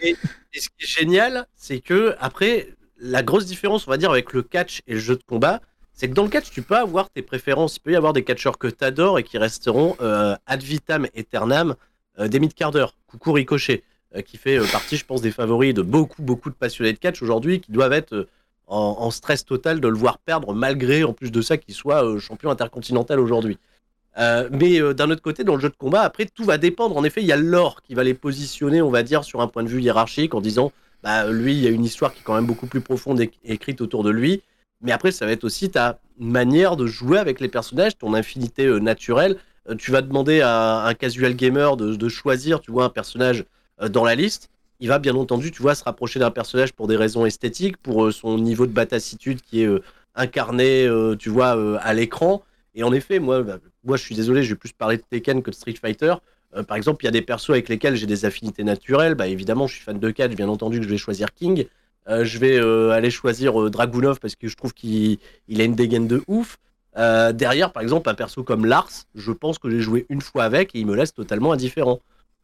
Et 0.00 0.16
ce 0.54 0.68
qui 0.70 0.84
est 0.84 0.86
génial, 0.86 1.46
c'est 1.54 1.80
que 1.80 2.16
après, 2.18 2.68
la 2.98 3.22
grosse 3.22 3.44
différence, 3.44 3.86
on 3.86 3.90
va 3.90 3.98
dire, 3.98 4.10
avec 4.10 4.32
le 4.32 4.42
catch 4.42 4.80
et 4.86 4.94
le 4.94 5.00
jeu 5.00 5.16
de 5.16 5.22
combat, 5.22 5.60
c'est 5.92 6.08
que 6.08 6.14
dans 6.14 6.22
le 6.22 6.30
catch, 6.30 6.50
tu 6.50 6.62
peux 6.62 6.76
avoir 6.76 7.10
tes 7.10 7.20
préférences. 7.20 7.76
Il 7.76 7.80
peut 7.80 7.92
y 7.92 7.96
avoir 7.96 8.14
des 8.14 8.24
catcheurs 8.24 8.56
que 8.56 8.68
tu 8.68 8.82
adores 8.82 9.18
et 9.18 9.22
qui 9.22 9.36
resteront 9.36 9.96
ad 10.00 10.62
vitam 10.62 11.06
aeternam 11.14 11.76
des 12.18 12.40
mid-carders. 12.40 12.94
Coucou 13.06 13.32
Ricochet, 13.32 13.82
qui 14.24 14.38
fait 14.38 14.58
partie, 14.72 14.96
je 14.96 15.04
pense, 15.04 15.20
des 15.20 15.30
favoris 15.30 15.74
de 15.74 15.82
beaucoup, 15.82 16.22
beaucoup 16.22 16.48
de 16.48 16.54
passionnés 16.54 16.94
de 16.94 16.98
catch 16.98 17.20
aujourd'hui 17.20 17.60
qui 17.60 17.70
doivent 17.70 17.92
être 17.92 18.26
en, 18.70 19.10
stress 19.10 19.44
total 19.44 19.80
de 19.80 19.88
le 19.88 19.96
voir 19.96 20.18
perdre, 20.18 20.54
malgré, 20.54 21.04
en 21.04 21.12
plus 21.12 21.30
de 21.30 21.42
ça, 21.42 21.56
qu'il 21.56 21.74
soit 21.74 22.18
champion 22.18 22.50
intercontinental 22.50 23.20
aujourd'hui. 23.20 23.58
mais 24.16 24.80
d'un 24.94 25.10
autre 25.10 25.22
côté, 25.22 25.44
dans 25.44 25.56
le 25.56 25.60
jeu 25.60 25.68
de 25.68 25.76
combat, 25.76 26.02
après, 26.02 26.26
tout 26.26 26.44
va 26.44 26.56
dépendre. 26.56 26.96
En 26.96 27.04
effet, 27.04 27.20
il 27.20 27.26
y 27.26 27.32
a 27.32 27.36
l'or 27.36 27.82
qui 27.82 27.94
va 27.94 28.04
les 28.04 28.14
positionner, 28.14 28.80
on 28.80 28.90
va 28.90 29.02
dire, 29.02 29.24
sur 29.24 29.40
un 29.40 29.48
point 29.48 29.64
de 29.64 29.68
vue 29.68 29.82
hiérarchique, 29.82 30.34
en 30.34 30.40
disant 30.40 30.72
bah, 31.02 31.30
lui, 31.30 31.52
il 31.54 31.60
y 31.60 31.66
a 31.66 31.70
une 31.70 31.84
histoire 31.84 32.12
qui 32.12 32.20
est 32.20 32.22
quand 32.22 32.34
même 32.34 32.46
beaucoup 32.46 32.66
plus 32.66 32.80
profonde 32.80 33.20
écrite 33.44 33.80
autour 33.80 34.04
de 34.04 34.10
lui. 34.10 34.42
Mais 34.82 34.92
après, 34.92 35.12
ça 35.12 35.26
va 35.26 35.32
être 35.32 35.44
aussi 35.44 35.70
ta 35.70 35.98
manière 36.18 36.76
de 36.76 36.86
jouer 36.86 37.18
avec 37.18 37.40
les 37.40 37.48
personnages, 37.48 37.96
ton 37.98 38.14
infinité 38.14 38.66
euh, 38.66 38.78
naturelle. 38.78 39.36
Euh, 39.68 39.74
tu 39.74 39.90
vas 39.90 40.02
demander 40.02 40.40
à 40.40 40.86
un 40.86 40.94
casual 40.94 41.34
gamer 41.34 41.76
de, 41.76 42.08
choisir, 42.08 42.60
tu 42.60 42.70
vois, 42.70 42.84
un 42.84 42.90
personnage 42.90 43.44
euh, 43.80 43.88
dans 43.88 44.04
la 44.04 44.14
liste. 44.14 44.50
Il 44.80 44.88
va 44.88 44.98
bien 44.98 45.14
entendu, 45.14 45.50
tu 45.50 45.62
vois, 45.62 45.74
se 45.74 45.84
rapprocher 45.84 46.18
d'un 46.18 46.30
personnage 46.30 46.72
pour 46.72 46.88
des 46.88 46.96
raisons 46.96 47.26
esthétiques, 47.26 47.76
pour 47.76 48.12
son 48.12 48.38
niveau 48.38 48.66
de 48.66 48.72
batassitude 48.72 49.42
qui 49.42 49.62
est 49.62 49.68
incarné, 50.14 50.88
tu 51.18 51.28
vois, 51.28 51.78
à 51.80 51.94
l'écran. 51.94 52.42
Et 52.74 52.82
en 52.82 52.92
effet, 52.92 53.18
moi, 53.18 53.42
bah, 53.42 53.58
moi, 53.84 53.96
je 53.96 54.02
suis 54.02 54.14
désolé, 54.14 54.42
je 54.42 54.50
vais 54.50 54.58
plus 54.58 54.72
parler 54.72 54.96
de 54.96 55.02
Tekken 55.02 55.42
que 55.42 55.50
de 55.50 55.54
Street 55.54 55.74
Fighter. 55.80 56.14
Euh, 56.56 56.62
par 56.62 56.76
exemple, 56.76 57.04
il 57.04 57.06
y 57.06 57.08
a 57.08 57.12
des 57.12 57.22
persos 57.22 57.50
avec 57.50 57.68
lesquels 57.68 57.96
j'ai 57.96 58.06
des 58.06 58.24
affinités 58.24 58.64
naturelles. 58.64 59.14
Bah, 59.14 59.28
évidemment, 59.28 59.66
je 59.66 59.74
suis 59.74 59.84
fan 59.84 59.98
de 59.98 60.10
catch, 60.10 60.34
bien 60.34 60.48
entendu 60.48 60.82
je 60.82 60.88
vais 60.88 60.98
choisir 60.98 61.32
King. 61.34 61.66
Euh, 62.08 62.24
je 62.24 62.38
vais 62.38 62.58
euh, 62.58 62.90
aller 62.90 63.10
choisir 63.10 63.70
Dragunov 63.70 64.20
parce 64.20 64.34
que 64.36 64.48
je 64.48 64.56
trouve 64.56 64.72
qu'il 64.74 65.18
a 65.58 65.64
une 65.64 65.74
dégaine 65.74 66.08
de 66.08 66.22
ouf. 66.28 66.58
derrière, 66.96 67.72
par 67.72 67.82
exemple, 67.82 68.08
un 68.08 68.14
perso 68.14 68.42
comme 68.42 68.66
Lars, 68.66 68.90
je 69.14 69.32
pense 69.32 69.58
que 69.58 69.70
j'ai 69.70 69.80
joué 69.80 70.06
une 70.08 70.20
fois 70.20 70.44
avec 70.44 70.74
et 70.74 70.80
il 70.80 70.86
me 70.86 70.96
laisse 70.96 71.14
totalement 71.14 71.52
indifférent. 71.52 72.00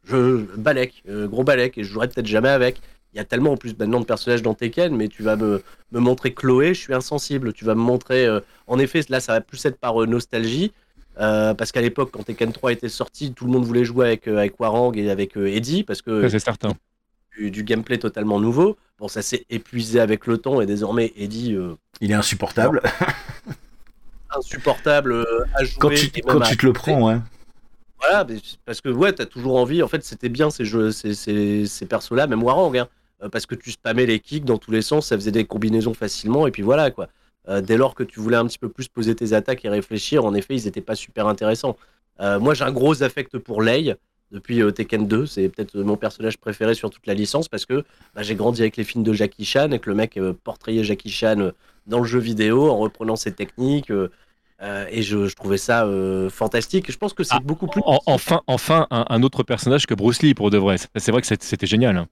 Je 0.07 0.45
balèque, 0.55 1.03
gros 1.07 1.43
balèque, 1.43 1.77
et 1.77 1.83
je 1.83 1.89
jouerai 1.89 2.07
peut-être 2.07 2.27
jamais 2.27 2.49
avec. 2.49 2.81
Il 3.13 3.17
y 3.17 3.19
a 3.19 3.25
tellement 3.25 3.53
en 3.53 3.57
plus 3.57 3.75
maintenant 3.77 3.99
de 3.99 4.05
personnages 4.05 4.41
dans 4.41 4.53
Tekken, 4.53 4.95
mais 4.95 5.07
tu 5.07 5.23
vas 5.23 5.35
me, 5.35 5.63
me 5.91 5.99
montrer 5.99 6.33
Chloé, 6.33 6.73
je 6.73 6.79
suis 6.79 6.93
insensible. 6.93 7.53
Tu 7.53 7.65
vas 7.65 7.75
me 7.75 7.81
montrer, 7.81 8.27
en 8.67 8.79
effet, 8.79 9.01
là 9.09 9.19
ça 9.19 9.33
va 9.33 9.41
plus 9.41 9.65
être 9.65 9.77
par 9.77 9.95
nostalgie. 10.07 10.71
Euh, 11.19 11.53
parce 11.53 11.71
qu'à 11.71 11.81
l'époque, 11.81 12.09
quand 12.11 12.23
Tekken 12.23 12.51
3 12.51 12.73
était 12.73 12.89
sorti, 12.89 13.33
tout 13.33 13.45
le 13.45 13.51
monde 13.51 13.65
voulait 13.65 13.85
jouer 13.85 14.07
avec, 14.07 14.27
euh, 14.27 14.37
avec 14.37 14.59
Warang 14.59 14.95
et 14.95 15.09
avec 15.09 15.35
euh, 15.35 15.47
Eddie, 15.47 15.83
parce 15.83 16.01
que 16.01 16.27
c'est 16.29 16.39
certain. 16.39 16.73
Du, 17.39 17.63
gameplay 17.63 17.97
totalement 17.99 18.39
nouveau. 18.39 18.77
Bon, 18.97 19.07
ça 19.07 19.21
s'est 19.21 19.45
épuisé 19.49 19.99
avec 19.99 20.25
le 20.25 20.39
temps 20.39 20.59
et 20.59 20.65
désormais 20.65 21.13
Eddie. 21.15 21.55
Il 22.01 22.11
est 22.11 22.15
insupportable. 22.15 22.81
insupportable 24.35 25.25
à 25.53 25.63
jouer. 25.63 25.77
Quand 25.79 25.89
tu, 25.89 26.09
quand 26.21 26.39
tu 26.39 26.57
te 26.57 26.65
le 26.65 26.73
prends, 26.73 27.07
ouais. 27.07 27.19
Voilà, 27.99 28.25
parce 28.65 28.81
que 28.81 28.89
ouais, 28.89 29.13
t'as 29.13 29.25
toujours 29.25 29.57
envie. 29.57 29.81
En 29.81 29.87
fait, 29.87 30.03
c'était 30.03 30.29
bien 30.29 30.49
ces 30.49 30.65
jeux, 30.65 30.91
ces, 30.91 31.13
ces, 31.13 31.65
ces 31.65 31.85
persos-là, 31.85 32.27
même 32.27 32.43
Warang, 32.43 32.77
hein, 32.77 32.87
parce 33.31 33.45
que 33.45 33.55
tu 33.55 33.71
spammais 33.71 34.05
les 34.05 34.19
kicks 34.19 34.45
dans 34.45 34.57
tous 34.57 34.71
les 34.71 34.81
sens, 34.81 35.07
ça 35.07 35.15
faisait 35.15 35.31
des 35.31 35.45
combinaisons 35.45 35.93
facilement, 35.93 36.47
et 36.47 36.51
puis 36.51 36.61
voilà 36.61 36.91
quoi. 36.91 37.09
Euh, 37.49 37.61
dès 37.61 37.77
lors 37.77 37.95
que 37.95 38.03
tu 38.03 38.19
voulais 38.19 38.37
un 38.37 38.45
petit 38.45 38.59
peu 38.59 38.69
plus 38.69 38.87
poser 38.87 39.15
tes 39.15 39.33
attaques 39.33 39.63
et 39.63 39.69
réfléchir, 39.69 40.25
en 40.25 40.33
effet, 40.33 40.55
ils 40.55 40.65
n'étaient 40.65 40.81
pas 40.81 40.95
super 40.95 41.27
intéressants. 41.27 41.77
Euh, 42.19 42.39
moi, 42.39 42.53
j'ai 42.53 42.65
un 42.65 42.71
gros 42.71 43.03
affect 43.03 43.37
pour 43.37 43.61
Lei 43.61 43.95
depuis 44.31 44.61
euh, 44.61 44.71
Tekken 44.71 45.07
2. 45.07 45.25
C'est 45.25 45.47
peut-être 45.49 45.77
mon 45.77 45.95
personnage 45.95 46.37
préféré 46.37 46.73
sur 46.75 46.89
toute 46.89 47.07
la 47.07 47.13
licence 47.13 47.47
parce 47.47 47.65
que 47.65 47.85
bah, 48.15 48.23
j'ai 48.23 48.35
grandi 48.35 48.61
avec 48.61 48.75
les 48.75 48.83
films 48.83 49.03
de 49.03 49.13
Jackie 49.13 49.45
Chan 49.45 49.71
et 49.71 49.79
que 49.79 49.89
le 49.89 49.95
mec 49.95 50.19
portrayait 50.43 50.83
Jackie 50.83 51.09
Chan 51.09 51.51
dans 51.85 51.99
le 51.99 52.05
jeu 52.05 52.19
vidéo 52.19 52.69
en 52.69 52.77
reprenant 52.77 53.15
ses 53.15 53.31
techniques. 53.31 53.91
Et 54.61 55.01
je, 55.03 55.33
trouvais 55.35 55.57
ça 55.57 55.87
fantastique. 56.29 56.91
Je 56.91 56.97
pense 56.97 57.13
que 57.13 57.23
c'est 57.23 57.35
ah, 57.35 57.41
beaucoup 57.43 57.67
plus. 57.67 57.81
enfin, 57.85 58.41
enfin 58.47 58.87
un, 58.89 59.23
autre 59.23 59.43
personnage 59.43 59.85
que 59.85 59.93
Bruce 59.93 60.21
Lee 60.21 60.33
pour 60.33 60.49
de 60.49 60.57
vrai. 60.57 60.77
C'est 60.95 61.11
vrai 61.11 61.21
que 61.21 61.27
c'était 61.27 61.67
génial. 61.67 61.97
Hein. 61.97 62.07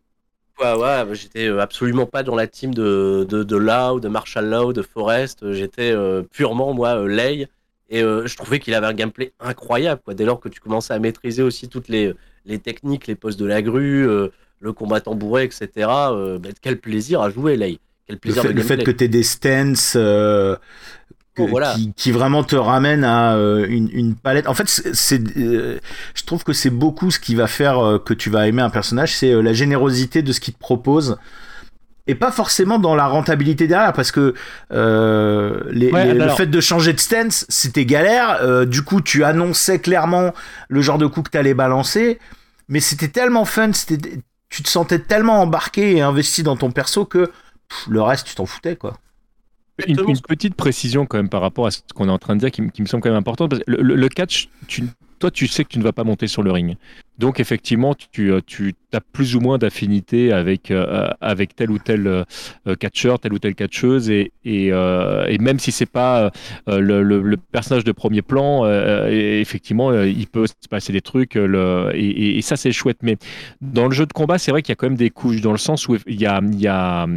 Ouais, 0.60 0.74
ouais, 0.74 1.16
j'étais 1.16 1.48
euh, 1.48 1.60
absolument 1.60 2.06
pas 2.06 2.24
dans 2.24 2.36
la 2.36 2.48
team 2.48 2.74
de, 2.74 3.26
de, 3.30 3.44
de 3.44 3.58
Lau, 3.58 4.00
de 4.00 4.08
Marshall 4.08 4.46
Lau, 4.46 4.72
de 4.72 4.82
Forest. 4.82 5.52
J'étais 5.52 5.92
euh, 5.92 6.24
purement, 6.24 6.74
moi, 6.74 7.02
euh, 7.02 7.08
Lei. 7.08 7.48
Et 7.90 8.00
je 8.02 8.36
trouvais 8.36 8.58
qu'il 8.58 8.74
avait 8.74 8.88
un 8.88 8.96
gameplay 8.96 9.32
incroyable, 9.40 10.02
quoi. 10.04 10.16
Dès 10.16 10.26
lors 10.26 10.40
que 10.40 10.50
tu 10.50 10.60
commençais 10.60 10.92
à 10.92 10.98
maîtriser 10.98 11.44
aussi 11.44 11.70
toutes 11.70 11.88
les, 11.88 12.14
les 12.44 12.58
techniques, 12.58 13.06
les 13.06 13.14
postes 13.14 13.40
de 13.40 13.46
la 13.46 13.62
grue, 13.62 14.08
le 14.60 14.74
combat 14.74 15.02
tambouré, 15.02 15.44
etc. 15.44 15.70
Bah, 15.76 16.40
quel 16.64 16.80
plaisir 16.80 17.22
à 17.22 17.30
jouer, 17.30 17.56
Lei. 17.56 17.78
Quel 18.08 18.18
plaisir 18.18 18.42
le 18.42 18.50
fait, 18.50 18.56
le 18.56 18.62
fait 18.64 18.84
que 18.84 18.90
tu 18.90 19.04
aies 19.04 19.08
des 19.08 19.22
stances 19.22 19.96
qui, 21.96 22.12
vraiment 22.12 22.44
te 22.44 22.56
ramène 22.56 23.04
à 23.04 23.36
euh, 23.36 23.66
une, 23.70 24.16
palette. 24.16 24.48
En 24.48 24.54
fait, 24.54 24.68
c'est, 24.68 25.22
euh, 25.38 25.80
je 26.14 26.24
trouve 26.24 26.44
que 26.44 26.54
c'est 26.54 26.70
beaucoup 26.70 27.12
ce 27.12 27.20
qui 27.20 27.36
va 27.36 27.48
faire 27.48 27.80
euh, 27.80 28.00
que 28.00 28.14
tu 28.14 28.30
vas 28.30 28.48
aimer 28.48 28.62
un 28.62 28.70
personnage, 28.70 29.16
c'est 29.16 29.42
la 29.42 29.54
générosité 29.54 30.22
de 30.22 30.32
ce 30.32 30.40
qu'il 30.40 30.54
te 30.54 30.60
propose. 30.60 31.18
Et 32.08 32.14
pas 32.14 32.32
forcément 32.32 32.78
dans 32.78 32.94
la 32.94 33.08
rentabilité 33.08 33.68
derrière, 33.68 33.92
parce 33.92 34.12
que 34.12 34.36
le 34.70 36.30
fait 36.38 36.46
de 36.46 36.62
changer 36.62 36.94
de 36.94 37.00
stance, 37.00 37.46
c'était 37.50 37.86
galère. 37.86 38.68
du 38.68 38.84
coup, 38.84 39.02
tu 39.02 39.24
annonçais 39.24 39.80
clairement 39.80 40.32
le 40.70 40.82
genre 40.82 41.00
de 41.00 41.08
coup 41.08 41.24
que 41.24 41.32
tu 41.32 41.38
allais 41.38 41.56
balancer, 41.56 42.20
mais 42.70 42.80
c'était 42.80 43.08
tellement 43.08 43.44
fun, 43.44 43.74
c'était, 43.74 44.20
tu 44.50 44.62
te 44.62 44.70
sentais 44.70 45.00
tellement 45.00 45.42
embarqué 45.42 45.98
et 45.98 46.02
investi 46.02 46.44
dans 46.44 46.56
ton 46.56 46.70
perso 46.70 47.06
que 47.06 47.32
le 47.90 48.02
reste, 48.04 48.28
tu 48.28 48.36
t'en 48.36 48.46
foutais, 48.46 48.76
quoi. 48.76 48.98
Une, 49.88 49.98
petite 49.98 50.56
précision 50.56 51.06
quand 51.06 51.18
même 51.18 51.30
par 51.30 51.42
rapport 51.42 51.68
à 51.68 51.72
ce 51.72 51.82
qu'on 51.94 52.08
est 52.08 52.12
en 52.12 52.18
train 52.18 52.36
de 52.36 52.40
dire 52.40 52.52
qui, 52.52 52.62
me 52.62 52.88
semble 52.88 53.04
quand 53.04 53.10
même 53.10 53.18
importante. 53.18 53.56
le, 53.68 53.82
le, 53.82 54.10
catch, 54.10 54.48
tu, 54.68 54.84
toi, 55.20 55.32
tu 55.32 55.48
sais 55.48 55.64
que 55.64 55.70
tu 55.70 55.80
ne 55.80 55.84
vas 55.84 55.92
pas 55.92 56.04
monter 56.04 56.28
sur 56.28 56.44
le 56.44 56.52
ring. 56.52 56.78
Donc, 57.18 57.40
effectivement, 57.40 57.96
tu, 57.96 58.32
euh, 58.32 58.42
tu 58.46 58.76
as 58.92 59.00
plus 59.00 59.36
ou 59.36 59.40
moins 59.40 59.58
d'affinité 59.58 60.34
avec, 60.34 60.70
euh, 60.70 61.08
avec 61.22 61.56
tel 61.56 61.72
ou 61.72 61.80
tel 61.80 62.08
euh, 62.08 62.76
catcheur, 62.76 63.20
telle 63.20 63.34
ou 63.34 63.40
telle 63.40 63.56
catcheuse. 63.56 64.10
Et, 64.10 64.32
même 65.40 65.60
si 65.60 65.72
c'est 65.72 65.86
pas 65.86 66.32
le, 66.68 67.36
personnage 67.52 67.84
de 67.84 67.92
premier 67.92 68.22
plan, 68.22 68.66
effectivement, 69.08 69.94
il 70.02 70.28
peut 70.28 70.48
se 70.48 70.68
passer 70.70 70.92
des 70.92 71.02
trucs. 71.02 71.36
Et, 71.36 72.40
ça, 72.42 72.56
c'est 72.56 72.72
chouette. 72.72 72.98
Mais 73.02 73.18
dans 73.62 73.86
le 73.86 73.92
jeu 73.92 74.06
de 74.06 74.14
combat, 74.14 74.38
c'est 74.38 74.52
vrai 74.52 74.62
qu'il 74.62 74.72
y 74.72 74.74
a 74.74 74.76
quand 74.76 74.88
même 74.88 74.98
des 74.98 75.10
couches, 75.10 75.42
dans 75.42 75.52
le 75.52 75.58
sens 75.58 75.88
où 75.88 75.98
il 76.08 76.20
y 76.20 76.26
a, 76.26 77.08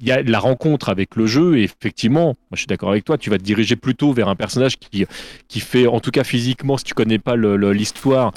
la 0.00 0.38
rencontre 0.38 0.88
avec 0.88 1.16
le 1.16 1.26
jeu. 1.26 1.58
Et 1.58 1.64
effectivement, 1.64 2.24
moi, 2.24 2.34
je 2.54 2.58
suis 2.58 2.66
d'accord 2.66 2.90
avec 2.90 3.04
toi, 3.04 3.18
tu 3.18 3.30
vas 3.30 3.38
te 3.38 3.44
diriger 3.44 3.76
plutôt 3.76 4.12
vers 4.12 4.28
un 4.28 4.36
personnage 4.36 4.78
qui, 4.78 5.06
qui 5.48 5.60
fait, 5.60 5.86
en 5.86 6.00
tout 6.00 6.10
cas 6.10 6.24
physiquement, 6.24 6.76
tu 6.76 6.94
connais 6.94 7.18
pas 7.18 7.36
l'histoire, 7.36 8.32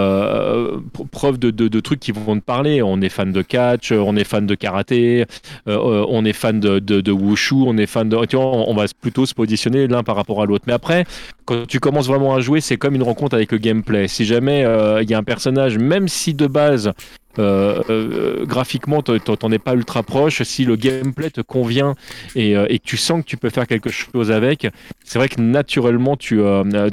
euh, 0.00 0.78
preuve 1.12 1.38
de, 1.38 1.80
trucs 1.80 2.00
qui 2.00 2.12
vont 2.12 2.36
te 2.36 2.44
parler. 2.44 2.82
On 2.82 3.00
est 3.00 3.08
fan 3.08 3.32
de 3.32 3.42
catch, 3.42 3.92
on 3.92 4.16
est 4.16 4.24
fan 4.24 4.46
de 4.46 4.54
karaté, 4.54 5.26
euh, 5.68 6.04
on 6.08 6.24
est 6.24 6.32
fan 6.32 6.60
de, 6.60 7.12
wushu, 7.12 7.56
on 7.66 7.76
est 7.76 7.86
fan 7.86 8.08
de. 8.08 8.16
on 8.36 8.74
va 8.74 8.84
plutôt 9.00 9.26
se 9.26 9.34
positionner 9.34 9.86
l'un 9.86 10.02
par 10.02 10.16
rapport 10.16 10.42
à 10.42 10.46
l'autre. 10.46 10.64
Mais 10.66 10.72
après, 10.72 11.04
quand 11.44 11.66
tu 11.66 11.80
commences 11.80 12.06
vraiment 12.06 12.34
à 12.34 12.40
jouer, 12.40 12.60
c'est 12.60 12.76
comme 12.76 12.94
une 12.94 13.02
rencontre 13.02 13.34
avec 13.34 13.52
le 13.52 13.58
gameplay. 13.58 14.08
Si 14.08 14.24
jamais 14.24 14.64
euh, 14.64 15.02
il 15.02 15.10
y 15.10 15.14
a 15.14 15.18
un 15.18 15.24
personnage, 15.24 15.78
même 15.78 16.08
si 16.08 16.34
de 16.34 16.46
base 16.46 16.92
euh, 17.38 17.80
euh, 17.90 18.44
graphiquement, 18.44 19.02
t'en 19.02 19.52
es 19.52 19.58
pas 19.58 19.74
ultra 19.74 20.02
proche. 20.02 20.42
Si 20.42 20.64
le 20.64 20.76
gameplay 20.76 21.30
te 21.30 21.40
convient 21.40 21.94
et, 22.34 22.56
euh, 22.56 22.66
et, 22.68 22.78
que 22.78 22.84
tu 22.84 22.96
sens 22.96 23.22
que 23.22 23.26
tu 23.26 23.36
peux 23.36 23.50
faire 23.50 23.66
quelque 23.66 23.90
chose 23.90 24.32
avec, 24.32 24.66
c'est 25.04 25.18
vrai 25.18 25.28
que 25.28 25.40
naturellement 25.40 26.16
tu, 26.16 26.40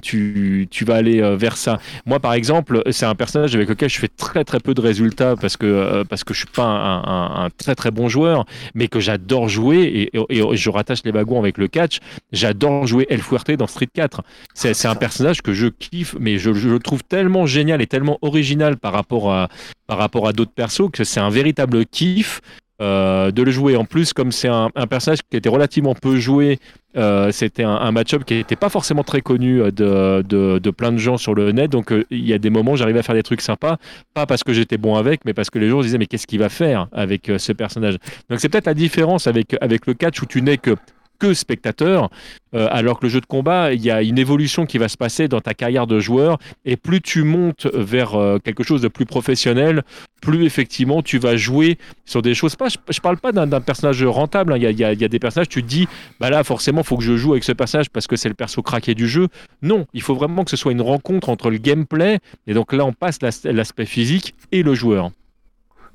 tu, 0.01 0.85
vas 0.85 0.95
aller 0.95 1.35
vers 1.35 1.57
ça. 1.57 1.79
Moi, 2.05 2.19
par 2.19 2.33
exemple, 2.33 2.83
c'est 2.91 3.05
un 3.05 3.15
personnage 3.15 3.55
avec 3.55 3.69
lequel 3.69 3.89
je 3.89 3.99
fais 3.99 4.07
très 4.07 4.43
très 4.43 4.59
peu 4.59 4.73
de 4.73 4.81
résultats 4.81 5.35
parce 5.35 5.57
que 5.57 6.03
parce 6.03 6.23
que 6.23 6.33
je 6.33 6.39
suis 6.39 6.47
pas 6.47 6.65
un, 6.65 7.49
très 7.49 7.75
très 7.75 7.91
bon 7.91 8.07
joueur, 8.07 8.45
mais 8.75 8.87
que 8.87 8.99
j'adore 8.99 9.49
jouer 9.49 10.09
et, 10.13 10.55
je 10.57 10.69
rattache 10.69 11.03
les 11.03 11.11
wagons 11.11 11.39
avec 11.39 11.57
le 11.57 11.67
catch. 11.67 11.99
J'adore 12.31 12.85
jouer 12.85 13.07
El 13.09 13.21
Fuerte 13.21 13.51
dans 13.51 13.67
Street 13.67 13.89
4. 13.91 14.21
C'est 14.53 14.85
un 14.85 14.95
personnage 14.95 15.41
que 15.41 15.53
je 15.53 15.67
kiffe, 15.67 16.15
mais 16.19 16.37
je, 16.37 16.53
je, 16.53 16.69
le 16.69 16.79
trouve 16.79 17.03
tellement 17.03 17.45
génial 17.45 17.81
et 17.81 17.87
tellement 17.87 18.19
original 18.21 18.77
par 18.77 18.93
rapport 18.93 19.31
à 19.31 19.49
par 19.87 19.97
rapport 19.97 20.26
à 20.26 20.26
d'autres 20.33 20.51
persos 20.51 20.89
que 20.91 21.03
c'est 21.03 21.19
un 21.19 21.29
véritable 21.29 21.85
kiff 21.85 22.41
euh, 22.79 23.31
de 23.31 23.41
le 23.41 23.49
jouer. 23.49 23.75
En 23.75 23.85
plus, 23.85 24.13
comme 24.13 24.31
c'est 24.31 24.49
un, 24.49 24.69
personnage 24.87 25.21
qui 25.27 25.35
était 25.35 25.49
relativement 25.49 25.95
peu 25.95 26.17
joué, 26.17 26.59
euh, 26.95 27.31
c'était 27.31 27.63
un, 27.63 27.91
match-up 27.91 28.23
qui 28.23 28.35
n'était 28.35 28.55
pas 28.55 28.69
forcément 28.69 29.03
très 29.03 29.21
connu 29.21 29.63
euh, 29.63 29.71
de, 29.71 30.69
plein 30.69 30.91
de 30.91 30.97
gens 30.97 31.17
sur 31.17 31.33
le 31.33 31.51
net. 31.51 31.71
Donc 31.71 31.91
il 32.11 32.27
y 32.27 32.33
a 32.33 32.37
des 32.37 32.51
moments 32.51 32.73
où 32.73 32.75
j'arrivais 32.75 32.99
à 32.99 33.03
faire 33.03 33.15
des 33.15 33.23
trucs 33.23 33.41
sympas, 33.41 33.77
pas 34.13 34.27
parce 34.27 34.43
que 34.43 34.53
j'étais 34.53 34.77
bon 34.77 34.95
avec, 34.95 35.25
mais 35.25 35.33
parce 35.33 35.49
que 35.49 35.57
les 35.57 35.69
gens 35.69 35.81
disaient 35.81 35.97
mais 35.97 36.05
qu'est-ce 36.05 36.27
qu'il 36.27 36.37
va 36.37 36.49
faire 36.49 36.87
avec 36.91 37.31
ce 37.37 37.51
personnage? 37.51 37.97
Donc 38.29 38.39
c'est 38.39 38.49
peut-être 38.49 38.67
la 38.67 38.75
différence 38.75 39.25
avec, 39.25 39.55
avec 39.59 39.87
le 39.87 39.95
catch 39.95 40.21
où 40.21 40.27
tu 40.27 40.43
n'es 40.43 40.57
que 40.57 40.75
que 41.19 41.33
spectateur, 41.33 42.09
euh, 42.53 42.67
alors 42.71 42.99
que 42.99 43.05
le 43.05 43.09
jeu 43.09 43.21
de 43.21 43.25
combat, 43.25 43.73
il 43.73 43.83
y 43.83 43.91
a 43.91 44.01
une 44.01 44.17
évolution 44.17 44.65
qui 44.65 44.77
va 44.77 44.87
se 44.87 44.97
passer 44.97 45.27
dans 45.27 45.41
ta 45.41 45.53
carrière 45.53 45.87
de 45.87 45.99
joueur, 45.99 46.37
et 46.65 46.77
plus 46.77 47.01
tu 47.01 47.23
montes 47.23 47.67
vers 47.73 48.15
euh, 48.15 48.39
quelque 48.39 48.63
chose 48.63 48.81
de 48.81 48.87
plus 48.87 49.05
professionnel, 49.05 49.83
plus 50.21 50.45
effectivement 50.45 51.01
tu 51.01 51.19
vas 51.19 51.35
jouer 51.35 51.77
sur 52.05 52.21
des 52.21 52.33
choses. 52.33 52.55
Pas, 52.55 52.69
je, 52.69 52.77
ne 52.77 53.01
parle 53.01 53.17
pas 53.17 53.31
d'un 53.31 53.61
personnage 53.61 54.03
rentable, 54.03 54.53
hein. 54.53 54.57
il 54.57 54.79
y, 54.79 54.83
a, 54.83 54.95
des 54.95 55.19
personnages, 55.19 55.49
tu 55.49 55.61
te 55.61 55.67
dis, 55.67 55.87
bah 56.19 56.29
là 56.29 56.43
forcément, 56.43 56.83
faut 56.83 56.97
que 56.97 57.03
je 57.03 57.17
joue 57.17 57.33
avec 57.33 57.43
ce 57.43 57.51
personnage 57.51 57.89
parce 57.89 58.07
que 58.07 58.15
c'est 58.15 58.29
le 58.29 58.35
perso 58.35 58.61
craqué 58.61 58.95
du 58.95 59.07
jeu. 59.07 59.27
Non, 59.61 59.85
il 59.93 60.01
faut 60.01 60.15
vraiment 60.15 60.43
que 60.43 60.51
ce 60.51 60.57
soit 60.57 60.71
une 60.71 60.81
rencontre 60.81 61.29
entre 61.29 61.49
le 61.49 61.57
gameplay, 61.57 62.19
et 62.47 62.53
donc 62.53 62.73
là 62.73 62.85
on 62.85 62.93
passe 62.93 63.19
l'aspect 63.21 63.85
physique 63.85 64.35
et 64.51 64.63
le 64.63 64.73
joueur. 64.73 65.11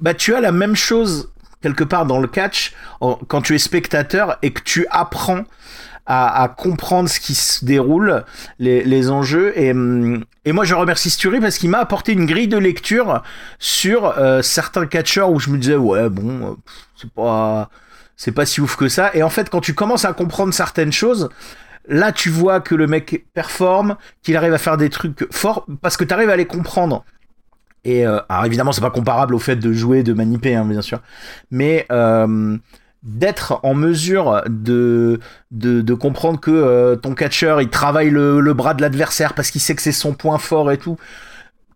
Bah 0.01 0.15
tu 0.15 0.35
as 0.35 0.41
la 0.41 0.53
même 0.53 0.75
chose 0.75 1.33
quelque 1.63 1.85
part 1.85 2.07
dans 2.07 2.21
le 2.21 2.29
catch 2.29 2.75
quand 3.01 3.43
tu 3.43 3.55
es 3.55 3.59
spectateur 3.59 4.39
et 4.43 4.53
que 4.53 4.63
tu 4.63 4.87
apprends 4.91 5.45
à, 6.07 6.53
comprendre 6.57 7.09
ce 7.09 7.21
qui 7.21 7.35
se 7.35 7.65
déroule, 7.65 8.25
les, 8.59 9.11
enjeux. 9.11 9.53
Et, 9.57 9.71
hum, 9.71 10.25
et, 10.45 10.53
moi, 10.53 10.65
je 10.65 10.75
remercie 10.75 11.11
Sturi 11.11 11.41
parce 11.41 11.59
qu'il 11.59 11.71
m'a 11.71 11.79
apporté 11.79 12.13
une 12.13 12.27
grille 12.27 12.49
de 12.49 12.59
lecture 12.59 13.23
sur 13.59 14.19
euh, 14.19 14.43
certains 14.43 14.87
catcheurs 14.87 15.31
où 15.31 15.39
je 15.39 15.51
me 15.51 15.59
disais, 15.59 15.77
ouais, 15.77 16.09
bon, 16.09 16.53
euh, 16.53 16.55
c'est 16.97 17.11
pas, 17.11 17.71
c'est 18.17 18.33
pas 18.33 18.47
si 18.47 18.61
ouf 18.61 18.77
que 18.77 18.89
ça. 18.89 19.11
Et 19.15 19.23
en 19.23 19.31
fait, 19.31 19.49
quand 19.49 19.61
tu 19.61 19.75
commences 19.75 20.05
à 20.05 20.13
comprendre 20.13 20.53
certaines 20.53 20.93
choses, 20.93 21.29
là, 21.87 22.13
tu 22.13 22.31
vois 22.31 22.61
que 22.61 22.75
le 22.75 22.87
mec 22.87 23.25
performe, 23.33 23.97
qu'il 24.23 24.37
arrive 24.37 24.55
à 24.55 24.59
faire 24.59 24.77
des 24.77 24.91
trucs 24.91 25.33
forts 25.33 25.67
parce 25.81 25.97
que 25.97 26.05
tu 26.05 26.13
arrives 26.13 26.31
à 26.31 26.37
les 26.37 26.47
comprendre. 26.47 27.05
Et 27.85 28.07
euh, 28.07 28.21
alors 28.29 28.45
évidemment, 28.45 28.73
c'est 28.73 28.81
pas 28.81 28.91
comparable 28.91 29.35
au 29.35 29.39
fait 29.39 29.57
de 29.57 29.73
jouer, 29.73 30.03
de 30.03 30.13
manipuler, 30.13 30.55
hein, 30.55 30.65
bien 30.65 30.83
sûr, 30.83 31.01
mais 31.51 31.87
euh, 31.91 32.57
d'être 33.03 33.59
en 33.65 33.75
mesure 33.75 34.43
de, 34.49 35.19
de, 35.51 35.95
comprendre 35.95 36.39
que 36.39 36.51
euh, 36.53 36.95
ton 36.95 37.15
catcheur 37.15 37.61
il 37.61 37.69
travaille 37.69 38.11
le, 38.11 38.41
le 38.41 38.55
bras 38.55 38.75
de 38.75 38.83
l'adversaire 38.83 39.35
parce 39.35 39.51
qu'il 39.51 39.61
sait 39.61 39.75
que 39.75 39.83
c'est 39.83 39.91
son 39.91 40.15
point 40.15 40.39
fort 40.39 40.71
et 40.71 40.79
tout 40.79 40.97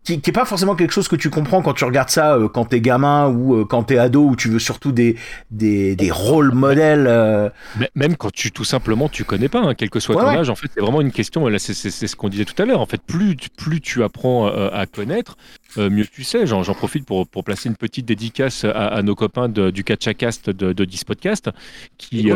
qui, 0.07 0.21
qui 0.21 0.29
est 0.29 0.33
pas 0.33 0.45
forcément 0.45 0.75
quelque 0.75 0.93
chose 0.93 1.09
que 1.09 1.17
tu 1.17 1.29
comprends 1.29 1.61
quand 1.61 1.73
tu 1.73 1.83
regardes 1.83 2.09
ça 2.09 2.35
euh, 2.35 2.47
quand 2.47 2.65
t'es 2.65 2.79
gamin 2.79 3.27
ou 3.27 3.55
euh, 3.55 3.65
quand 3.65 3.83
t'es 3.83 3.97
ado 3.97 4.23
où 4.23 4.35
tu 4.37 4.47
veux 4.47 4.59
surtout 4.59 4.93
des 4.93 5.17
des, 5.51 5.97
des 5.97 6.11
rôles 6.11 6.53
modèles. 6.53 7.07
Euh. 7.07 7.49
Même 7.93 8.15
quand 8.15 8.31
tu 8.31 8.51
tout 8.51 8.63
simplement 8.63 9.09
tu 9.09 9.25
connais 9.25 9.49
pas, 9.49 9.59
hein, 9.59 9.75
quel 9.75 9.89
que 9.89 9.99
soit 9.99 10.15
ton 10.15 10.27
âge, 10.27 10.49
en 10.49 10.55
fait 10.55 10.69
c'est 10.73 10.79
vraiment 10.79 11.01
une 11.01 11.11
question. 11.11 11.45
C'est 11.57 11.73
ce 11.73 12.15
qu'on 12.15 12.29
disait 12.29 12.45
tout 12.45 12.59
à 12.61 12.65
l'heure. 12.65 12.79
En 12.79 12.85
fait, 12.85 13.01
plus 13.01 13.35
plus 13.57 13.81
tu 13.81 14.01
apprends 14.03 14.47
à 14.47 14.85
connaître, 14.85 15.37
mieux 15.77 16.05
tu 16.05 16.23
sais. 16.23 16.47
J'en 16.47 16.63
profite 16.73 17.05
pour, 17.05 17.27
pour 17.27 17.43
placer 17.43 17.67
une 17.67 17.75
petite 17.75 18.05
dédicace 18.05 18.63
à, 18.63 19.01
nos 19.01 19.15
copains 19.15 19.49
de, 19.49 19.71
du 19.71 19.83
Catchacast 19.83 20.49
de, 20.49 20.71
de 20.71 20.85
Dispodcast, 20.85 21.49
qui 21.97 22.31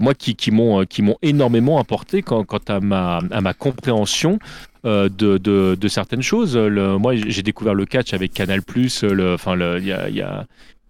moi 0.00 0.14
qui, 0.14 0.34
qui 0.34 0.50
m'ont 0.50 0.84
qui 0.84 1.02
m'ont 1.02 1.16
énormément 1.22 1.78
apporté 1.78 2.22
quant, 2.22 2.44
quant 2.44 2.58
à 2.68 2.80
ma 2.80 3.20
à 3.30 3.40
ma 3.40 3.54
compréhension 3.54 4.40
euh, 4.84 5.08
de, 5.08 5.38
de, 5.38 5.88
certaines 5.88 6.22
choses. 6.22 6.56
Le, 6.56 6.98
moi, 6.98 7.14
j'ai 7.14 7.42
découvert 7.42 7.74
le 7.74 7.86
catch 7.86 8.12
avec 8.12 8.32
Canal+, 8.32 8.60
le, 8.66 9.34
enfin, 9.34 9.56
il 9.78 9.86
y 9.86 9.92
a, 9.92 10.08
y 10.08 10.20
a 10.20 10.46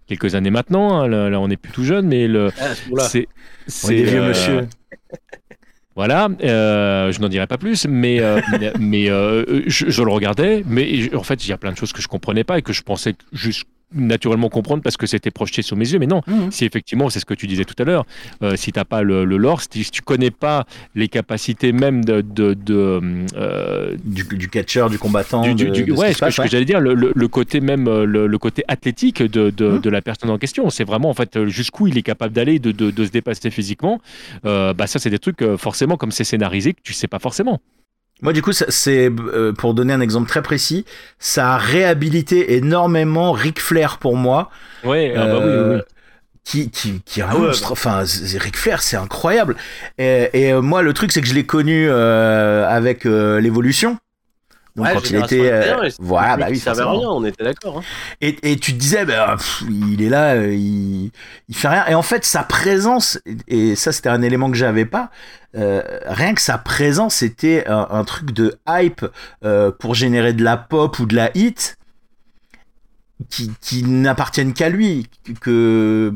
quelques 0.07 0.35
années 0.35 0.49
maintenant. 0.49 0.99
Hein, 0.99 1.29
là, 1.29 1.39
on 1.39 1.47
n'est 1.47 1.57
plus 1.57 1.71
tout 1.71 1.83
jeune, 1.83 2.07
mais 2.07 2.27
le, 2.27 2.51
ah, 2.59 2.99
c'est, 2.99 3.27
c'est 3.67 4.03
vieux 4.03 4.21
euh, 4.21 4.27
monsieur. 4.27 4.67
Voilà, 5.95 6.27
euh, 6.43 7.11
je 7.13 7.21
n'en 7.21 7.29
dirai 7.29 7.47
pas 7.47 7.57
plus, 7.57 7.87
mais, 7.87 8.19
mais, 8.79 9.05
je, 9.05 9.85
je, 9.87 10.03
le 10.03 10.11
regardais, 10.11 10.63
mais 10.67 11.15
en 11.15 11.23
fait, 11.23 11.45
il 11.45 11.49
y 11.49 11.53
a 11.53 11.57
plein 11.57 11.71
de 11.71 11.77
choses 11.77 11.93
que 11.93 12.01
je 12.01 12.07
comprenais 12.07 12.43
pas 12.43 12.57
et 12.59 12.61
que 12.61 12.73
je 12.73 12.81
pensais 12.81 13.15
juste 13.31 13.65
naturellement 13.95 14.49
comprendre 14.49 14.83
parce 14.83 14.97
que 14.97 15.07
c'était 15.07 15.31
projeté 15.31 15.61
sur 15.61 15.75
mes 15.75 15.89
yeux. 15.89 15.99
Mais 15.99 16.07
non, 16.07 16.21
mmh. 16.27 16.51
si 16.51 16.65
effectivement, 16.65 17.09
c'est 17.09 17.19
ce 17.19 17.25
que 17.25 17.33
tu 17.33 17.47
disais 17.47 17.65
tout 17.65 17.75
à 17.79 17.85
l'heure, 17.85 18.05
euh, 18.43 18.55
si 18.55 18.71
tu 18.71 18.79
n'as 18.79 18.85
pas 18.85 19.01
le, 19.01 19.23
lore, 19.25 19.61
si 19.61 19.89
tu 19.89 20.01
connais 20.01 20.31
pas 20.31 20.65
les 20.93 21.07
capacités 21.07 21.71
même 21.71 22.03
de, 22.03 22.21
de, 22.21 22.55
euh, 23.35 23.95
du, 24.03 24.23
du 24.23 24.49
catcheur, 24.49 24.89
du 24.89 24.97
combattant, 24.97 25.41
du, 25.53 25.91
ouais, 25.91 26.13
ce, 26.13 26.41
que, 26.41 26.47
j'allais 26.47 26.65
dire, 26.65 26.79
le, 26.79 27.27
côté 27.27 27.59
même 27.59 27.87
euh, 27.87 28.05
le, 28.05 28.37
côté 28.37 28.63
athlétique 28.67 29.23
de, 29.23 29.49
mmh. 29.49 29.79
de, 29.79 29.89
la 29.89 30.01
personne 30.01 30.29
en 30.29 30.37
question, 30.37 30.69
c'est 30.69 30.83
vraiment 30.83 31.09
en 31.09 31.13
fait 31.13 31.45
jusqu'où 31.45 31.87
il 31.87 31.97
est 31.97 32.03
capable 32.03 32.33
d'aller, 32.33 32.59
de, 32.59 33.05
se 33.05 33.11
dépasser 33.11 33.49
physiquement. 33.49 34.01
bah 34.43 34.87
ça, 34.87 34.99
c'est 34.99 35.09
des 35.09 35.19
trucs 35.19 35.43
forcément 35.57 35.97
comme 35.97 36.11
c'est 36.11 36.23
scénarisé 36.23 36.73
que 36.73 36.81
tu 36.83 36.93
sais 36.93 37.07
pas 37.07 37.19
forcément. 37.19 37.61
Moi, 38.21 38.33
du 38.33 38.41
coup, 38.41 38.53
c'est 38.53 39.11
euh, 39.11 39.51
pour 39.51 39.73
donner 39.73 39.93
un 39.93 39.99
exemple 39.99 40.29
très 40.29 40.41
précis, 40.41 40.85
ça 41.19 41.53
a 41.55 41.57
réhabilité 41.57 42.55
énormément 42.55 43.31
Ric 43.33 43.59
Flair 43.59 43.97
pour 43.97 44.15
moi. 44.15 44.49
Ouais, 44.83 45.13
ah 45.15 45.25
bah 45.25 45.39
oui, 45.43 45.75
oui, 45.75 45.81
Qui, 46.43 46.69
qui, 46.69 47.01
qui 47.05 47.19
est 47.19 47.23
un 47.23 47.33
monstre. 47.33 47.71
Enfin, 47.73 48.03
Ric 48.37 48.55
Flair, 48.55 48.81
c'est 48.81 48.95
incroyable. 48.95 49.57
Et, 49.97 50.29
et, 50.33 50.53
euh, 50.53 50.61
moi, 50.61 50.81
le 50.81 50.93
truc, 50.93 51.11
c'est 51.11 51.21
que 51.21 51.27
je 51.27 51.33
l'ai 51.33 51.45
connu 51.45 51.87
euh, 51.89 52.65
avec 52.67 53.03
l'évolution. 53.03 53.97
Donc 54.75 54.87
quand 54.91 55.09
il 55.09 55.15
était, 55.15 55.51
euh, 55.51 55.89
voilà, 55.99 56.35
bah 56.35 56.47
oui, 56.49 56.59
ça 56.59 56.73
rien, 56.73 56.85
on 56.85 57.23
était 57.23 57.45
d'accord. 57.45 57.77
Hein. 57.77 57.83
Et, 58.19 58.35
et, 58.43 58.57
tu 58.57 58.73
te 58.73 58.77
disais, 58.77 59.05
bah, 59.05 59.37
il 59.69 60.01
est 60.01 60.09
là, 60.09 60.35
il, 60.47 61.11
il 61.47 61.55
fait 61.55 61.69
rien. 61.69 61.85
Et 61.87 61.95
en 61.95 62.01
fait, 62.01 62.25
sa 62.25 62.43
présence, 62.43 63.17
et 63.47 63.77
ça 63.77 63.93
c'était 63.93 64.09
un 64.09 64.21
élément 64.21 64.51
que 64.51 64.57
j'avais 64.57 64.85
pas, 64.85 65.11
euh, 65.55 65.81
rien 66.05 66.33
que 66.33 66.41
sa 66.41 66.57
présence 66.57 67.21
était 67.21 67.65
un, 67.67 68.03
truc 68.03 68.31
de 68.31 68.57
hype 68.67 69.05
euh, 69.45 69.71
pour 69.71 69.95
générer 69.95 70.33
de 70.33 70.43
la 70.43 70.57
pop 70.57 70.99
ou 70.99 71.05
de 71.05 71.15
la 71.15 71.31
hit 71.37 71.77
qui, 73.29 73.51
qui 73.61 73.83
n'appartiennent 73.83 74.53
qu'à 74.53 74.67
lui. 74.67 75.07
Que 75.39 76.13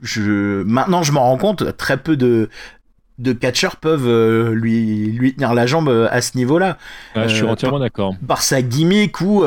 je, 0.00 0.62
maintenant 0.62 1.02
je 1.02 1.12
m'en 1.12 1.24
rends 1.24 1.36
compte, 1.36 1.76
très 1.76 1.98
peu 1.98 2.16
de, 2.16 2.48
de 3.20 3.32
catcheurs 3.32 3.76
peuvent 3.76 4.08
euh, 4.08 4.54
lui, 4.54 5.12
lui 5.12 5.34
tenir 5.34 5.54
la 5.54 5.66
jambe 5.66 5.88
euh, 5.88 6.08
à 6.10 6.22
ce 6.22 6.36
niveau-là. 6.36 6.78
je 7.14 7.28
suis 7.28 7.44
euh, 7.44 7.48
entièrement 7.48 7.78
d'accord. 7.78 8.14
Par 8.26 8.42
sa 8.42 8.62
gimmick 8.62 9.20
ou 9.20 9.44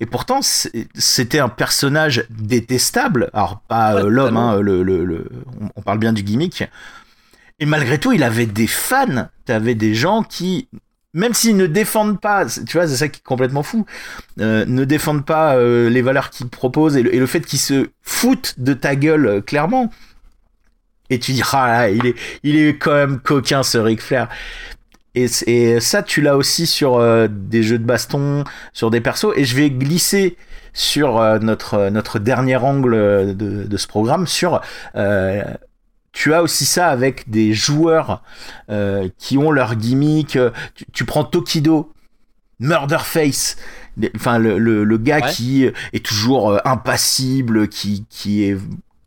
et 0.00 0.06
pourtant 0.06 0.40
c'était 0.42 1.38
un 1.38 1.48
personnage 1.48 2.24
détestable. 2.30 3.30
Alors 3.32 3.60
pas 3.68 4.02
l'homme, 4.02 4.36
hein, 4.36 4.60
le, 4.60 4.82
le, 4.82 5.28
on 5.74 5.82
parle 5.82 5.98
bien 5.98 6.12
du 6.12 6.22
gimmick. 6.22 6.64
Et 7.58 7.66
malgré 7.66 7.98
tout, 7.98 8.12
il 8.12 8.22
avait 8.22 8.46
des 8.46 8.66
fans. 8.66 9.28
T'avais 9.44 9.74
des 9.74 9.94
gens 9.94 10.22
qui 10.22 10.68
même 11.14 11.32
s'ils 11.32 11.56
ne 11.56 11.66
défendent 11.66 12.20
pas, 12.20 12.44
tu 12.44 12.76
vois, 12.76 12.86
c'est 12.86 12.96
ça 12.96 13.08
qui 13.08 13.20
est 13.20 13.24
complètement 13.24 13.62
fou, 13.62 13.86
ne 14.36 14.84
défendent 14.84 15.24
pas 15.24 15.58
les 15.58 16.02
valeurs 16.02 16.28
qu'il 16.30 16.48
propose 16.48 16.96
et 16.96 17.02
le, 17.02 17.14
et 17.14 17.18
le 17.18 17.26
fait 17.26 17.40
qu'ils 17.40 17.58
se 17.58 17.88
foutent 18.02 18.54
de 18.58 18.74
ta 18.74 18.96
gueule 18.96 19.42
clairement 19.42 19.90
et 21.10 21.18
tu 21.18 21.32
diras, 21.32 21.64
ah, 21.66 21.88
il 21.90 22.06
est, 22.06 22.14
il 22.42 22.56
est 22.58 22.76
quand 22.78 22.94
même 22.94 23.20
coquin 23.20 23.62
ce 23.62 23.78
Ric 23.78 24.00
Flair. 24.00 24.28
Et, 25.14 25.26
et 25.46 25.80
ça, 25.80 26.02
tu 26.02 26.20
l'as 26.20 26.36
aussi 26.36 26.66
sur 26.66 26.96
euh, 26.96 27.26
des 27.30 27.62
jeux 27.62 27.78
de 27.78 27.84
baston, 27.84 28.44
sur 28.72 28.90
des 28.90 29.00
persos. 29.00 29.32
Et 29.36 29.44
je 29.44 29.56
vais 29.56 29.70
glisser 29.70 30.36
sur 30.74 31.18
euh, 31.18 31.38
notre, 31.38 31.88
notre 31.88 32.18
dernier 32.18 32.56
angle 32.56 33.34
de, 33.34 33.64
de 33.64 33.76
ce 33.76 33.86
programme, 33.86 34.26
sur 34.26 34.60
euh, 34.94 35.42
tu 36.12 36.34
as 36.34 36.42
aussi 36.42 36.66
ça 36.66 36.88
avec 36.88 37.30
des 37.30 37.52
joueurs 37.52 38.22
qui 39.18 39.38
ont 39.38 39.50
leur 39.50 39.74
gimmick. 39.74 40.38
Tu, 40.74 40.84
tu 40.92 41.04
prends 41.04 41.24
Tokido, 41.24 41.92
Murderface, 42.58 43.56
enfin 44.14 44.38
le, 44.38 44.58
le, 44.58 44.84
le 44.84 44.96
gars 44.98 45.20
qui 45.20 45.64
est 45.64 46.04
toujours 46.04 46.58
impassible, 46.66 47.68
qui, 47.68 48.06
qui 48.08 48.44
est 48.44 48.56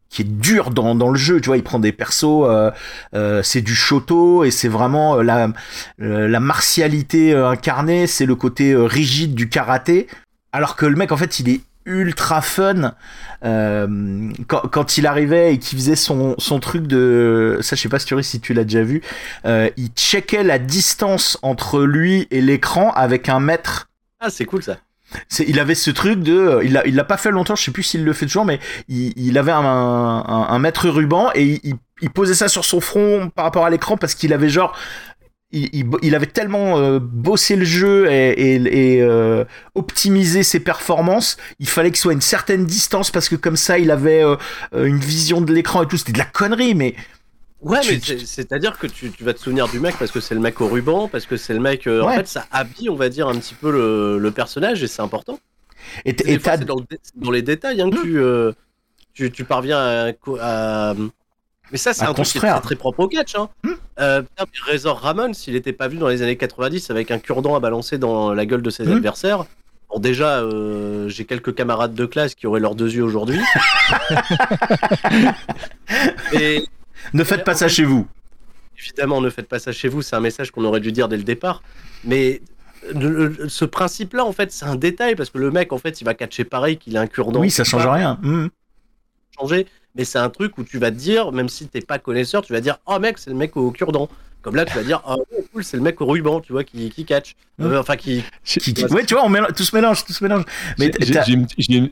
qui 0.09 0.23
est 0.23 0.25
dur 0.25 0.71
dans, 0.71 0.95
dans 0.95 1.09
le 1.09 1.17
jeu, 1.17 1.39
tu 1.39 1.47
vois, 1.47 1.57
il 1.57 1.63
prend 1.63 1.79
des 1.79 1.91
persos, 1.91 2.23
euh, 2.23 2.71
euh, 3.13 3.43
c'est 3.43 3.61
du 3.61 3.75
shoto 3.75 4.43
et 4.43 4.51
c'est 4.51 4.67
vraiment 4.67 5.17
euh, 5.17 5.23
la, 5.23 5.49
la 5.99 6.39
martialité 6.39 7.35
incarnée, 7.35 8.07
c'est 8.07 8.25
le 8.25 8.35
côté 8.35 8.75
rigide 8.75 9.35
du 9.35 9.49
karaté, 9.49 10.07
alors 10.51 10.75
que 10.75 10.85
le 10.85 10.95
mec 10.95 11.11
en 11.11 11.17
fait 11.17 11.39
il 11.39 11.49
est 11.49 11.61
ultra 11.85 12.41
fun 12.41 12.93
quand, 13.41 14.67
quand, 14.71 14.97
il 14.97 15.07
arrivait 15.07 15.53
et 15.53 15.59
qu'il 15.59 15.77
faisait 15.79 15.95
son, 15.95 16.35
son 16.37 16.59
truc 16.59 16.85
de 16.85 17.57
ça 17.61 17.75
je 17.75 17.81
sais 17.81 17.89
pas 17.89 17.99
si 17.99 18.39
tu 18.39 18.53
l'as 18.53 18.63
déjà 18.63 18.83
vu 18.83 19.01
il 19.45 19.89
checkait 19.95 20.43
la 20.43 20.59
distance 20.59 21.39
entre 21.41 21.81
lui 21.81 22.27
et 22.31 22.41
l'écran 22.41 22.91
avec 22.91 23.29
un 23.29 23.39
mètre. 23.39 23.87
Ah 24.19 24.29
c'est 24.29 24.45
cool 24.45 24.61
ça 24.61 24.77
il 25.39 25.59
avait 25.59 25.75
ce 25.75 25.91
truc 25.91 26.19
de, 26.19 26.37
euh, 26.37 26.63
il 26.63 26.73
l'a, 26.73 26.85
il 26.85 26.95
l'a 26.95 27.03
pas 27.03 27.17
fait 27.17 27.31
longtemps, 27.31 27.55
je 27.55 27.63
sais 27.63 27.71
plus 27.71 27.83
s'il 27.83 28.03
le 28.03 28.13
fait 28.13 28.25
toujours, 28.25 28.45
mais 28.45 28.59
il, 28.87 29.37
avait 29.37 29.51
un, 29.51 29.61
un, 29.61 30.59
mètre 30.59 30.89
ruban 30.89 31.29
et 31.35 31.59
il, 31.63 31.75
il, 32.01 32.09
posait 32.09 32.33
ça 32.33 32.47
sur 32.47 32.65
son 32.65 32.81
front 32.81 33.29
par 33.33 33.45
rapport 33.45 33.65
à 33.65 33.69
l'écran 33.69 33.97
parce 33.97 34.15
qu'il 34.15 34.33
avait 34.33 34.49
genre, 34.49 34.77
il, 35.51 35.85
il, 36.01 36.15
avait 36.15 36.27
tellement 36.27 36.77
euh, 36.77 36.99
bossé 36.99 37.55
le 37.55 37.65
jeu 37.65 38.11
et, 38.11 38.55
et, 38.55 38.95
et 38.95 39.01
euh, 39.01 39.45
optimisé 39.75 40.43
ses 40.43 40.59
performances, 40.59 41.37
il 41.59 41.67
fallait 41.67 41.89
qu'il 41.89 41.99
soit 41.99 42.11
à 42.11 42.15
une 42.15 42.21
certaine 42.21 42.65
distance 42.65 43.09
parce 43.11 43.29
que 43.29 43.35
comme 43.35 43.55
ça 43.55 43.79
il 43.79 43.91
avait 43.91 44.23
une 44.73 44.99
vision 44.99 45.41
de 45.41 45.53
l'écran 45.53 45.83
et 45.83 45.87
tout, 45.87 45.97
c'était 45.97 46.13
de 46.13 46.19
la 46.19 46.25
connerie, 46.25 46.75
mais 46.75 46.95
Ouais, 47.61 47.79
mais 47.89 47.99
c'est-à-dire 47.99 48.77
que 48.77 48.87
tu, 48.87 49.11
tu, 49.11 49.23
vas 49.23 49.33
te 49.33 49.39
souvenir 49.39 49.67
du 49.67 49.79
mec 49.79 49.95
parce 49.99 50.11
que 50.11 50.21
c'est 50.21 50.33
le 50.33 50.39
mec 50.39 50.61
au 50.61 50.67
ruban, 50.67 51.09
parce 51.09 51.25
que 51.25 51.35
c'est 51.35 51.53
le 51.53 51.59
mec. 51.59 51.87
Euh, 51.87 52.01
en 52.01 52.13
fait, 52.13 52.27
ça 52.27 52.45
habille, 52.51 52.89
on 52.89 52.95
va 52.95 53.09
dire, 53.09 53.27
un 53.27 53.35
petit 53.35 53.53
peu 53.53 53.69
le, 53.69 54.17
le 54.17 54.31
personnage 54.31 54.81
et 54.81 54.87
c'est 54.87 55.01
important. 55.01 55.39
Et 56.05 56.15
c'est 56.17 56.65
dans, 56.65 56.77
dans, 57.15 57.31
les 57.31 57.41
détails 57.41 57.81
hein, 57.81 57.89
que 57.89 58.01
tu, 58.01 58.19
euh, 58.19 58.51
tu, 59.13 59.31
tu, 59.31 59.43
parviens 59.43 60.13
à, 60.39 60.93
Mais 61.71 61.77
ça, 61.77 61.93
c'est 61.93 62.05
un 62.05 62.13
truc 62.13 62.27
qui 62.27 62.37
est 62.37 62.61
très, 62.61 62.75
propre 62.75 63.01
au 63.01 63.07
catch. 63.07 63.35
Hein. 63.35 63.49
Hmm. 63.63 63.73
Euh, 63.99 64.21
Razor 64.65 64.99
Ramon, 64.99 65.33
s'il 65.33 65.53
n'était 65.53 65.73
pas 65.73 65.87
vu 65.87 65.97
dans 65.97 66.07
les 66.07 66.21
années 66.21 66.37
90 66.37 66.89
avec 66.91 67.11
un 67.11 67.19
cure-dent 67.19 67.55
à 67.55 67.59
balancer 67.59 67.97
dans 67.97 68.33
la 68.33 68.45
gueule 68.45 68.61
de 68.61 68.69
ses 68.69 68.85
hmm. 68.85 68.93
adversaires, 68.93 69.45
bon, 69.89 69.99
déjà, 69.99 70.39
euh, 70.39 71.09
j'ai 71.09 71.25
quelques 71.25 71.55
camarades 71.55 71.93
de 71.93 72.05
classe 72.05 72.35
qui 72.35 72.47
auraient 72.47 72.61
leurs 72.61 72.75
deux 72.75 72.93
yeux 72.93 73.03
aujourd'hui. 73.03 73.39
Et... 76.33 76.63
Ne 77.13 77.23
faites 77.23 77.43
pas 77.43 77.55
ça 77.55 77.67
chez 77.67 77.83
vous. 77.83 78.07
Évidemment, 78.77 79.21
ne 79.21 79.29
faites 79.29 79.47
pas 79.47 79.59
ça 79.59 79.71
chez 79.71 79.89
vous, 79.89 80.01
c'est 80.01 80.15
un 80.15 80.21
message 80.21 80.51
qu'on 80.51 80.63
aurait 80.63 80.79
dû 80.79 80.91
dire 80.91 81.09
dès 81.09 81.17
le 81.17 81.23
départ. 81.23 81.61
Mais 82.03 82.41
ce 82.93 83.65
principe-là, 83.65 84.25
en 84.25 84.31
fait, 84.31 84.51
c'est 84.51 84.65
un 84.65 84.75
détail 84.75 85.15
parce 85.15 85.29
que 85.29 85.37
le 85.37 85.51
mec, 85.51 85.73
en 85.73 85.77
fait, 85.77 85.99
il 86.01 86.05
va 86.05 86.13
catcher 86.13 86.45
pareil 86.45 86.77
qu'il 86.77 86.95
a 86.95 87.01
un 87.01 87.07
cure-dent. 87.07 87.41
Oui, 87.41 87.51
ça 87.51 87.63
change 87.63 87.85
rien. 87.87 88.17
Hmm. 88.21 88.47
Changer 89.37 89.67
mais 89.95 90.05
c'est 90.05 90.19
un 90.19 90.29
truc 90.29 90.57
où 90.57 90.63
tu 90.63 90.77
vas 90.77 90.91
te 90.91 90.95
dire, 90.95 91.31
même 91.31 91.49
si 91.49 91.67
t'es 91.67 91.81
pas 91.81 91.99
connaisseur, 91.99 92.41
tu 92.41 92.53
vas 92.53 92.61
dire, 92.61 92.79
oh 92.85 92.99
mec, 92.99 93.17
c'est 93.17 93.29
le 93.29 93.35
mec 93.35 93.57
au 93.57 93.71
cure-dent. 93.71 94.09
Comme 94.41 94.55
là, 94.55 94.65
tu 94.65 94.73
vas 94.73 94.83
dire, 94.83 95.01
oh 95.07 95.23
cool, 95.51 95.63
c'est 95.63 95.77
le 95.77 95.83
mec 95.83 95.99
au 96.01 96.05
ruban, 96.05 96.39
tu 96.39 96.53
vois, 96.53 96.63
qui, 96.63 96.89
qui 96.89 97.05
catch. 97.05 97.35
Euh, 97.61 97.79
enfin, 97.79 97.97
qui. 97.97 98.23
Ouais, 98.89 99.05
tu 99.05 99.13
vois, 99.13 99.25
on 99.25 99.29
mélange, 99.29 99.53
tout 99.55 99.63
se 99.63 99.75
mélange, 99.75 100.05
tout 100.05 100.13
se 100.13 100.23
mélange. 100.23 100.43
Mais 100.77 100.91
j'ai 100.99 101.33
une, 101.33 101.47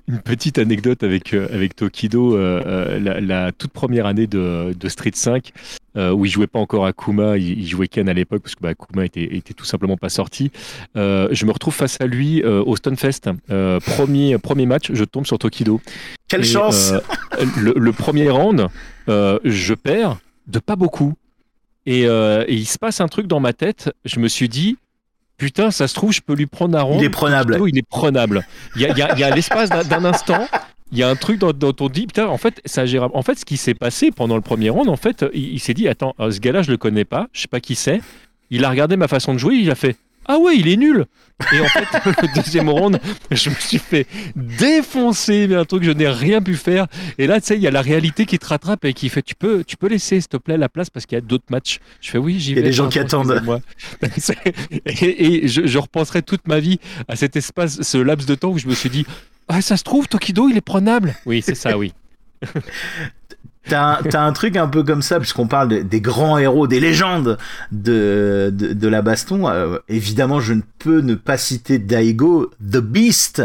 une, 0.07 0.19
petite 0.19 0.57
anecdote 0.57 1.03
avec, 1.03 1.33
euh, 1.33 1.47
avec 1.53 1.75
Tokido, 1.75 2.37
euh, 2.37 2.99
la, 2.99 3.19
la, 3.19 3.51
toute 3.51 3.71
première 3.71 4.05
année 4.05 4.27
de, 4.27 4.73
de 4.77 4.89
Street 4.89 5.11
5. 5.13 5.51
Euh, 5.97 6.11
où 6.11 6.25
il 6.25 6.31
jouait 6.31 6.47
pas 6.47 6.59
encore 6.59 6.85
Akuma, 6.85 7.37
il, 7.37 7.59
il 7.59 7.67
jouait 7.67 7.87
Ken 7.87 8.07
à 8.07 8.13
l'époque 8.13 8.43
parce 8.43 8.53
que 8.53 8.61
bah, 8.61 8.69
Akuma 8.69 9.05
était, 9.05 9.35
était 9.35 9.55
tout 9.55 9.65
simplement 9.65 9.97
pas 9.97 10.09
sorti. 10.09 10.51
Euh, 10.95 11.27
je 11.31 11.45
me 11.45 11.51
retrouve 11.51 11.73
face 11.73 11.97
à 11.99 12.05
lui 12.05 12.43
euh, 12.43 12.63
au 12.63 12.75
Stonefest, 12.75 13.29
premier 13.83 14.37
premier 14.37 14.67
match, 14.67 14.91
je 14.93 15.03
tombe 15.03 15.25
sur 15.25 15.39
Tokido. 15.39 15.81
Quelle 16.27 16.45
chance 16.45 16.93
le, 17.57 17.91
premier 17.91 18.29
round, 18.29 18.67
je 19.07 19.73
perds 19.73 20.17
de 20.45 20.59
pas 20.59 20.75
beaucoup. 20.75 21.13
Et, 21.87 22.03
il 22.03 22.67
se 22.67 22.77
passe 22.77 23.01
un 23.01 23.07
truc 23.07 23.25
dans 23.25 23.39
ma 23.39 23.53
tête. 23.53 23.91
Je 24.05 24.19
me 24.19 24.27
suis 24.27 24.49
dit, 24.49 24.77
putain, 25.37 25.71
ça 25.71 25.87
se 25.87 25.95
trouve, 25.95 26.11
je 26.13 26.21
peux 26.21 26.35
lui 26.35 26.45
prendre 26.45 26.77
un 26.77 26.83
round. 26.83 27.01
Il 27.01 27.05
est 27.05 27.09
prenable. 27.09 27.57
il 27.67 27.77
est 27.77 27.87
prenable. 27.87 28.45
Il 28.75 28.83
y 28.83 28.85
a, 28.85 29.15
il 29.17 29.35
l'espace 29.35 29.69
d'un 29.69 30.05
instant 30.05 30.47
il 30.91 30.97
y 30.97 31.03
a 31.03 31.09
un 31.09 31.15
truc 31.15 31.39
dans, 31.39 31.53
ton 31.53 31.89
dit, 31.89 32.07
putain, 32.07 32.27
en 32.27 32.37
fait, 32.37 32.61
ça 32.65 32.83
En 33.13 33.21
fait, 33.21 33.39
ce 33.39 33.45
qui 33.45 33.57
s'est 33.57 33.73
passé 33.73 34.11
pendant 34.11 34.35
le 34.35 34.41
premier 34.41 34.69
round, 34.69 34.89
en 34.89 34.95
fait, 34.95 35.25
il, 35.33 35.59
s'est 35.59 35.73
dit, 35.73 35.87
attends, 35.87 36.15
euh, 36.19 36.31
ce 36.31 36.39
gars-là, 36.39 36.61
je 36.61 36.71
le 36.71 36.77
connais 36.77 37.05
pas, 37.05 37.27
je 37.33 37.41
sais 37.41 37.47
pas 37.47 37.59
qui 37.59 37.75
c'est. 37.75 38.01
Il 38.49 38.63
a 38.63 38.69
regardé 38.69 38.95
ma 38.95 39.07
façon 39.07 39.33
de 39.33 39.37
jouer, 39.37 39.55
il 39.55 39.69
a 39.69 39.75
fait, 39.75 39.97
ah 40.27 40.37
ouais, 40.37 40.57
il 40.57 40.67
est 40.67 40.77
nul. 40.77 41.05
Et 41.53 41.59
en 41.59 41.67
fait, 41.67 41.85
le 42.21 42.35
deuxième 42.35 42.69
round, 42.69 42.99
je 43.31 43.49
me 43.49 43.55
suis 43.55 43.77
fait 43.77 44.07
défoncer, 44.35 45.47
mais 45.47 45.55
un 45.55 45.65
truc 45.65 45.81
que 45.81 45.87
je 45.87 45.91
n'ai 45.91 46.07
rien 46.07 46.41
pu 46.41 46.55
faire. 46.55 46.87
Et 47.17 47.27
là, 47.27 47.39
tu 47.39 47.47
sais, 47.47 47.55
il 47.55 47.61
y 47.61 47.67
a 47.67 47.71
la 47.71 47.81
réalité 47.81 48.25
qui 48.25 48.39
te 48.39 48.45
rattrape 48.47 48.85
et 48.85 48.93
qui 48.93 49.09
fait, 49.09 49.21
tu 49.21 49.35
peux, 49.35 49.63
tu 49.63 49.77
peux 49.77 49.87
laisser, 49.87 50.19
s'il 50.19 50.29
te 50.29 50.37
plaît, 50.37 50.57
la 50.57 50.69
place 50.69 50.89
parce 50.89 51.05
qu'il 51.05 51.15
y 51.15 51.19
a 51.19 51.21
d'autres 51.21 51.45
matchs. 51.49 51.79
Je 52.01 52.09
fais, 52.09 52.17
oui, 52.17 52.39
j'y 52.39 52.53
vais. 52.53 52.61
Il 52.61 52.63
y 52.63 52.67
a 52.67 52.69
des 52.69 52.75
gens 52.75 52.89
qui 52.89 52.99
attendent. 52.99 53.41
et, 54.85 55.43
et 55.43 55.47
je, 55.47 55.67
je 55.67 55.77
repenserai 55.77 56.23
toute 56.23 56.47
ma 56.47 56.59
vie 56.59 56.79
à 57.07 57.15
cet 57.15 57.35
espace, 57.35 57.81
ce 57.81 57.97
laps 57.97 58.27
de 58.27 58.35
temps 58.35 58.49
où 58.49 58.57
je 58.57 58.67
me 58.67 58.73
suis 58.73 58.89
dit, 58.89 59.05
ah, 59.47 59.61
ça 59.61 59.77
se 59.77 59.83
trouve, 59.83 60.07
Tokido, 60.07 60.49
il 60.49 60.57
est 60.57 60.61
prenable. 60.61 61.15
Oui, 61.25 61.41
c'est 61.41 61.55
ça, 61.55 61.77
oui. 61.77 61.93
T'as 63.69 64.21
un, 64.21 64.33
truc 64.33 64.55
un 64.55 64.67
peu 64.67 64.83
comme 64.83 65.01
ça, 65.01 65.19
puisqu'on 65.19 65.47
parle 65.47 65.83
des 65.83 66.01
grands 66.01 66.37
héros, 66.37 66.67
des 66.67 66.79
légendes 66.79 67.37
de, 67.71 68.51
de, 68.51 68.87
la 68.87 69.01
baston. 69.01 69.47
Euh, 69.47 69.79
évidemment, 69.89 70.39
je 70.39 70.53
ne 70.53 70.61
peux 70.79 71.01
ne 71.01 71.15
pas 71.15 71.37
citer 71.37 71.77
Daigo, 71.77 72.51
The 72.61 72.77
Beast. 72.77 73.43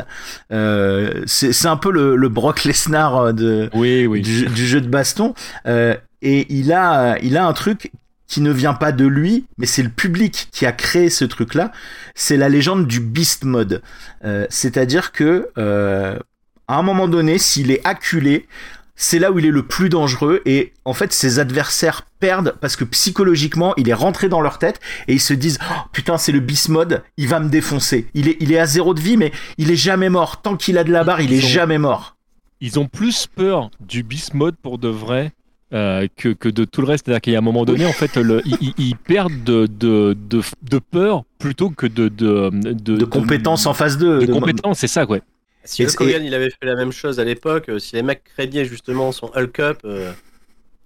Euh, 0.52 1.22
c'est 1.26 1.66
un 1.66 1.76
peu 1.76 1.90
le, 1.90 2.16
le 2.16 2.28
Brock 2.28 2.64
Lesnar 2.64 3.16
euh, 3.16 3.32
de, 3.32 3.70
oui, 3.74 4.06
oui. 4.06 4.22
Du, 4.22 4.46
du, 4.46 4.66
jeu 4.66 4.80
de 4.80 4.88
baston. 4.88 5.34
Euh, 5.66 5.96
et 6.22 6.46
il 6.54 6.72
a, 6.72 7.18
il 7.20 7.36
a 7.36 7.46
un 7.46 7.52
truc 7.52 7.90
qui 8.32 8.40
ne 8.40 8.50
vient 8.50 8.72
pas 8.72 8.92
de 8.92 9.04
lui, 9.04 9.44
mais 9.58 9.66
c'est 9.66 9.82
le 9.82 9.90
public 9.90 10.48
qui 10.52 10.64
a 10.64 10.72
créé 10.72 11.10
ce 11.10 11.26
truc-là. 11.26 11.70
C'est 12.14 12.38
la 12.38 12.48
légende 12.48 12.86
du 12.86 12.98
Beast 12.98 13.44
Mode. 13.44 13.82
Euh, 14.24 14.46
c'est-à-dire 14.48 15.12
que 15.12 15.50
euh, 15.58 16.18
à 16.66 16.78
un 16.78 16.82
moment 16.82 17.08
donné, 17.08 17.36
s'il 17.36 17.70
est 17.70 17.86
acculé, 17.86 18.48
c'est 18.94 19.18
là 19.18 19.32
où 19.32 19.38
il 19.38 19.46
est 19.46 19.50
le 19.50 19.66
plus 19.66 19.88
dangereux 19.88 20.42
et 20.44 20.72
en 20.84 20.92
fait 20.92 21.12
ses 21.12 21.38
adversaires 21.38 22.02
perdent 22.20 22.54
parce 22.60 22.76
que 22.76 22.84
psychologiquement 22.84 23.74
il 23.76 23.88
est 23.88 23.94
rentré 23.94 24.28
dans 24.28 24.40
leur 24.40 24.58
tête 24.58 24.80
et 25.08 25.14
ils 25.14 25.20
se 25.20 25.34
disent 25.34 25.58
oh, 25.62 25.80
putain 25.92 26.18
c'est 26.18 26.32
le 26.32 26.40
beast 26.40 26.68
mode 26.68 27.02
il 27.16 27.28
va 27.28 27.40
me 27.40 27.48
défoncer 27.48 28.06
il 28.14 28.28
est, 28.28 28.36
il 28.40 28.52
est 28.52 28.58
à 28.58 28.66
zéro 28.66 28.94
de 28.94 29.00
vie 29.00 29.16
mais 29.16 29.32
il 29.58 29.70
est 29.70 29.76
jamais 29.76 30.08
mort 30.08 30.42
tant 30.42 30.56
qu'il 30.56 30.78
a 30.78 30.84
de 30.84 30.92
la 30.92 31.04
barre 31.04 31.20
il 31.20 31.32
est 31.32 31.40
jamais 31.40 31.78
mort 31.78 32.16
ils 32.60 32.78
ont 32.78 32.86
plus 32.86 33.26
peur 33.26 33.70
du 33.80 34.02
beast 34.02 34.34
mode 34.34 34.56
pour 34.56 34.78
de 34.78 34.88
vrai 34.88 35.32
euh, 35.72 36.06
que, 36.16 36.28
que, 36.28 36.50
de 36.50 36.64
tout 36.64 36.82
le 36.82 36.86
reste. 36.86 37.06
C'est-à-dire 37.06 37.22
qu'à 37.22 37.38
un 37.38 37.40
moment 37.40 37.64
donné, 37.64 37.86
en 37.86 37.92
fait, 37.92 38.16
le, 38.18 38.42
ils, 38.44 38.94
perdent 38.94 39.42
de, 39.42 39.66
de, 39.66 40.14
de, 40.14 40.78
peur 40.78 41.24
plutôt 41.38 41.70
que 41.70 41.86
de. 41.86 42.08
De, 42.08 43.04
compétences 43.06 43.64
en 43.64 43.72
phase 43.72 43.96
2. 43.96 44.26
De, 44.26 44.32
compétences, 44.32 44.80
c'est 44.80 44.86
ça, 44.86 45.06
quoi. 45.06 45.20
Si 45.64 45.84
Hulk 45.84 46.00
Hogan 46.00 46.24
il 46.24 46.34
avait 46.34 46.50
fait 46.50 46.66
la 46.66 46.74
même 46.74 46.92
chose 46.92 47.20
à 47.20 47.24
l'époque, 47.24 47.68
euh, 47.68 47.78
si 47.78 47.94
les 47.94 48.02
mecs 48.02 48.24
craignaient 48.24 48.64
justement 48.64 49.12
son 49.12 49.30
Hulk 49.34 49.60
Up, 49.60 49.78
euh, 49.84 50.12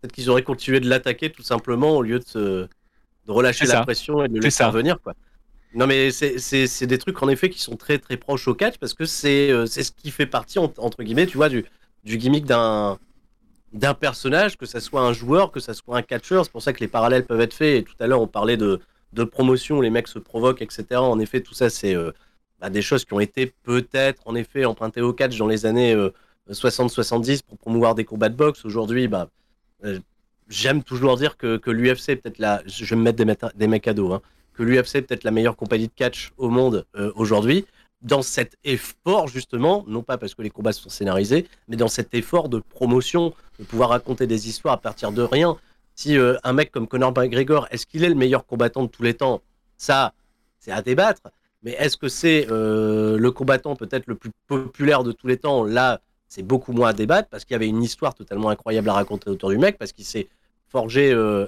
peut-être 0.01 0.13
qu'ils 0.13 0.31
auraient 0.31 0.43
continué 0.43 0.81
de 0.81 0.89
l'attaquer 0.89 1.31
tout 1.31 1.43
simplement 1.43 1.97
au 1.97 2.03
lieu 2.03 2.21
de, 2.35 2.69
de 3.27 3.33
relâcher 3.33 3.67
la 3.67 3.83
pression 3.83 4.25
et 4.25 4.29
de 4.29 4.35
le 4.35 4.41
laisser 4.41 4.65
revenir. 4.65 5.01
Quoi. 5.01 5.15
Non, 5.75 5.87
mais 5.87 6.11
c'est 6.11 6.87
des 6.87 6.99
trucs 6.99 7.23
en 7.23 7.29
effet 7.29 7.51
qui 7.51 7.61
sont 7.61 7.77
très 7.77 7.99
très 7.99 8.17
proches 8.17 8.49
au 8.49 8.55
catch 8.55 8.79
parce 8.79 8.95
que 8.95 9.05
c'est 9.05 9.67
ce 9.67 9.91
qui 9.93 10.11
fait 10.11 10.27
partie, 10.27 10.59
entre 10.59 11.03
guillemets, 11.03 11.27
tu 11.27 11.37
vois, 11.37 11.49
du, 11.49 11.65
du 12.05 12.19
gimmick 12.19 12.45
d'un 12.45 12.99
d'un 13.73 13.95
personnage, 13.95 14.57
que 14.57 14.65
ça 14.65 14.81
soit 14.81 15.03
un 15.03 15.13
joueur, 15.13 15.53
que 15.53 15.61
ça 15.61 15.75
soit 15.75 15.97
un 15.97 16.03
catcheur. 16.03 16.45
C'est 16.45 16.53
pour 16.53 16.63
ça 16.63 16.73
que 16.73 16.81
les 16.81 16.89
parallèles 16.89 17.27
peuvent 17.27 17.41
être 17.41 17.55
faits. 17.55 17.81
Et 17.81 17.85
tout 17.85 17.95
à 18.01 18.07
l'heure, 18.07 18.21
on 18.21 18.27
parlait 18.27 18.57
de, 18.57 18.81
de 19.13 19.25
promotion, 19.25 19.81
les 19.81 19.91
mecs 19.91 20.09
se 20.09 20.19
provoquent, 20.19 20.63
etc. 20.63 20.85
En 20.97 21.19
effet, 21.19 21.41
tout 21.41 21.55
ça, 21.55 21.69
c'est 21.69 21.95
euh, 21.95 22.13
des 22.71 22.83
choses 22.83 23.05
qui 23.05 23.13
ont 23.13 23.21
été 23.21 23.53
peut-être, 23.63 24.23
en 24.27 24.35
effet, 24.35 24.65
empruntées 24.65 25.01
au 25.01 25.13
catch 25.13 25.37
dans 25.37 25.47
les 25.47 25.67
années 25.67 25.95
60-70 26.51 27.37
euh, 27.37 27.39
pour 27.47 27.59
promouvoir 27.59 27.95
des 27.95 28.05
combats 28.05 28.29
de 28.29 28.37
boxe. 28.37 28.65
Aujourd'hui, 28.65 29.09
bah, 29.09 29.29
euh, 29.85 29.99
j'aime 30.49 30.83
toujours 30.83 31.17
dire 31.17 31.37
que, 31.37 31.57
que 31.57 31.71
l'UFC 31.71 32.11
est 32.11 32.17
peut-être 32.17 32.39
la. 32.39 32.63
Je 32.67 32.85
vais 32.85 32.97
me 32.97 33.03
mettre 33.03 33.25
des, 33.25 33.59
des 33.59 33.67
mecs 33.67 33.89
à 33.89 33.95
dos. 33.95 34.13
Hein, 34.13 34.23
que 34.55 34.63
l'UFC 34.63 34.97
est 34.97 35.03
peut-être 35.03 35.25
la 35.25 35.31
meilleure 35.31 35.57
compagnie 35.57 35.89
de 35.89 35.93
catch 35.95 36.33
au 36.39 36.49
monde 36.49 36.87
aujourd'hui 37.15 37.67
dans 38.03 38.23
cet 38.23 38.57
effort 38.65 39.29
justement, 39.29 39.85
non 39.87 40.03
pas 40.03 40.19
parce 40.19 40.35
que 40.35 40.43
les 40.43 40.51
combats 40.51 40.73
sont 40.73 40.89
scénarisés, 40.89 41.49
mais 41.69 41.77
dans 41.77 41.89
cet 41.89 42.15
effort 42.15 42.49
de 42.49 42.61
promotion, 42.61 43.35
de 43.59 43.65
pouvoir 43.65 43.91
raconter 43.91 44.27
des 44.27 44.49
histoires 44.49 44.75
à 44.75 44.81
partir 44.81 45.13
de 45.13 45.23
rien. 45.23 45.57
Si 45.95 46.17
euh, 46.17 46.37
un 46.45 46.53
mec 46.53 46.71
comme 46.71 46.87
Conor 46.87 47.13
McGregor, 47.17 47.67
est-ce 47.71 47.87
qu'il 47.87 48.05
est 48.05 48.09
le 48.09 48.15
meilleur 48.15 48.47
combattant 48.47 48.83
de 48.83 48.89
tous 48.89 49.03
les 49.03 49.15
temps? 49.15 49.41
Ça, 49.79 50.13
c'est 50.59 50.73
à 50.73 50.83
débattre. 50.83 51.23
Mais 51.67 51.73
est-ce 51.73 51.99
que 51.99 52.09
c'est 52.09 52.47
euh, 52.51 53.19
le 53.19 53.31
combattant 53.31 53.77
peut-être 53.77 54.07
le 54.07 54.15
plus 54.15 54.31
populaire 54.47 55.05
de 55.05 55.13
tous 55.13 55.27
les 55.27 55.37
temps? 55.37 55.65
Là, 55.65 56.01
c'est 56.29 56.43
beaucoup 56.43 56.73
moins 56.73 56.89
à 56.91 56.93
débattre 56.95 57.29
parce 57.29 57.45
qu'il 57.45 57.53
y 57.53 57.57
avait 57.57 57.69
une 57.69 57.83
histoire 57.83 58.15
totalement 58.15 58.49
incroyable 58.49 58.89
à 58.89 58.95
raconter 58.95 59.29
autour 59.29 59.51
du 59.51 59.59
mec, 59.59 59.77
parce 59.77 59.93
qu'il 59.93 60.05
s'est 60.05 60.29
forgé 60.69 61.13
euh, 61.13 61.47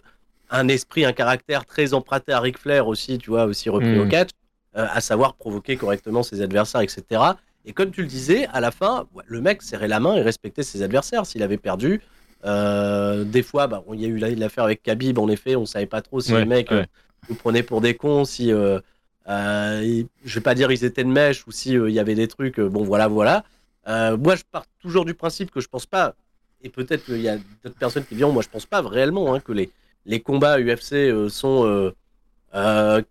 un 0.51 0.69
esprit, 0.69 1.07
un 1.07 1.13
caractère 1.13 1.65
très 1.65 1.95
emprunté 1.95 2.33
à 2.33 2.41
Ric 2.41 2.59
Flair 2.59 2.89
aussi, 2.89 3.17
tu 3.17 3.31
vois, 3.31 3.45
aussi 3.45 3.71
repris 3.71 3.99
au 3.99 4.05
hmm. 4.05 4.11
catch. 4.11 4.31
Euh, 4.77 4.87
à 4.91 5.01
savoir 5.01 5.33
provoquer 5.35 5.77
correctement 5.77 6.23
ses 6.23 6.43
adversaires, 6.43 6.83
etc. 6.83 7.23
Et 7.65 7.73
comme 7.73 7.91
tu 7.91 8.03
le 8.03 8.07
disais, 8.07 8.47
à 8.53 8.61
la 8.61 8.71
fin, 8.71 9.07
le 9.27 9.41
mec 9.41 9.63
serrait 9.63 9.89
la 9.89 9.99
main 9.99 10.15
et 10.15 10.21
respectait 10.21 10.63
ses 10.63 10.83
adversaires. 10.83 11.25
S'il 11.25 11.43
avait 11.43 11.57
perdu, 11.57 12.03
euh, 12.45 13.25
des 13.25 13.43
fois, 13.43 13.67
bah, 13.67 13.83
il 13.95 14.01
y 14.01 14.05
a 14.05 14.09
eu 14.09 14.19
l'affaire 14.37 14.65
avec 14.65 14.83
Khabib, 14.83 15.19
en 15.19 15.29
effet, 15.29 15.57
on 15.57 15.65
savait 15.65 15.87
pas 15.87 16.03
trop 16.03 16.21
si 16.21 16.33
les 16.33 16.45
mecs 16.45 16.71
euh, 16.71 16.85
nous 17.29 17.35
prenaient 17.35 17.63
pour 17.63 17.81
des 17.81 17.95
cons, 17.95 18.25
si, 18.25 18.53
euh, 18.53 18.79
je 19.29 20.35
vais 20.35 20.41
pas 20.41 20.55
dire 20.55 20.73
ils 20.73 20.85
étaient 20.85 21.05
de 21.05 21.09
mèche 21.09 21.47
ou 21.47 21.53
si 21.53 21.73
il 21.73 21.91
y 21.91 21.99
avait 21.99 22.15
des 22.15 22.29
trucs, 22.29 22.61
bon 22.61 22.83
voilà, 22.85 23.09
voilà. 23.09 23.45
moi, 23.87 24.37
je 24.37 24.43
pars 24.51 24.67
toujours 24.81 25.05
du 25.05 25.15
principe 25.15 25.51
que 25.51 25.61
je 25.61 25.69
pense 25.69 25.87
pas, 25.87 26.15
et 26.63 26.69
peut-être 26.69 27.05
qu'il 27.05 27.21
y 27.21 27.29
a 27.29 27.37
d'autres 27.63 27.79
personnes 27.79 28.05
qui 28.05 28.15
diront, 28.15 28.33
moi 28.33 28.43
je 28.43 28.49
pense 28.49 28.67
pas 28.67 28.81
réellement 28.81 29.35
hein, 29.35 29.41
que 29.41 29.53
les, 29.53 29.71
les 30.07 30.21
combats 30.21 30.59
UFC 30.59 31.29
sont 31.29 31.93
euh, 32.55 33.03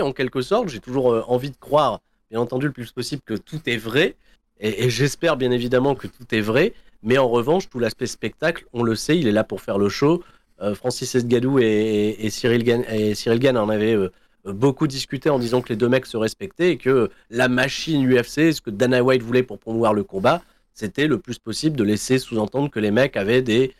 en 0.00 0.12
quelque 0.12 0.42
sorte. 0.42 0.68
J'ai 0.68 0.80
toujours 0.80 1.12
euh, 1.12 1.24
envie 1.26 1.50
de 1.50 1.56
croire, 1.56 2.00
bien 2.30 2.40
entendu, 2.40 2.66
le 2.66 2.72
plus 2.72 2.92
possible 2.92 3.22
que 3.24 3.34
tout 3.34 3.60
est 3.66 3.76
vrai. 3.76 4.16
Et, 4.60 4.88
j'espère 4.88 5.36
bien 5.36 5.50
évidemment 5.50 5.94
que 5.94 6.06
tout 6.06 6.32
est 6.32 6.40
vrai. 6.40 6.74
Mais 7.02 7.18
en 7.18 7.28
revanche, 7.28 7.68
tout 7.68 7.78
l'aspect 7.78 8.06
spectacle, 8.06 8.66
on 8.72 8.82
le 8.82 8.94
sait, 8.94 9.18
il 9.18 9.26
est 9.26 9.32
là 9.32 9.44
pour 9.44 9.60
faire 9.60 9.78
le 9.78 9.88
show. 9.88 10.22
Euh, 10.62 10.74
Francis 10.74 11.14
Esgadou 11.14 11.58
et, 11.58 12.28
Cyril 12.30 12.64
Gann, 12.64 12.84
Cyril 13.14 13.56
en 13.56 13.68
avaient 13.68 13.96
euh, 13.96 14.10
beaucoup 14.44 14.86
discuté 14.86 15.30
en 15.30 15.38
disant 15.38 15.62
que 15.62 15.70
les 15.70 15.76
deux 15.76 15.88
mecs 15.88 16.06
se 16.06 16.16
respectaient 16.16 16.70
et 16.72 16.76
que 16.76 17.10
la 17.30 17.48
machine 17.48 18.06
UFC, 18.06 18.52
ce 18.52 18.60
que 18.60 18.70
Dana 18.70 19.02
White 19.02 19.22
voulait 19.22 19.42
pour 19.42 19.58
promouvoir 19.58 19.94
le 19.94 20.04
combat, 20.04 20.42
c'était 20.74 21.06
le 21.06 21.18
plus 21.18 21.38
possible 21.38 21.76
de 21.76 21.84
laisser 21.84 22.18
sous-entendre 22.18 22.70
que 22.70 22.80
les 22.80 22.90
mecs 22.90 23.16
avaient 23.16 23.42
des, 23.42 23.74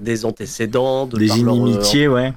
des 0.00 0.24
antécédents, 0.24 1.06
de 1.06 1.18
des 1.18 1.38
inimitiés, 1.38 2.08
ouais 2.08 2.32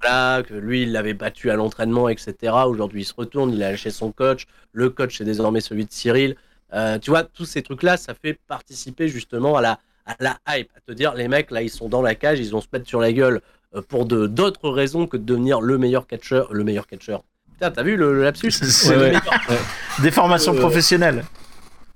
que 0.00 0.54
lui, 0.54 0.82
il 0.82 0.92
l'avait 0.92 1.14
battu 1.14 1.50
à 1.50 1.56
l'entraînement, 1.56 2.08
etc. 2.08 2.54
Aujourd'hui, 2.66 3.02
il 3.02 3.04
se 3.04 3.14
retourne, 3.14 3.52
il 3.52 3.62
a 3.62 3.70
lâché 3.70 3.90
son 3.90 4.12
coach. 4.12 4.46
Le 4.72 4.90
coach, 4.90 5.18
c'est 5.18 5.24
désormais 5.24 5.60
celui 5.60 5.84
de 5.84 5.92
Cyril. 5.92 6.36
Euh, 6.72 6.98
tu 6.98 7.10
vois, 7.10 7.24
tous 7.24 7.44
ces 7.44 7.62
trucs-là, 7.62 7.96
ça 7.96 8.14
fait 8.14 8.38
participer 8.46 9.08
justement 9.08 9.56
à 9.56 9.60
la, 9.60 9.78
à 10.06 10.16
la 10.20 10.38
hype, 10.48 10.70
à 10.76 10.80
te 10.80 10.92
dire 10.92 11.14
les 11.14 11.28
mecs 11.28 11.50
là 11.50 11.62
ils 11.62 11.70
sont 11.70 11.88
dans 11.88 12.02
la 12.02 12.14
cage, 12.14 12.38
ils 12.38 12.50
vont 12.50 12.60
se 12.60 12.68
mettre 12.72 12.86
sur 12.86 13.00
la 13.00 13.12
gueule 13.12 13.36
euh, 13.36 13.40
pour 13.88 14.06
de 14.06 14.26
d'autres 14.26 14.70
raisons 14.70 15.06
que 15.06 15.16
de 15.16 15.24
devenir 15.24 15.60
le 15.60 15.78
meilleur 15.78 16.06
catcheur, 16.06 16.52
le 16.52 16.64
meilleur 16.64 16.86
catcheur. 16.86 17.22
Putain, 17.52 17.70
t'as 17.70 17.82
vu 17.82 17.96
le, 17.96 18.22
lapsus 18.22 18.52
Des 20.02 20.10
formations 20.10 20.54
professionnelles. 20.54 21.24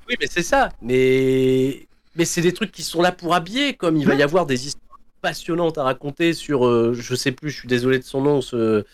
Oui, 0.09 0.17
mais 0.21 0.27
c'est 0.31 0.43
ça. 0.43 0.69
Mais 0.83 1.87
mais 2.17 2.25
c'est 2.25 2.43
des 2.43 2.53
trucs 2.53 2.71
qui 2.71 2.83
sont 2.83 3.03
là 3.03 3.11
pour 3.11 3.35
habiller, 3.35 3.75
comme 3.75 3.97
il 3.97 4.07
va 4.07 4.15
y 4.15 4.23
avoir 4.23 4.47
des 4.47 4.67
histoires 4.67 5.01
passionnantes 5.21 5.79
à 5.79 5.83
raconter 5.83 6.33
sur, 6.33 6.93
je 6.93 7.15
sais 7.15 7.33
plus, 7.33 7.51
je 7.51 7.59
suis 7.59 7.69
désolé 7.69 7.99
de 7.99 8.05
son 8.05 8.21
nom, 8.21 8.41
ce, 8.41 8.85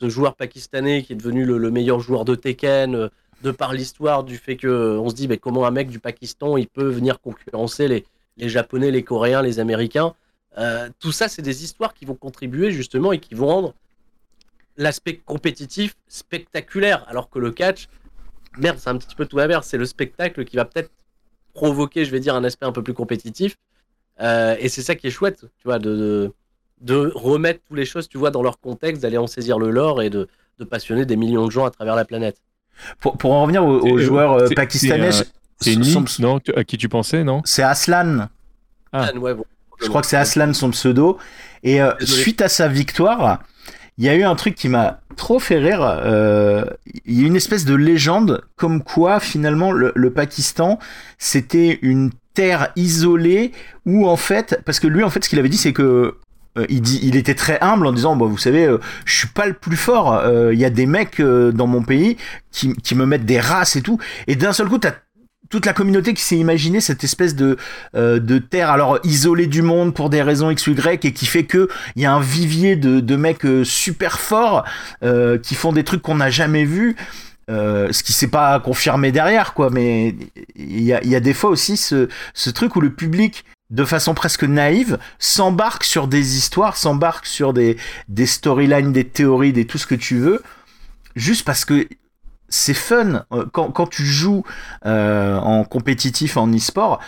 ce 0.00 0.08
joueur 0.08 0.34
pakistanais 0.34 1.02
qui 1.02 1.12
est 1.12 1.16
devenu 1.16 1.44
le, 1.44 1.70
meilleur 1.70 2.00
joueur 2.00 2.24
de 2.24 2.34
Tekken, 2.34 2.94
euh, 2.94 3.08
de 3.42 3.50
par 3.50 3.72
l'histoire 3.72 4.24
du 4.24 4.36
fait 4.36 4.56
que 4.56 4.66
euh, 4.66 4.98
on 4.98 5.08
se 5.10 5.14
dit 5.14 5.28
mais 5.28 5.38
comment 5.38 5.66
un 5.66 5.70
mec 5.70 5.88
du 5.88 5.98
Pakistan 5.98 6.56
il 6.56 6.68
peut 6.68 6.88
venir 6.88 7.20
concurrencer 7.20 7.86
les, 7.86 8.04
les 8.36 8.48
Japonais, 8.48 8.90
les 8.90 9.02
Coréens, 9.02 9.42
les 9.42 9.58
Américains. 9.58 10.14
Euh, 10.58 10.88
tout 10.98 11.12
ça, 11.12 11.28
c'est 11.28 11.42
des 11.42 11.64
histoires 11.64 11.94
qui 11.94 12.04
vont 12.04 12.14
contribuer 12.14 12.70
justement 12.70 13.12
et 13.12 13.18
qui 13.18 13.34
vont 13.34 13.46
rendre 13.46 13.74
l'aspect 14.76 15.16
compétitif 15.16 15.96
spectaculaire, 16.08 17.04
alors 17.08 17.30
que 17.30 17.38
le 17.38 17.50
catch, 17.50 17.88
merde, 18.58 18.78
c'est 18.78 18.90
un 18.90 18.96
petit 18.96 19.14
peu 19.14 19.26
tout 19.26 19.38
à 19.38 19.62
c'est 19.62 19.78
le 19.78 19.86
spectacle 19.86 20.44
qui 20.44 20.56
va 20.56 20.64
peut-être 20.64 20.90
provoquer, 21.54 22.04
je 22.04 22.10
vais 22.10 22.20
dire, 22.20 22.34
un 22.34 22.44
aspect 22.44 22.66
un 22.66 22.72
peu 22.72 22.82
plus 22.82 22.94
compétitif. 22.94 23.56
et 24.20 24.68
c'est 24.68 24.82
ça 24.82 24.94
qui 24.94 25.06
est 25.06 25.10
chouette, 25.10 25.46
tu 25.58 25.64
vois, 25.64 25.78
de 25.78 26.32
de 26.80 27.12
remettre 27.14 27.60
toutes 27.66 27.76
les 27.76 27.84
choses, 27.84 28.08
tu 28.08 28.18
vois, 28.18 28.30
dans 28.30 28.42
leur 28.42 28.60
contexte, 28.60 29.02
d'aller 29.02 29.18
en 29.18 29.26
saisir 29.26 29.58
le 29.58 29.70
lore 29.70 30.02
et 30.02 30.10
de, 30.10 30.28
passionner 30.70 31.04
des 31.04 31.16
millions 31.16 31.46
de 31.46 31.50
gens 31.50 31.64
à 31.64 31.70
travers 31.70 31.96
la 31.96 32.04
planète. 32.04 32.40
Pour, 33.00 33.32
en 33.32 33.42
revenir 33.42 33.64
aux, 33.64 33.98
joueurs 33.98 34.34
euh, 34.34 34.48
pakistanais, 34.54 35.10
c'est 35.60 35.72
une 35.72 35.84
non 36.18 36.40
À 36.54 36.64
qui 36.64 36.76
tu 36.76 36.88
pensais, 36.88 37.24
non? 37.24 37.40
C'est 37.44 37.62
Aslan. 37.62 38.28
Ah. 38.92 39.10
Je 39.80 39.88
crois 39.88 40.00
que 40.00 40.06
c'est 40.06 40.16
Aslan 40.16 40.52
son 40.52 40.70
pseudo. 40.70 41.18
Et 41.62 41.80
euh, 41.80 41.92
suite 42.00 42.42
à 42.42 42.48
sa 42.48 42.68
victoire, 42.68 43.40
il 43.98 44.04
y 44.04 44.08
a 44.08 44.14
eu 44.14 44.22
un 44.22 44.34
truc 44.34 44.54
qui 44.54 44.68
m'a 44.68 45.00
trop 45.16 45.38
fait 45.38 45.58
rire. 45.58 45.82
Euh, 45.82 46.64
il 47.04 47.20
y 47.20 47.24
a 47.24 47.26
une 47.26 47.36
espèce 47.36 47.64
de 47.64 47.74
légende 47.74 48.44
comme 48.56 48.82
quoi 48.82 49.20
finalement 49.20 49.72
le 49.72 50.10
Pakistan 50.10 50.78
c'était 51.18 51.78
une 51.82 52.10
terre 52.34 52.68
isolée 52.76 53.52
où 53.86 54.06
en 54.06 54.16
fait, 54.16 54.60
parce 54.64 54.78
que 54.78 54.86
lui 54.86 55.02
en 55.02 55.10
fait 55.10 55.24
ce 55.24 55.28
qu'il 55.28 55.38
avait 55.38 55.48
dit 55.48 55.56
c'est 55.56 55.72
que 55.72 56.16
euh, 56.56 56.66
il, 56.68 56.80
dit, 56.80 57.00
il 57.02 57.16
était 57.16 57.34
très 57.34 57.58
humble 57.60 57.86
en 57.86 57.92
disant 57.92 58.16
bah, 58.16 58.26
Vous 58.26 58.38
savez, 58.38 58.66
euh, 58.66 58.78
je 59.04 59.16
suis 59.18 59.28
pas 59.28 59.46
le 59.46 59.54
plus 59.54 59.76
fort. 59.76 60.12
Euh, 60.14 60.54
il 60.54 60.60
y 60.60 60.64
a 60.64 60.70
des 60.70 60.86
mecs 60.86 61.20
dans 61.20 61.66
mon 61.66 61.82
pays 61.82 62.16
qui, 62.50 62.72
qui, 62.74 62.94
me 62.94 63.06
mettent 63.06 63.26
des 63.26 63.40
races 63.40 63.76
et 63.76 63.82
tout. 63.82 63.98
Et 64.26 64.36
d'un 64.36 64.52
seul 64.52 64.68
coup, 64.68 64.78
tu 64.78 64.88
as 64.88 64.94
toute 65.50 65.66
la 65.66 65.72
communauté 65.72 66.14
qui 66.14 66.22
s'est 66.22 66.36
imaginé 66.36 66.80
cette 66.80 67.04
espèce 67.04 67.34
de, 67.34 67.56
de 67.94 68.38
terre 68.38 68.70
alors 68.70 68.98
isolée 69.04 69.46
du 69.46 69.62
monde 69.62 69.94
pour 69.94 70.10
des 70.10 70.22
raisons 70.22 70.50
X 70.50 70.66
ou 70.66 70.72
Y 70.72 71.04
et 71.04 71.12
qui 71.12 71.26
fait 71.26 71.44
que 71.44 71.68
il 71.94 72.02
y 72.02 72.06
a 72.06 72.12
un 72.12 72.20
vivier 72.20 72.76
de, 72.76 73.00
de 73.00 73.16
mecs 73.16 73.46
super 73.64 74.18
forts 74.18 74.64
qui 75.42 75.54
font 75.54 75.72
des 75.72 75.84
trucs 75.84 76.02
qu'on 76.02 76.16
n'a 76.16 76.30
jamais 76.30 76.64
vus. 76.64 76.96
ce 77.48 78.02
qui 78.02 78.12
s'est 78.12 78.28
pas 78.28 78.58
confirmé 78.60 79.12
derrière 79.12 79.54
quoi 79.54 79.70
mais 79.70 80.14
il 80.56 80.82
y 80.82 80.92
a, 80.92 81.04
y 81.04 81.14
a, 81.14 81.20
des 81.20 81.34
fois 81.34 81.50
aussi 81.50 81.76
ce, 81.76 82.08
ce 82.34 82.50
truc 82.50 82.76
où 82.76 82.80
le 82.80 82.90
public 82.90 83.44
de 83.70 83.84
façon 83.84 84.14
presque 84.14 84.44
naïve, 84.44 84.98
s'embarque 85.18 85.84
sur 85.84 86.08
des 86.08 86.36
histoires, 86.36 86.76
s'embarque 86.76 87.26
sur 87.26 87.52
des, 87.52 87.76
des 88.08 88.26
storylines, 88.26 88.92
des 88.92 89.04
théories, 89.04 89.52
des 89.52 89.66
tout 89.66 89.78
ce 89.78 89.86
que 89.86 89.94
tu 89.94 90.18
veux, 90.18 90.42
juste 91.16 91.44
parce 91.44 91.64
que 91.64 91.88
c'est 92.48 92.74
fun. 92.74 93.24
Euh, 93.32 93.46
quand, 93.52 93.70
quand 93.70 93.86
tu 93.86 94.04
joues 94.04 94.44
euh, 94.84 95.38
en 95.38 95.64
compétitif, 95.64 96.36
en 96.36 96.48
e-sport, 96.52 97.00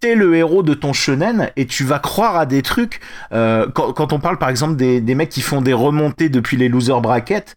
t'es 0.00 0.14
le 0.14 0.34
héros 0.36 0.62
de 0.62 0.74
ton 0.74 0.92
shonen 0.92 1.50
et 1.56 1.66
tu 1.66 1.84
vas 1.84 1.98
croire 1.98 2.36
à 2.36 2.46
des 2.46 2.62
trucs. 2.62 3.00
Euh, 3.32 3.68
quand, 3.74 3.92
quand, 3.92 4.12
on 4.12 4.20
parle 4.20 4.38
par 4.38 4.48
exemple 4.48 4.76
des, 4.76 5.00
des 5.00 5.14
mecs 5.14 5.30
qui 5.30 5.40
font 5.40 5.62
des 5.62 5.72
remontées 5.72 6.28
depuis 6.28 6.56
les 6.56 6.68
loser 6.68 7.00
brackets, 7.00 7.56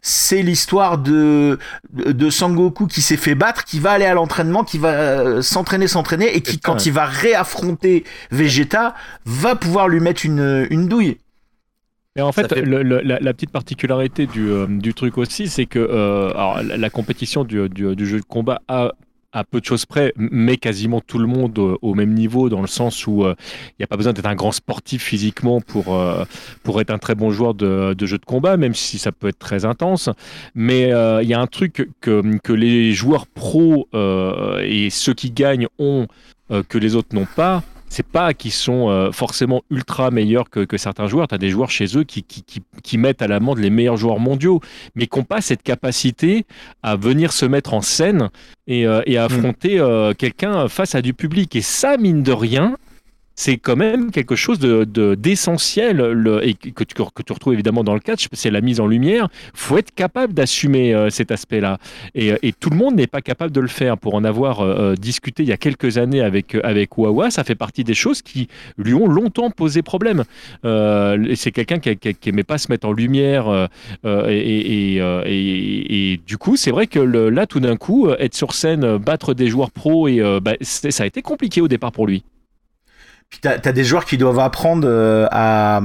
c'est 0.00 0.42
l'histoire 0.42 0.98
de, 0.98 1.58
de 1.92 2.30
Sangoku 2.30 2.86
qui 2.86 3.02
s'est 3.02 3.16
fait 3.16 3.34
battre, 3.34 3.64
qui 3.64 3.80
va 3.80 3.92
aller 3.92 4.04
à 4.04 4.14
l'entraînement, 4.14 4.62
qui 4.62 4.78
va 4.78 5.42
s'entraîner, 5.42 5.88
s'entraîner, 5.88 6.36
et 6.36 6.40
qui, 6.40 6.60
quand 6.60 6.86
il 6.86 6.92
va 6.92 7.04
réaffronter 7.04 8.04
Vegeta, 8.30 8.94
va 9.26 9.56
pouvoir 9.56 9.88
lui 9.88 9.98
mettre 9.98 10.24
une, 10.24 10.68
une 10.70 10.86
douille. 10.86 11.18
Et 12.18 12.20
en 12.20 12.32
fait, 12.32 12.52
la, 12.52 13.32
petite 13.32 13.50
particularité 13.52 14.26
du, 14.26 14.50
euh, 14.50 14.66
du 14.66 14.92
truc 14.92 15.18
aussi, 15.18 15.46
c'est 15.46 15.66
que 15.66 15.78
euh, 15.78 16.30
alors, 16.30 16.60
la, 16.64 16.90
compétition 16.90 17.44
du, 17.44 17.68
du, 17.68 17.94
du, 17.94 18.06
jeu 18.06 18.18
de 18.18 18.24
combat 18.24 18.60
a 18.66 18.92
à 19.32 19.44
peu 19.44 19.60
de 19.60 19.64
choses 19.64 19.86
près, 19.86 20.12
mais 20.16 20.56
quasiment 20.56 21.00
tout 21.00 21.18
le 21.20 21.28
monde 21.28 21.56
euh, 21.60 21.76
au 21.80 21.94
même 21.94 22.12
niveau, 22.12 22.48
dans 22.48 22.60
le 22.60 22.66
sens 22.66 23.06
où 23.06 23.22
il 23.24 23.74
n'y 23.78 23.84
a 23.84 23.86
pas 23.86 23.96
besoin 23.96 24.12
d'être 24.14 24.26
un 24.26 24.34
grand 24.34 24.50
sportif 24.50 25.00
physiquement 25.00 25.60
pour, 25.60 25.96
pour 26.64 26.80
être 26.80 26.90
un 26.90 26.98
très 26.98 27.14
bon 27.14 27.30
joueur 27.30 27.54
de, 27.54 27.94
de 27.94 28.06
jeu 28.06 28.18
de 28.18 28.24
combat, 28.24 28.56
même 28.56 28.74
si 28.74 28.98
ça 28.98 29.12
peut 29.12 29.28
être 29.28 29.38
très 29.38 29.64
intense. 29.64 30.10
Mais 30.56 30.88
il 31.22 31.28
y 31.28 31.34
a 31.34 31.40
un 31.40 31.46
truc 31.46 31.88
que, 32.00 32.38
que 32.38 32.52
les 32.52 32.94
joueurs 32.94 33.28
pros 33.28 33.86
et 33.92 34.90
ceux 34.90 35.14
qui 35.14 35.30
gagnent 35.30 35.68
ont 35.78 36.08
que 36.68 36.78
les 36.78 36.96
autres 36.96 37.14
n'ont 37.14 37.28
pas, 37.36 37.62
c'est 37.88 38.06
pas 38.06 38.34
qu'ils 38.34 38.52
sont 38.52 38.88
euh, 38.88 39.12
forcément 39.12 39.62
ultra 39.70 40.10
meilleurs 40.10 40.50
que, 40.50 40.76
certains 40.76 41.06
joueurs. 41.06 41.28
Tu 41.28 41.34
as 41.34 41.38
des 41.38 41.50
joueurs 41.50 41.70
chez 41.70 41.96
eux 41.96 42.04
qui, 42.04 42.22
qui, 42.22 42.98
mettent 42.98 43.22
à 43.22 43.28
l'amende 43.28 43.58
les 43.58 43.70
meilleurs 43.70 43.96
joueurs 43.96 44.18
mondiaux, 44.18 44.60
mais 44.94 45.06
qui 45.06 45.18
n'ont 45.18 45.24
pas 45.24 45.40
cette 45.40 45.62
capacité 45.62 46.46
à 46.82 46.96
venir 46.96 47.32
se 47.32 47.46
mettre 47.46 47.74
en 47.74 47.80
scène 47.80 48.30
et, 48.66 48.86
euh, 48.86 49.00
à 49.00 49.10
mm. 49.10 49.16
affronter 49.16 49.78
euh, 49.78 50.12
quelqu'un 50.12 50.68
face 50.68 50.94
à 50.94 51.02
du 51.02 51.14
public. 51.14 51.56
Et 51.56 51.62
ça, 51.62 51.96
mine 51.96 52.22
de 52.22 52.32
rien, 52.32 52.76
c'est 53.38 53.56
quand 53.56 53.76
même 53.76 54.10
quelque 54.10 54.34
chose 54.34 54.58
de, 54.58 55.14
d'essentiel 55.14 56.00
et 56.42 56.54
que 56.54 56.82
tu, 56.82 57.00
retrouves 57.00 57.52
évidemment 57.52 57.84
dans 57.84 57.94
le 57.94 58.00
catch, 58.00 58.26
c'est 58.32 58.50
la 58.50 58.60
mise 58.60 58.80
en 58.80 58.88
lumière. 58.88 59.28
faut 59.54 59.78
être 59.78 59.94
capable 59.94 60.34
d'assumer 60.34 60.92
euh, 60.92 61.08
cet 61.08 61.30
aspect-là. 61.30 61.78
Et, 62.16 62.52
tout 62.58 62.70
le 62.70 62.76
monde 62.76 62.96
n'est 62.96 63.06
pas 63.06 63.20
capable 63.20 63.52
de 63.52 63.60
le 63.60 63.68
faire. 63.68 63.96
Pour 63.96 64.16
en 64.16 64.24
avoir 64.24 64.60
euh, 64.60 64.74
euh, 64.78 64.94
discuté 64.96 65.44
il 65.44 65.48
y 65.48 65.52
a 65.52 65.56
quelques 65.56 65.98
années 65.98 66.20
avec, 66.20 66.56
avec 66.64 66.98
Wawa, 66.98 67.30
ça 67.30 67.44
fait 67.44 67.54
partie 67.54 67.84
des 67.84 67.94
choses 67.94 68.22
qui 68.22 68.48
lui 68.76 68.92
ont 68.92 69.06
longtemps 69.06 69.50
posé 69.50 69.82
problème. 69.82 70.24
c'est 70.64 71.52
quelqu'un 71.52 71.78
qui, 71.78 71.96
n'aimait 72.26 72.42
pas 72.42 72.58
se 72.58 72.72
mettre 72.72 72.88
en 72.88 72.92
lumière. 72.92 73.68
Et, 74.04 74.96
et, 74.96 76.20
du 76.26 76.38
coup, 76.38 76.56
c'est 76.56 76.72
vrai 76.72 76.88
que 76.88 76.98
là, 76.98 77.46
tout 77.46 77.60
d'un 77.60 77.76
coup, 77.76 78.10
être 78.10 78.34
sur 78.34 78.52
scène, 78.52 78.96
battre 78.96 79.32
des 79.32 79.46
joueurs 79.46 79.70
pros, 79.70 80.08
et, 80.08 80.20
bah, 80.42 80.54
ça 80.60 81.04
a 81.04 81.06
été 81.06 81.22
compliqué 81.22 81.60
au 81.60 81.68
départ 81.68 81.92
pour 81.92 82.08
lui. 82.08 82.24
Puis 83.30 83.40
t'as 83.40 83.54
as 83.62 83.72
des 83.72 83.84
joueurs 83.84 84.04
qui 84.04 84.16
doivent 84.18 84.38
apprendre 84.38 84.86
euh, 84.88 85.26
à. 85.30 85.80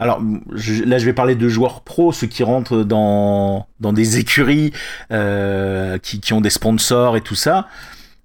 Alors 0.00 0.20
là, 0.20 0.98
je 0.98 1.04
vais 1.04 1.12
parler 1.12 1.34
de 1.36 1.48
joueurs 1.48 1.82
pros, 1.82 2.12
ceux 2.12 2.26
qui 2.26 2.42
rentrent 2.42 2.82
dans, 2.82 3.66
dans 3.80 3.92
des 3.92 4.18
écuries, 4.18 4.72
euh, 5.12 5.98
qui, 5.98 6.20
qui, 6.20 6.32
ont 6.32 6.40
des 6.40 6.50
sponsors 6.50 7.16
et 7.16 7.20
tout 7.20 7.36
ça, 7.36 7.68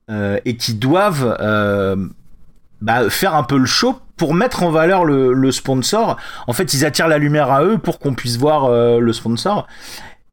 euh, 0.10 0.39
et 0.45 0.57
qui 0.57 0.73
doivent 0.73 1.38
euh, 1.39 1.95
bah, 2.81 3.10
faire 3.10 3.35
un 3.35 3.43
peu 3.43 3.57
le 3.57 3.68
show 3.68 3.99
pour 4.18 4.34
mettre 4.34 4.64
en 4.64 4.72
valeur 4.72 5.06
le, 5.06 5.31
le, 5.31 5.51
sponsor. 5.51 6.18
En 6.47 6.53
fait, 6.53 6.73
ils 6.73 6.85
attirent 6.85 7.07
la 7.07 7.19
lumière 7.19 7.51
à 7.51 7.64
eux 7.64 7.77
pour 7.77 7.99
qu'on 7.99 8.15
puisse 8.15 8.38
voir 8.38 8.65
euh, 8.65 8.99
le 8.99 9.14
sponsor. 9.14 9.68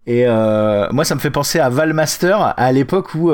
Et 0.06 0.24
euh, 0.26 0.88
moi, 0.92 1.04
ça 1.04 1.14
me 1.16 1.20
fait 1.20 1.30
penser 1.30 1.58
à 1.58 1.68
Valmaster, 1.68 2.54
à 2.56 2.72
l'époque 2.72 3.14
où 3.14 3.32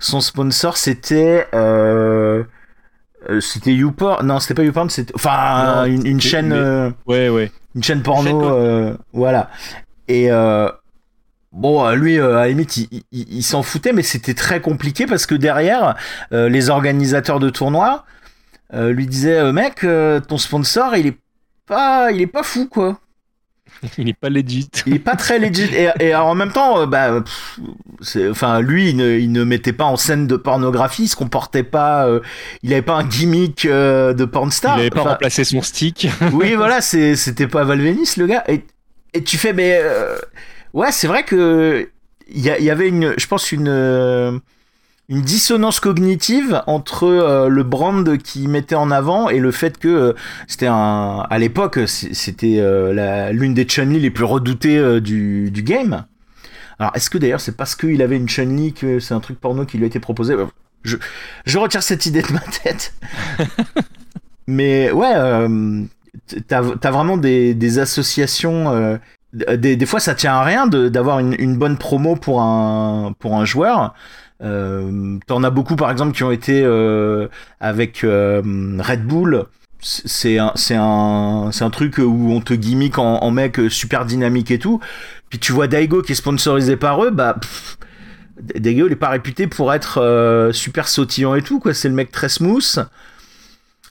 son 0.00 0.20
sponsor 0.20 0.76
c'était 0.76 1.48
euh, 1.52 2.21
c'était 3.40 3.72
YouPorn 3.72 4.26
non 4.26 4.40
c'était 4.40 4.54
pas 4.54 4.64
YouPorn 4.64 4.90
c'était 4.90 5.12
enfin 5.14 5.84
une, 5.86 6.20
chaîne 6.20 6.52
euh, 6.52 6.90
ouais 7.06 7.28
ouais. 7.28 7.50
une 7.74 7.82
chaîne 7.82 8.02
porno 8.02 8.44
euh, 8.44 8.96
voilà. 9.12 9.50
Et 10.08 10.28
bon 11.52 11.90
lui 11.90 12.18
à 12.18 12.28
la 12.28 12.48
limite 12.48 12.88
il, 13.12 13.42
s'en 13.42 13.62
foutait 13.62 13.92
mais 13.92 14.02
c'était 14.02 14.34
très 14.34 14.60
compliqué 14.60 15.06
parce 15.06 15.26
que 15.26 15.34
derrière 15.34 15.94
les 16.30 16.70
organisateurs 16.70 17.40
de 17.40 17.50
tournois 17.50 18.04
lui 18.72 19.06
disaient 19.06 19.52
mec 19.52 19.86
ton 20.28 20.38
sponsor 20.38 20.96
il 20.96 21.06
est 21.08 21.18
pas 21.66 22.10
il 22.10 22.20
est 22.20 22.26
pas 22.26 22.42
fou 22.42 22.68
quoi 22.68 22.98
il 23.98 24.04
n'est 24.04 24.12
pas 24.12 24.30
legit. 24.30 24.68
Il 24.86 24.92
n'est 24.92 24.98
pas 24.98 25.16
très 25.16 25.38
legit. 25.38 25.70
Et, 26.00 26.14
en 26.14 26.34
même 26.34 26.52
temps, 26.52 26.80
euh, 26.80 26.86
bah, 26.86 27.22
enfin, 28.30 28.60
lui, 28.60 28.90
il 28.90 29.32
ne, 29.32 29.44
mettait 29.44 29.72
pas 29.72 29.84
en 29.84 29.96
scène 29.96 30.26
de 30.26 30.36
pornographie, 30.36 31.04
il 31.04 31.08
se 31.08 31.16
comportait 31.16 31.62
pas, 31.62 32.06
euh, 32.06 32.20
il 32.62 32.70
n'avait 32.70 32.82
pas 32.82 32.94
un 32.94 33.04
gimmick 33.04 33.66
euh, 33.66 34.14
de 34.14 34.24
pornstar. 34.24 34.76
Il 34.76 34.78
n'avait 34.78 34.90
pas 34.90 35.02
remplacé 35.02 35.44
son 35.44 35.62
stick. 35.62 36.08
oui, 36.32 36.54
voilà, 36.54 36.80
c'était 36.80 37.48
pas 37.48 37.64
Valvenis, 37.64 38.14
le 38.16 38.26
gars. 38.26 38.44
Et, 38.48 38.64
et 39.14 39.22
tu 39.22 39.36
fais, 39.36 39.52
mais 39.52 39.80
ouais, 40.72 40.92
c'est 40.92 41.06
vrai 41.06 41.24
que 41.24 41.88
il 42.34 42.40
y, 42.40 42.62
y, 42.62 42.70
avait 42.70 42.88
une, 42.88 43.14
je 43.18 43.26
pense 43.26 43.52
une 43.52 44.40
une 45.08 45.22
dissonance 45.22 45.80
cognitive 45.80 46.62
entre 46.66 47.04
euh, 47.04 47.48
le 47.48 47.62
brand 47.64 48.16
qui 48.18 48.46
mettait 48.48 48.74
en 48.74 48.90
avant 48.90 49.28
et 49.28 49.38
le 49.38 49.50
fait 49.50 49.78
que 49.78 49.88
euh, 49.88 50.12
c'était 50.46 50.68
un 50.68 51.26
à 51.28 51.38
l'époque 51.38 51.80
c'était 51.86 52.58
euh, 52.60 53.32
l'une 53.32 53.54
des 53.54 53.64
Chun-Li 53.64 54.00
les 54.00 54.10
plus 54.10 54.24
redoutées 54.24 55.00
du, 55.00 55.50
du, 55.50 55.62
game. 55.62 56.06
Alors 56.78 56.92
est-ce 56.94 57.10
que 57.10 57.18
d'ailleurs 57.18 57.40
c'est 57.40 57.56
parce 57.56 57.74
qu'il 57.74 58.00
avait 58.00 58.16
une 58.16 58.28
Chun-Li 58.28 58.72
que 58.72 59.00
c'est 59.00 59.14
un 59.14 59.20
truc 59.20 59.40
porno 59.40 59.64
qui 59.66 59.76
lui 59.76 59.84
a 59.84 59.86
été 59.86 60.00
proposé? 60.00 60.36
Je, 60.84 60.96
je 61.46 61.58
retire 61.58 61.82
cette 61.82 62.06
idée 62.06 62.22
de 62.22 62.32
ma 62.32 62.40
tête. 62.40 62.94
Mais 64.46 64.90
ouais, 64.90 65.14
t'as 66.48 66.62
as 66.82 66.90
vraiment 66.90 67.16
des, 67.16 67.54
des 67.54 67.78
associations. 67.78 68.98
Euh, 69.48 69.56
des, 69.56 69.76
des, 69.76 69.86
fois, 69.86 70.00
ça 70.00 70.14
tient 70.14 70.34
à 70.34 70.42
rien 70.42 70.66
d'avoir 70.66 71.18
une, 71.18 71.34
une, 71.38 71.56
bonne 71.56 71.78
promo 71.78 72.16
pour 72.16 72.42
un, 72.42 73.14
pour 73.18 73.36
un 73.36 73.44
joueur. 73.44 73.94
Euh, 74.42 75.18
T'en 75.26 75.42
as 75.44 75.50
beaucoup, 75.50 75.76
par 75.76 75.90
exemple, 75.90 76.12
qui 76.12 76.24
ont 76.24 76.30
été 76.30 76.62
euh, 76.64 77.28
avec 77.60 78.00
Red 78.02 79.04
Bull. 79.06 79.44
C'est 79.80 80.38
un, 80.38 80.52
un, 80.70 81.50
un 81.60 81.70
truc 81.70 81.98
où 81.98 82.30
on 82.30 82.40
te 82.40 82.54
gimmick 82.54 82.98
en, 82.98 83.30
mec 83.32 83.60
super 83.68 84.04
dynamique 84.04 84.50
et 84.52 84.58
tout. 84.58 84.80
Puis 85.28 85.40
tu 85.40 85.52
vois 85.52 85.66
Daigo 85.66 86.02
qui 86.02 86.12
est 86.12 86.16
sponsorisé 86.16 86.76
par 86.76 87.02
eux, 87.04 87.10
bah. 87.10 87.36
Daigo, 88.40 88.86
il 88.86 88.92
est 88.92 88.96
pas 88.96 89.08
réputé 89.08 89.46
pour 89.46 89.72
être 89.72 90.50
super 90.52 90.86
sautillant 90.88 91.34
et 91.34 91.42
tout, 91.42 91.58
quoi. 91.58 91.74
C'est 91.74 91.88
le 91.88 91.94
mec 91.94 92.12
très 92.12 92.28
smooth. 92.28 92.86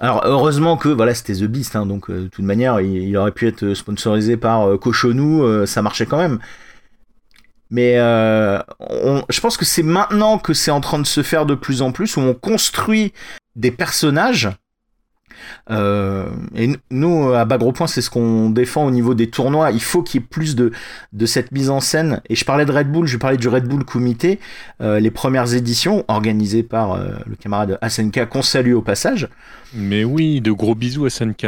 Alors 0.02 0.22
heureusement 0.26 0.78
que 0.78 0.90
voilà 0.90 1.14
c'était 1.14 1.36
The 1.36 1.44
Beast, 1.44 1.76
hein, 1.76 1.86
donc 1.86 2.10
euh, 2.10 2.24
de 2.24 2.28
toute 2.28 2.44
manière 2.44 2.82
il, 2.82 3.16
aurait 3.16 3.32
pu 3.32 3.48
être 3.48 3.76
sponsorisé 3.76 4.36
par 4.36 4.68
euh, 4.68 4.78
Cochonou, 4.80 5.44
euh, 5.44 5.68
ça 5.68 5.84
marchait 5.84 6.08
quand 6.08 6.18
même. 6.18 6.40
Mais 7.70 7.94
je 7.94 9.40
pense 9.40 9.56
que 9.56 9.64
c'est 9.64 9.84
maintenant 9.84 10.40
que 10.40 10.54
c'est 10.54 10.72
en 10.72 10.82
train 10.82 11.00
de 11.00 11.06
se 11.06 11.24
faire 11.24 11.46
de 11.46 11.56
plus 11.56 11.82
en 11.84 11.92
plus 11.94 12.18
où 12.18 12.20
on 12.20 12.34
construit 12.34 13.14
des 13.56 13.72
personnages 13.72 14.50
euh, 15.70 16.26
et 16.56 16.70
nous, 16.90 17.34
à 17.34 17.46
Bagro 17.46 17.72
Point, 17.72 17.88
c'est 17.88 18.02
ce 18.02 18.10
qu'on 18.10 18.50
défend 18.50 18.86
au 18.86 18.92
niveau 18.92 19.14
des 19.14 19.30
tournois. 19.30 19.72
Il 19.72 19.82
faut 19.82 20.04
qu'il 20.04 20.22
y 20.22 20.24
ait 20.24 20.28
plus 20.28 20.56
de, 20.56 20.72
de 21.14 21.26
cette 21.26 21.52
mise 21.52 21.70
en 21.70 21.80
scène. 21.80 22.22
Et 22.30 22.36
je 22.36 22.46
parlais 22.46 22.66
de 22.66 22.72
Red 22.72 22.92
Bull, 22.92 23.08
je 23.08 23.18
parlais 23.18 23.38
du 23.38 23.48
Red 23.48 23.68
Bull 23.68 23.84
Comité, 23.84 24.40
euh, 24.82 25.00
les 25.00 25.12
premières 25.12 25.54
éditions 25.54 26.04
organisées 26.08 26.64
par 26.64 26.94
euh, 26.94 27.12
le 27.26 27.36
camarade 27.36 27.78
SNK, 27.88 28.28
qu'on 28.30 28.42
salue 28.42 28.74
au 28.74 28.82
passage. 28.82 29.30
Mais 29.74 30.04
oui, 30.04 30.42
de 30.42 30.52
gros 30.52 30.76
bisous 30.76 31.10
SNK. 31.10 31.48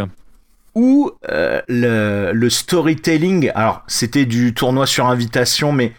Où 0.75 1.11
euh, 1.29 1.61
le, 1.67 2.31
le 2.33 2.49
storytelling, 2.49 3.51
alors 3.53 3.83
c'était 3.87 4.25
du 4.25 4.53
tournoi 4.53 4.87
sur 4.87 5.05
invitation, 5.07 5.71
mais 5.71 5.93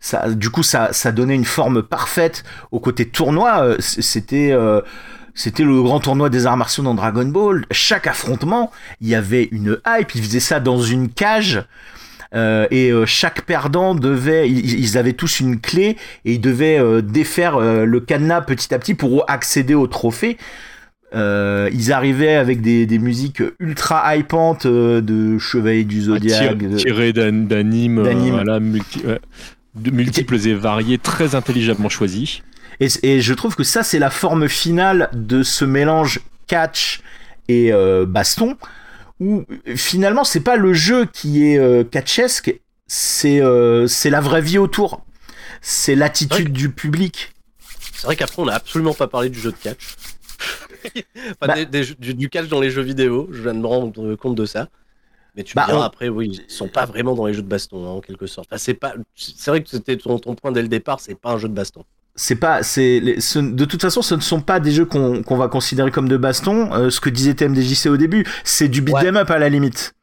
ça, 0.00 0.28
du 0.30 0.50
coup, 0.50 0.62
ça, 0.62 0.92
ça 0.92 1.12
donnait 1.12 1.34
une 1.34 1.44
forme 1.44 1.82
parfaite 1.82 2.44
au 2.72 2.80
côté 2.80 3.08
tournoi. 3.08 3.76
C'était 3.80 4.52
c'était 5.38 5.62
le 5.62 5.80
grand 5.82 6.00
tournoi 6.00 6.30
des 6.30 6.46
arts 6.46 6.56
martiaux 6.56 6.82
dans 6.82 6.94
Dragon 6.94 7.24
Ball. 7.24 7.64
Chaque 7.70 8.08
affrontement, 8.08 8.72
il 9.00 9.06
y 9.06 9.14
avait 9.14 9.48
une 9.52 9.78
hype. 9.86 10.12
Ils 10.16 10.22
faisaient 10.24 10.40
ça 10.40 10.58
dans 10.58 10.82
une 10.82 11.08
cage. 11.08 11.62
Euh, 12.34 12.66
et 12.72 12.90
euh, 12.90 13.06
chaque 13.06 13.42
perdant 13.42 13.94
devait, 13.94 14.50
ils, 14.50 14.80
ils, 14.80 14.98
avaient 14.98 15.12
tous 15.12 15.38
une 15.38 15.60
clé 15.60 15.96
et 16.24 16.34
ils 16.34 16.40
devaient 16.40 16.78
euh, 16.78 17.02
défaire 17.02 17.58
le 17.60 18.00
cadenas 18.00 18.40
petit 18.40 18.74
à 18.74 18.80
petit 18.80 18.94
pour 18.94 19.24
accéder 19.30 19.74
au 19.74 19.86
trophée. 19.86 20.38
Ils 21.14 21.92
arrivaient 21.92 22.34
avec 22.34 22.60
des, 22.60 22.84
des 22.84 22.98
musiques 22.98 23.42
ultra 23.60 24.16
hypantes 24.16 24.66
de 24.66 25.38
Chevalier 25.38 25.84
du 25.84 26.02
Zodiac, 26.02 26.56
ah, 26.60 26.76
tiré 26.76 27.12
d'animes, 27.12 28.02
voilà, 28.02 28.58
multi, 28.58 29.02
de 29.76 29.90
multiples 29.92 30.48
et 30.48 30.54
variés, 30.54 30.98
très 30.98 31.36
intelligemment 31.36 31.88
choisis. 31.88 32.42
Et, 32.80 32.88
et, 33.02 33.20
je 33.20 33.34
trouve 33.34 33.56
que 33.56 33.64
ça, 33.64 33.82
c'est 33.82 33.98
la 33.98 34.10
forme 34.10 34.48
finale 34.48 35.10
de 35.12 35.42
ce 35.42 35.64
mélange 35.64 36.20
catch 36.46 37.02
et 37.48 37.72
euh, 37.72 38.06
baston, 38.06 38.56
où 39.20 39.44
finalement, 39.76 40.24
c'est 40.24 40.40
pas 40.40 40.56
le 40.56 40.72
jeu 40.74 41.06
qui 41.06 41.44
est 41.44 41.58
euh, 41.58 41.84
catchesque, 41.84 42.54
c'est 42.86 43.40
euh, 43.40 43.86
la 44.04 44.20
vraie 44.20 44.42
vie 44.42 44.58
autour. 44.58 45.04
C'est 45.60 45.94
l'attitude 45.94 46.52
du 46.52 46.70
public. 46.70 47.32
C'est 47.92 48.06
vrai 48.06 48.16
qu'après, 48.16 48.40
on 48.40 48.46
n'a 48.46 48.54
absolument 48.54 48.94
pas 48.94 49.08
parlé 49.08 49.28
du 49.28 49.40
jeu 49.40 49.50
de 49.50 49.56
catch. 49.56 49.96
enfin, 50.94 51.32
bah, 51.40 51.54
des, 51.56 51.66
des, 51.66 51.94
du, 51.98 52.14
du, 52.14 52.28
catch 52.28 52.48
dans 52.48 52.60
les 52.60 52.70
jeux 52.70 52.82
vidéo, 52.82 53.28
je 53.32 53.42
viens 53.42 53.54
de 53.54 53.58
me 53.58 53.66
rendre 53.66 54.14
compte 54.14 54.36
de 54.36 54.46
ça. 54.46 54.68
Mais 55.34 55.42
tu 55.42 55.54
bah, 55.54 55.62
me 55.62 55.66
diras, 55.66 55.80
on... 55.80 55.82
après, 55.82 56.08
oui, 56.08 56.44
ils 56.48 56.52
sont 56.52 56.68
pas 56.68 56.86
vraiment 56.86 57.14
dans 57.14 57.26
les 57.26 57.34
jeux 57.34 57.42
de 57.42 57.48
baston, 57.48 57.84
hein, 57.84 57.90
en 57.90 58.00
quelque 58.00 58.26
sorte. 58.26 58.48
Enfin, 58.50 58.58
c'est 58.58 58.74
pas, 58.74 58.94
vrai 59.46 59.62
que 59.62 59.68
c'était 59.68 59.96
ton, 59.96 60.18
ton 60.20 60.36
point 60.36 60.52
dès 60.52 60.62
le 60.62 60.68
départ, 60.68 61.00
c'est 61.00 61.16
pas 61.16 61.32
un 61.32 61.38
jeu 61.38 61.48
de 61.48 61.54
baston 61.54 61.84
c'est 62.18 62.34
pas 62.34 62.62
c'est 62.64 63.00
de 63.00 63.64
toute 63.64 63.80
façon 63.80 64.02
ce 64.02 64.16
ne 64.16 64.20
sont 64.20 64.40
pas 64.40 64.58
des 64.58 64.72
jeux 64.72 64.84
qu'on 64.84 65.22
qu 65.22 65.34
va 65.36 65.46
considérer 65.46 65.92
comme 65.92 66.08
de 66.08 66.16
baston 66.16 66.70
euh, 66.74 66.90
ce 66.90 67.00
que 67.00 67.10
disait 67.10 67.34
TMDJC 67.34 67.86
au 67.86 67.96
début. 67.96 68.26
C'est 68.42 68.68
du 68.68 68.82
beat'em 68.82 69.14
ouais. 69.14 69.20
up 69.22 69.30
à 69.30 69.38
la 69.38 69.48
limite. 69.48 69.94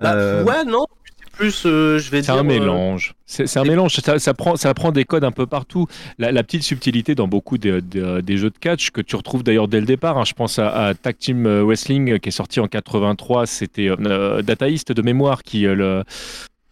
Bah, 0.00 0.14
euh... 0.14 0.44
ouais 0.44 0.64
non 0.64 0.86
plus 1.32 1.66
euh, 1.66 1.98
je 1.98 2.10
vais 2.10 2.22
c'est 2.22 2.32
dire 2.32 2.40
un 2.40 2.42
mélange. 2.42 3.14
C'est 3.26 3.58
un 3.58 3.64
mélange. 3.64 3.94
Ça, 3.96 4.18
ça, 4.18 4.32
prend 4.32 4.56
ça 4.56 4.72
prend 4.72 4.90
des 4.90 5.04
codes 5.04 5.22
un 5.22 5.32
peu 5.32 5.46
partout. 5.46 5.86
La, 6.18 6.32
la 6.32 6.42
petite 6.42 6.62
subtilité 6.62 7.14
dans 7.14 7.28
beaucoup 7.28 7.58
des, 7.58 7.82
des, 7.82 8.22
des, 8.22 8.36
jeux 8.38 8.48
de 8.48 8.58
catch 8.58 8.90
que 8.90 9.02
tu 9.02 9.16
retrouves 9.16 9.42
d'ailleurs 9.42 9.68
dès 9.68 9.80
le 9.80 9.86
départ 9.86 10.16
hein. 10.16 10.24
je 10.24 10.32
pense 10.32 10.58
à, 10.58 10.68
à 10.70 10.94
Tag 10.94 11.18
Team 11.18 11.46
Wrestling 11.62 12.18
qui 12.18 12.30
est 12.30 12.32
sorti 12.32 12.58
en 12.58 12.68
83 12.68 13.46
c'était 13.46 13.90
euh, 13.90 14.40
Dataist 14.40 14.92
de 14.92 15.02
mémoire 15.02 15.42
qui 15.42 15.60
le 15.60 16.04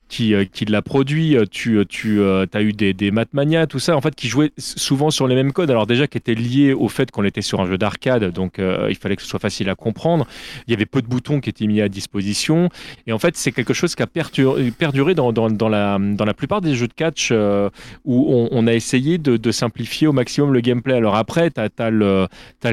qui, 0.08 0.34
euh, 0.34 0.44
qui 0.44 0.64
l'a 0.64 0.82
produit, 0.82 1.36
tu, 1.50 1.84
tu 1.88 2.20
euh, 2.20 2.46
as 2.52 2.62
eu 2.62 2.72
des, 2.72 2.92
des 2.92 3.10
Matmania, 3.10 3.66
tout 3.66 3.78
ça, 3.78 3.96
en 3.96 4.00
fait, 4.00 4.14
qui 4.14 4.28
jouaient 4.28 4.52
souvent 4.58 5.10
sur 5.10 5.26
les 5.26 5.34
mêmes 5.34 5.52
codes. 5.52 5.70
Alors 5.70 5.86
déjà, 5.86 6.06
qui 6.06 6.18
étaient 6.18 6.34
liés 6.34 6.72
au 6.72 6.88
fait 6.88 7.10
qu'on 7.10 7.24
était 7.24 7.42
sur 7.42 7.60
un 7.60 7.66
jeu 7.66 7.78
d'arcade, 7.78 8.30
donc 8.32 8.58
euh, 8.58 8.86
il 8.90 8.96
fallait 8.96 9.16
que 9.16 9.22
ce 9.22 9.28
soit 9.28 9.40
facile 9.40 9.68
à 9.70 9.74
comprendre. 9.74 10.26
Il 10.66 10.70
y 10.70 10.74
avait 10.74 10.86
peu 10.86 11.02
de 11.02 11.06
boutons 11.06 11.40
qui 11.40 11.50
étaient 11.50 11.66
mis 11.66 11.80
à 11.80 11.88
disposition. 11.88 12.68
Et 13.06 13.12
en 13.12 13.18
fait, 13.18 13.36
c'est 13.36 13.52
quelque 13.52 13.74
chose 13.74 13.94
qui 13.94 14.02
a 14.02 14.06
perduré, 14.06 15.14
dans, 15.14 15.32
dans, 15.32 15.50
dans, 15.50 15.68
la, 15.68 15.98
dans 15.98 16.24
la 16.24 16.34
plupart 16.34 16.60
des 16.60 16.74
jeux 16.74 16.88
de 16.88 16.92
catch 16.92 17.30
euh, 17.32 17.70
où 18.04 18.48
on, 18.50 18.66
a 18.66 18.74
essayé 18.74 19.18
de, 19.18 19.50
simplifier 19.50 20.06
au 20.06 20.12
maximum 20.12 20.52
le 20.52 20.60
gameplay. 20.60 20.94
Alors 20.94 21.16
après, 21.16 21.50
tu 21.50 21.60
as, 21.60 21.68
as, 21.78 21.86
as 21.86 21.90
le 21.90 22.28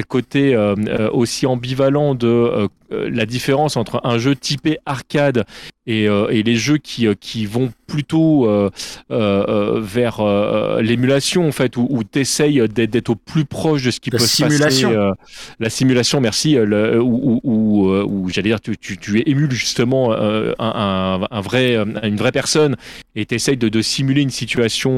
côté 0.07 0.55
euh, 0.55 0.75
aussi 1.11 1.45
ambivalent 1.45 2.15
de 2.15 2.67
la 2.91 3.26
différence 3.26 3.77
entre 3.77 4.01
un 4.03 4.18
jeu 4.18 4.35
typé 4.35 4.77
arcade 4.85 5.45
et, 5.88 6.05
et 6.05 6.43
les 6.43 6.55
jeux 6.55 6.77
qui, 6.77 7.07
qui 7.18 7.45
vont 7.45 7.72
plutôt 7.91 8.47
euh, 8.47 8.69
euh, 9.11 9.81
vers 9.81 10.22
euh, 10.22 10.81
l'émulation 10.81 11.45
en 11.45 11.51
fait 11.51 11.76
où, 11.76 11.88
où 11.89 12.05
tu 12.05 12.19
essayes 12.19 12.61
d'être 12.69 13.09
au 13.09 13.15
plus 13.15 13.43
proche 13.43 13.84
de 13.84 13.91
ce 13.91 13.99
qui 13.99 14.09
la 14.09 14.18
peut 14.18 14.26
simulation. 14.26 14.91
se 14.91 14.95
passer 14.95 15.19
la 15.59 15.69
simulation 15.69 16.22
merci 16.22 16.53
le, 16.53 17.01
où, 17.01 17.41
où, 17.43 17.89
où 17.89 18.30
j'allais 18.30 18.49
dire 18.49 18.61
tu, 18.61 18.77
tu, 18.77 18.97
tu, 18.97 19.22
émules 19.30 19.51
justement 19.51 20.13
un, 20.13 20.53
un, 20.57 21.27
un, 21.30 21.41
vrai 21.41 21.76
une 21.76 22.15
vraie 22.15 22.31
personne 22.31 22.77
et 23.15 23.26
tu 23.26 23.35
essayes 23.35 23.57
de, 23.57 23.68
de, 23.68 23.81
simuler 23.81 24.22
une 24.22 24.30
situation 24.30 24.93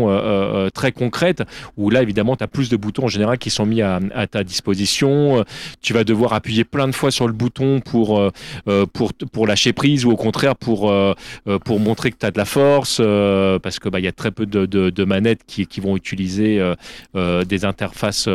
très 0.73 0.91
concrète 0.91 1.41
où 1.77 1.89
là 1.89 2.03
évidemment 2.03 2.35
tu 2.35 2.43
as 2.43 2.47
plus 2.47 2.69
de 2.69 2.77
boutons 2.77 3.05
en 3.05 3.07
général 3.07 3.39
qui 3.39 3.49
sont 3.49 3.65
mis 3.65 3.81
à, 3.81 3.99
à, 4.13 4.27
ta 4.27 4.43
disposition 4.43 5.43
tu 5.81 5.93
vas 5.93 6.03
devoir 6.03 6.33
appuyer 6.33 6.63
plein 6.63 6.87
de 6.87 6.93
fois 6.93 7.09
sur 7.09 7.25
le 7.25 7.33
bouton 7.33 7.79
pour 7.79 8.21
pour, 8.93 9.13
pour 9.31 9.47
lâcher 9.47 9.73
prise 9.73 10.05
ou 10.05 10.11
au 10.11 10.15
contraire 10.15 10.55
pour, 10.55 10.93
pour 11.65 11.79
montrer 11.79 12.11
que 12.11 12.17
tu 12.19 12.25
as 12.27 12.31
de 12.31 12.37
la 12.37 12.45
force 12.45 12.82
euh, 12.99 13.59
parce 13.59 13.79
que 13.79 13.89
bah 13.89 13.99
il 13.99 14.05
y 14.05 14.07
a 14.07 14.11
très 14.11 14.31
peu 14.31 14.45
de, 14.45 14.65
de, 14.65 14.89
de 14.89 15.03
manettes 15.03 15.41
qui, 15.45 15.65
qui, 15.67 15.81
vont 15.81 15.95
utiliser 15.95 16.59
euh, 16.59 16.75
euh, 17.15 17.43
des 17.43 17.65
interfaces 17.65 18.29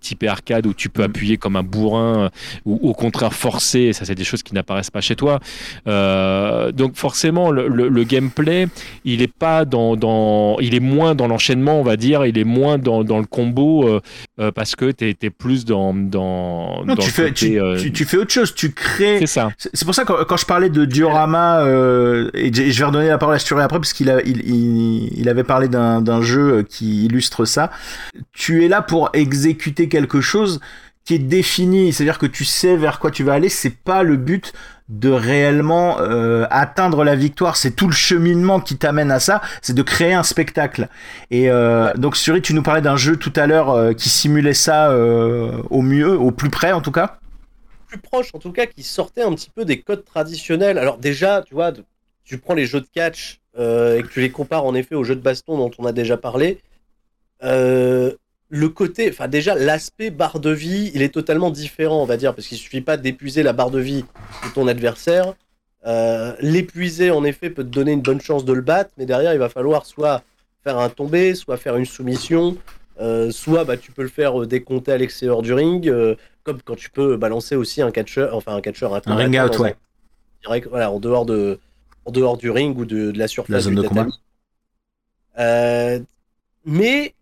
typées 0.00 0.28
arcade 0.28 0.66
où 0.66 0.74
tu 0.74 0.88
peux 0.88 1.02
appuyer 1.02 1.36
comme 1.36 1.56
un 1.56 1.62
bourrin 1.62 2.30
ou 2.64 2.78
au 2.88 2.94
contraire 2.94 3.32
forcer. 3.32 3.92
Ça 3.92 4.04
c'est 4.04 4.14
des 4.14 4.24
choses 4.24 4.42
qui 4.42 4.54
n'apparaissent 4.54 4.90
pas 4.90 5.00
chez 5.00 5.16
toi. 5.16 5.40
donc 5.86 6.96
forcément 6.96 7.50
le, 7.50 7.68
le, 7.68 7.88
le, 7.88 8.04
gameplay 8.04 8.66
il 9.04 9.22
est 9.22 9.32
pas 9.32 9.64
dans, 9.64 9.96
dans 9.96 10.58
il 10.60 10.74
est 10.74 10.80
moins 10.80 11.14
dans 11.14 11.28
l'enchaînement 11.28 11.80
on 11.80 11.84
va 11.84 11.96
dire. 11.96 12.26
Il 12.26 12.38
est 12.38 12.44
moins 12.44 12.78
dans, 12.78 13.04
dans 13.04 13.18
le 13.18 13.26
combo 13.26 14.00
parce 14.54 14.76
que 14.76 14.90
tu 14.90 15.08
es, 15.08 15.16
es, 15.22 15.30
plus 15.30 15.64
dans 15.64 15.94
dans, 15.94 16.84
non, 16.84 16.94
dans 16.94 17.02
tu, 17.02 17.10
fais, 17.10 17.28
côté, 17.28 17.60
tu, 17.78 17.82
tu, 17.82 17.92
tu, 17.92 18.04
fais 18.04 18.16
autre 18.16 18.32
chose. 18.32 18.54
Tu 18.54 18.72
crées. 18.72 19.18
C'est 19.20 19.26
ça. 19.26 19.50
C'est 19.58 19.84
pour 19.84 19.94
ça 19.94 20.04
que 20.04 20.24
quand 20.24 20.36
je 20.36 20.46
parlais 20.46 20.70
de 20.70 20.84
diorama 20.84 21.64
et 22.34 22.52
je 22.52 22.78
vais 22.78 22.84
redonner 22.84 23.08
la 23.08 23.18
parole 23.18 23.34
à 23.34 23.38
Sturay 23.38 23.64
après 23.64 23.78
parce 23.78 23.89
qu'il 23.94 24.14
il, 24.24 24.40
il, 24.48 25.18
il, 25.18 25.28
avait 25.28 25.44
parlé 25.44 25.68
d'un 25.68 26.22
jeu 26.22 26.62
qui 26.62 27.04
illustre 27.04 27.44
ça. 27.44 27.70
Tu 28.32 28.64
es 28.64 28.68
là 28.68 28.82
pour 28.82 29.10
exécuter 29.12 29.88
quelque 29.88 30.20
chose 30.20 30.60
qui 31.04 31.14
est 31.14 31.18
défini, 31.18 31.92
c'est-à-dire 31.92 32.18
que 32.18 32.26
tu 32.26 32.44
sais 32.44 32.76
vers 32.76 32.98
quoi 32.98 33.10
tu 33.10 33.24
vas 33.24 33.34
aller. 33.34 33.48
C'est 33.48 33.76
pas 33.76 34.02
le 34.02 34.16
but 34.16 34.52
de 34.88 35.08
réellement 35.08 36.00
euh, 36.00 36.46
atteindre 36.50 37.04
la 37.04 37.14
victoire, 37.14 37.56
c'est 37.56 37.70
tout 37.70 37.86
le 37.86 37.92
cheminement 37.92 38.60
qui 38.60 38.76
t'amène 38.76 39.12
à 39.12 39.20
ça, 39.20 39.40
c'est 39.62 39.72
de 39.72 39.82
créer 39.82 40.14
un 40.14 40.24
spectacle. 40.24 40.88
Et 41.30 41.48
euh, 41.48 41.92
donc 41.94 42.16
Suri, 42.16 42.42
tu 42.42 42.54
nous 42.54 42.62
parlais 42.62 42.80
d'un 42.80 42.96
jeu 42.96 43.16
tout 43.16 43.32
à 43.36 43.46
l'heure 43.46 43.70
euh, 43.70 43.92
qui 43.92 44.08
simulait 44.08 44.52
ça 44.52 44.92
au 44.92 45.82
mieux, 45.82 46.18
au 46.18 46.32
plus 46.32 46.50
près 46.50 46.72
en 46.72 46.80
tout 46.80 46.90
cas 46.90 47.20
plus 47.90 47.98
proche 47.98 48.30
en 48.34 48.38
tout 48.38 48.52
cas, 48.52 48.66
qui 48.66 48.82
sortait 48.82 49.22
un 49.22 49.34
petit 49.34 49.50
peu 49.50 49.64
des 49.64 49.80
codes 49.80 50.04
traditionnels. 50.04 50.78
Alors 50.78 50.98
déjà, 50.98 51.42
tu 51.42 51.54
vois, 51.54 51.72
tu 52.24 52.38
prends 52.38 52.54
les 52.54 52.66
jeux 52.66 52.80
de 52.80 52.86
catch 52.94 53.39
euh, 53.58 53.98
et 53.98 54.02
que 54.02 54.08
tu 54.08 54.20
les 54.20 54.30
compares 54.30 54.64
en 54.64 54.74
effet 54.74 54.94
aux 54.94 55.04
jeux 55.04 55.16
de 55.16 55.20
baston 55.20 55.58
dont 55.58 55.70
on 55.78 55.84
a 55.84 55.92
déjà 55.92 56.16
parlé, 56.16 56.60
euh, 57.42 58.12
le 58.48 58.68
côté, 58.68 59.08
enfin 59.10 59.28
déjà 59.28 59.54
l'aspect 59.54 60.10
barre 60.10 60.40
de 60.40 60.50
vie, 60.50 60.90
il 60.94 61.02
est 61.02 61.14
totalement 61.14 61.50
différent, 61.50 62.02
on 62.02 62.06
va 62.06 62.16
dire, 62.16 62.34
parce 62.34 62.48
qu'il 62.48 62.58
suffit 62.58 62.80
pas 62.80 62.96
d'épuiser 62.96 63.42
la 63.42 63.52
barre 63.52 63.70
de 63.70 63.78
vie 63.78 64.04
de 64.44 64.54
ton 64.54 64.66
adversaire. 64.66 65.34
Euh, 65.86 66.34
L'épuiser 66.40 67.10
en 67.10 67.24
effet 67.24 67.48
peut 67.48 67.64
te 67.64 67.68
donner 67.68 67.92
une 67.92 68.02
bonne 68.02 68.20
chance 68.20 68.44
de 68.44 68.52
le 68.52 68.60
battre, 68.60 68.90
mais 68.98 69.06
derrière 69.06 69.32
il 69.32 69.38
va 69.38 69.48
falloir 69.48 69.86
soit 69.86 70.22
faire 70.62 70.78
un 70.78 70.90
tombé, 70.90 71.34
soit 71.34 71.56
faire 71.56 71.76
une 71.76 71.86
soumission. 71.86 72.56
Euh, 73.00 73.30
soit 73.30 73.64
bah, 73.64 73.78
tu 73.78 73.92
peux 73.92 74.02
le 74.02 74.08
faire 74.08 74.46
décompter 74.46 74.92
à 74.92 74.98
l'extérieur 74.98 75.40
du 75.40 75.54
ring, 75.54 75.90
comme 76.42 76.60
quand 76.62 76.76
tu 76.76 76.90
peux 76.90 77.16
balancer 77.16 77.56
aussi 77.56 77.80
un 77.80 77.90
catcheur, 77.90 78.34
enfin 78.34 78.54
un 78.54 78.60
catcheur, 78.60 78.94
un, 78.94 79.14
ring 79.14 79.40
out, 79.40 79.58
ouais. 79.58 79.74
Direct, 80.42 80.68
voilà, 80.68 80.90
en 80.90 81.00
dehors 81.00 81.24
de, 81.24 81.58
en 82.04 82.10
dehors 82.10 82.36
du 82.36 82.50
ring 82.50 82.76
ou 82.78 82.84
de, 82.84 83.12
la 83.16 83.28
surface. 83.28 83.52
La 83.52 83.60
zone 83.60 83.74
de 83.76 83.82
combat. 83.82 84.06
mais 86.64 87.14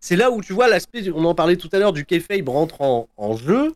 c'est 0.00 0.16
là 0.16 0.30
où 0.30 0.40
tu 0.40 0.52
vois 0.52 0.68
l'aspect, 0.68 1.10
on 1.10 1.24
en 1.24 1.34
parlait 1.34 1.56
tout 1.56 1.68
à 1.72 1.78
l'heure, 1.78 1.92
du 1.92 2.04
kayfabe 2.04 2.48
rentre 2.48 2.80
en, 2.80 3.08
en 3.16 3.36
jeu, 3.36 3.74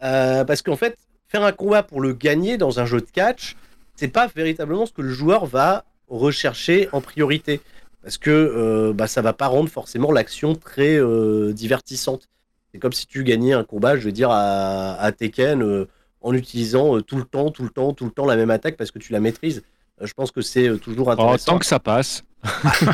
parce 0.00 0.62
qu'en 0.62 0.76
fait, 0.76 0.96
faire 1.28 1.44
un 1.44 1.52
combat 1.52 1.82
pour 1.82 2.00
le 2.00 2.12
gagner 2.12 2.58
dans 2.58 2.80
un 2.80 2.86
jeu 2.86 3.00
de 3.00 3.10
catch, 3.10 3.56
c'est 3.94 4.08
pas 4.08 4.26
véritablement 4.34 4.86
ce 4.86 4.92
que 4.92 5.02
le 5.02 5.10
joueur 5.10 5.46
va 5.46 5.84
rechercher 6.08 6.88
en 6.92 7.00
priorité. 7.00 7.60
Parce 8.02 8.18
que 8.18 8.30
euh, 8.30 8.92
bah, 8.92 9.06
ça 9.06 9.22
va 9.22 9.32
pas 9.32 9.46
rendre 9.46 9.68
forcément 9.68 10.10
l'action 10.10 10.54
très 10.54 10.96
euh, 10.96 11.52
divertissante. 11.52 12.28
C'est 12.72 12.78
comme 12.78 12.92
si 12.92 13.06
tu 13.06 13.24
gagnais 13.24 13.52
un 13.52 13.62
combat, 13.64 13.96
je 13.96 14.04
veux 14.04 14.12
dire, 14.12 14.30
à, 14.30 15.12
Tekken 15.16 15.62
euh, 15.62 15.86
en 16.22 16.32
utilisant 16.34 17.00
tout 17.02 17.16
le 17.16 17.24
temps, 17.24 17.50
tout 17.50 17.62
le 17.62 17.68
temps, 17.68 17.92
tout 17.92 18.06
le 18.06 18.10
temps 18.10 18.26
la 18.26 18.36
même 18.36 18.50
attaque 18.50 18.76
parce 18.76 18.90
que 18.90 18.98
tu 18.98 19.12
la 19.12 19.20
maîtrises. 19.20 19.62
Je 20.02 20.12
pense 20.14 20.30
que 20.30 20.40
c'est 20.40 20.78
toujours 20.78 21.08
oh, 21.08 21.12
intéressant. 21.12 21.52
tant 21.52 21.58
que 21.58 21.66
ça 21.66 21.78
passe. 21.78 22.24
parce 22.42 22.78
qu'il 22.78 22.88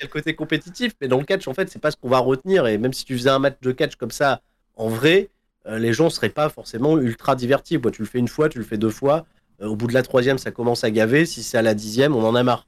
y 0.00 0.02
a 0.02 0.04
le 0.04 0.08
côté 0.08 0.34
compétitif, 0.34 0.92
mais 1.00 1.08
dans 1.08 1.18
le 1.18 1.24
catch, 1.24 1.46
en 1.48 1.54
fait, 1.54 1.70
c'est 1.70 1.80
pas 1.80 1.90
ce 1.90 1.96
qu'on 1.96 2.08
va 2.08 2.18
retenir. 2.18 2.66
Et 2.66 2.78
même 2.78 2.92
si 2.92 3.04
tu 3.04 3.16
faisais 3.16 3.30
un 3.30 3.38
match 3.38 3.56
de 3.60 3.72
catch 3.72 3.96
comme 3.96 4.10
ça, 4.10 4.40
en 4.76 4.88
vrai, 4.88 5.28
les 5.66 5.92
gens 5.92 6.08
seraient 6.08 6.30
pas 6.30 6.48
forcément 6.48 6.98
ultra 6.98 7.36
divertis. 7.36 7.78
tu 7.92 8.02
le 8.02 8.08
fais 8.08 8.18
une 8.18 8.28
fois, 8.28 8.48
tu 8.48 8.58
le 8.58 8.64
fais 8.64 8.78
deux 8.78 8.90
fois. 8.90 9.26
au 9.60 9.76
bout 9.76 9.86
de 9.86 9.92
la 9.92 10.02
troisième, 10.02 10.38
ça 10.38 10.50
commence 10.50 10.82
à 10.82 10.90
gaver. 10.90 11.26
Si 11.26 11.42
c'est 11.42 11.58
à 11.58 11.62
la 11.62 11.74
dixième, 11.74 12.16
on 12.16 12.24
en 12.24 12.34
a 12.34 12.42
marre. 12.42 12.66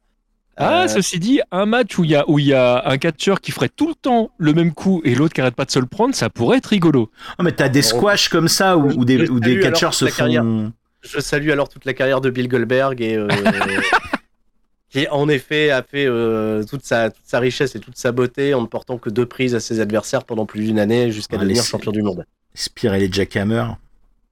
Ah, 0.56 0.82
euh, 0.82 0.88
ceci 0.88 1.18
dit, 1.18 1.40
un 1.52 1.64
match 1.64 1.98
où 1.98 2.04
il 2.04 2.10
y 2.10 2.16
a, 2.16 2.28
où 2.28 2.38
y 2.38 2.52
a 2.52 2.82
un 2.86 2.98
catcheur 2.98 3.40
qui 3.40 3.50
ferait 3.50 3.70
tout 3.70 3.88
le 3.88 3.94
temps 3.94 4.30
le 4.36 4.52
même 4.52 4.74
coup 4.74 5.00
et 5.04 5.14
l'autre 5.14 5.32
qui 5.32 5.40
arrête 5.40 5.54
pas 5.54 5.64
de 5.64 5.70
se 5.70 5.78
le 5.78 5.86
prendre, 5.86 6.14
ça 6.14 6.28
pourrait 6.28 6.58
être 6.58 6.66
rigolo. 6.66 7.10
Oh, 7.38 7.42
mais 7.42 7.52
t'as 7.52 7.70
des 7.70 7.80
squash 7.80 8.28
comme 8.28 8.48
ça 8.48 8.76
où, 8.76 9.04
des, 9.06 9.30
où 9.30 9.40
des 9.40 9.60
catcheurs 9.60 9.94
se 9.94 10.06
font. 10.06 10.72
Je 11.02 11.20
salue 11.20 11.50
alors 11.50 11.68
toute 11.68 11.84
la 11.84 11.94
carrière 11.94 12.20
de 12.20 12.30
Bill 12.30 12.48
Goldberg 12.48 13.00
et. 13.00 13.16
Euh, 13.16 13.28
qui 14.90 15.06
en 15.08 15.28
effet 15.28 15.70
a 15.70 15.84
fait 15.84 16.06
euh, 16.06 16.64
toute, 16.64 16.84
sa, 16.84 17.10
toute 17.10 17.24
sa 17.24 17.38
richesse 17.38 17.76
et 17.76 17.80
toute 17.80 17.96
sa 17.96 18.10
beauté 18.10 18.54
en 18.54 18.62
ne 18.62 18.66
portant 18.66 18.98
que 18.98 19.08
deux 19.08 19.24
prises 19.24 19.54
à 19.54 19.60
ses 19.60 19.78
adversaires 19.78 20.24
pendant 20.24 20.46
plus 20.46 20.64
d'une 20.64 20.80
année 20.80 21.12
jusqu'à 21.12 21.36
devenir 21.36 21.62
champion 21.62 21.92
du 21.92 22.02
monde. 22.02 22.26
Spire 22.54 22.94
et 22.94 22.98
les 22.98 23.12
Jackhammer. 23.12 23.66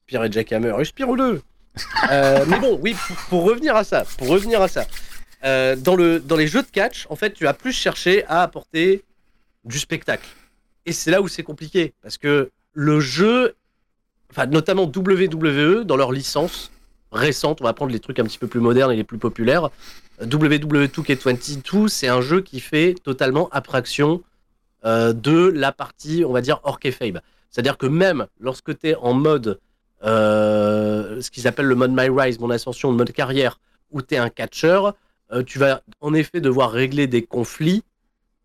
Spire 0.02 0.24
et 0.24 0.32
Jackhammer, 0.32 0.74
et 0.80 0.84
Spire 0.84 1.08
ou 1.10 1.16
deux. 1.16 1.42
mais 2.10 2.58
bon, 2.58 2.76
oui, 2.82 2.96
pour, 3.28 3.44
revenir 3.44 3.76
à 3.76 3.84
ça, 3.84 4.04
pour 4.18 4.26
revenir 4.26 4.60
à 4.60 4.66
ça, 4.66 4.84
euh, 5.44 5.76
dans, 5.76 5.94
le, 5.94 6.18
dans 6.18 6.36
les 6.36 6.48
jeux 6.48 6.62
de 6.62 6.68
catch, 6.68 7.06
en 7.10 7.16
fait, 7.16 7.32
tu 7.32 7.46
as 7.46 7.54
plus 7.54 7.72
cherché 7.72 8.24
à 8.26 8.42
apporter 8.42 9.04
du 9.64 9.78
spectacle. 9.78 10.28
Et 10.86 10.92
c'est 10.92 11.10
là 11.10 11.22
où 11.22 11.28
c'est 11.28 11.42
compliqué, 11.42 11.92
parce 12.02 12.18
que 12.18 12.50
le 12.72 13.00
jeu, 13.00 13.54
notamment 14.50 14.84
WWE, 14.84 15.84
dans 15.84 15.96
leur 15.96 16.12
licence 16.12 16.70
récente, 17.12 17.60
on 17.60 17.64
va 17.64 17.72
prendre 17.72 17.92
les 17.92 18.00
trucs 18.00 18.18
un 18.18 18.24
petit 18.24 18.38
peu 18.38 18.46
plus 18.46 18.60
modernes 18.60 18.92
et 18.92 18.96
les 18.96 19.05
plus 19.05 19.18
populaires, 19.18 19.70
WWE 20.20 20.86
2K22, 20.86 21.88
c'est 21.88 22.09
un 22.09 22.20
jeu 22.20 22.40
qui 22.40 22.60
fait 22.60 22.94
totalement 23.02 23.48
abstraction 23.50 24.22
euh, 24.84 25.12
de 25.12 25.48
la 25.48 25.72
partie, 25.72 26.24
on 26.24 26.32
va 26.32 26.40
dire, 26.40 26.60
hors 26.64 26.78
kayfabe. 26.78 27.20
C'est-à-dire 27.50 27.78
que 27.78 27.86
même 27.86 28.26
lorsque 28.40 28.78
tu 28.78 28.88
es 28.88 28.94
en 28.96 29.14
mode, 29.14 29.59
euh, 30.05 31.20
ce 31.20 31.30
qu'ils 31.30 31.46
appellent 31.46 31.66
le 31.66 31.74
mode 31.74 31.92
My 31.92 32.09
Rise, 32.10 32.38
mon 32.40 32.50
ascension, 32.50 32.90
le 32.90 32.96
mode 32.96 33.12
carrière, 33.12 33.59
où 33.90 34.02
tu 34.02 34.14
es 34.14 34.18
un 34.18 34.28
catcheur, 34.28 34.94
euh, 35.32 35.42
tu 35.42 35.59
vas 35.59 35.82
en 36.00 36.14
effet 36.14 36.40
devoir 36.40 36.70
régler 36.70 37.06
des 37.06 37.22
conflits 37.22 37.82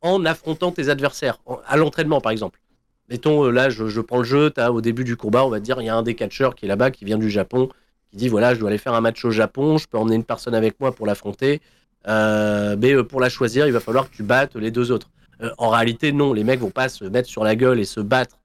en 0.02 0.26
affrontant 0.26 0.72
tes 0.72 0.90
adversaires, 0.90 1.40
à 1.66 1.78
l'entraînement 1.78 2.22
par 2.22 2.32
exemple. 2.32 2.60
Mettons, 3.10 3.46
euh, 3.46 3.52
là, 3.52 3.70
je, 3.70 4.00
prends 4.02 4.20
le 4.20 4.24
jeu, 4.24 4.52
as, 4.58 4.72
au 4.72 4.82
début 4.82 5.04
du 5.04 5.16
combat, 5.18 5.46
on 5.46 5.50
va 5.50 5.60
dire, 5.60 5.82
il 5.82 5.86
y 5.86 5.90
a 5.90 5.96
un 5.96 6.04
des 6.04 6.16
catcheurs 6.16 6.56
qui 6.56 6.66
est 6.66 6.68
là-bas, 6.68 6.92
qui 6.92 7.06
vient 7.06 7.18
du 7.18 7.30
Japon, 7.30 7.70
qui 8.10 8.18
dit, 8.18 8.30
voilà, 8.30 8.54
je 8.54 8.60
dois 8.60 8.70
aller 8.70 8.78
faire 8.78 8.94
un 8.94 9.02
match 9.02 9.24
au 9.26 9.32
Japon, 9.32 9.78
je 9.78 9.88
peux 9.88 9.98
emmener 9.98 10.16
une 10.16 10.24
personne 10.24 10.56
avec 10.56 10.80
moi 10.80 10.94
pour 10.94 11.06
l'affronter, 11.06 11.62
euh, 12.08 12.76
mais 12.80 13.04
pour 13.04 13.20
la 13.20 13.30
choisir, 13.30 13.68
il 13.68 13.74
va 13.74 13.80
falloir 13.80 14.10
que 14.10 14.16
tu 14.16 14.24
battes 14.24 14.56
les 14.56 14.72
deux 14.72 14.92
autres. 14.92 15.10
en 15.58 15.70
réalité, 15.70 16.12
non, 16.12 16.34
les 16.34 16.44
mecs 16.44 16.60
vont 16.60 16.70
pas 16.72 16.90
se 16.90 17.06
mettre 17.06 17.28
sur 17.28 17.44
la 17.44 17.56
gueule 17.56 17.80
et 17.80 17.86
se 17.86 18.00
battre 18.00 18.38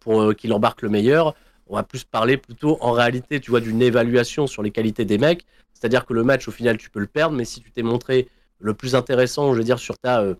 pour 0.00 0.34
qu'il 0.34 0.52
embarque 0.52 0.82
le 0.82 0.88
meilleur. 0.88 1.34
On 1.68 1.76
va 1.76 1.82
plus 1.82 2.04
parler 2.04 2.36
plutôt 2.36 2.78
en 2.80 2.92
réalité, 2.92 3.40
tu 3.40 3.50
vois, 3.50 3.60
d'une 3.60 3.82
évaluation 3.82 4.46
sur 4.46 4.62
les 4.62 4.70
qualités 4.70 5.04
des 5.04 5.18
mecs. 5.18 5.44
C'est-à-dire 5.74 6.06
que 6.06 6.14
le 6.14 6.22
match, 6.22 6.46
au 6.48 6.52
final, 6.52 6.78
tu 6.78 6.90
peux 6.90 7.00
le 7.00 7.06
perdre, 7.06 7.36
mais 7.36 7.44
si 7.44 7.60
tu 7.60 7.70
t'es 7.70 7.82
montré 7.82 8.28
le 8.58 8.72
plus 8.74 8.94
intéressant, 8.94 9.52
je 9.52 9.58
veux 9.58 9.64
dire, 9.64 9.78
sur 9.78 9.98
ta 9.98 10.22
euh, 10.22 10.34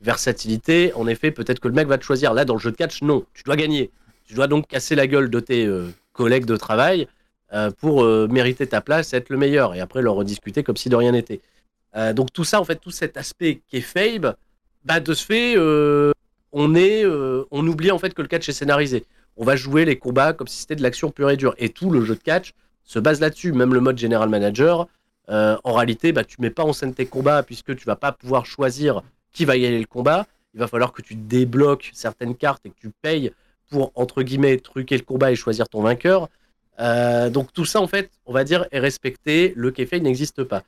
versatilité, 0.00 0.92
en 0.94 1.06
effet, 1.06 1.30
peut-être 1.30 1.60
que 1.60 1.68
le 1.68 1.74
mec 1.74 1.88
va 1.88 1.98
te 1.98 2.04
choisir. 2.04 2.34
Là, 2.34 2.44
dans 2.44 2.54
le 2.54 2.60
jeu 2.60 2.70
de 2.70 2.76
catch, 2.76 3.02
non, 3.02 3.24
tu 3.34 3.42
dois 3.44 3.56
gagner. 3.56 3.90
Tu 4.24 4.34
dois 4.34 4.46
donc 4.46 4.66
casser 4.66 4.94
la 4.94 5.06
gueule 5.06 5.30
de 5.30 5.40
tes 5.40 5.66
euh, 5.66 5.88
collègues 6.12 6.44
de 6.44 6.56
travail 6.56 7.08
euh, 7.52 7.70
pour 7.70 8.04
mériter 8.04 8.66
ta 8.66 8.80
place 8.80 9.14
être 9.14 9.30
le 9.30 9.36
meilleur. 9.36 9.74
Et 9.74 9.80
après, 9.80 10.02
leur 10.02 10.14
rediscuter 10.14 10.62
comme 10.62 10.76
si 10.76 10.88
de 10.88 10.96
rien 10.96 11.12
n'était. 11.12 11.40
donc 12.14 12.32
tout 12.32 12.44
ça, 12.44 12.60
en 12.60 12.64
fait, 12.64 12.76
tout 12.76 12.90
cet 12.90 13.16
aspect 13.16 13.62
qui 13.68 13.78
est 13.78 13.80
faible, 13.80 14.36
bah, 14.84 15.00
de 15.00 15.14
ce 15.14 15.24
fait, 15.24 15.56
on, 16.52 16.74
est, 16.74 17.04
on 17.50 17.66
oublie 17.66 17.90
en 17.90 17.98
fait 17.98 18.14
que 18.14 18.22
le 18.22 18.28
catch 18.28 18.48
est 18.48 18.52
scénarisé. 18.52 19.04
On 19.36 19.44
va 19.44 19.56
jouer 19.56 19.84
les 19.84 19.96
combats 19.96 20.32
comme 20.32 20.48
si 20.48 20.58
c'était 20.58 20.76
de 20.76 20.82
l'action 20.82 21.10
pure 21.10 21.30
et 21.30 21.36
dure. 21.36 21.54
Et 21.58 21.68
tout 21.68 21.90
le 21.90 22.04
jeu 22.04 22.14
de 22.14 22.22
catch, 22.22 22.52
se 22.86 22.98
base 22.98 23.20
là-dessus. 23.20 23.52
Même 23.52 23.74
le 23.74 23.80
mode 23.80 23.98
General 23.98 24.28
Manager, 24.28 24.88
euh, 25.28 25.56
en 25.64 25.74
réalité, 25.74 26.12
bah, 26.12 26.24
tu 26.24 26.36
mets 26.40 26.50
pas 26.50 26.62
en 26.62 26.72
scène 26.72 26.94
tes 26.94 27.06
combats 27.06 27.42
puisque 27.42 27.76
tu 27.76 27.84
vas 27.84 27.96
pas 27.96 28.12
pouvoir 28.12 28.46
choisir 28.46 29.02
qui 29.36 29.44
va 29.44 29.56
y 29.56 29.66
aller 29.66 29.78
le 29.78 29.86
combat. 29.86 30.26
Il 30.54 30.60
va 30.60 30.66
falloir 30.66 30.92
que 30.92 31.02
tu 31.02 31.14
débloques 31.14 31.90
certaines 31.92 32.34
cartes 32.34 32.64
et 32.64 32.70
que 32.70 32.80
tu 32.80 32.90
payes 33.02 33.32
pour, 33.70 33.92
entre 33.94 34.22
guillemets, 34.22 34.58
truquer 34.58 34.96
le 34.96 35.02
combat 35.02 35.30
et 35.30 35.36
choisir 35.36 35.68
ton 35.68 35.82
vainqueur. 35.82 36.28
Euh, 36.80 37.28
donc 37.30 37.52
tout 37.52 37.64
ça, 37.64 37.80
en 37.80 37.86
fait, 37.86 38.10
on 38.24 38.32
va 38.32 38.44
dire, 38.44 38.66
est 38.70 38.78
respecté. 38.78 39.52
Le 39.56 39.70
kayfabe 39.70 40.02
n'existe 40.02 40.44
pas. 40.44 40.62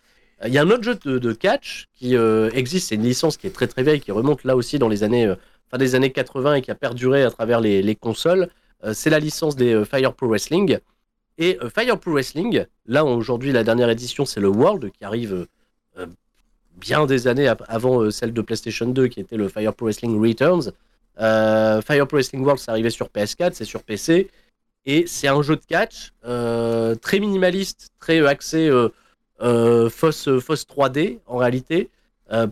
Il 0.47 0.53
y 0.53 0.59
a 0.59 0.63
un 0.63 0.71
autre 0.71 0.85
jeu 0.85 0.95
de, 0.95 1.33
catch 1.33 1.87
qui 1.95 2.15
euh, 2.17 2.51
existe, 2.53 2.91
c'est 2.91 2.95
une 2.95 3.03
licence 3.03 3.37
qui 3.37 3.49
est 3.49 3.51
très 3.51 3.67
très 3.67 3.83
vieille, 3.83 4.01
qui 4.01 4.13
remonte 4.13 4.45
là 4.45 4.55
aussi 4.55 4.79
dans 4.79 4.89
les 4.89 5.03
années, 5.03 5.35
fin 5.69 5.79
des 5.79 5.97
années 5.97 6.13
80 6.13 6.55
et 6.55 6.63
qui 6.63 6.71
a 6.71 6.77
perduré 6.77 7.25
à 7.25 7.31
travers 7.33 7.61
les, 7.61 7.83
les 7.83 7.97
consoles. 7.97 8.49
c'est 8.93 9.11
la 9.11 9.19
licence 9.19 9.57
des 9.57 9.85
Fire 9.85 10.15
Pro 10.15 10.29
Wrestling. 10.29 10.79
Et 11.39 11.57
euh, 11.63 11.71
Fire 11.71 11.99
Pro 11.99 12.13
Wrestling, 12.13 12.67
là 12.87 13.05
aujourd'hui 13.05 13.53
la 13.53 13.65
dernière 13.65 13.89
édition 13.89 14.25
c'est 14.25 14.41
le 14.41 14.49
World 14.49 14.91
qui 14.91 15.05
arrive 15.05 15.47
euh, 15.97 16.07
bien 16.79 17.07
des 17.07 17.27
années 17.27 17.53
avant 17.69 18.03
euh, 18.03 18.11
celle 18.11 18.33
de 18.33 18.41
PlayStation 18.41 18.87
2 18.87 19.09
qui 19.09 19.21
était 19.21 19.37
le 19.37 19.49
Fire 19.49 19.75
Pro 19.75 19.87
Wrestling 19.87 20.21
Returns. 20.21 20.73
Fire 21.19 22.07
Pro 22.07 22.17
Wrestling 22.17 22.43
World 22.43 22.61
c'est 22.61 22.71
arrivé 22.71 22.91
sur 22.91 23.09
PS4, 23.09 23.53
c'est 23.55 23.65
sur 23.65 23.83
PC 23.83 24.31
et 24.87 25.07
c'est 25.07 25.29
un 25.29 25.43
jeu 25.43 25.57
de 25.57 25.65
catch 25.65 26.13
très 26.23 27.19
minimaliste, 27.19 27.91
très 27.99 28.25
axé 28.25 28.71
fausse, 29.41 30.39
fausse 30.39 30.65
3D 30.65 31.19
en 31.27 31.37
réalité, 31.39 31.91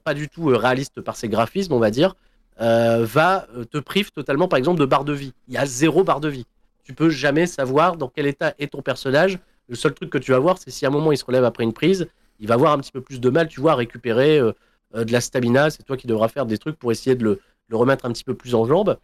pas 0.02 0.14
du 0.14 0.28
tout 0.28 0.46
réaliste 0.46 1.00
par 1.00 1.14
ses 1.14 1.28
graphismes 1.28 1.74
on 1.74 1.78
va 1.78 1.92
dire. 1.92 2.16
va 2.58 3.46
te 3.70 3.78
prive 3.78 4.10
totalement 4.10 4.48
par 4.48 4.58
exemple 4.58 4.80
de 4.80 4.84
barre 4.84 5.04
de 5.04 5.12
vie. 5.12 5.32
Il 5.46 5.54
y 5.54 5.58
a 5.58 5.64
zéro 5.64 6.02
barre 6.02 6.20
de 6.20 6.28
vie 6.28 6.46
tu 6.86 6.94
peux 6.94 7.10
jamais 7.10 7.46
savoir 7.46 7.96
dans 7.96 8.08
quel 8.08 8.26
état 8.26 8.54
est 8.60 8.72
ton 8.72 8.80
personnage. 8.80 9.40
Le 9.68 9.74
seul 9.74 9.92
truc 9.92 10.08
que 10.08 10.18
tu 10.18 10.30
vas 10.30 10.38
voir, 10.38 10.56
c'est 10.56 10.70
si 10.70 10.86
à 10.86 10.88
un 10.88 10.92
moment 10.92 11.10
il 11.10 11.18
se 11.18 11.24
relève 11.24 11.42
après 11.42 11.64
une 11.64 11.72
prise, 11.72 12.06
il 12.40 12.48
va 12.48 12.54
avoir 12.54 12.72
un 12.72 12.78
petit 12.78 12.92
peu 12.92 13.00
plus 13.00 13.20
de 13.20 13.30
mal, 13.30 13.48
tu 13.48 13.60
vois, 13.60 13.72
à 13.72 13.74
récupérer 13.74 14.38
euh, 14.38 14.52
euh, 14.94 15.04
de 15.04 15.12
la 15.12 15.20
stamina. 15.20 15.70
C'est 15.70 15.82
toi 15.82 15.96
qui 15.96 16.06
devras 16.06 16.28
faire 16.28 16.46
des 16.46 16.58
trucs 16.58 16.76
pour 16.76 16.92
essayer 16.92 17.16
de 17.16 17.24
le, 17.24 17.40
remettre 17.72 18.06
un 18.06 18.12
petit 18.12 18.24
peu 18.24 18.34
plus 18.34 18.54
en 18.54 18.64
jambes. 18.64 18.98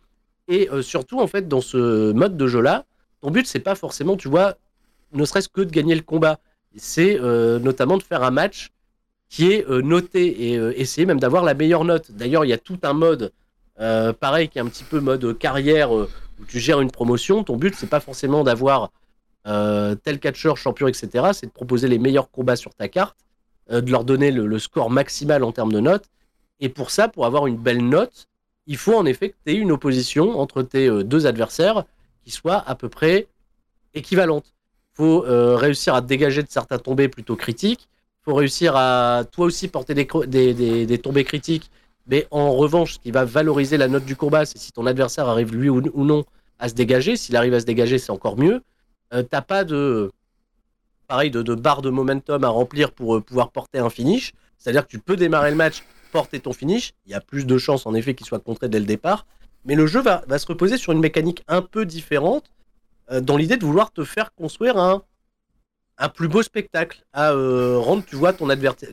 Et 0.49 0.69
euh, 0.71 0.83
surtout, 0.83 1.21
en 1.21 1.27
fait, 1.27 1.49
dans 1.49 1.61
ce 1.61 2.13
mode 2.13 2.37
de 2.37 2.47
jeu-là, 2.47 2.85
ton 3.21 3.31
but, 3.31 3.47
c'est 3.47 3.61
pas 3.61 3.75
forcément, 3.75 4.17
tu 4.17 4.29
vois, 4.29 4.57
ne 5.13 5.25
serait-ce 5.25 5.49
que 5.49 5.61
de 5.61 5.71
gagner 5.71 5.95
le 5.95 6.03
combat. 6.03 6.39
C'est 6.77 7.19
notamment 7.21 7.99
de 7.99 8.03
faire 8.03 8.23
un 8.23 8.31
match 8.31 8.71
qui 9.29 9.53
est 9.53 9.69
noté 9.69 10.53
et 10.53 10.55
essayer 10.81 11.07
même 11.07 11.21
d'avoir 11.21 11.45
la 11.45 11.53
meilleure 11.53 11.85
note. 11.85 12.11
D'ailleurs, 12.13 12.47
il 12.47 12.49
y 12.49 12.55
a 12.55 12.59
tout 12.59 12.79
un 12.83 12.95
mode, 12.95 13.31
pareil, 13.77 14.49
qui 14.49 14.57
est 14.57 14.63
un 14.63 14.69
petit 14.69 14.85
peu 14.85 15.01
mode 15.01 15.37
carrière 15.37 15.91
tu 16.47 16.61
gères 16.61 16.81
une 16.81 16.91
promotion, 16.91 17.45
ton 17.45 17.57
but, 17.57 17.75
c'est 17.77 17.89
pas 17.89 18.01
forcément 18.01 18.45
d'avoir 18.45 18.91
euh, 19.47 19.94
tel 19.94 20.19
catcheur, 20.19 20.56
champion, 20.56 20.89
etc. 20.89 21.31
C'est 21.32 21.47
de 21.47 21.52
proposer 21.52 21.89
les 21.89 21.98
meilleurs 21.98 22.31
combats 22.31 22.56
sur 22.56 22.74
ta 22.74 22.89
carte, 22.89 23.16
euh, 23.70 23.81
de 23.81 23.90
leur 23.90 24.05
donner 24.05 24.31
le, 24.31 24.59
score 24.59 24.90
maximal 24.90 25.44
en 25.44 25.52
termes 25.52 25.73
de 25.73 25.81
notes. 25.81 26.06
Et 26.60 26.69
pour 26.69 26.90
ça, 26.90 27.09
pour 27.09 27.27
avoir 27.27 27.47
une 27.47 27.56
belle 27.56 27.86
note, 27.86 28.28
il 28.66 28.77
faut 28.77 28.94
en 28.94 29.06
effet 29.06 29.31
que 29.31 29.36
tu 29.44 29.52
aies 29.52 29.56
une 29.56 29.73
opposition 29.73 30.39
entre 30.39 30.62
tes 30.62 30.89
euh, 30.89 31.02
deux 31.02 31.27
adversaires 31.27 31.85
qui 32.24 32.31
soit 32.31 32.62
à 32.69 32.74
peu 32.74 32.89
près 32.89 33.27
équivalente. 33.94 34.55
Il 34.94 34.97
faut 34.97 35.24
réussir 35.27 35.94
à 35.94 36.02
dégager 36.02 36.43
de 36.43 36.51
certains 36.51 36.78
tombés 36.78 37.09
plutôt 37.09 37.35
critiques. 37.35 37.89
Il 38.20 38.24
faut 38.24 38.35
réussir 38.35 38.77
à 38.77 39.24
toi 39.32 39.47
aussi 39.47 39.69
porter 39.69 39.94
des, 39.94 40.06
des, 40.27 40.86
des 40.86 40.98
tombées 40.98 41.24
critiques 41.24 41.70
mais 42.06 42.27
en 42.31 42.52
revanche, 42.52 42.94
ce 42.94 42.98
qui 42.98 43.10
va 43.10 43.24
valoriser 43.24 43.77
la 43.77 43.89
note 43.89 44.05
du 44.05 44.16
combat, 44.16 44.44
c'est 44.44 44.59
si 44.59 44.73
ton 44.73 44.86
adversaire 44.86 45.28
arrive 45.28 45.55
lui 45.55 45.69
ou, 45.69 45.81
non 45.81 46.24
à 46.59 46.69
se 46.69 46.74
dégager. 46.74 47.16
S'il 47.16 47.36
arrive 47.36 47.55
à 47.55 47.60
se 47.60 47.64
dégager, 47.64 47.98
c'est 47.98 48.10
encore 48.10 48.36
mieux. 48.36 48.62
Euh, 49.12 49.22
t'as 49.22 49.43
pas 49.43 49.64
de 49.64 50.10
pareil 51.12 51.30
de, 51.30 51.55
barre 51.55 51.82
de 51.82 51.90
momentum 51.90 52.43
à 52.43 52.48
remplir 52.48 52.90
pour 52.90 53.16
euh, 53.16 53.20
pouvoir 53.20 53.51
porter 53.51 53.78
un 53.78 53.90
finish. 53.90 54.32
C'est-à-dire 54.56 54.86
que 54.86 54.90
tu 54.90 54.98
peux 54.98 55.14
démarrer 55.14 55.51
le 55.51 55.56
match 55.56 55.82
porter 56.10 56.40
ton 56.40 56.55
finish, 56.55 56.94
il 57.05 57.12
y 57.12 57.14
a 57.14 57.20
plus 57.20 57.47
de 57.47 57.59
chances 57.59 57.84
en 57.84 57.93
effet 57.93 58.14
qu'il 58.14 58.26
soit 58.26 58.39
contré 58.39 58.70
dès 58.70 58.78
le 58.78 58.86
départ. 58.86 59.26
Mais 59.66 59.74
le 59.74 59.86
jeu 59.86 60.01
va, 60.01 60.22
se 60.39 60.47
reposer 60.47 60.78
sur 60.78 60.90
une 60.93 61.01
mécanique 61.01 61.43
un 61.48 61.60
peu 61.60 61.84
différente, 61.84 62.51
euh, 63.10 63.20
dans 63.20 63.36
l'idée 63.36 63.59
de 63.59 63.64
vouloir 63.66 63.93
te 63.93 64.05
faire 64.05 64.32
construire 64.34 64.78
un, 64.78 65.02
plus 66.14 66.28
beau 66.28 66.43
spectacle, 66.43 67.05
à 67.12 67.32
euh, 67.32 67.76
rendre, 67.78 68.05
tu 68.05 68.16
ton, 68.16 68.48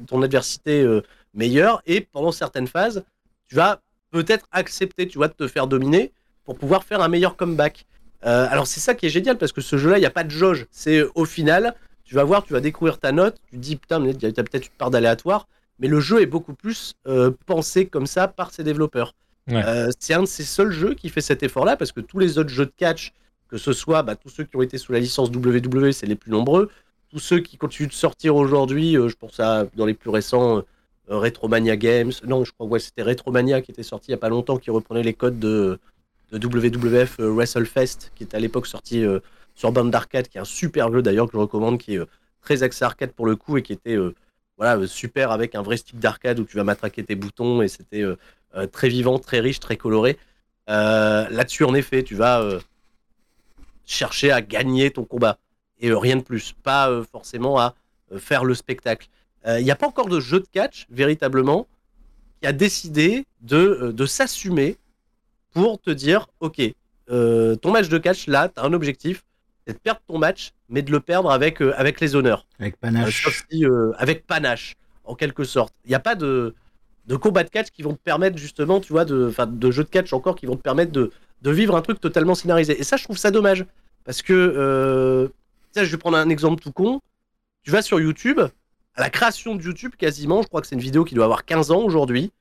ton 0.05 0.21
adversité 0.21 1.01
meilleure. 1.33 1.81
Et 1.85 2.01
pendant 2.01 2.33
certaines 2.33 2.67
phases, 2.67 3.03
tu 3.47 3.55
vas 3.55 3.81
peut-être 4.11 4.45
accepter, 4.51 5.07
tu 5.07 5.17
vois, 5.17 5.29
de 5.29 5.33
te 5.33 5.47
faire 5.47 5.67
dominer 5.67 6.11
pour 6.43 6.57
pouvoir 6.57 6.83
faire 6.83 7.01
un 7.01 7.07
meilleur 7.07 7.37
comeback. 7.37 7.85
Alors 8.21 8.67
c'est 8.67 8.79
ça 8.79 8.95
qui 8.95 9.05
est 9.05 9.09
génial 9.09 9.37
parce 9.37 9.51
que 9.51 9.61
ce 9.61 9.77
jeu-là, 9.77 9.97
il 9.97 10.01
n'y 10.01 10.07
a 10.07 10.11
pas 10.11 10.23
de 10.23 10.31
jauge. 10.31 10.67
C'est 10.71 11.03
au 11.15 11.25
final, 11.25 11.75
tu 12.03 12.15
vas 12.15 12.23
voir, 12.23 12.43
tu 12.43 12.53
vas 12.53 12.61
découvrir 12.61 12.99
ta 12.99 13.11
note, 13.11 13.35
tu 13.49 13.55
te 13.55 13.61
dis 13.61 13.75
putain, 13.75 13.99
mais 13.99 14.11
il 14.11 14.21
y 14.21 14.25
a 14.25 14.31
peut-être 14.31 14.65
une 14.65 14.77
part 14.77 14.91
d'aléatoire, 14.91 15.47
mais 15.79 15.87
le 15.87 15.99
jeu 15.99 16.21
est 16.21 16.25
beaucoup 16.25 16.53
plus 16.53 16.95
pensé 17.45 17.85
comme 17.85 18.07
ça 18.07 18.27
par 18.27 18.51
ses 18.51 18.63
développeurs. 18.63 19.13
c'est 19.99 20.13
un 20.13 20.21
de 20.23 20.27
ces 20.27 20.43
seuls 20.43 20.71
jeux 20.71 20.93
qui 20.93 21.09
fait 21.09 21.21
cet 21.21 21.43
effort-là 21.43 21.77
parce 21.77 21.91
que 21.91 22.01
tous 22.01 22.19
les 22.19 22.37
autres 22.37 22.49
jeux 22.49 22.65
de 22.65 22.73
catch, 22.75 23.13
que 23.49 23.57
ce 23.57 23.73
soit 23.73 24.03
bah, 24.03 24.15
tous 24.15 24.29
ceux 24.29 24.43
qui 24.43 24.55
ont 24.55 24.61
été 24.61 24.77
sous 24.77 24.91
la 24.91 24.99
licence 24.99 25.29
WWE, 25.29 25.91
c'est 25.91 26.05
les 26.05 26.15
plus 26.15 26.31
nombreux, 26.31 26.69
tous 27.09 27.19
ceux 27.19 27.39
qui 27.39 27.57
continuent 27.57 27.89
de 27.89 27.93
sortir 27.93 28.35
aujourd'hui, 28.35 28.95
euh, 28.95 29.09
je 29.09 29.15
pense 29.15 29.39
à 29.39 29.65
dans 29.75 29.85
les 29.85 29.95
plus 29.95 30.09
récents 30.09 30.57
euh, 30.57 30.63
Retromania 31.07 31.75
Games, 31.75 32.11
non, 32.25 32.45
je 32.45 32.51
crois 32.51 32.69
que 32.77 32.83
c'était 32.83 33.01
Retromania 33.01 33.61
qui 33.61 33.71
était 33.71 33.83
sorti 33.83 34.09
il 34.09 34.11
n'y 34.11 34.15
a 34.15 34.19
pas 34.19 34.29
longtemps, 34.29 34.57
qui 34.57 34.69
reprenait 34.69 35.03
les 35.03 35.13
codes 35.13 35.39
de, 35.39 35.79
WWF 36.33 37.19
euh, 37.19 37.31
WrestleFest, 37.31 38.11
qui 38.15 38.23
était 38.23 38.37
à 38.37 38.39
l'époque 38.39 38.67
sorti 38.67 39.03
sur 39.55 39.71
bande 39.71 39.91
d'arcade, 39.91 40.27
qui 40.27 40.37
est 40.37 40.41
un 40.41 40.45
super 40.45 40.91
jeu 40.91 41.01
d'ailleurs 41.01 41.27
que 41.27 41.33
je 41.33 41.37
recommande, 41.37 41.77
qui 41.77 41.95
est 41.95 42.01
très 42.41 42.63
axé 42.63 42.85
arcade 42.85 43.11
pour 43.11 43.25
le 43.25 43.35
coup 43.35 43.57
et 43.57 43.61
qui 43.61 43.73
était 43.73 43.97
voilà, 44.57 44.87
super 44.87 45.31
avec 45.31 45.55
un 45.55 45.61
vrai 45.61 45.77
stick 45.77 45.99
d'arcade 45.99 46.39
où 46.39 46.45
tu 46.45 46.57
vas 46.57 46.63
matraquer 46.63 47.03
tes 47.03 47.15
boutons 47.15 47.61
et 47.61 47.67
c'était 47.67 48.05
très 48.71 48.89
vivant, 48.89 49.19
très 49.19 49.39
riche, 49.41 49.59
très 49.59 49.75
coloré. 49.75 50.17
Là-dessus, 50.67 51.65
en 51.65 51.73
effet, 51.73 52.03
tu 52.03 52.15
vas 52.15 52.59
chercher 53.85 54.31
à 54.31 54.41
gagner 54.41 54.91
ton 54.91 55.03
combat 55.03 55.39
et 55.79 55.89
euh, 55.89 55.97
rien 55.97 56.15
de 56.15 56.21
plus. 56.21 56.53
Pas 56.63 56.89
euh, 56.89 57.03
forcément 57.03 57.59
à 57.59 57.75
euh, 58.11 58.19
faire 58.19 58.45
le 58.45 58.53
spectacle. 58.53 59.07
Il 59.47 59.63
n'y 59.63 59.71
a 59.71 59.75
pas 59.77 59.87
encore 59.87 60.09
de 60.09 60.19
jeu 60.19 60.41
de 60.41 60.47
catch 60.51 60.85
véritablement 60.89 61.65
qui 62.41 62.47
a 62.47 62.51
décidé 62.51 63.25
de, 63.39 63.93
de 63.95 64.05
s'assumer 64.05 64.77
pour 65.51 65.79
te 65.79 65.91
dire 65.91 66.27
ok, 66.39 66.61
ton 67.07 67.71
match 67.71 67.89
de 67.89 67.97
catch 67.97 68.27
là, 68.27 68.49
tu 68.49 68.59
as 68.59 68.63
un 68.63 68.73
objectif, 68.73 69.23
c'est 69.65 69.73
de 69.73 69.79
perdre 69.79 70.01
ton 70.07 70.17
match, 70.17 70.51
mais 70.67 70.81
de 70.81 70.91
le 70.91 70.99
perdre 70.99 71.31
avec, 71.31 71.61
avec 71.61 71.99
les 71.99 72.15
honneurs. 72.15 72.45
Avec 72.59 72.77
panache. 72.77 73.25
avec 73.97 74.25
panache, 74.25 74.75
en 75.03 75.15
quelque 75.15 75.43
sorte. 75.43 75.73
Il 75.85 75.89
n'y 75.89 75.95
a 75.95 75.99
pas 75.99 76.15
de, 76.15 76.55
de 77.07 77.15
combat 77.15 77.43
de 77.43 77.49
catch 77.49 77.69
qui 77.71 77.81
vont 77.81 77.93
te 77.93 78.01
permettre 78.01 78.37
justement, 78.37 78.79
tu 78.79 78.93
vois, 78.93 79.05
de, 79.05 79.33
de 79.45 79.71
jeux 79.71 79.83
de 79.83 79.89
catch 79.89 80.13
encore 80.13 80.35
qui 80.35 80.45
vont 80.45 80.55
te 80.55 80.61
permettre 80.61 80.91
de, 80.91 81.11
de 81.41 81.51
vivre 81.51 81.75
un 81.75 81.81
truc 81.81 81.99
totalement 81.99 82.35
scénarisé. 82.35 82.79
Et 82.79 82.83
ça, 82.83 82.97
je 82.97 83.03
trouve 83.03 83.17
ça 83.17 83.31
dommage. 83.31 83.65
Parce 84.05 84.21
que 84.21 85.29
je 85.75 85.91
vais 85.91 85.97
prendre 85.97 86.17
un 86.17 86.29
exemple 86.29 86.61
tout 86.61 86.71
con. 86.71 87.01
Tu 87.63 87.71
vas 87.71 87.81
sur 87.81 87.99
YouTube, 87.99 88.39
à 88.95 89.01
la 89.01 89.09
création 89.09 89.55
de 89.55 89.63
YouTube 89.63 89.93
quasiment, 89.97 90.41
je 90.41 90.47
crois 90.47 90.61
que 90.61 90.67
c'est 90.67 90.75
une 90.75 90.81
vidéo 90.81 91.03
qui 91.03 91.15
doit 91.15 91.25
avoir 91.25 91.45
15 91.45 91.71
ans 91.71 91.81
aujourd'hui. 91.81 92.31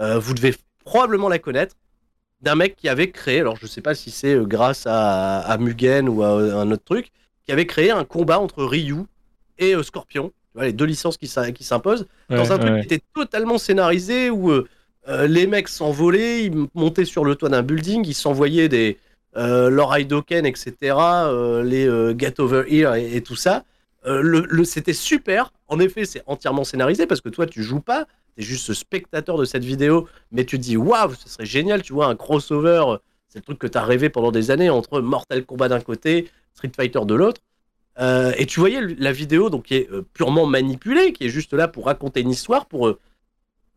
Euh, 0.00 0.18
vous 0.18 0.34
devez 0.34 0.54
probablement 0.84 1.28
la 1.28 1.38
connaître. 1.38 1.76
D'un 2.42 2.54
mec 2.54 2.76
qui 2.76 2.88
avait 2.88 3.10
créé, 3.10 3.40
alors 3.40 3.56
je 3.56 3.66
sais 3.66 3.82
pas 3.82 3.94
si 3.94 4.10
c'est 4.10 4.34
euh, 4.34 4.44
grâce 4.44 4.84
à, 4.86 5.56
Mugen 5.60 6.08
ou 6.08 6.22
à, 6.22 6.28
un 6.28 6.70
autre 6.70 6.84
truc, 6.84 7.10
qui 7.44 7.52
avait 7.52 7.66
créé 7.66 7.90
un 7.90 8.04
combat 8.04 8.38
entre 8.38 8.64
Ryu 8.64 9.04
et 9.58 9.74
euh, 9.74 9.82
Scorpion. 9.82 10.32
Tu 10.52 10.58
vois, 10.58 10.64
les 10.64 10.72
deux 10.72 10.86
licences 10.86 11.16
qui, 11.16 11.28
s'imposent. 11.28 12.06
dans 12.28 12.52
un 12.52 12.58
truc 12.58 12.80
qui 12.80 12.94
était 12.94 13.04
totalement 13.14 13.58
scénarisé 13.58 14.30
où 14.30 14.52
les 15.06 15.46
mecs 15.46 15.68
s'envolaient, 15.68 16.44
ils 16.44 16.66
montaient 16.74 17.04
sur 17.04 17.24
le 17.24 17.36
toit 17.36 17.48
d'un 17.48 17.62
building, 17.62 18.04
ils 18.04 18.14
s'envoyaient 18.14 18.68
des, 18.68 18.98
euh, 19.36 19.98
Idoken, 19.98 20.46
etc., 20.46 20.74
euh, 20.82 21.62
les 21.62 21.86
euh, 21.86 22.14
Get 22.16 22.40
Over 22.40 22.64
Here 22.68 22.94
et, 22.94 23.20
tout 23.22 23.36
ça. 23.36 23.64
Le, 24.04 24.64
c'était 24.64 24.92
super. 24.92 25.52
En 25.68 25.78
effet, 25.78 26.04
c'est 26.04 26.22
entièrement 26.26 26.64
scénarisé 26.64 27.06
parce 27.06 27.20
que 27.20 27.28
toi, 27.28 27.46
tu 27.46 27.62
joues 27.62 27.80
pas. 27.80 28.06
Tu 28.36 28.42
es 28.42 28.44
juste 28.44 28.72
spectateur 28.72 29.36
de 29.36 29.44
cette 29.44 29.64
vidéo, 29.64 30.08
mais 30.30 30.44
tu 30.44 30.56
te 30.58 30.62
dis 30.62 30.76
waouh, 30.76 31.14
ce 31.14 31.28
serait 31.28 31.46
génial, 31.46 31.82
tu 31.82 31.92
vois, 31.92 32.06
un 32.06 32.16
crossover. 32.16 32.96
C'est 33.28 33.38
le 33.38 33.44
truc 33.44 33.58
que 33.58 33.66
tu 33.66 33.78
as 33.78 33.84
rêvé 33.84 34.08
pendant 34.08 34.32
des 34.32 34.50
années 34.50 34.70
entre 34.70 35.00
Mortal 35.00 35.44
Kombat 35.44 35.68
d'un 35.68 35.80
côté, 35.80 36.30
Street 36.54 36.72
Fighter 36.74 37.00
de 37.04 37.14
l'autre. 37.14 37.40
et 38.36 38.46
tu 38.46 38.60
voyais 38.60 38.80
la 38.80 39.12
vidéo 39.12 39.50
donc 39.50 39.66
qui 39.66 39.74
est 39.74 39.88
purement 40.14 40.46
manipulée, 40.46 41.12
qui 41.12 41.24
est 41.26 41.28
juste 41.28 41.52
là 41.52 41.68
pour 41.68 41.86
raconter 41.86 42.20
une 42.20 42.30
histoire. 42.30 42.66
Pour, 42.66 42.96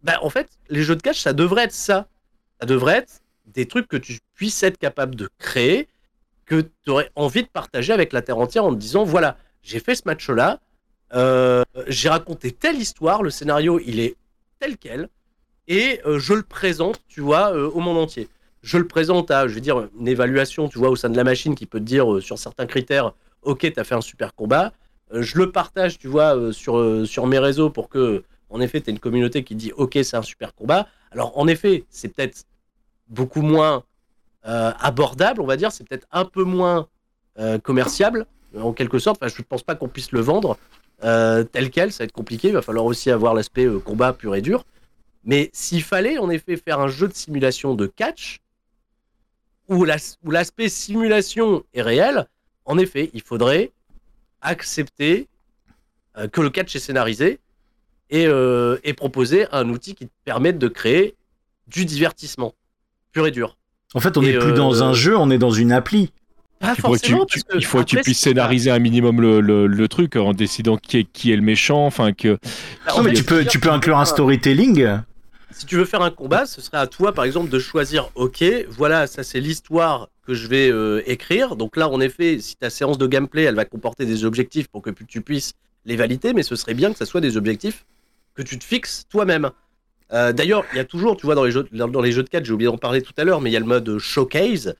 bah, 0.03 0.19
en 0.21 0.29
fait, 0.29 0.49
les 0.69 0.83
jeux 0.83 0.95
de 0.95 1.01
catch, 1.01 1.19
ça 1.19 1.33
devrait 1.33 1.65
être 1.65 1.73
ça. 1.73 2.07
Ça 2.59 2.65
devrait 2.65 2.97
être 2.97 3.21
des 3.47 3.67
trucs 3.67 3.87
que 3.87 3.97
tu 3.97 4.19
puisses 4.35 4.61
être 4.63 4.77
capable 4.77 5.15
de 5.15 5.29
créer, 5.37 5.87
que 6.45 6.61
tu 6.61 6.89
aurais 6.89 7.09
envie 7.15 7.43
de 7.43 7.47
partager 7.47 7.93
avec 7.93 8.13
la 8.13 8.21
terre 8.21 8.37
entière 8.37 8.65
en 8.65 8.73
te 8.73 8.79
disant 8.79 9.03
voilà, 9.03 9.37
j'ai 9.63 9.79
fait 9.79 9.95
ce 9.95 10.03
match-là, 10.05 10.59
euh, 11.15 11.63
j'ai 11.87 12.09
raconté 12.09 12.51
telle 12.51 12.77
histoire, 12.77 13.23
le 13.23 13.29
scénario 13.29 13.79
il 13.85 13.99
est 13.99 14.15
tel 14.59 14.77
quel, 14.77 15.09
et 15.67 16.01
euh, 16.05 16.19
je 16.19 16.33
le 16.33 16.43
présente, 16.43 17.01
tu 17.07 17.21
vois, 17.21 17.53
euh, 17.53 17.69
au 17.69 17.79
monde 17.79 17.97
entier. 17.97 18.27
Je 18.61 18.77
le 18.77 18.87
présente 18.87 19.31
à, 19.31 19.47
je 19.47 19.55
veux 19.55 19.61
dire, 19.61 19.89
une 19.99 20.07
évaluation, 20.07 20.67
tu 20.69 20.79
vois, 20.79 20.89
au 20.89 20.95
sein 20.95 21.09
de 21.09 21.17
la 21.17 21.23
machine 21.23 21.55
qui 21.55 21.65
peut 21.65 21.79
te 21.79 21.85
dire 21.85 22.21
sur 22.21 22.37
certains 22.37 22.65
critères, 22.65 23.13
ok, 23.41 23.59
tu 23.59 23.79
as 23.79 23.83
fait 23.83 23.95
un 23.95 24.01
super 24.01 24.33
combat. 24.35 24.71
je 25.11 25.37
le 25.37 25.51
partage, 25.51 25.99
tu 25.99 26.07
vois, 26.07 26.53
sur, 26.53 27.05
sur 27.05 27.27
mes 27.27 27.39
réseaux 27.39 27.69
pour 27.69 27.89
que, 27.89 28.23
en 28.49 28.61
effet, 28.61 28.79
tu 28.79 28.89
aies 28.89 28.93
une 28.93 28.99
communauté 28.99 29.43
qui 29.43 29.55
dit, 29.55 29.73
ok, 29.75 29.99
c'est 30.01 30.15
un 30.15 30.21
super 30.21 30.55
combat. 30.55 30.87
Alors, 31.11 31.37
en 31.37 31.47
effet, 31.47 31.83
c'est 31.89 32.07
peut-être 32.07 32.45
beaucoup 33.09 33.41
moins 33.41 33.83
abordable, 34.43 35.41
on 35.41 35.45
va 35.45 35.57
dire. 35.57 35.73
C'est 35.73 35.85
peut-être 35.85 36.07
un 36.13 36.23
peu 36.23 36.45
moins 36.45 36.87
commerciable, 37.63 38.25
en 38.59 38.73
quelque 38.73 38.99
sorte. 38.99 39.17
Enfin, 39.21 39.33
je 39.33 39.41
ne 39.41 39.45
pense 39.45 39.63
pas 39.63 39.75
qu'on 39.75 39.87
puisse 39.87 40.11
le 40.11 40.21
vendre 40.21 40.57
euh, 41.03 41.43
tel 41.43 41.69
quel. 41.69 41.91
Ça 41.91 42.03
va 42.03 42.05
être 42.05 42.11
compliqué. 42.11 42.49
Il 42.49 42.53
va 42.53 42.61
falloir 42.61 42.85
aussi 42.85 43.11
avoir 43.11 43.33
l'aspect 43.33 43.67
combat 43.83 44.13
pur 44.13 44.35
et 44.35 44.41
dur. 44.41 44.65
Mais 45.23 45.49
s'il 45.53 45.83
fallait 45.83 46.17
en 46.17 46.29
effet 46.29 46.57
faire 46.57 46.79
un 46.79 46.87
jeu 46.87 47.07
de 47.07 47.13
simulation 47.13 47.75
de 47.75 47.87
catch, 47.87 48.39
où 49.69 49.85
l'aspect 49.85 50.67
simulation 50.67 51.63
est 51.73 51.81
réel, 51.81 52.27
en 52.65 52.77
effet, 52.77 53.09
il 53.13 53.21
faudrait 53.21 53.71
accepter 54.41 55.27
que 56.33 56.41
le 56.41 56.49
catch 56.49 56.75
est 56.75 56.79
scénarisé 56.79 57.39
et, 58.09 58.27
et, 58.83 58.93
proposer 58.93 59.47
un 59.53 59.69
outil 59.69 59.95
qui 59.95 60.07
te 60.07 60.13
permette 60.25 60.59
de 60.59 60.67
créer 60.67 61.15
du 61.67 61.85
divertissement 61.85 62.53
pur 63.11 63.25
et 63.27 63.31
dur. 63.31 63.57
En 63.93 63.99
fait, 63.99 64.17
on 64.17 64.21
n'est 64.21 64.37
plus 64.37 64.53
dans 64.53 64.83
un 64.83 64.91
euh, 64.91 64.95
jeu, 64.95 65.17
on 65.17 65.29
est 65.29 65.37
dans 65.37 65.51
une 65.51 65.71
appli. 65.71 66.11
Il 66.63 66.81
faut, 67.65 67.79
que 67.79 67.83
tu, 67.83 67.97
puisses 67.97 68.19
scénariser 68.19 68.71
un 68.71 68.79
minimum 68.79 69.21
le, 69.21 69.87
truc 69.87 70.15
en 70.15 70.33
décidant 70.33 70.77
qui 70.77 70.99
est, 70.99 71.03
qui 71.03 71.31
est 71.31 71.35
le 71.35 71.41
méchant. 71.41 71.85
Enfin, 71.85 72.13
que. 72.13 72.37
Non, 72.95 73.03
mais 73.03 73.13
tu 73.13 73.23
peux, 73.23 73.45
tu 73.45 73.59
peux 73.59 73.71
inclure 73.71 73.97
un 73.97 74.05
storytelling. 74.05 74.99
Si 75.51 75.67
tu 75.67 75.75
veux 75.75 75.85
faire 75.85 76.01
un 76.01 76.09
combat, 76.09 76.45
ce 76.45 76.61
serait 76.61 76.77
à 76.77 76.87
toi, 76.87 77.13
par 77.13 77.25
exemple, 77.25 77.49
de 77.49 77.59
choisir 77.59 78.09
Ok, 78.15 78.43
voilà, 78.69 79.05
ça 79.05 79.23
c'est 79.23 79.39
l'histoire 79.39 80.09
que 80.25 80.33
je 80.33 80.47
vais 80.47 80.71
euh, 80.71 81.03
écrire. 81.05 81.55
Donc 81.55 81.77
là, 81.77 81.89
en 81.89 81.99
effet, 81.99 82.39
si 82.39 82.55
ta 82.55 82.69
séance 82.69 82.97
de 82.97 83.05
gameplay, 83.05 83.43
elle 83.43 83.55
va 83.55 83.65
comporter 83.65 84.05
des 84.05 84.25
objectifs 84.25 84.67
pour 84.67 84.81
que 84.81 84.89
tu 84.89 85.21
puisses 85.21 85.53
les 85.85 85.95
valider, 85.95 86.33
mais 86.33 86.43
ce 86.43 86.55
serait 86.55 86.73
bien 86.73 86.91
que 86.91 86.97
ce 86.97 87.05
soit 87.05 87.21
des 87.21 87.37
objectifs 87.37 87.85
que 88.35 88.41
tu 88.41 88.57
te 88.57 88.63
fixes 88.63 89.05
toi-même. 89.09 89.51
Euh, 90.11 90.31
d'ailleurs, 90.33 90.63
il 90.73 90.77
y 90.77 90.79
a 90.79 90.85
toujours, 90.85 91.17
tu 91.17 91.25
vois, 91.25 91.35
dans 91.35 91.43
les 91.43 91.51
jeux, 91.51 91.67
dans 91.71 92.01
les 92.01 92.11
jeux 92.11 92.23
de 92.23 92.29
cartes, 92.29 92.45
j'ai 92.45 92.53
oublié 92.53 92.69
d'en 92.69 92.77
parler 92.77 93.01
tout 93.01 93.13
à 93.17 93.23
l'heure, 93.23 93.41
mais 93.41 93.49
il 93.49 93.53
y 93.53 93.57
a 93.57 93.59
le 93.59 93.65
mode 93.65 93.97
showcase 93.99 94.75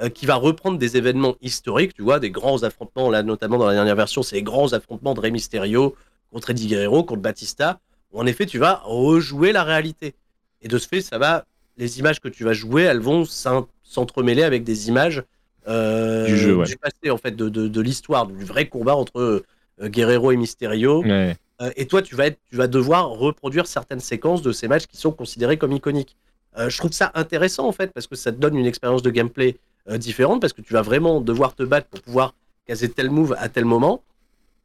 euh, 0.00 0.08
qui 0.08 0.26
va 0.26 0.36
reprendre 0.36 0.78
des 0.78 0.96
événements 0.96 1.36
historiques, 1.40 1.94
tu 1.94 2.02
vois, 2.02 2.20
des 2.20 2.30
grands 2.30 2.62
affrontements, 2.62 3.10
là 3.10 3.22
notamment 3.22 3.58
dans 3.58 3.66
la 3.66 3.74
dernière 3.74 3.96
version, 3.96 4.22
c'est 4.22 4.36
les 4.36 4.42
grands 4.42 4.72
affrontements 4.72 5.14
de 5.14 5.20
Rey 5.20 5.30
Mysterio 5.30 5.94
contre 6.32 6.50
Eddie 6.50 6.66
Guerrero, 6.66 7.04
contre 7.04 7.22
Batista, 7.22 7.80
où 8.12 8.20
en 8.20 8.26
effet 8.26 8.46
tu 8.46 8.58
vas 8.58 8.82
rejouer 8.84 9.52
la 9.52 9.64
réalité. 9.64 10.14
Et 10.62 10.68
de 10.68 10.78
ce 10.78 10.88
fait, 10.88 11.00
ça 11.00 11.18
va, 11.18 11.44
les 11.76 11.98
images 11.98 12.20
que 12.20 12.28
tu 12.28 12.44
vas 12.44 12.52
jouer, 12.52 12.82
elles 12.82 13.00
vont 13.00 13.24
s'entremêler 13.24 14.42
avec 14.42 14.64
des 14.64 14.88
images 14.88 15.22
euh, 15.68 16.26
du, 16.26 16.36
jeu, 16.36 16.56
passé, 16.80 17.10
en 17.10 17.18
fait, 17.18 17.36
de, 17.36 17.48
de, 17.48 17.80
l'histoire, 17.80 18.26
du 18.26 18.44
vrai 18.44 18.68
combat 18.68 18.96
entre 18.96 19.44
Guerrero 19.80 20.32
et 20.32 20.36
Mysterio. 20.36 21.02
Ouais. 21.02 21.36
Euh, 21.60 21.70
et 21.76 21.86
toi, 21.86 22.02
tu 22.02 22.14
vas, 22.14 22.26
être, 22.26 22.38
tu 22.48 22.56
vas 22.56 22.66
devoir 22.66 23.08
reproduire 23.08 23.66
certaines 23.66 24.00
séquences 24.00 24.42
de 24.42 24.52
ces 24.52 24.68
matchs 24.68 24.86
qui 24.86 24.96
sont 24.96 25.12
considérés 25.12 25.58
comme 25.58 25.72
iconiques. 25.72 26.16
Euh, 26.56 26.70
je 26.70 26.78
trouve 26.78 26.92
ça 26.92 27.10
intéressant 27.14 27.68
en 27.68 27.72
fait 27.72 27.92
parce 27.92 28.06
que 28.06 28.16
ça 28.16 28.32
te 28.32 28.38
donne 28.38 28.56
une 28.56 28.66
expérience 28.66 29.02
de 29.02 29.10
gameplay 29.10 29.56
euh, 29.88 29.98
différente 29.98 30.40
parce 30.40 30.52
que 30.52 30.62
tu 30.62 30.72
vas 30.72 30.82
vraiment 30.82 31.20
devoir 31.20 31.54
te 31.54 31.62
battre 31.62 31.88
pour 31.88 32.00
pouvoir 32.02 32.34
caser 32.66 32.90
tel 32.90 33.10
move 33.10 33.34
à 33.38 33.48
tel 33.48 33.64
moment. 33.64 34.02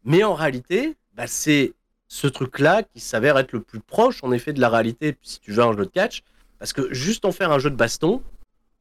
Mais 0.04 0.24
en 0.24 0.34
réalité, 0.34 0.95
bah, 1.14 1.28
c'est 1.28 1.74
ce 2.08 2.28
truc-là 2.28 2.84
qui 2.84 3.00
s'avère 3.00 3.38
être 3.38 3.54
le 3.54 3.62
plus 3.62 3.80
proche 3.80 4.24
en 4.24 4.32
effet 4.32 4.54
de 4.54 4.62
la 4.62 4.70
réalité 4.70 5.18
si 5.22 5.40
tu 5.40 5.52
veux 5.52 5.64
un 5.64 5.76
jeu 5.76 5.86
de 5.86 5.91
catch. 5.91 6.24
Parce 6.60 6.74
que 6.74 6.94
juste 6.94 7.26
en 7.26 7.32
faire 7.32 7.52
un 7.52 7.60
jeu 7.60 7.70
de 7.70 7.76
baston, 7.76 8.22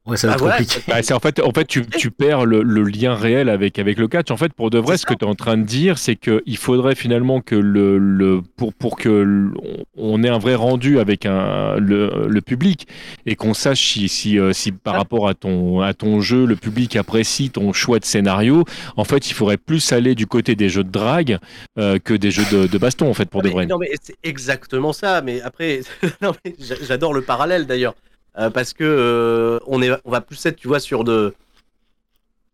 Ouais, 0.05 0.17
ça 0.17 0.27
va 0.27 0.31
Bah 0.33 0.35
être 0.35 0.39
voilà, 0.41 0.57
compliqué. 0.57 0.81
Bah, 0.87 1.01
c'est 1.01 1.13
en 1.13 1.19
fait, 1.19 1.39
en 1.39 1.51
fait, 1.51 1.65
tu, 1.65 1.85
tu 1.97 2.11
perds 2.11 2.45
le, 2.45 2.61
le 2.61 2.83
lien 2.83 3.15
réel 3.15 3.47
avec, 3.47 3.79
avec 3.79 3.97
le 3.97 4.09
catch. 4.09 4.31
En 4.31 4.37
fait, 4.37 4.51
pour 4.53 4.69
de 4.69 4.77
vrai, 4.77 4.97
ce 4.97 5.05
que 5.05 5.13
tu 5.13 5.23
es 5.23 5.27
en 5.27 5.33
train 5.35 5.55
de 5.55 5.63
dire, 5.63 5.97
c'est 5.97 6.17
qu'il 6.17 6.57
faudrait 6.57 6.95
finalement 6.95 7.39
que 7.39 7.55
le, 7.55 7.97
le 7.97 8.41
pour, 8.57 8.73
pour 8.73 8.97
que 8.97 9.47
on 9.95 10.21
ait 10.23 10.29
un 10.29 10.39
vrai 10.39 10.55
rendu 10.55 10.99
avec 10.99 11.25
un, 11.25 11.77
le, 11.77 12.27
le 12.27 12.41
public 12.41 12.85
et 13.25 13.35
qu'on 13.37 13.53
sache 13.53 13.81
si, 13.93 14.09
si, 14.09 14.37
euh, 14.39 14.51
si 14.51 14.73
par 14.73 14.95
Ah. 14.95 14.97
rapport 14.99 15.29
à 15.29 15.35
ton, 15.35 15.79
à 15.79 15.93
ton 15.93 16.19
jeu, 16.19 16.45
le 16.45 16.57
public 16.57 16.97
apprécie 16.97 17.49
ton 17.49 17.71
choix 17.71 17.99
de 17.99 18.05
scénario. 18.05 18.65
En 18.97 19.05
fait, 19.05 19.29
il 19.29 19.33
faudrait 19.33 19.55
plus 19.57 19.93
aller 19.93 20.15
du 20.15 20.27
côté 20.27 20.55
des 20.55 20.67
jeux 20.67 20.83
de 20.83 20.91
drague 20.91 21.37
euh, 21.79 21.97
que 21.97 22.13
des 22.13 22.29
jeux 22.31 22.45
de, 22.51 22.67
de 22.67 22.77
baston, 22.77 23.09
en 23.09 23.13
fait, 23.13 23.29
pour 23.29 23.39
Ah, 23.39 23.43
de 23.43 23.47
mais- 23.47 23.53
vrai. 23.53 23.65
Non, 23.67 23.77
mais 23.77 23.91
c'est 24.01 24.15
exactement 24.23 24.91
ça. 24.91 25.21
Mais 25.21 25.41
après, 25.41 25.79
non, 26.21 26.33
mais 26.43 26.55
j'a- 26.59 26.75
j'adore 26.85 27.13
le 27.13 27.21
parallèle 27.21 27.65
d'ailleurs. 27.67 27.95
Euh, 28.37 28.49
parce 28.49 28.73
que 28.73 28.83
euh, 28.83 29.59
on, 29.67 29.81
est, 29.81 29.91
on 30.05 30.11
va 30.11 30.21
plus 30.21 30.43
être, 30.45 30.55
tu 30.55 30.67
vois, 30.67 30.79
sur 30.79 31.03
de. 31.03 31.33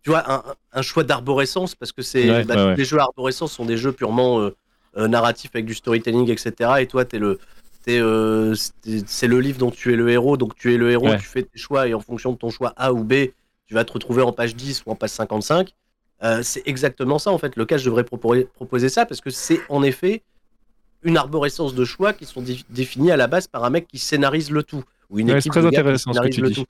Tu 0.04 0.10
vois, 0.10 0.24
un, 0.32 0.44
un 0.74 0.82
choix 0.82 1.04
d'arborescence, 1.04 1.76
parce 1.76 1.92
que 1.92 2.02
c'est. 2.02 2.30
Ouais, 2.30 2.44
bah, 2.44 2.56
ouais, 2.56 2.62
tous 2.62 2.68
ouais. 2.70 2.76
Les 2.76 2.86
jeux 2.86 3.00
arborescence 3.00 3.54
sont 3.54 3.66
des 3.66 3.78
jeux 3.78 3.92
purement 3.92 4.40
euh, 4.98 5.08
narratifs 5.08 5.52
avec 5.54 5.66
du 5.66 5.74
storytelling, 5.74 6.30
etc. 6.30 6.72
Et 6.80 6.88
toi, 6.88 7.06
t'es 7.06 7.20
le. 7.20 7.40
c'est 7.86 9.28
le 9.28 9.40
livre 9.40 9.58
dont 9.58 9.72
tu 9.72 9.94
es 9.94 9.96
le 9.96 10.10
héros, 10.10 10.38
donc 10.38 10.56
tu 10.56 10.74
es 10.74 10.78
le 10.78 10.92
héros, 10.92 11.08
Ouais. 11.08 11.18
tu 11.18 11.26
fais 11.26 11.44
tes 11.44 11.58
choix, 11.58 11.88
et 11.88 11.94
en 11.94 12.00
fonction 12.02 12.32
de 12.34 12.38
ton 12.38 12.50
choix 12.50 12.74
A 12.78 12.94
ou 12.94 13.04
B, 13.04 13.14
tu 13.68 13.74
vas 13.74 13.86
te 13.86 13.94
retrouver 13.94 14.22
en 14.22 14.32
page 14.32 14.56
10 14.56 14.84
ou 14.86 14.92
en 14.92 14.96
page 14.96 15.12
55. 15.12 15.74
Euh, 16.22 16.42
c'est 16.44 16.64
exactement 16.68 17.18
ça, 17.20 17.32
en 17.32 17.38
fait. 17.38 17.56
Le 17.56 17.66
cas, 17.66 17.78
je 17.78 17.86
devrais 17.86 18.04
proposer, 18.04 18.44
proposer 18.54 18.90
ça, 18.90 19.06
parce 19.06 19.22
que 19.22 19.30
c'est 19.30 19.62
en 19.70 19.84
effet 19.84 20.22
une 21.04 21.16
arborescence 21.18 21.74
de 21.74 21.86
choix 21.86 22.12
qui 22.12 22.26
sont 22.26 22.42
dé- 22.42 22.60
définis 22.70 23.12
à 23.12 23.18
la 23.18 23.28
base 23.28 23.48
par 23.48 23.64
un 23.64 23.70
mec 23.70 23.88
qui 23.88 23.98
scénarise 24.00 24.52
le 24.52 24.64
tout. 24.64 24.84
Ou 25.10 25.20
une 25.20 25.32
Ouais, 25.32 25.38
équipe 25.40 25.54
c'est 25.54 25.60
très 25.60 25.68
intéressant 25.68 26.14
ce 26.14 26.20
que 26.20 26.28
tu 26.28 26.42
dis. 26.42 26.66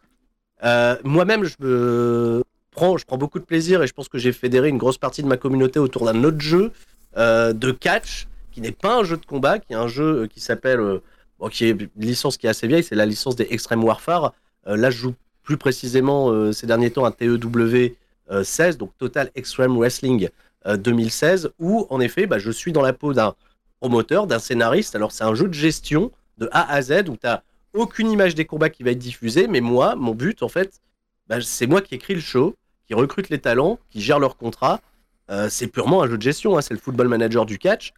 Euh, 0.64 0.96
Moi-même, 1.04 1.44
je 1.44 1.56
me 1.60 2.44
prends, 2.72 2.98
je 2.98 3.06
prends 3.06 3.18
beaucoup 3.18 3.40
de 3.40 3.46
plaisir 3.46 3.82
et 3.84 3.88
je 3.88 3.94
pense 3.94 4.10
que 4.10 4.18
j'ai 4.18 4.32
fédéré 4.32 4.70
une 4.70 4.78
grosse 4.78 4.98
partie 4.98 5.24
de 5.24 5.28
ma 5.28 5.38
communauté 5.38 5.80
autour 5.80 6.06
d'un 6.06 6.24
autre 6.24 6.40
jeu 6.40 6.72
euh, 7.18 7.54
de 7.54 7.72
catch 7.72 8.28
qui 8.52 8.62
n'est 8.62 8.72
pas 8.72 9.00
un 9.00 9.04
jeu 9.04 9.18
de 9.18 9.26
combat, 9.26 9.60
qui 9.60 9.74
est 9.74 9.78
un 9.78 9.88
jeu 9.88 10.24
euh, 10.24 10.28
qui 10.28 10.40
s'appelle, 10.40 10.80
euh, 10.80 11.00
bon, 11.40 11.50
qui 11.50 11.66
est 11.66 11.70
une 11.72 11.90
licence 11.98 12.38
qui 12.38 12.48
est 12.48 12.50
assez 12.50 12.68
vieille, 12.68 12.84
c'est 12.84 12.96
la 12.96 13.06
licence 13.06 13.36
des 13.36 13.48
Extreme 13.52 13.84
Warfare. 13.84 14.34
Là, 14.66 14.92
je 14.92 14.98
joue 14.98 15.16
plus 15.42 15.58
précisément 15.58 16.52
ces 16.52 16.68
derniers 16.68 16.92
temps 16.92 17.06
un 17.06 17.12
TEW 17.12 17.96
euh, 18.32 18.44
16, 18.44 18.78
donc 18.78 18.92
Total 18.98 19.32
Extreme 19.36 19.76
Wrestling 19.78 20.30
euh, 20.68 20.78
2016, 20.78 21.50
où 21.58 21.88
en 21.90 22.00
effet, 22.00 22.28
bah, 22.28 22.38
je 22.38 22.52
suis 22.52 22.72
dans 22.72 22.84
la 22.84 22.94
peau 22.94 23.14
d'un 23.14 23.34
promoteur, 23.80 24.28
d'un 24.28 24.38
scénariste. 24.40 24.96
Alors, 24.96 25.12
c'est 25.12 25.24
un 25.24 25.34
jeu 25.34 25.48
de 25.48 25.54
gestion 25.54 26.12
de 26.38 26.48
A 26.52 26.72
à 26.72 26.82
Z 26.82 27.10
où 27.10 27.14
tu 27.14 27.26
n'as 27.26 27.42
aucune 27.74 28.12
image 28.12 28.36
des 28.36 28.46
combats 28.46 28.70
qui 28.70 28.84
va 28.84 28.92
être 28.92 29.00
diffusée, 29.00 29.48
mais 29.48 29.62
moi, 29.62 29.96
mon 29.96 30.14
but, 30.14 30.44
en 30.44 30.50
fait, 30.50 30.82
bah, 31.28 31.42
c'est 31.42 31.68
moi 31.68 31.82
qui 31.82 31.96
écris 31.96 32.16
le 32.16 32.22
show, 32.22 32.56
qui 32.88 32.94
recrute 32.94 33.30
les 33.30 33.40
talents, 33.40 33.80
qui 33.90 34.02
gère 34.02 34.20
leurs 34.20 34.38
contrats. 34.38 34.82
Euh, 35.30 35.48
c'est 35.50 35.68
purement 35.68 36.02
un 36.02 36.08
jeu 36.08 36.18
de 36.18 36.22
gestion, 36.22 36.58
hein, 36.58 36.62
c'est 36.62 36.74
le 36.74 36.80
football 36.80 37.08
manager 37.08 37.46
du 37.46 37.60
catch. 37.60 37.94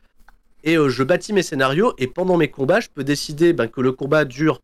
Et 0.63 0.77
euh, 0.77 0.89
je 0.89 1.03
bâtis 1.03 1.33
mes 1.33 1.43
scénarios, 1.43 1.93
et 1.97 2.07
pendant 2.07 2.37
mes 2.37 2.49
combats, 2.49 2.81
je 2.81 2.89
peux 2.93 3.03
décider 3.03 3.53
ben, 3.53 3.67
que 3.67 3.81
le 3.81 3.91
combat 3.93 4.25
dure 4.25 4.61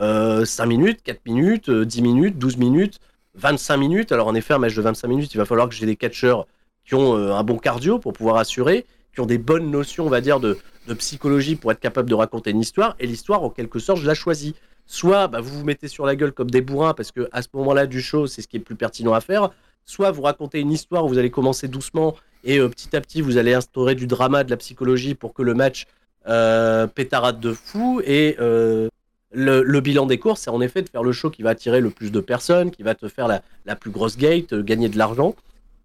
euh, 0.00 0.44
5 0.46 0.66
minutes, 0.66 1.02
4 1.02 1.20
minutes, 1.26 1.68
euh, 1.68 1.84
10 1.84 2.02
minutes, 2.02 2.38
12 2.38 2.56
minutes, 2.56 3.00
25 3.34 3.76
minutes. 3.76 4.12
Alors 4.12 4.28
en 4.28 4.34
effet, 4.34 4.54
un 4.54 4.58
match 4.58 4.74
de 4.74 4.82
25 4.82 5.08
minutes, 5.08 5.34
il 5.34 5.38
va 5.38 5.44
falloir 5.44 5.68
que 5.68 5.74
j'ai 5.74 5.86
des 5.86 5.96
catcheurs 5.96 6.46
qui 6.84 6.94
ont 6.94 7.16
euh, 7.16 7.34
un 7.34 7.42
bon 7.42 7.58
cardio 7.58 7.98
pour 7.98 8.12
pouvoir 8.12 8.36
assurer, 8.36 8.86
qui 9.12 9.20
ont 9.20 9.26
des 9.26 9.38
bonnes 9.38 9.70
notions, 9.70 10.06
on 10.06 10.10
va 10.10 10.20
dire, 10.20 10.40
de, 10.40 10.58
de 10.90 10.94
psychologie 10.94 11.56
pour 11.56 11.72
être 11.72 11.80
capable 11.80 12.10
de 12.10 12.14
raconter 12.14 12.50
une 12.50 12.60
histoire. 12.60 12.96
Et 12.98 13.06
l'histoire, 13.06 13.42
en 13.42 13.50
quelque 13.50 13.78
sorte, 13.78 14.00
je 14.00 14.06
la 14.06 14.14
choisis. 14.14 14.52
Soit 14.86 15.28
bah, 15.28 15.40
vous 15.40 15.60
vous 15.60 15.64
mettez 15.64 15.86
sur 15.88 16.04
la 16.04 16.16
gueule 16.16 16.32
comme 16.32 16.50
des 16.50 16.60
bourrins 16.60 16.94
parce 16.94 17.12
que 17.12 17.28
à 17.32 17.42
ce 17.42 17.48
moment-là 17.54 17.86
du 17.86 18.02
show, 18.02 18.26
c'est 18.26 18.42
ce 18.42 18.48
qui 18.48 18.56
est 18.56 18.60
plus 18.60 18.74
pertinent 18.74 19.14
à 19.14 19.20
faire. 19.20 19.50
Soit 19.86 20.10
vous 20.10 20.22
racontez 20.22 20.58
une 20.58 20.72
histoire 20.72 21.04
où 21.04 21.08
vous 21.08 21.18
allez 21.18 21.30
commencer 21.30 21.68
doucement 21.68 22.16
et 22.42 22.58
euh, 22.58 22.68
petit 22.68 22.94
à 22.96 23.00
petit 23.00 23.20
vous 23.20 23.36
allez 23.36 23.54
instaurer 23.54 23.94
du 23.94 24.06
drama, 24.08 24.42
de 24.42 24.50
la 24.50 24.56
psychologie 24.56 25.14
pour 25.14 25.32
que 25.32 25.42
le 25.42 25.54
match 25.54 25.86
euh, 26.28 26.88
pétarade 26.88 27.38
de 27.38 27.52
fou. 27.52 28.02
Et 28.04 28.36
euh, 28.40 28.88
le, 29.32 29.80
bilan 29.80 30.06
des 30.06 30.18
courses, 30.18 30.42
c'est 30.42 30.50
en 30.50 30.60
effet 30.60 30.82
de 30.82 30.88
faire 30.88 31.04
le 31.04 31.12
show 31.12 31.30
qui 31.30 31.42
va 31.42 31.50
attirer 31.50 31.80
le 31.80 31.90
plus 31.90 32.10
de 32.10 32.20
personnes, 32.20 32.72
qui 32.72 32.82
va 32.82 32.96
te 32.96 33.06
faire 33.06 33.28
la, 33.28 33.42
la 33.66 33.76
plus 33.76 33.90
grosse 33.92 34.16
gate, 34.16 34.52
euh, 34.52 34.62
gagner 34.62 34.88
de 34.88 34.98
l'argent. 34.98 35.36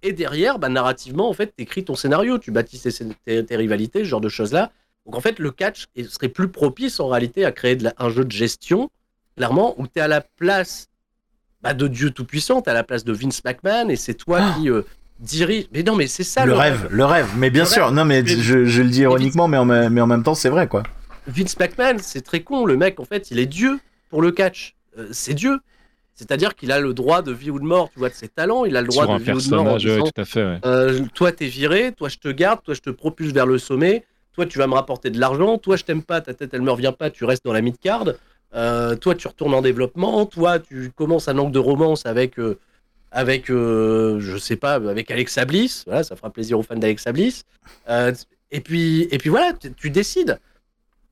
Et 0.02 0.14
derrière, 0.14 0.57
bah, 0.57 0.69
narrativement, 0.69 1.30
en 1.30 1.34
fait, 1.34 1.53
tu 1.56 1.64
écris 1.64 1.84
ton 1.84 1.95
scénario, 1.95 2.40
tu 2.40 2.49
bâtis 2.49 2.80
tes, 2.80 2.91
tes- 3.23 3.45
tes 3.45 3.56
rivalités, 3.56 3.99
ce 3.99 4.06
genre 4.06 4.22
de 4.22 4.30
choses-là. 4.30 4.72
Donc 5.06 5.15
en 5.15 5.22
fait, 5.22 5.40
le 5.40 5.52
catch 5.52 5.86
serait 6.10 6.30
plus 6.30 6.48
propice 6.48 6.99
en 6.99 7.07
réalité 7.07 7.45
à 7.45 7.52
créer 7.52 7.76
de 7.76 7.84
la- 7.86 7.94
un 7.99 8.10
jeu 8.10 8.26
de 8.26 8.32
gestion, 8.32 8.90
clairement, 9.38 9.76
où 9.80 9.86
tu 9.88 9.94
es 9.98 10.02
à 10.02 10.07
la 10.07 10.22
place 10.22 10.88
bah, 11.61 11.73
de 11.73 11.88
Dieu 11.88 12.11
Tout-Puissant, 12.11 12.61
tu 12.61 12.69
à 12.69 12.73
la 12.73 12.84
place 12.84 13.03
de 13.03 13.14
Vince 13.14 13.44
McMahon, 13.44 13.90
et 13.90 13.95
c'est 13.95 14.14
toi 14.15 14.40
Ah. 14.41 14.56
qui 14.60 14.69
euh, 14.69 14.82
dirige. 15.19 15.65
Mais 15.73 15.84
non, 15.84 15.95
mais 15.95 16.07
c'est 16.07 16.23
ça 16.23 16.45
le 16.45 16.53
rêve, 16.53 16.88
le 16.91 17.06
rêve. 17.06 17.27
Mais 17.38 17.49
bien 17.49 17.64
Le 17.64 17.69
sûr, 17.69 17.91
non, 17.91 18.06
mais 18.06 18.22
Mais- 18.22 18.27
je, 18.27 18.65
je 18.65 18.82
le 18.82 18.90
dis 18.90 19.02
ironiquement, 19.02 19.48
mais 19.48 19.57
en, 19.57 19.65
ma- 19.65 19.90
mais 19.90 20.02
en 20.02 20.07
même 20.07 20.23
temps, 20.23 20.36
c'est 20.36 20.49
vrai, 20.49 20.68
quoi. 20.68 20.84
Vince 21.27 21.57
McMahon, 21.60 21.98
c'est 22.02 22.22
très 22.22 22.41
con. 22.41 22.65
Le 22.65 22.77
mec, 22.77 22.99
en 22.99 23.06
fait, 23.06 23.32
il 23.32 23.40
est 23.40 23.48
Dieu 23.48 23.80
pour 24.11 24.22
le 24.22 24.32
catch. 24.32 24.76
Euh, 24.99 25.07
c'est 25.11 25.34
Dieu. 25.34 25.60
C'est-à-dire 26.14 26.56
qu'il 26.56 26.72
a 26.72 26.80
le 26.80 26.94
droit 26.94 27.22
de 27.23 27.32
vie 27.34 27.49
ou 27.52 27.60
de 27.60 27.65
mort, 27.65 27.90
tu 27.91 27.99
vois, 27.99 28.10
de 28.10 28.14
ses 28.14 28.27
talents. 28.30 28.64
Il 28.65 28.77
a 28.77 28.82
le 28.82 28.88
droit 28.88 29.03
Sur 29.06 29.14
de 29.14 29.15
un 29.15 29.23
vie 29.23 29.32
ou 29.32 29.41
de 29.41 29.49
mort. 29.49 29.60
en 29.61 29.64
personnage, 29.64 29.86
ouais, 29.86 29.91
disant, 29.95 30.06
tout 30.14 30.22
à 30.22 30.26
fait. 30.26 30.45
ouais. 30.45 30.60
Euh, 30.65 30.99
toi, 31.15 31.32
t'es 31.32 31.48
viré, 31.48 31.91
toi, 31.94 32.10
je 32.10 32.18
te 32.18 32.27
garde, 32.30 32.61
toi, 32.64 32.73
je 32.76 32.82
te 32.82 32.90
propulse 32.91 33.34
vers 33.34 33.45
le 33.48 33.57
sommet, 33.57 34.06
toi, 34.36 34.45
tu 34.45 34.57
vas 34.57 34.68
me 34.68 34.74
rapporter 34.74 35.10
de 35.10 35.20
l'argent, 35.20 35.57
toi, 35.57 35.78
je 35.78 35.84
t'aime 35.84 36.03
pas, 36.03 36.22
ta 36.22 36.34
tête, 36.34 36.53
elle 36.53 36.62
me 36.62 36.72
revient 36.72 36.94
pas, 36.98 37.10
tu 37.10 37.24
restes 37.26 37.45
dans 37.45 37.53
la 37.53 37.62
mid-card, 37.62 38.06
Euh, 38.53 38.95
toi, 38.95 39.16
tu 39.16 39.28
retournes 39.28 39.53
en 39.53 39.62
développement, 39.62 40.26
toi, 40.26 40.60
tu 40.60 40.90
commences 40.95 41.28
un 41.28 41.38
angle 41.38 41.52
de 41.52 41.60
romance 41.60 42.06
avec, 42.06 42.40
euh, 42.40 42.57
avec 43.12 43.49
euh, 43.49 44.18
je 44.22 44.38
sais 44.38 44.56
pas, 44.56 44.76
avec 44.76 45.12
Alexa 45.12 45.44
Bliss, 45.44 45.84
voilà, 45.86 46.03
ça 46.03 46.16
fera 46.16 46.30
plaisir 46.30 46.57
aux 46.57 46.64
fans 46.64 46.78
d'Alexa 46.78 47.12
Bliss. 47.12 47.44
Euh, 47.90 48.14
et, 48.52 48.62
puis, 48.62 49.07
et 49.12 49.18
puis 49.18 49.30
voilà, 49.30 49.52
tu, 49.78 49.90
décides. 49.90 50.40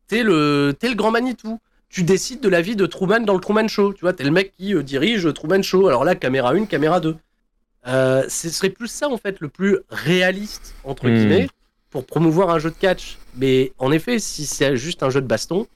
T'es 0.07 0.23
le, 0.23 0.73
t'es 0.77 0.87
le 0.87 0.95
grand 0.95 1.11
Manitou. 1.11 1.59
Tu 1.89 2.03
décides 2.03 2.39
de 2.39 2.49
la 2.49 2.61
vie 2.61 2.75
de 2.77 2.85
Truman 2.85 3.19
dans 3.21 3.33
le 3.33 3.41
Truman 3.41 3.67
Show. 3.67 3.93
Tu 3.93 4.01
vois, 4.01 4.13
t'es 4.13 4.23
le 4.23 4.31
mec 4.31 4.53
qui 4.57 4.73
dirige 4.83 5.31
Truman 5.33 5.61
Show. 5.63 5.87
Alors 5.87 6.05
là, 6.05 6.15
caméra 6.15 6.51
1, 6.53 6.65
caméra 6.65 6.99
2. 6.99 7.15
Euh, 7.87 8.23
ce 8.29 8.49
serait 8.49 8.69
plus 8.69 8.87
ça 8.87 9.09
en 9.09 9.17
fait 9.17 9.41
le 9.41 9.49
plus 9.49 9.79
réaliste 9.89 10.75
entre 10.85 11.07
Hmm. 11.09 11.15
guillemets 11.15 11.47
pour 11.93 12.07
promouvoir 12.07 12.49
un 12.49 12.57
jeu 12.57 12.71
de 12.71 12.75
catch. 12.75 13.19
Mais 13.37 13.71
en 13.77 13.91
effet, 13.91 14.17
si 14.17 14.47
c'est 14.47 14.75
juste 14.75 15.03
un 15.03 15.11
jeu 15.11 15.21
de 15.21 15.27
baston, 15.27 15.67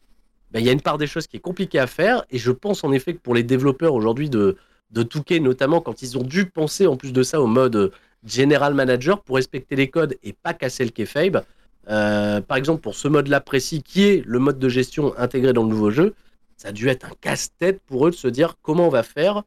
ben, 0.52 0.60
il 0.60 0.66
y 0.66 0.70
a 0.70 0.72
une 0.72 0.82
part 0.82 0.98
des 0.98 1.06
choses 1.06 1.28
qui 1.28 1.38
est 1.38 1.42
compliquée 1.42 1.78
à 1.78 1.86
faire 1.86 2.26
et 2.32 2.40
je 2.40 2.52
pense 2.52 2.84
en 2.84 2.92
effet 2.92 3.14
que 3.14 3.20
pour 3.20 3.36
les 3.36 3.44
développeurs 3.44 3.94
aujourd'hui 3.94 4.30
de 4.30 4.58
de 4.92 5.04
Touquet 5.04 5.40
notamment 5.42 5.82
quand 5.82 6.02
ils 6.02 6.18
ont 6.18 6.24
dû 6.24 6.46
penser 6.46 6.88
en 6.88 6.96
plus 6.96 7.12
de 7.12 7.22
ça 7.22 7.42
au 7.42 7.46
mode 7.46 7.92
general 8.26 8.74
manager 8.74 9.22
pour 9.22 9.36
respecter 9.36 9.76
les 9.76 9.90
codes 9.90 10.18
et 10.24 10.34
pas 10.34 10.54
casser 10.54 10.86
le 10.86 10.92
kayfabe. 10.92 11.44
Euh, 11.90 12.42
par 12.42 12.58
exemple 12.58 12.82
pour 12.82 12.96
ce 12.96 13.08
mode-là 13.08 13.40
précis 13.40 13.84
qui 13.84 14.04
est 14.04 14.24
le 14.26 14.40
mode 14.40 14.58
de 14.58 14.70
gestion 14.70 15.14
intégré 15.18 15.54
dans 15.54 15.64
le 15.64 15.70
nouveau 15.70 15.92
jeu, 15.92 16.16
ça 16.56 16.70
a 16.70 16.72
dû 16.72 16.88
être 16.88 17.06
un 17.06 17.16
casse-tête 17.22 17.80
pour 17.86 18.08
eux 18.08 18.12
de 18.12 18.16
se 18.16 18.30
dire 18.30 18.56
comment 18.64 18.88
on 18.88 18.90
va 18.90 19.04
faire 19.04 19.44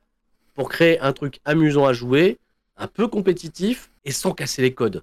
pour 0.55 0.69
créer 0.69 1.01
un 1.01 1.13
truc 1.15 1.41
amusant 1.45 1.87
à 1.87 1.95
jouer, 1.95 2.39
un 2.77 2.87
peu 2.87 3.09
compétitif 3.09 3.91
et 4.05 4.13
sans 4.13 4.33
casser 4.33 4.63
les 4.63 4.75
codes. 4.75 5.03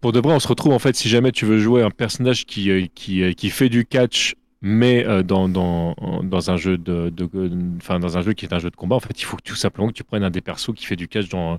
Pour 0.00 0.12
de 0.12 0.20
vrai, 0.20 0.34
on 0.34 0.40
se 0.40 0.48
retrouve 0.48 0.72
en 0.72 0.78
fait, 0.78 0.96
si 0.96 1.08
jamais 1.08 1.32
tu 1.32 1.44
veux 1.44 1.58
jouer 1.58 1.82
un 1.82 1.90
personnage 1.90 2.46
qui, 2.46 2.70
euh, 2.70 2.86
qui, 2.94 3.22
euh, 3.22 3.32
qui 3.32 3.50
fait 3.50 3.68
du 3.68 3.84
catch, 3.84 4.34
mais 4.62 5.04
euh, 5.06 5.22
dans, 5.22 5.48
dans, 5.48 5.94
dans 6.22 6.50
un 6.50 6.56
jeu 6.56 6.78
de, 6.78 7.10
de, 7.10 7.28
enfin, 7.78 7.98
dans 7.98 8.18
un 8.18 8.22
jeu 8.22 8.32
qui 8.32 8.44
est 8.44 8.52
un 8.52 8.58
jeu 8.58 8.70
de 8.70 8.76
combat, 8.76 8.96
en 8.96 9.00
fait, 9.00 9.20
il 9.20 9.24
faut 9.24 9.36
que 9.36 9.42
tout 9.42 9.56
simplement 9.56 9.88
que 9.88 9.94
tu 9.94 10.04
prennes 10.04 10.24
un 10.24 10.30
des 10.30 10.40
persos 10.40 10.74
qui 10.74 10.86
fait 10.86 10.96
du 10.96 11.08
catch 11.08 11.28
dans, 11.28 11.58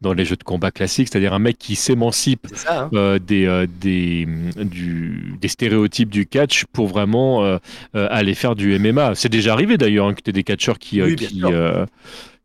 dans 0.00 0.14
les 0.14 0.24
jeux 0.24 0.36
de 0.36 0.44
combat 0.44 0.70
classiques, 0.70 1.08
c'est-à-dire 1.10 1.34
un 1.34 1.38
mec 1.38 1.58
qui 1.58 1.76
s'émancipe 1.76 2.46
hein. 2.68 2.88
euh, 2.94 3.18
des, 3.18 3.46
euh, 3.46 3.66
des, 3.80 4.26
du, 4.56 5.34
des 5.40 5.48
stéréotypes 5.48 6.08
du 6.08 6.26
catch 6.26 6.64
pour 6.72 6.86
vraiment 6.86 7.44
euh, 7.44 7.58
aller 7.92 8.34
faire 8.34 8.54
du 8.54 8.78
MMA. 8.78 9.14
C'est 9.14 9.28
déjà 9.28 9.52
arrivé 9.52 9.76
d'ailleurs 9.76 10.06
hein, 10.06 10.14
que 10.14 10.22
tu 10.22 10.32
des 10.32 10.42
catcheurs 10.42 10.78
qui, 10.78 11.02
Oui, 11.02 11.16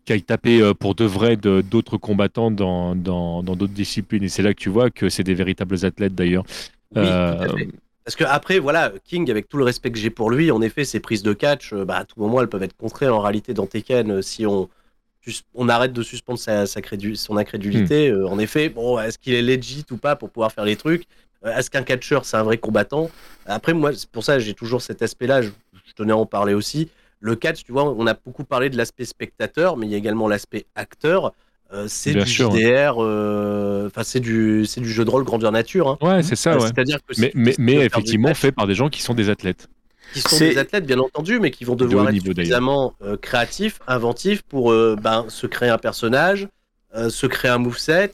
qui 0.06 0.14
aillent 0.14 0.24
taper 0.24 0.62
euh, 0.62 0.74
pour 0.74 0.96
de 0.96 1.04
vrai 1.06 1.36
d'autres 1.36 1.98
combattants 1.98 2.52
dans 2.52 2.96
dans 2.96 3.44
dans 3.44 3.56
d'autres 3.56 3.74
disciplines. 3.74 4.24
Et 4.24 4.30
c'est 4.30 4.44
là 4.44 4.54
que 4.54 4.60
tu 4.60 4.70
vois 4.70 4.90
que 4.90 5.10
c'est 5.10 5.24
des 5.24 5.34
véritables 5.34 5.86
athlètes 5.86 6.16
d'ailleurs. 6.16 6.44
Oui, 6.96 7.04
Euh. 7.06 7.48
Parce 8.06 8.16
que 8.16 8.24
après, 8.24 8.60
voilà, 8.60 8.94
King, 9.04 9.32
avec 9.32 9.50
tout 9.50 9.58
le 9.58 9.64
respect 9.64 9.92
que 9.92 9.98
j'ai 9.98 10.12
pour 10.12 10.30
lui, 10.30 10.52
en 10.52 10.62
effet, 10.62 10.86
ses 10.86 11.00
prises 11.00 11.24
de 11.24 11.34
catch, 11.34 11.74
euh, 11.74 11.86
bah, 11.86 11.98
à 11.98 12.06
tout 12.06 12.20
moment, 12.20 12.40
elles 12.40 12.48
peuvent 12.48 12.62
être 12.62 12.78
contrées 12.78 13.10
en 13.10 13.20
réalité 13.20 13.56
dans 13.56 13.66
Tekken 13.66 14.22
si 14.22 14.46
on, 14.46 14.70
on 15.56 15.70
arrête 15.70 15.92
de 15.92 16.04
suspendre 16.04 16.38
sa, 16.38 16.68
sa 16.68 16.82
crédu- 16.82 17.16
son 17.16 17.36
incrédulité. 17.36 18.12
Hmm. 18.12 18.16
Euh, 18.16 18.28
en 18.28 18.38
effet, 18.38 18.70
bon, 18.70 19.00
est-ce 19.00 19.18
qu'il 19.18 19.34
est 19.34 19.42
legit 19.42 19.86
ou 19.90 19.98
pas 19.98 20.16
pour 20.16 20.30
pouvoir 20.30 20.52
faire 20.52 20.66
les 20.66 20.76
trucs? 20.76 21.08
Est-ce 21.44 21.72
qu'un 21.72 21.82
catcheur, 21.82 22.26
c'est 22.26 22.38
un 22.38 22.44
vrai 22.44 22.60
combattant? 22.60 23.10
Après, 23.48 23.74
moi, 23.74 23.92
c'est 23.94 24.10
pour 24.10 24.24
ça, 24.24 24.38
j'ai 24.38 24.54
toujours 24.54 24.84
cet 24.84 25.02
aspect-là, 25.02 25.42
je, 25.42 25.50
je 25.74 25.94
tenais 25.94 26.14
à 26.14 26.18
en 26.18 26.28
parler 26.28 26.54
aussi. 26.54 26.90
Le 27.20 27.36
catch, 27.36 27.64
tu 27.64 27.72
vois, 27.72 27.84
on 27.86 28.06
a 28.08 28.14
beaucoup 28.14 28.44
parlé 28.44 28.70
de 28.70 28.78
l'aspect 28.78 29.06
spectateur, 29.06 29.78
mais 29.78 29.88
il 29.88 29.92
y 29.92 29.96
a 29.96 29.98
également 29.98 30.28
l'aspect 30.28 30.66
acteur. 30.76 31.34
Euh, 31.74 31.86
c'est 31.88 32.14
Bien 32.14 32.24
du 32.24 32.30
sûr, 32.30 32.52
ouais. 32.52 32.60
JDR, 32.62 32.96
euh, 33.00 33.88
enfin, 33.88 34.04
c'est 34.04 34.20
du, 34.20 34.66
c'est 34.68 34.82
du 34.82 34.90
jeu 34.90 35.04
de 35.04 35.10
rôle 35.10 35.24
grandeur 35.24 35.52
nature. 35.52 35.90
hein. 35.90 35.98
Ouais, 36.02 36.22
c'est 36.22 36.36
ça. 36.36 36.52
Euh, 36.52 36.60
Ouais. 36.60 36.68
C'est-à-dire 36.68 37.00
que 37.00 37.14
Mais, 37.58 37.76
effectivement 37.84 38.28
catch, 38.30 38.38
fait 38.38 38.52
par 38.52 38.68
des 38.68 38.76
gens 38.76 38.90
qui 38.90 39.02
sont 39.02 39.16
des 39.16 39.30
athlètes. 39.30 39.68
qui 40.14 40.22
sont 40.22 40.38
des 40.38 40.58
athlètes 40.60 40.86
bien 40.86 41.00
entendu, 41.00 41.40
mais 41.40 41.50
qui 41.52 41.64
vont 41.66 41.76
devoir 41.76 42.08
être 42.10 42.22
suffisamment 42.22 42.94
créatifs, 43.22 43.80
inventifs 43.88 44.44
pour 44.44 44.72
ben, 44.72 45.26
se 45.28 45.48
créer 45.48 45.70
un 45.70 45.80
personnage, 45.80 46.48
se 46.94 47.26
créer 47.26 47.50
un 47.52 47.58
moveset, 47.58 48.14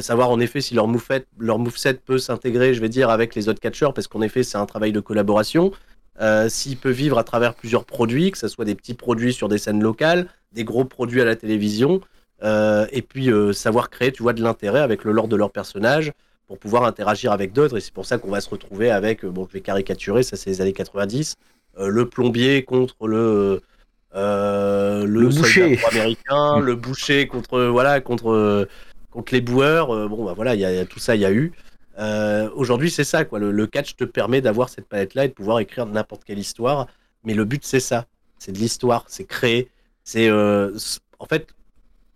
savoir 0.00 0.30
en 0.30 0.38
effet 0.38 0.60
si 0.60 0.74
leur 0.74 0.86
moveset, 0.86 1.26
leur 1.38 1.58
moveset 1.58 1.94
peut 1.94 2.18
s'intégrer, 2.18 2.72
je 2.74 2.80
vais 2.80 2.88
dire, 2.88 3.10
avec 3.10 3.34
les 3.34 3.48
autres 3.48 3.60
catcheurs, 3.60 3.92
parce 3.94 4.06
qu'en 4.06 4.22
effet 4.22 4.44
c'est 4.44 4.58
un 4.58 4.66
travail 4.66 4.92
de 4.92 5.00
collaboration. 5.00 5.72
S'il 6.48 6.76
peut 6.76 6.90
vivre 6.90 7.18
à 7.18 7.24
travers 7.24 7.54
plusieurs 7.54 7.84
produits, 7.84 8.30
que 8.30 8.38
ce 8.38 8.48
soit 8.48 8.64
des 8.64 8.74
petits 8.74 8.94
produits 8.94 9.32
sur 9.32 9.48
des 9.48 9.58
scènes 9.58 9.82
locales, 9.82 10.28
des 10.52 10.64
gros 10.64 10.84
produits 10.84 11.20
à 11.20 11.24
la 11.24 11.36
télévision, 11.36 12.00
et 12.42 13.02
puis 13.02 13.30
savoir 13.52 13.90
créer, 13.90 14.12
tu 14.12 14.22
vois, 14.22 14.32
de 14.32 14.42
l'intérêt 14.42 14.80
avec 14.80 15.04
le 15.04 15.12
lore 15.12 15.28
de 15.28 15.36
leur 15.36 15.50
personnage, 15.50 16.12
pour 16.46 16.58
pouvoir 16.58 16.84
interagir 16.84 17.32
avec 17.32 17.52
d'autres. 17.52 17.76
Et 17.76 17.80
c'est 17.80 17.92
pour 17.92 18.06
ça 18.06 18.18
qu'on 18.18 18.30
va 18.30 18.40
se 18.40 18.50
retrouver 18.50 18.90
avec, 18.90 19.24
euh, 19.24 19.30
bon, 19.30 19.46
je 19.48 19.52
vais 19.52 19.60
caricaturer, 19.60 20.22
ça 20.22 20.36
c'est 20.36 20.50
les 20.50 20.60
années 20.60 20.72
90, 20.72 21.36
euh, 21.78 21.88
le 21.88 22.08
plombier 22.08 22.64
contre 22.64 23.08
le, 23.08 23.60
euh, 24.14 25.04
le, 25.04 25.28
boucher 25.28 25.78
américain, 25.90 26.58
le 26.60 26.74
boucher 26.74 27.26
contre, 27.26 27.64
voilà, 27.64 28.00
contre, 28.00 28.68
contre 29.10 29.34
les 29.34 29.40
boueurs. 29.40 30.08
bon, 30.08 30.24
bah 30.24 30.34
voilà, 30.34 30.54
il 30.54 30.60
y, 30.60 30.64
a 30.64 30.84
tout 30.84 31.00
ça, 31.00 31.14
il 31.14 31.22
y 31.22 31.26
a 31.26 31.32
eu. 31.32 31.52
Aujourd'hui, 32.54 32.90
c'est 32.90 33.04
ça, 33.04 33.24
quoi. 33.24 33.38
Le, 33.38 33.66
catch 33.66 33.96
te 33.96 34.04
permet 34.04 34.40
d'avoir 34.40 34.68
cette 34.68 34.88
palette-là 34.88 35.24
et 35.24 35.28
de 35.28 35.32
pouvoir 35.32 35.60
écrire 35.60 35.86
n'importe 35.86 36.24
quelle 36.24 36.38
histoire. 36.38 36.86
Mais 37.24 37.34
le 37.34 37.44
but, 37.44 37.64
c'est 37.64 37.80
ça. 37.80 38.06
C'est 38.38 38.52
de 38.52 38.58
l'histoire, 38.58 39.04
c'est 39.08 39.24
créer. 39.24 39.70
C'est, 40.04 40.30
en 40.30 41.26
fait, 41.28 41.48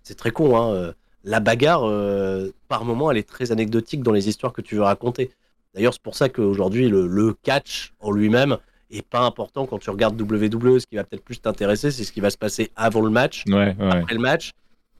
c'est 0.02 0.16
très 0.16 0.30
con, 0.30 0.56
hein 0.56 0.92
la 1.24 1.40
bagarre, 1.40 1.84
euh, 1.84 2.50
par 2.68 2.84
moment, 2.84 3.10
elle 3.10 3.18
est 3.18 3.28
très 3.28 3.52
anecdotique 3.52 4.02
dans 4.02 4.12
les 4.12 4.28
histoires 4.28 4.52
que 4.52 4.62
tu 4.62 4.76
veux 4.76 4.82
raconter. 4.82 5.30
D'ailleurs, 5.74 5.92
c'est 5.92 6.02
pour 6.02 6.14
ça 6.14 6.28
qu'aujourd'hui, 6.28 6.88
le, 6.88 7.34
catch 7.42 7.92
en 8.00 8.10
lui-même 8.10 8.56
est 8.90 9.06
pas 9.06 9.20
important 9.20 9.66
quand 9.66 9.78
tu 9.78 9.90
regardes 9.90 10.20
WWE. 10.20 10.80
Ce 10.80 10.86
qui 10.86 10.96
va 10.96 11.04
peut-être 11.04 11.24
plus 11.24 11.40
t'intéresser, 11.40 11.90
c'est 11.90 12.04
ce 12.04 12.12
qui 12.12 12.20
va 12.20 12.30
se 12.30 12.38
passer 12.38 12.70
avant 12.74 13.02
le 13.02 13.10
match, 13.10 13.44
après 13.46 14.14
le 14.14 14.20
match. 14.20 14.50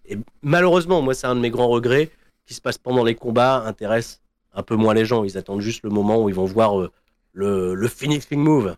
Et 0.07 0.17
malheureusement, 0.43 1.03
moi, 1.03 1.15
c'est 1.15 1.27
un 1.27 1.35
de 1.35 1.41
mes 1.41 1.51
grands 1.51 1.69
regrets. 1.69 2.11
qui 2.47 2.55
se 2.55 2.61
passe 2.61 2.79
pendant 2.79 3.05
les 3.05 3.15
combats 3.15 3.63
intéresse 3.65 4.21
un 4.53 4.63
peu 4.63 4.77
moins 4.77 4.95
les 4.95 5.05
gens. 5.05 5.25
Ils 5.25 5.39
attendent 5.39 5.61
juste 5.61 5.83
le 5.85 5.91
moment 5.91 6.23
où 6.23 6.29
ils 6.29 6.35
vont 6.35 6.45
voir 6.45 6.81
euh, 6.81 6.91
le, 7.33 7.75
le 7.75 7.89
finishing 7.89 8.41
move. 8.41 8.77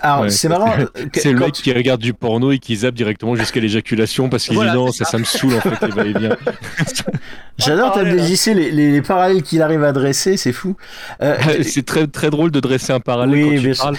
Alors, 0.00 0.30
c'est 0.30 0.48
marrant. 0.48 0.74
C'est 1.14 1.32
le 1.32 1.38
mec 1.38 1.52
qui 1.52 1.72
regarde 1.72 2.00
du 2.00 2.14
porno 2.14 2.52
et 2.52 2.58
qui 2.58 2.76
zappe 2.76 2.94
directement 2.94 3.34
jusqu'à 3.36 3.60
l'éjaculation 3.60 4.28
parce 4.28 4.46
qu'il 4.46 4.58
dit 4.58 4.64
non, 4.66 4.92
ça, 4.92 5.04
ça 5.04 5.18
me 5.18 5.24
saoule 5.24 5.54
en 5.54 5.60
fait. 5.60 5.78
J'adore 7.58 7.92
ta 7.92 8.04
les, 8.04 8.70
les, 8.70 9.02
parallèles 9.02 9.42
qu'il 9.42 9.62
arrive 9.62 9.82
à 9.82 9.92
dresser, 9.92 10.36
c'est 10.36 10.52
fou. 10.52 10.76
Euh, 11.22 11.36
c'est 11.62 11.84
très, 11.84 12.06
très 12.06 12.30
drôle 12.30 12.52
de 12.52 12.60
dresser 12.60 12.92
un 12.92 13.00
parallèle 13.00 13.44
quand 13.44 13.60
tu 13.60 13.74
parles 13.74 13.96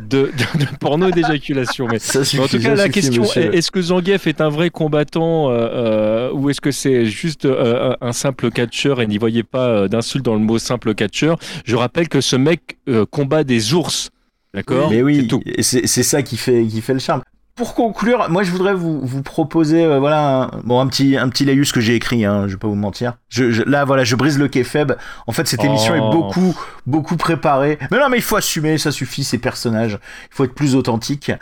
de, 0.00 0.32
de, 0.58 0.66
porno 0.80 1.08
et 1.08 1.12
d'éjaculation. 1.12 1.86
Mais, 1.86 1.98
en 2.40 2.48
tout 2.48 2.58
cas, 2.58 2.74
la 2.74 2.88
question 2.88 3.22
est-ce 3.22 3.70
que 3.70 3.80
Zangief 3.80 4.26
est 4.26 4.40
un 4.40 4.48
vrai 4.48 4.70
combattant 4.70 5.50
euh, 5.50 5.52
euh, 5.52 6.32
ou 6.32 6.50
est-ce 6.50 6.60
que 6.60 6.72
c'est 6.72 7.06
juste 7.06 7.46
un 7.46 8.12
simple 8.12 8.50
catcheur 8.50 9.00
et 9.00 9.06
n'y 9.06 9.18
voyez 9.18 9.44
pas 9.44 9.86
d'insulte 9.88 10.24
dans 10.24 10.34
le 10.34 10.40
mot 10.40 10.58
simple 10.58 10.94
catcheur? 10.94 11.38
Je 11.64 11.76
rappelle 11.76 12.08
que 12.08 12.20
ce 12.20 12.34
mec 12.34 12.76
combat 13.10 13.44
des 13.44 13.72
ours. 13.72 14.10
D'accord 14.56 14.88
Mais 14.90 15.02
oui, 15.02 15.28
c'est 15.60 16.02
ça 16.02 16.22
qui 16.22 16.38
fait, 16.38 16.64
qui 16.64 16.80
fait 16.80 16.94
le 16.94 16.98
charme. 16.98 17.20
Pour 17.54 17.74
conclure, 17.74 18.28
moi 18.28 18.42
je 18.42 18.50
voudrais 18.50 18.74
vous, 18.74 19.00
vous 19.00 19.22
proposer 19.22 19.82
euh, 19.82 19.98
voilà 19.98 20.42
un, 20.42 20.46
bon 20.64 20.78
un 20.78 20.86
petit 20.88 21.16
un 21.16 21.30
petit 21.30 21.46
laïus 21.46 21.72
que 21.72 21.80
j'ai 21.80 21.94
écrit 21.94 22.26
hein, 22.26 22.44
je 22.46 22.52
vais 22.52 22.58
pas 22.58 22.68
vous 22.68 22.74
mentir. 22.74 23.14
Je, 23.30 23.62
là 23.62 23.86
voilà, 23.86 24.04
je 24.04 24.14
brise 24.14 24.38
le 24.38 24.46
kéfeb. 24.48 24.92
En 25.26 25.32
fait, 25.32 25.46
cette 25.48 25.64
émission 25.64 25.94
est 25.94 26.00
oh. 26.00 26.10
beaucoup 26.10 26.54
beaucoup 26.86 27.16
préparée. 27.16 27.78
Mais 27.90 27.98
non 27.98 28.10
mais 28.10 28.18
il 28.18 28.22
faut 28.22 28.36
assumer, 28.36 28.76
ça 28.76 28.92
suffit 28.92 29.24
ces 29.24 29.38
personnages. 29.38 29.98
Il 30.30 30.34
faut 30.34 30.44
être 30.44 30.54
plus 30.54 30.74
authentique. 30.74 31.32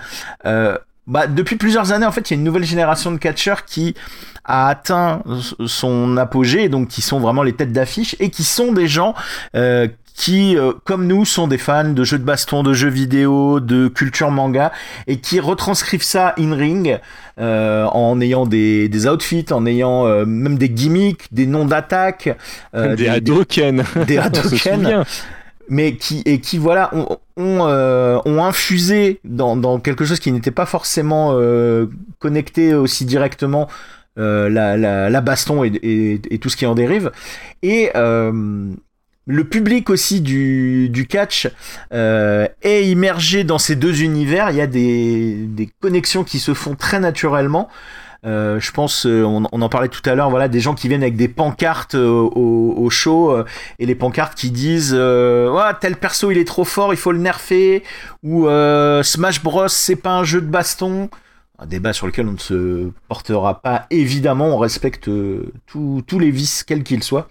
Euh, 0.47 0.79
bah, 1.07 1.27
depuis 1.27 1.57
plusieurs 1.57 1.93
années, 1.93 2.07
en 2.07 2.13
fait, 2.13 2.31
il 2.31 2.35
y 2.35 2.37
a 2.37 2.39
une 2.39 2.45
nouvelle 2.45 2.65
génération 2.65 3.13
de 3.13 3.19
catcheurs 3.19 3.65
qui 3.65 3.95
a 4.45 4.69
atteint 4.69 5.23
son 5.67 6.17
apogée, 6.17 6.69
donc 6.69 6.89
qui 6.89 7.03
sont 7.03 7.19
vraiment 7.19 7.43
les 7.43 7.55
têtes 7.55 7.73
d'affiche 7.73 8.15
et 8.21 8.31
qui 8.31 8.45
sont 8.45 8.73
des 8.73 8.89
gens 8.89 9.15
euh, 9.55 9.89
qui, 10.15 10.57
euh, 10.57 10.73
comme 10.85 11.07
nous, 11.07 11.25
sont 11.25 11.49
des 11.49 11.59
fans 11.59 11.91
de 11.91 12.05
jeux 12.05 12.19
de 12.19 12.25
baston, 12.25 12.63
de 12.63 12.73
jeux 12.73 12.89
vidéo, 12.89 13.59
de 13.59 13.89
culture 13.89 14.31
manga, 14.31 14.73
et 15.09 15.19
qui 15.19 15.41
retranscrivent 15.41 16.05
ça 16.05 16.35
in-ring 16.39 16.99
euh, 17.41 17.85
en 17.87 18.21
ayant 18.21 18.47
des, 18.47 18.89
des, 18.89 19.09
outfits, 19.09 19.47
en 19.51 19.67
ayant 19.67 20.07
euh, 20.07 20.25
même 20.25 20.57
des 20.57 20.71
gimmicks, 20.71 21.27
des 21.33 21.47
noms 21.47 21.67
d'attaque. 21.67 22.37
des, 22.73 22.95
des 22.95 23.09
Hadoken. 23.09 23.85
Des 24.07 24.19
Hadoken. 24.19 25.05
mais 25.71 25.97
qui 25.97 26.23
et 26.27 26.41
qui 26.41 26.59
voilà 26.59 26.91
ont, 26.95 27.17
ont, 27.39 27.61
ont 27.63 28.45
infusé 28.45 29.19
dans, 29.25 29.57
dans, 29.57 29.81
quelque 29.81 30.05
chose 30.05 30.21
qui 30.21 30.31
n'était 30.31 30.51
pas 30.51 30.67
forcément 30.67 31.35
connecté 32.19 32.75
aussi 32.75 33.07
directement 33.07 33.69
la, 34.17 34.77
la, 34.77 35.09
la, 35.09 35.21
baston 35.23 35.65
et, 35.65 35.69
et, 35.83 36.21
et, 36.31 36.39
tout 36.39 36.51
ce 36.51 36.59
qui 36.59 36.67
en 36.67 36.75
dérive 36.75 37.13
et 37.63 37.91
le 39.27 39.45
public 39.45 39.91
aussi 39.91 40.21
du, 40.21 41.07
catch 41.09 41.49
euh, 41.93 42.47
est 42.63 42.87
immergé 42.87 43.45
dans 43.45 43.59
ces 43.59 43.77
deux 43.77 44.03
univers. 44.03 44.51
Il 44.51 44.57
y 44.57 44.61
a 44.61 44.67
des, 44.67 45.71
connexions 45.81 46.25
qui 46.25 46.39
se 46.39 46.55
font 46.55 46.75
très 46.75 47.01
naturellement. 47.01 47.69
Euh, 48.27 48.59
je 48.59 48.73
pense, 48.73 49.05
euh, 49.05 49.23
on, 49.23 49.45
en 49.45 49.69
parlait 49.69 49.89
tout 49.89 50.01
à 50.07 50.15
l'heure, 50.15 50.31
voilà, 50.31 50.49
des 50.49 50.61
gens 50.61 50.75
qui 50.75 50.89
viennent 50.89 51.03
avec 51.03 51.17
des 51.17 51.29
pancartes 51.29 51.95
euh, 51.95 52.09
au, 52.09 52.89
show 52.89 53.31
euh, 53.31 53.45
et 53.79 53.85
les 53.85 53.95
pancartes 53.95 54.35
qui 54.35 54.51
disent, 54.51 54.95
ouais, 54.95 55.73
tel 55.81 55.97
perso 55.97 56.31
il 56.31 56.39
est 56.39 56.47
trop 56.47 56.65
fort, 56.65 56.95
il 56.95 56.97
faut 56.97 57.13
le 57.13 57.19
nerfer, 57.19 57.83
ou 58.23 58.47
Smash 59.03 59.43
Bros 59.43 59.69
c'est 59.69 59.97
pas 59.97 60.13
un 60.13 60.25
jeu 60.25 60.41
de 60.41 60.47
baston. 60.47 61.11
Un 61.59 61.67
débat 61.67 61.93
sur 61.93 62.07
lequel 62.07 62.27
on 62.27 62.33
ne 62.33 62.39
se 62.39 62.91
portera 63.09 63.61
pas. 63.63 63.87
Évidemment, 63.91 64.47
on 64.49 64.59
respecte 64.59 65.09
tous 65.67 66.19
les 66.19 66.31
vices, 66.31 66.65
quels 66.65 66.83
qu'ils 66.83 67.05
soient. 67.05 67.29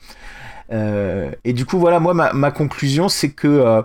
Euh, 0.73 1.31
et 1.43 1.53
du 1.53 1.65
coup, 1.65 1.77
voilà, 1.77 1.99
moi, 1.99 2.13
ma, 2.13 2.51
conclusion, 2.51 3.09
c'est 3.09 3.29
que 3.29 3.47
euh, 3.47 3.81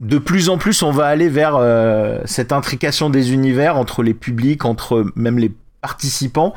de 0.00 0.18
plus 0.18 0.48
en 0.48 0.58
plus, 0.58 0.82
on 0.82 0.90
va 0.90 1.06
aller 1.06 1.28
vers 1.28 1.56
euh, 1.56 2.20
cette 2.24 2.52
intrication 2.52 3.08
des 3.08 3.32
univers 3.32 3.76
entre 3.76 4.02
les 4.02 4.14
publics, 4.14 4.64
entre 4.64 5.06
même 5.14 5.38
les 5.38 5.52
participants. 5.80 6.54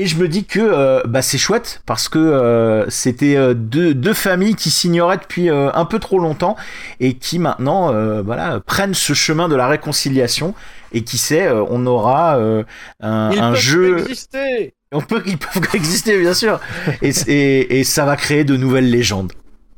Et 0.00 0.06
je 0.06 0.16
me 0.16 0.28
dis 0.28 0.44
que 0.44 1.04
bah, 1.08 1.22
c'est 1.22 1.38
chouette 1.38 1.82
parce 1.84 2.08
que 2.08 2.86
c'était 2.88 3.52
deux, 3.56 3.94
deux, 3.94 4.14
familles 4.14 4.54
qui 4.54 4.70
s'ignoraient 4.70 5.16
depuis 5.16 5.48
un 5.50 5.84
peu 5.86 5.98
trop 5.98 6.20
longtemps 6.20 6.54
et 7.00 7.14
qui 7.14 7.40
maintenant 7.40 7.90
voilà, 8.22 8.60
prennent 8.60 8.94
ce 8.94 9.12
chemin 9.12 9.48
de 9.48 9.56
la 9.56 9.66
réconciliation. 9.66 10.54
Et 10.92 11.02
qui 11.02 11.18
sait, 11.18 11.50
on 11.50 11.84
aura 11.84 12.38
un, 12.38 12.64
un 13.00 13.54
jeu. 13.54 13.98
Exister 13.98 14.72
on 14.92 15.00
peut, 15.00 15.22
ils 15.26 15.38
peuvent 15.38 15.68
exister, 15.74 16.18
bien 16.18 16.34
sûr. 16.34 16.60
Et, 17.02 17.78
et, 17.78 17.84
ça 17.84 18.04
va 18.04 18.16
créer 18.16 18.44
de 18.44 18.56
nouvelles 18.56 18.90
légendes. 18.90 19.32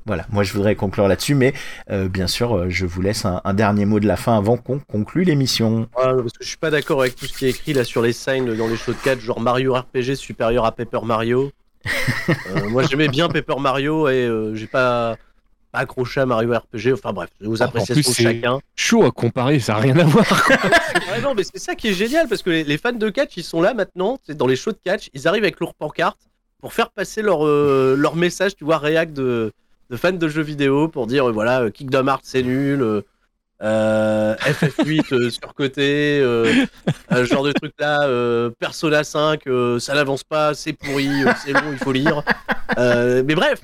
Voilà, 0.07 0.25
moi 0.31 0.43
je 0.43 0.53
voudrais 0.53 0.75
conclure 0.77 1.07
là-dessus, 1.07 1.35
mais 1.35 1.53
euh, 1.91 2.09
bien 2.09 2.27
sûr, 2.27 2.57
euh, 2.57 2.67
je 2.69 2.87
vous 2.87 3.03
laisse 3.03 3.27
un, 3.27 3.55
dernier 3.55 3.85
mot 3.85 4.01
de 4.01 4.07
la 4.07 4.17
fin 4.17 4.37
avant 4.37 4.57
qu'on 4.57 4.79
conclue 4.79 5.25
l'émission. 5.25 5.89
parce 5.95 6.33
que 6.33 6.43
je 6.43 6.49
suis 6.49 6.57
pas 6.57 6.71
d'accord 6.71 7.03
avec 7.03 7.17
tout 7.17 7.27
ce 7.27 7.37
qui 7.37 7.47
est 7.47 7.51
écrit 7.51 7.75
là 7.75 7.85
sur 7.85 8.03
les 8.03 8.13
signs 8.13 8.45
dans 8.45 8.67
les 8.67 8.77
shows 8.77 8.93
de 8.93 8.99
4, 9.05 9.21
genre 9.21 9.41
Mario 9.41 9.75
RPG 9.75 10.15
supérieur 10.15 10.65
à 10.65 10.73
Paper 10.73 11.01
Mario. 11.05 11.51
Euh, 12.29 12.69
moi 12.69 12.85
j'aimais 12.85 13.09
bien 13.09 13.29
Paper 13.29 13.59
Mario 13.59 14.09
et 14.09 14.29
j'ai 14.55 14.69
pas 14.69 15.17
accroché 15.73 16.21
à 16.21 16.27
Mario 16.27 16.53
RPG. 16.53 16.93
Enfin 16.93 17.13
bref, 17.13 17.31
vous 17.41 17.63
ah, 17.63 17.67
appréciez 17.67 18.03
ce 18.03 18.23
chacun. 18.23 18.61
Chaud 18.75 19.05
à 19.05 19.11
comparer, 19.11 19.61
ça 19.61 19.75
n'a 19.75 19.79
rien 19.81 19.99
à 19.99 20.05
voir. 20.05 20.27
non, 21.23 21.35
mais 21.35 21.43
c'est 21.45 21.59
ça 21.59 21.75
qui 21.75 21.89
est 21.89 21.95
génial 21.95 22.29
parce 22.29 22.43
que 22.43 22.51
les, 22.51 22.79
fans 22.79 22.93
de 22.93 23.11
catch, 23.11 23.37
ils 23.37 23.45
sont 23.45 23.61
là 23.61 23.75
maintenant, 23.75 24.19
c'est 24.27 24.37
dans 24.37 24.47
les 24.47 24.57
shows 24.57 24.73
de 24.73 24.79
catch, 24.83 25.11
ils 25.15 25.29
arrivent 25.29 25.45
avec 25.45 25.61
leur 25.61 25.75
pancarte 25.75 26.19
pour 26.61 26.73
faire 26.73 26.91
passer 26.91 27.23
leur, 27.23 27.47
euh, 27.47 27.95
leur 27.97 28.17
message, 28.17 28.57
tu 28.57 28.65
vois, 28.65 28.79
réact 28.79 29.13
de, 29.13 29.53
de 29.91 29.97
fans 29.97 30.13
de 30.13 30.29
jeux 30.29 30.43
vidéo 30.43 30.89
pour 30.89 31.07
dire 31.07 31.29
euh, 31.29 31.33
voilà, 31.33 31.63
euh, 31.63 31.71
Kingdom 31.71 32.07
Hearts 32.07 32.25
c'est 32.25 32.43
nul. 32.43 33.03
FF8 33.63 35.29
surcoté, 35.29 36.21
ce 36.23 37.25
genre 37.25 37.43
de 37.43 37.53
truc 37.53 37.75
là, 37.79 38.09
Persona 38.59 39.05
5, 39.05 39.43
ça 39.79 39.93
n'avance 39.93 40.25
pas, 40.25 40.55
c'est 40.55 40.73
pourri, 40.73 41.11
c'est 41.45 41.53
long, 41.53 41.71
il 41.71 41.77
faut 41.77 41.93
lire. 41.93 42.23
mais 42.79 43.35
bref, 43.35 43.61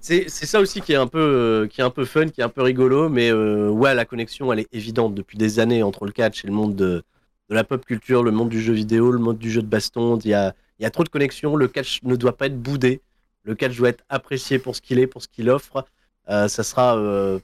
c'est 0.00 0.28
ça 0.28 0.60
aussi 0.60 0.80
qui 0.80 0.92
est 0.92 0.96
un 0.96 1.06
peu 1.06 1.18
euh, 1.18 1.66
qui 1.66 1.80
est 1.80 1.84
un 1.84 1.90
peu 1.90 2.04
fun, 2.04 2.28
qui 2.28 2.40
est 2.40 2.44
un 2.44 2.48
peu 2.48 2.62
rigolo, 2.62 3.08
mais 3.08 3.30
euh, 3.30 3.68
ouais, 3.68 3.94
la 3.94 4.04
connexion 4.04 4.52
elle 4.52 4.60
est 4.60 4.68
évidente 4.72 5.14
depuis 5.14 5.38
des 5.38 5.58
années 5.58 5.82
entre 5.82 6.06
le 6.06 6.12
catch 6.12 6.44
et 6.44 6.48
le 6.48 6.52
monde 6.52 6.74
de, 6.74 7.02
la 7.48 7.64
pop 7.64 7.84
culture, 7.84 8.22
le 8.22 8.30
monde 8.30 8.48
du 8.48 8.60
jeu 8.60 8.72
vidéo, 8.72 9.10
le 9.10 9.18
monde 9.18 9.38
du 9.38 9.50
jeu 9.50 9.62
de 9.62 9.66
baston. 9.66 10.18
Il 10.18 10.28
y 10.30 10.34
a, 10.34 10.54
y 10.78 10.84
a 10.84 10.90
trop 10.90 11.04
de 11.04 11.08
connexions. 11.08 11.56
Le 11.56 11.68
catch 11.68 12.02
ne 12.02 12.16
doit 12.16 12.36
pas 12.36 12.46
être 12.46 12.60
boudé. 12.60 13.00
Le 13.42 13.54
catch 13.54 13.76
doit 13.76 13.88
être 13.88 14.04
apprécié 14.08 14.58
pour 14.58 14.76
ce 14.76 14.80
qu'il 14.80 14.98
est, 14.98 15.06
pour 15.06 15.22
ce 15.22 15.28
qu'il 15.28 15.50
offre. 15.50 15.84
Euh, 16.28 16.48
ça 16.48 16.62
sera 16.62 16.96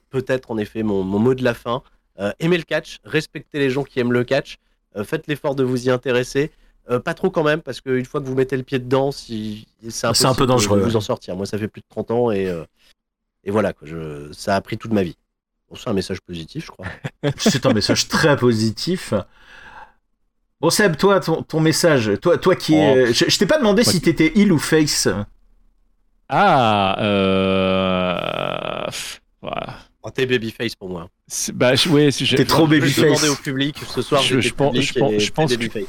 peut-être 0.09 0.51
en 0.51 0.57
effet 0.57 0.83
mon, 0.83 1.03
mot 1.03 1.33
de 1.33 1.43
la 1.43 1.53
fin. 1.53 1.83
aimez 2.39 2.57
le 2.57 2.63
catch, 2.63 2.99
respectez 3.03 3.59
les 3.59 3.69
gens 3.69 3.83
qui 3.83 3.99
aiment 3.99 4.13
le 4.13 4.23
catch, 4.23 4.57
faites 5.03 5.27
l'effort 5.27 5.55
de 5.55 5.63
vous 5.63 5.87
y 5.87 5.89
intéresser. 5.89 6.51
Euh, 6.89 6.99
pas 6.99 7.13
trop 7.13 7.29
quand 7.29 7.43
même, 7.43 7.61
parce 7.61 7.81
qu'une 7.81 8.05
fois 8.05 8.21
que 8.21 8.25
vous 8.25 8.35
mettez 8.35 8.55
le 8.55 8.63
pied 8.63 8.79
dedans, 8.79 9.11
si, 9.11 9.67
c'est 9.89 10.07
un, 10.07 10.33
peu 10.33 10.45
dangereux 10.45 10.79
de 10.79 10.85
vous 10.85 10.95
en 10.95 11.01
sortir. 11.01 11.35
Moi, 11.35 11.45
ça 11.45 11.57
fait 11.57 11.67
plus 11.67 11.81
de 11.81 11.87
30 11.89 12.11
ans 12.11 12.31
et, 12.31 12.47
euh, 12.47 12.63
et 13.43 13.51
voilà, 13.51 13.73
quoi, 13.73 13.85
je, 13.87 14.31
ça 14.31 14.55
a 14.55 14.61
pris 14.61 14.77
toute 14.77 14.93
ma 14.93 15.03
vie. 15.03 15.17
c'est 15.75 15.89
un 15.89 15.93
message 15.93 16.21
positif, 16.21 16.65
je 16.65 16.71
crois. 16.71 16.85
c'est 17.37 17.65
un 17.65 17.73
message 17.73 18.07
très 18.07 18.37
positif. 18.37 19.13
Bon 20.61 20.69
Seb, 20.69 20.95
toi, 20.95 21.19
ton, 21.19 21.59
message, 21.59 22.13
toi, 22.21 22.37
toi 22.37 22.55
qui 22.55 22.75
es... 22.75 23.09
Oh. 23.09 23.13
Je, 23.13 23.37
t'ai 23.37 23.45
pas 23.45 23.57
demandé 23.57 23.83
si 23.83 23.99
t'étais 23.99 24.31
il 24.35 24.51
ou 24.53 24.57
face. 24.57 25.09
Ah, 26.29 26.97
euh... 27.01 28.87
Voilà. 29.41 29.75
Oh, 30.01 30.09
t'es 30.09 30.25
babyface 30.25 30.73
pour 30.75 30.89
moi. 30.89 31.09
Bah, 31.53 31.73
ouais, 31.89 32.11
t'es 32.11 32.45
trop 32.45 32.65
babyface. 32.65 32.95
Je 32.95 33.01
demander 33.01 33.29
au 33.29 33.35
public 33.35 33.77
ce 33.93 34.01
soir. 34.01 34.21
Je, 34.21 34.39
je 34.39 34.53
pense, 34.53 34.75
je 34.79 34.93
pense, 34.97 35.13
je 35.17 35.31
pense 35.31 35.51
babyface. 35.51 35.85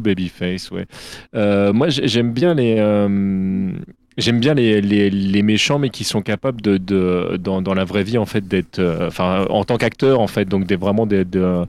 Babyface, 0.00 0.70
ouais. 0.70 0.86
Euh, 1.34 1.72
moi, 1.72 1.88
j'aime 1.88 2.32
bien 2.32 2.54
les. 2.54 2.76
Euh, 2.78 3.70
j'aime 4.16 4.40
bien 4.40 4.54
les, 4.54 4.80
les, 4.80 5.10
les, 5.10 5.42
méchants, 5.42 5.78
mais 5.78 5.90
qui 5.90 6.04
sont 6.04 6.22
capables 6.22 6.60
de, 6.60 6.76
de 6.76 7.36
dans, 7.38 7.62
dans, 7.62 7.74
la 7.74 7.84
vraie 7.84 8.04
vie 8.04 8.18
en 8.18 8.26
fait 8.26 8.46
d'être, 8.46 8.78
euh, 8.78 9.08
enfin, 9.08 9.46
en 9.50 9.64
tant 9.64 9.76
qu'acteur 9.76 10.20
en 10.20 10.26
fait, 10.26 10.46
donc 10.46 10.66
des, 10.66 10.76
vraiment 10.76 11.06
des, 11.06 11.24
de, 11.24 11.64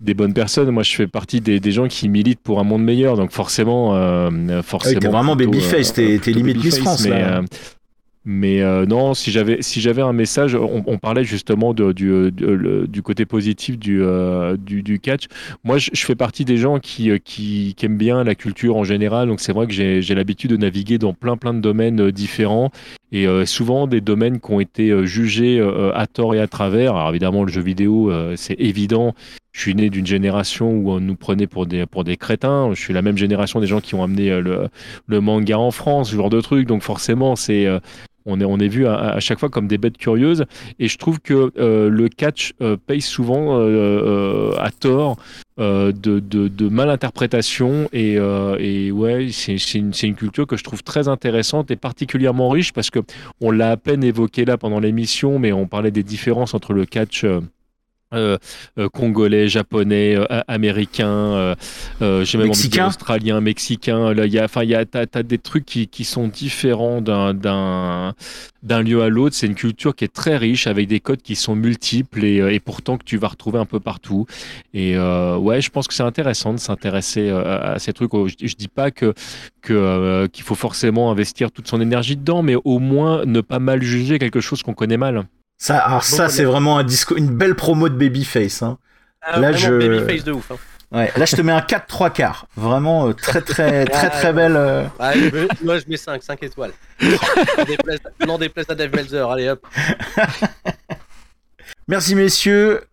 des 0.00 0.14
bonnes 0.14 0.34
personnes. 0.34 0.70
Moi, 0.70 0.82
je 0.82 0.94
fais 0.94 1.06
partie 1.06 1.40
des, 1.40 1.60
des, 1.60 1.72
gens 1.72 1.88
qui 1.88 2.08
militent 2.08 2.40
pour 2.42 2.60
un 2.60 2.64
monde 2.64 2.82
meilleur, 2.82 3.16
donc 3.16 3.30
forcément, 3.30 3.92
forcément. 4.62 4.98
Ah 4.98 5.00
t'es 5.00 5.08
vraiment 5.08 5.36
babyface, 5.36 5.92
t'es 5.92 6.18
limite 6.26 6.64
Miss 6.64 6.78
France. 6.78 7.06
Mais, 7.06 7.22
mais 8.30 8.60
euh, 8.60 8.84
non, 8.84 9.14
si 9.14 9.30
j'avais 9.30 9.62
si 9.62 9.80
j'avais 9.80 10.02
un 10.02 10.12
message, 10.12 10.54
on, 10.54 10.98
parlait 10.98 11.24
justement 11.24 11.72
de, 11.72 11.92
du, 11.92 12.10
euh, 12.10 12.86
du 12.86 13.00
côté 13.00 13.24
positif 13.24 13.78
du, 13.78 14.02
euh, 14.02 14.54
du, 14.58 14.82
du, 14.82 15.00
catch. 15.00 15.28
Moi, 15.64 15.78
je, 15.78 16.04
fais 16.04 16.14
partie 16.14 16.44
des 16.44 16.58
gens 16.58 16.78
qui, 16.78 17.10
qui, 17.20 17.72
qui, 17.74 17.86
aiment 17.86 17.96
bien 17.96 18.24
la 18.24 18.34
culture 18.34 18.76
en 18.76 18.84
général. 18.84 19.28
Donc 19.28 19.40
c'est 19.40 19.54
vrai 19.54 19.66
que 19.66 19.72
j'ai 19.72 20.14
l'habitude 20.14 20.50
de 20.50 20.58
naviguer 20.58 20.98
dans 20.98 21.14
plein 21.14 21.38
plein 21.38 21.54
de 21.54 21.60
domaines 21.60 22.10
différents 22.10 22.70
et 23.12 23.26
souvent 23.46 23.86
des 23.86 24.02
domaines 24.02 24.40
qui 24.40 24.52
ont 24.52 24.60
été 24.60 25.06
jugés 25.06 25.58
à 25.94 26.06
tort 26.06 26.34
et 26.34 26.40
à 26.40 26.46
travers. 26.46 26.96
Alors 26.96 27.08
évidemment, 27.08 27.44
le 27.44 27.50
jeu 27.50 27.62
vidéo, 27.62 28.12
c'est 28.36 28.60
évident. 28.60 29.14
Je 29.52 29.62
suis 29.62 29.74
né 29.74 29.88
d'une 29.88 30.06
génération 30.06 30.70
où 30.70 30.90
on 30.92 31.00
nous 31.00 31.16
prenait 31.16 31.46
pour 31.46 31.64
des, 31.64 31.86
pour 31.86 32.04
des 32.04 32.18
crétins. 32.18 32.70
Je 32.74 32.80
suis 32.80 32.92
la 32.92 33.00
même 33.00 33.16
génération 33.16 33.58
des 33.58 33.66
gens 33.66 33.80
qui 33.80 33.94
ont 33.94 34.04
amené 34.04 34.38
le, 34.38 34.68
le 35.06 35.20
manga 35.22 35.58
en 35.58 35.70
France, 35.70 36.10
ce 36.10 36.16
genre 36.16 36.30
de 36.30 36.42
trucs. 36.42 36.68
Donc 36.68 36.82
forcément, 36.82 37.34
c'est 37.34 37.66
on 38.28 38.40
est, 38.40 38.44
on 38.44 38.58
est 38.58 38.68
vu 38.68 38.86
à, 38.86 39.18
chaque 39.20 39.40
fois 39.40 39.48
comme 39.48 39.66
des 39.66 39.78
bêtes 39.78 39.96
curieuses. 39.96 40.44
Et 40.78 40.88
je 40.88 40.98
trouve 40.98 41.20
que 41.20 41.50
euh, 41.58 41.88
le 41.88 42.08
catch 42.08 42.52
euh, 42.60 42.76
paye 42.76 43.00
souvent 43.00 43.58
euh, 43.58 44.52
à 44.58 44.70
tort 44.70 45.16
de, 45.58 45.92
de, 46.20 46.68
malinterprétation. 46.68 47.88
Et, 47.92 48.12
et 48.12 48.92
ouais, 48.92 49.28
c'est 49.32 49.56
une, 49.74 49.92
une, 50.02 50.14
culture 50.14 50.46
que 50.46 50.56
je 50.56 50.62
trouve 50.62 50.84
très 50.84 51.08
intéressante 51.08 51.72
et 51.72 51.76
particulièrement 51.76 52.48
riche 52.48 52.72
parce 52.72 52.90
que 52.90 53.00
on 53.40 53.50
l'a 53.50 53.72
à 53.72 53.76
peine 53.76 54.04
évoqué 54.04 54.44
là 54.44 54.56
pendant 54.56 54.78
l'émission, 54.78 55.40
mais 55.40 55.52
on 55.52 55.66
parlait 55.66 55.90
des 55.90 56.04
différences 56.04 56.54
entre 56.54 56.74
le 56.74 56.84
catch. 56.84 57.24
Euh, 58.14 58.38
euh, 58.78 58.88
congolais, 58.88 59.48
japonais, 59.48 60.16
euh, 60.16 60.40
américain, 60.48 61.54
j'ai 62.00 62.38
même 62.38 62.50
envie 62.50 62.80
australien, 62.80 63.42
mexicain. 63.42 64.14
Là, 64.14 64.24
y 64.24 64.38
a, 64.38 64.44
enfin, 64.44 64.64
y 64.64 64.74
a, 64.74 64.86
t'as, 64.86 65.04
as 65.12 65.22
des 65.22 65.36
trucs 65.36 65.66
qui, 65.66 65.88
qui 65.88 66.04
sont 66.04 66.26
différents 66.26 67.02
d'un, 67.02 67.34
d'un, 67.34 68.14
d'un 68.62 68.82
lieu 68.82 69.02
à 69.02 69.10
l'autre. 69.10 69.36
C'est 69.36 69.46
une 69.46 69.54
culture 69.54 69.94
qui 69.94 70.04
est 70.04 70.12
très 70.12 70.38
riche 70.38 70.66
avec 70.66 70.88
des 70.88 71.00
codes 71.00 71.20
qui 71.20 71.36
sont 71.36 71.54
multiples 71.54 72.24
et, 72.24 72.36
et 72.54 72.60
pourtant 72.60 72.96
que 72.96 73.04
tu 73.04 73.18
vas 73.18 73.28
retrouver 73.28 73.58
un 73.58 73.66
peu 73.66 73.78
partout. 73.78 74.24
Et 74.72 74.96
ouais, 74.98 75.60
je 75.60 75.68
pense 75.68 75.86
que 75.86 75.92
c'est 75.92 76.02
intéressant 76.02 76.54
de 76.54 76.58
s'intéresser 76.58 77.28
à 77.28 77.78
ces 77.78 77.92
trucs. 77.92 78.10
Je, 78.14 78.46
je 78.46 78.54
dis 78.54 78.68
pas 78.68 78.90
que, 78.90 79.12
que 79.60 80.26
qu'il 80.28 80.44
faut 80.44 80.54
forcément 80.54 81.10
investir 81.10 81.50
toute 81.52 81.68
son 81.68 81.80
énergie 81.82 82.16
dedans, 82.16 82.42
mais 82.42 82.56
au 82.64 82.78
moins 82.78 83.26
ne 83.26 83.42
pas 83.42 83.58
mal 83.58 83.82
juger 83.82 84.18
quelque 84.18 84.40
chose 84.40 84.62
qu'on 84.62 84.72
connaît 84.72 84.96
mal. 84.96 85.26
Ça, 85.58 85.78
alors 85.78 86.04
ça, 86.04 86.28
c'est 86.28 86.44
vraiment 86.44 86.78
un 86.78 86.84
disco, 86.84 87.16
une 87.16 87.36
belle 87.36 87.56
promo 87.56 87.88
de 87.88 87.94
Babyface. 87.94 88.62
Hein. 88.62 88.78
Ah, 89.22 89.40
là, 89.40 89.52
je... 89.52 89.70
Babyface 89.70 90.24
de 90.24 90.32
ouf. 90.32 90.50
Hein. 90.50 90.56
Ouais, 90.90 91.12
là 91.18 91.26
je 91.26 91.36
te 91.36 91.42
mets 91.42 91.52
un 91.52 91.60
4 91.60 91.86
3 91.86 92.10
quarts. 92.10 92.46
Vraiment 92.56 93.08
euh, 93.08 93.12
très 93.12 93.42
très 93.42 93.84
très 93.84 94.08
très 94.08 94.32
belle. 94.32 94.56
Euh. 94.56 94.84
moi 95.62 95.78
je 95.78 95.84
mets 95.86 95.98
5, 95.98 96.22
5 96.22 96.42
étoiles. 96.42 96.72
non 98.26 98.38
déplace 98.38 98.70
à 98.70 98.74
Dave 98.74 98.94
Melzer, 98.94 99.30
allez 99.30 99.50
hop. 99.50 99.66
Merci 101.88 102.14
messieurs. 102.14 102.84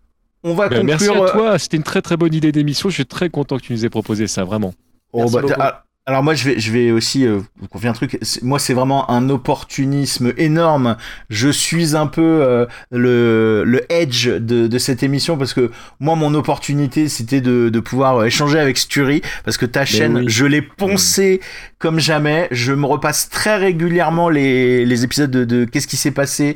On 0.44 0.54
va 0.56 0.68
ben, 0.68 0.82
conclure. 0.82 0.86
Merci 0.86 1.10
à 1.10 1.32
toi, 1.32 1.60
c'était 1.60 1.78
une 1.78 1.84
très 1.84 2.02
très 2.02 2.18
bonne 2.18 2.34
idée 2.34 2.52
d'émission. 2.52 2.90
Je 2.90 2.96
suis 2.96 3.06
très 3.06 3.30
content 3.30 3.58
que 3.58 3.64
tu 3.64 3.74
nous 3.74 3.86
aies 3.86 3.90
proposé 3.90 4.28
ça, 4.28 4.44
vraiment. 4.44 4.74
Oh, 5.12 5.30
bah, 5.30 5.86
alors 6.08 6.22
moi 6.22 6.36
je 6.36 6.50
vais 6.50 6.60
je 6.60 6.72
vais 6.72 6.92
aussi 6.92 7.26
euh, 7.26 7.40
vous 7.60 7.68
confier 7.68 7.90
un 7.90 7.94
truc. 7.94 8.20
Moi 8.44 8.60
c'est 8.60 8.76
vraiment 8.76 9.10
un 9.10 9.28
opportunisme 9.30 10.34
énorme. 10.38 10.98
Je 11.30 11.50
suis 11.50 11.96
un 11.96 12.06
peu 12.06 12.22
euh, 12.22 12.68
le 12.92 13.64
le 13.66 13.92
edge 13.92 14.28
de, 14.28 14.68
de 14.68 14.78
cette 14.78 15.02
émission 15.02 15.36
parce 15.36 15.56
que 15.56 15.72
moi 16.00 16.16
mon 16.16 16.36
opportunité 16.36 17.10
c'était 17.10 17.42
de, 17.42 17.70
de 17.70 17.80
pouvoir 17.80 18.24
échanger 18.24 18.60
avec 18.60 18.78
Sturi 18.78 19.24
parce 19.46 19.58
que 19.58 19.66
ta 19.66 19.84
chaîne 19.84 20.30
je 20.30 20.46
l'ai 20.46 20.62
poncé 20.62 21.42
comme 21.80 22.00
jamais. 22.00 22.50
Je 22.52 22.74
me 22.74 22.86
repasse 22.86 23.30
très 23.30 23.58
régulièrement 23.58 24.30
les 24.30 24.86
les 24.86 25.04
épisodes 25.04 25.32
de, 25.32 25.44
de 25.44 25.66
qu'est-ce 25.66 25.88
qui 25.88 25.98
s'est 25.98 26.12
passé 26.12 26.56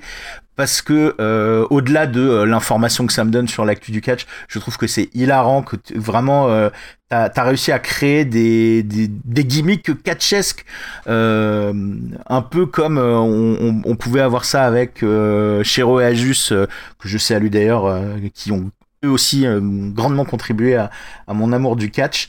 parce 0.59 0.81
que 0.81 1.15
euh, 1.21 1.65
au-delà 1.69 2.05
de 2.05 2.19
euh, 2.19 2.45
l'information 2.45 3.07
que 3.07 3.13
ça 3.13 3.23
me 3.23 3.31
donne 3.31 3.47
sur 3.47 3.63
l'actu 3.63 3.93
du 3.93 4.01
catch, 4.01 4.25
je 4.49 4.59
trouve 4.59 4.75
que 4.75 4.87
c'est 4.87 5.09
hilarant 5.13 5.63
que 5.63 5.77
vraiment 5.95 6.49
euh, 6.49 6.69
t'as 7.07 7.31
as 7.33 7.43
réussi 7.43 7.71
à 7.71 7.79
créer 7.79 8.25
des, 8.25 8.83
des, 8.83 9.45
gimmicks 9.45 10.03
catchesques, 10.03 10.65
euh, 11.07 11.71
un 12.27 12.41
peu 12.41 12.65
comme 12.65 12.97
on, 12.97 13.95
pouvait 13.95 14.19
avoir 14.19 14.43
ça 14.43 14.65
avec 14.65 14.99
Shiro 15.63 16.01
et 16.01 16.05
Ajus, 16.05 16.49
que 16.49 17.07
je 17.07 17.17
salue 17.17 17.47
d'ailleurs, 17.47 18.03
qui 18.33 18.51
ont 18.51 18.69
eux 19.05 19.09
aussi 19.09 19.45
grandement 19.93 20.25
contribué 20.25 20.75
à, 20.75 20.91
à, 21.25 21.33
mon 21.33 21.53
amour 21.53 21.77
du 21.77 21.89
catch. 21.89 22.27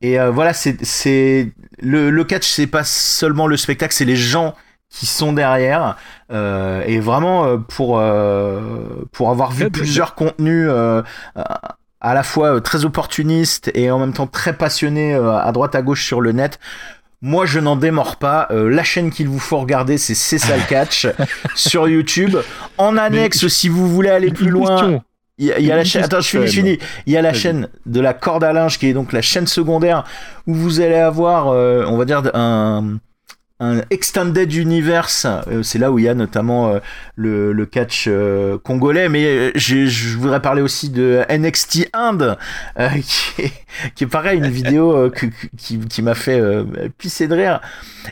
Et 0.00 0.18
voilà, 0.18 0.52
c'est 0.52 1.52
le, 1.80 2.10
le 2.10 2.24
catch, 2.24 2.48
c'est 2.48 2.66
pas 2.66 2.82
seulement 2.82 3.46
le 3.46 3.56
spectacle, 3.56 3.94
c'est 3.94 4.04
les 4.04 4.16
gens 4.16 4.56
qui 4.90 5.06
sont 5.06 5.32
derrière 5.32 5.96
euh, 6.32 6.82
et 6.86 6.98
vraiment 6.98 7.44
euh, 7.44 7.56
pour 7.58 7.98
euh, 7.98 9.06
pour 9.12 9.30
avoir 9.30 9.52
vu 9.52 9.70
plusieurs 9.70 10.14
contenus 10.14 10.66
euh, 10.68 11.02
à 12.00 12.14
la 12.14 12.22
fois 12.22 12.60
très 12.60 12.84
opportunistes 12.84 13.70
et 13.74 13.90
en 13.90 13.98
même 13.98 14.12
temps 14.12 14.26
très 14.26 14.52
passionnés 14.52 15.14
à 15.14 15.50
droite 15.52 15.74
à 15.74 15.82
gauche 15.82 16.04
sur 16.04 16.20
le 16.20 16.32
net 16.32 16.58
moi, 17.20 17.46
je 17.46 17.58
n'en 17.58 17.74
démords 17.74 18.14
pas. 18.14 18.46
la 18.52 18.84
chaîne 18.84 19.10
qu'il 19.10 19.28
vous 19.28 19.40
faut 19.40 19.58
regarder, 19.58 19.98
c'est 19.98 20.14
C'est 20.14 20.38
ça 20.38 20.56
catch 20.56 21.08
sur 21.56 21.88
YouTube. 21.88 22.36
En 22.76 22.96
annexe, 22.96 23.48
si 23.48 23.68
vous 23.68 23.88
voulez 23.88 24.08
aller 24.08 24.30
plus 24.30 24.50
loin, 24.50 25.00
il 25.36 25.46
y, 25.46 25.72
a, 25.72 25.74
la 25.74 25.82
chaîne. 25.82 26.04
Attends, 26.04 26.20
je 26.20 26.28
finis, 26.28 26.46
je 26.46 26.52
finis. 26.52 26.78
Il 27.06 27.12
y 27.12 27.16
a 27.16 27.22
la 27.22 27.32
chaîne 27.32 27.66
de 27.86 28.00
la 28.00 28.14
corde 28.14 28.44
à 28.44 28.52
linge 28.52 28.78
qui 28.78 28.86
est 28.86 28.92
donc 28.92 29.12
la 29.12 29.20
chaîne 29.20 29.48
secondaire 29.48 30.04
où 30.46 30.54
vous 30.54 30.80
allez 30.80 30.94
avoir, 30.94 31.48
on 31.48 31.96
va 31.96 32.04
dire, 32.04 32.22
un 32.34 32.98
un 33.60 33.82
extended 33.90 34.52
universe. 34.52 35.26
Euh, 35.48 35.62
c'est 35.62 35.78
là 35.78 35.90
où 35.90 35.98
il 35.98 36.04
y 36.04 36.08
a 36.08 36.14
notamment 36.14 36.70
euh, 36.70 36.78
le, 37.16 37.52
le, 37.52 37.66
catch 37.66 38.06
euh, 38.08 38.58
congolais, 38.58 39.08
mais 39.08 39.52
je 39.56 40.16
voudrais 40.16 40.40
parler 40.40 40.62
aussi 40.62 40.90
de 40.90 41.24
NXT 41.28 41.90
Inde, 41.92 42.38
qui 43.02 43.42
est, 43.42 43.52
qui, 43.94 44.06
pareil, 44.06 44.38
une 44.38 44.48
vidéo 44.48 45.10
qui, 45.56 45.78
qui 45.78 46.02
m'a 46.02 46.14
fait 46.14 46.40
pisser 46.96 47.28
de 47.28 47.34
rire 47.34 47.60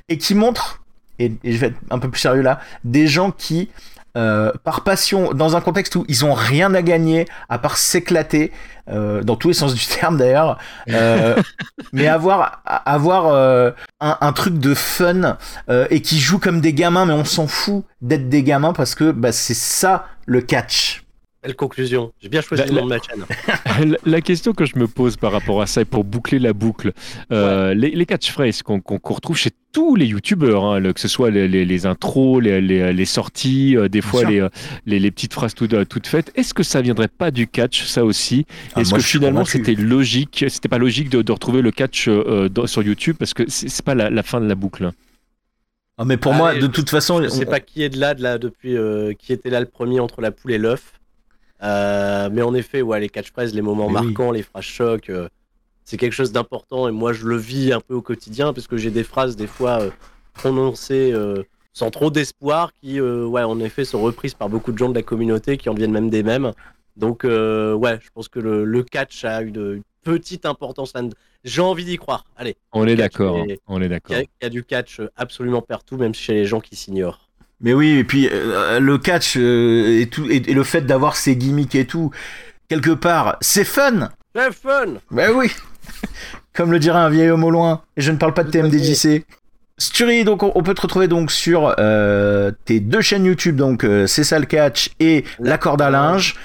et 0.09 0.19
qui 0.19 0.35
montre, 0.35 0.83
et, 1.19 1.33
et, 1.45 1.53
je 1.53 1.59
vais 1.59 1.69
être 1.69 1.79
un 1.91 1.99
peu 1.99 2.11
plus 2.11 2.21
sérieux 2.21 2.43
là, 2.43 2.61
des 2.85 3.07
gens 3.07 3.31
qui 3.31 3.71
euh, 4.17 4.51
par 4.65 4.83
passion, 4.83 5.33
dans 5.33 5.57
un 5.57 5.61
contexte 5.61 5.95
où 5.97 6.05
ils 6.09 6.25
ont 6.25 6.33
rien 6.33 6.75
à 6.75 6.83
gagner 6.83 7.27
à 7.49 7.59
part 7.59 7.77
s'éclater, 7.77 8.51
euh, 8.89 9.23
dans 9.23 9.37
tous 9.37 9.49
les 9.49 9.55
sens 9.55 9.75
du 9.75 9.85
terme 10.01 10.17
d'ailleurs, 10.17 10.59
euh, 10.91 11.37
mais 11.93 12.07
avoir 12.07 12.63
avoir 12.65 13.29
euh, 13.29 13.71
un, 14.01 14.17
un, 14.21 14.33
truc 14.33 14.59
de 14.59 14.75
fun 14.75 15.37
euh, 15.69 15.87
et 15.91 16.01
qui 16.01 16.19
joue 16.19 16.39
comme 16.39 16.61
des 16.61 16.73
gamins, 16.73 17.07
mais 17.07 17.13
on 17.13 17.25
s'en 17.25 17.47
fout 17.47 17.85
d'être 18.01 18.29
des 18.29 18.43
gamins 18.43 18.73
parce 18.73 18.95
que 18.95 19.11
bah, 19.11 19.33
c'est 19.33 19.55
ça 19.55 20.07
le 20.25 20.41
catch. 20.41 21.06
Belle 21.47 21.55
conclusion. 21.55 22.13
J'ai 22.21 22.29
bien 22.29 22.41
choisi 22.41 22.65
le 22.65 22.73
nom 22.73 22.87
de 22.87 22.89
ma 22.89 22.99
chaîne. 22.99 23.97
la, 24.05 24.21
question 24.21 24.53
que 24.53 24.65
je 24.65 24.77
me 24.77 24.89
pose 24.89 25.17
par 25.17 25.31
rapport 25.31 25.63
à 25.63 25.67
ça, 25.69 25.83
et 25.83 25.85
pour 25.85 26.03
boucler 26.03 26.41
la 26.41 26.53
boucle, 26.53 26.93
euh, 27.31 27.73
les, 27.73 27.91
les 27.91 28.05
catchphrases 28.05 28.63
qu'on 28.63 28.83
retrouve 28.83 29.37
chez 29.37 29.51
tous 29.71 29.95
les 29.95 30.07
youtubeurs, 30.07 30.65
hein, 30.65 30.83
que 30.93 30.99
ce 30.99 31.07
soit 31.07 31.31
les, 31.31 31.47
les 31.47 31.87
intros, 31.87 32.43
les, 32.43 33.05
sorties, 33.05 33.77
euh, 33.77 33.89
des 33.89 34.01
fois 34.01 34.23
euh, 34.25 34.49
les, 34.87 35.11
petites 35.13 35.35
phrases 35.35 35.55
toutes 35.55 36.07
faites, 36.09 36.33
est-ce 36.35 36.53
que 36.53 36.65
ça 36.65 36.81
viendrait 36.81 37.07
pas 37.07 37.31
du 37.31 37.47
catch, 37.47 37.85
ça 37.85 38.05
aussi? 38.05 38.45
Ah, 38.75 38.81
Est-ce 38.81 38.95
que 38.95 39.01
finalement 39.01 39.45
c'était 39.45 39.75
logique, 39.75 40.47
c'était 40.49 40.69
pas 40.69 40.79
logique 40.79 41.11
de, 41.11 41.31
retrouver 41.31 41.63
le 41.63 41.71
catch 41.71 42.09
sur 42.67 42.83
YouTube 42.83 43.17
parce 43.19 43.35
que 43.35 43.45
c'est 43.49 43.85
pas 43.85 43.95
la, 43.95 44.23
fin 44.25 44.41
de 44.41 44.49
la 44.49 44.57
boucle? 44.57 44.91
Ah, 45.97 46.05
mais 46.05 46.17
pour 46.17 46.35
moi, 46.35 46.57
de 46.57 46.67
toute 46.67 46.91
façon, 46.91 47.23
je 47.23 47.29
sais 47.29 47.47
pas 47.47 47.61
qui 47.61 47.85
est 47.85 47.89
de 47.91 48.01
là, 48.01 48.15
de 48.15 48.23
là 48.23 48.39
depuis, 48.39 48.77
qui 49.21 49.33
était 49.33 49.51
là 49.51 49.61
le 49.61 49.67
premier 49.67 50.01
entre 50.01 50.21
la 50.23 50.33
poule 50.33 50.51
et 50.51 50.59
l'œuf. 50.59 50.97
Euh, 51.63 52.29
mais 52.31 52.43
en 52.43 52.55
effet, 52.55 52.83
ouais, 52.83 53.01
les 53.01 53.09
catchphrases, 53.09 53.55
les 53.55 53.63
moments 53.63 53.89
marquants, 53.89 54.31
les 54.31 54.43
phrases 54.43 54.65
chocs, 54.65 55.11
euh, 55.11 55.29
c'est 55.85 55.97
quelque 55.97 56.13
chose 56.13 56.33
d'important 56.33 56.89
et 56.89 56.91
moi 56.91 57.13
je 57.13 57.27
le 57.27 57.37
vis 57.37 57.73
un 57.73 57.81
peu 57.81 57.95
au 57.95 58.03
quotidien 58.03 58.53
parce 58.53 58.67
que 58.67 58.77
j'ai 58.77 58.91
des 58.91 59.05
phrases 59.05 59.37
des 59.37 59.47
fois 59.47 59.81
euh, 59.81 59.91
prononcées 60.35 61.15
sans 61.73 61.91
trop 61.91 62.11
d'espoir, 62.11 62.73
qui, 62.73 63.01
ouais, 63.03 63.43
en 63.43 63.61
effet, 63.61 63.85
sont 63.85 64.01
reprises 64.01 64.33
par 64.33 64.49
beaucoup 64.49 64.73
de 64.73 64.79
gens 64.79 64.89
de 64.89 64.95
la 64.95 65.03
communauté, 65.03 65.59
qui 65.59 65.69
en 65.69 65.75
viennent 65.75 65.93
même 65.93 66.09
des 66.09 66.23
mêmes. 66.23 66.53
Donc, 66.97 67.25
ouais, 67.25 67.99
je 68.03 68.09
pense 68.15 68.29
que 68.29 68.39
le, 68.39 68.83
catch 68.83 69.27
a 69.27 69.43
une, 69.43 69.83
petite 70.03 70.47
importance. 70.47 70.95
J'ai 71.45 71.61
envie 71.61 71.85
d'y 71.85 71.99
croire. 71.99 72.25
Allez. 72.37 72.57
On 72.73 72.87
est 72.87 72.97
d'accord. 72.97 73.45
On 73.67 73.83
est 73.83 73.89
d'accord. 73.89 74.17
Il 74.17 74.27
y, 74.43 74.47
a 74.47 74.49
du 74.49 74.65
catch 74.65 75.01
absolument 75.17 75.61
partout, 75.61 75.97
même 75.97 76.15
chez 76.15 76.33
les 76.33 76.47
gens 76.47 76.61
qui 76.61 76.77
s'ignorent. 76.77 77.26
Mais 77.61 77.73
oui, 77.73 77.99
et 77.99 78.05
puis 78.05 78.29
le 78.29 78.97
catch 78.99 79.37
et 79.37 80.09
tout, 80.11 80.31
et, 80.31 80.41
le 80.41 80.65
fait 80.65 80.83
d'avoir 80.83 81.17
ses 81.17 81.37
gimmicks 81.37 81.75
et 81.75 81.87
tout, 81.87 82.11
quelque 82.69 82.91
part, 82.91 83.37
c'est 83.41 83.65
fun. 83.65 84.11
C'est 84.35 84.53
fun. 84.53 84.95
Ben 85.11 85.33
oui. 85.35 85.51
Comme 86.53 86.73
le 86.73 86.79
dirait 86.79 86.99
un 86.99 87.09
vieil 87.09 87.31
homme 87.31 87.45
au 87.45 87.51
loin. 87.51 87.83
Et 87.97 88.03
je 88.03 88.13
ne 88.13 88.19
parle 88.19 88.35
pas 88.35 88.45
de 88.45 88.51
TMDJC. 88.51 89.25
Sturi, 89.79 90.25
donc 90.25 90.43
on 90.43 90.63
peut 90.63 90.73
te 90.73 90.81
retrouver 90.81 91.07
donc 91.07 91.31
sur 91.31 91.75
euh, 91.79 92.51
tes 92.65 92.81
deux 92.81 93.03
chaînes 93.03 93.27
YouTube, 93.27 93.57
donc 93.57 93.85
euh, 93.85 94.07
C'est 94.07 94.25
ça 94.25 94.39
le 94.39 94.47
catch 94.47 94.91
et 95.01 95.25
La 95.39 95.59
corde 95.59 95.83
à 95.83 95.91
linge. 95.91 96.37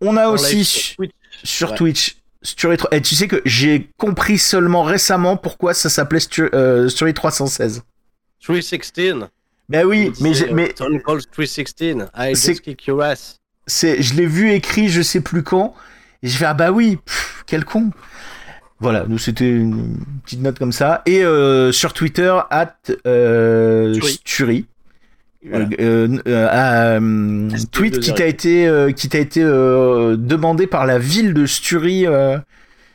On 0.00 0.16
a 0.16 0.28
aussi 0.28 0.96
sur 1.44 1.74
Twitch, 1.74 2.16
Sturi 2.42 2.76
Et 2.92 3.02
tu 3.02 3.14
sais 3.14 3.28
que 3.28 3.42
j'ai 3.44 3.90
compris 3.98 4.38
seulement 4.38 4.84
récemment 4.84 5.36
pourquoi 5.36 5.74
ça 5.74 5.90
s'appelait 5.90 6.20
Sturi, 6.20 6.48
euh, 6.54 6.88
316. 6.88 7.82
316. 8.40 9.28
Ben 9.68 9.84
oui, 9.84 10.12
mais 10.20 10.32
j'ai, 10.32 10.50
mais 10.50 10.68
316. 10.68 12.08
I 12.16 12.34
just 12.34 12.62
kick 12.62 12.86
your 12.86 13.02
ass. 13.02 13.36
C'est, 13.66 14.00
je 14.00 14.14
l'ai 14.14 14.24
vu 14.24 14.52
écrit, 14.52 14.88
je 14.88 15.02
sais 15.02 15.20
plus 15.20 15.42
quand. 15.42 15.74
Et 16.22 16.28
je 16.28 16.36
fais 16.38 16.46
ah 16.46 16.54
bah 16.54 16.72
oui, 16.72 16.98
quel 17.46 17.64
con. 17.66 17.90
Voilà, 18.80 19.04
nous 19.08 19.18
c'était 19.18 19.48
une 19.48 19.98
petite 20.24 20.40
note 20.40 20.58
comme 20.58 20.72
ça. 20.72 21.02
Et 21.04 21.22
euh, 21.22 21.70
sur 21.70 21.92
Twitter, 21.92 22.34
at 22.50 22.76
euh, 23.06 23.92
Sturi. 24.00 24.66
Euh, 25.52 26.08
tweet 27.70 28.00
qui 28.00 28.14
t'a 28.14 28.26
été, 28.26 28.92
qui 28.96 29.08
t'a 29.08 29.18
été 29.18 29.42
demandé 29.42 30.66
par 30.66 30.86
la 30.86 30.98
ville 30.98 31.34
de 31.34 31.44
Sturi. 31.44 32.06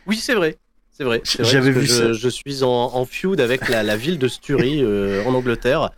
Oui, 0.08 0.18
c'est 0.18 0.34
vrai. 0.34 0.58
C'est 0.92 1.04
vrai. 1.04 1.22
J'avais 1.24 1.72
vu 1.72 1.86
je, 1.86 1.92
ça. 1.92 2.14
Je 2.14 2.30
suis 2.30 2.64
en, 2.64 3.06
feud 3.06 3.40
avec 3.40 3.70
la, 3.70 3.84
la 3.84 3.96
ville 3.96 4.18
de 4.18 4.28
Sturi 4.28 4.84
en 5.26 5.34
Angleterre. 5.36 5.92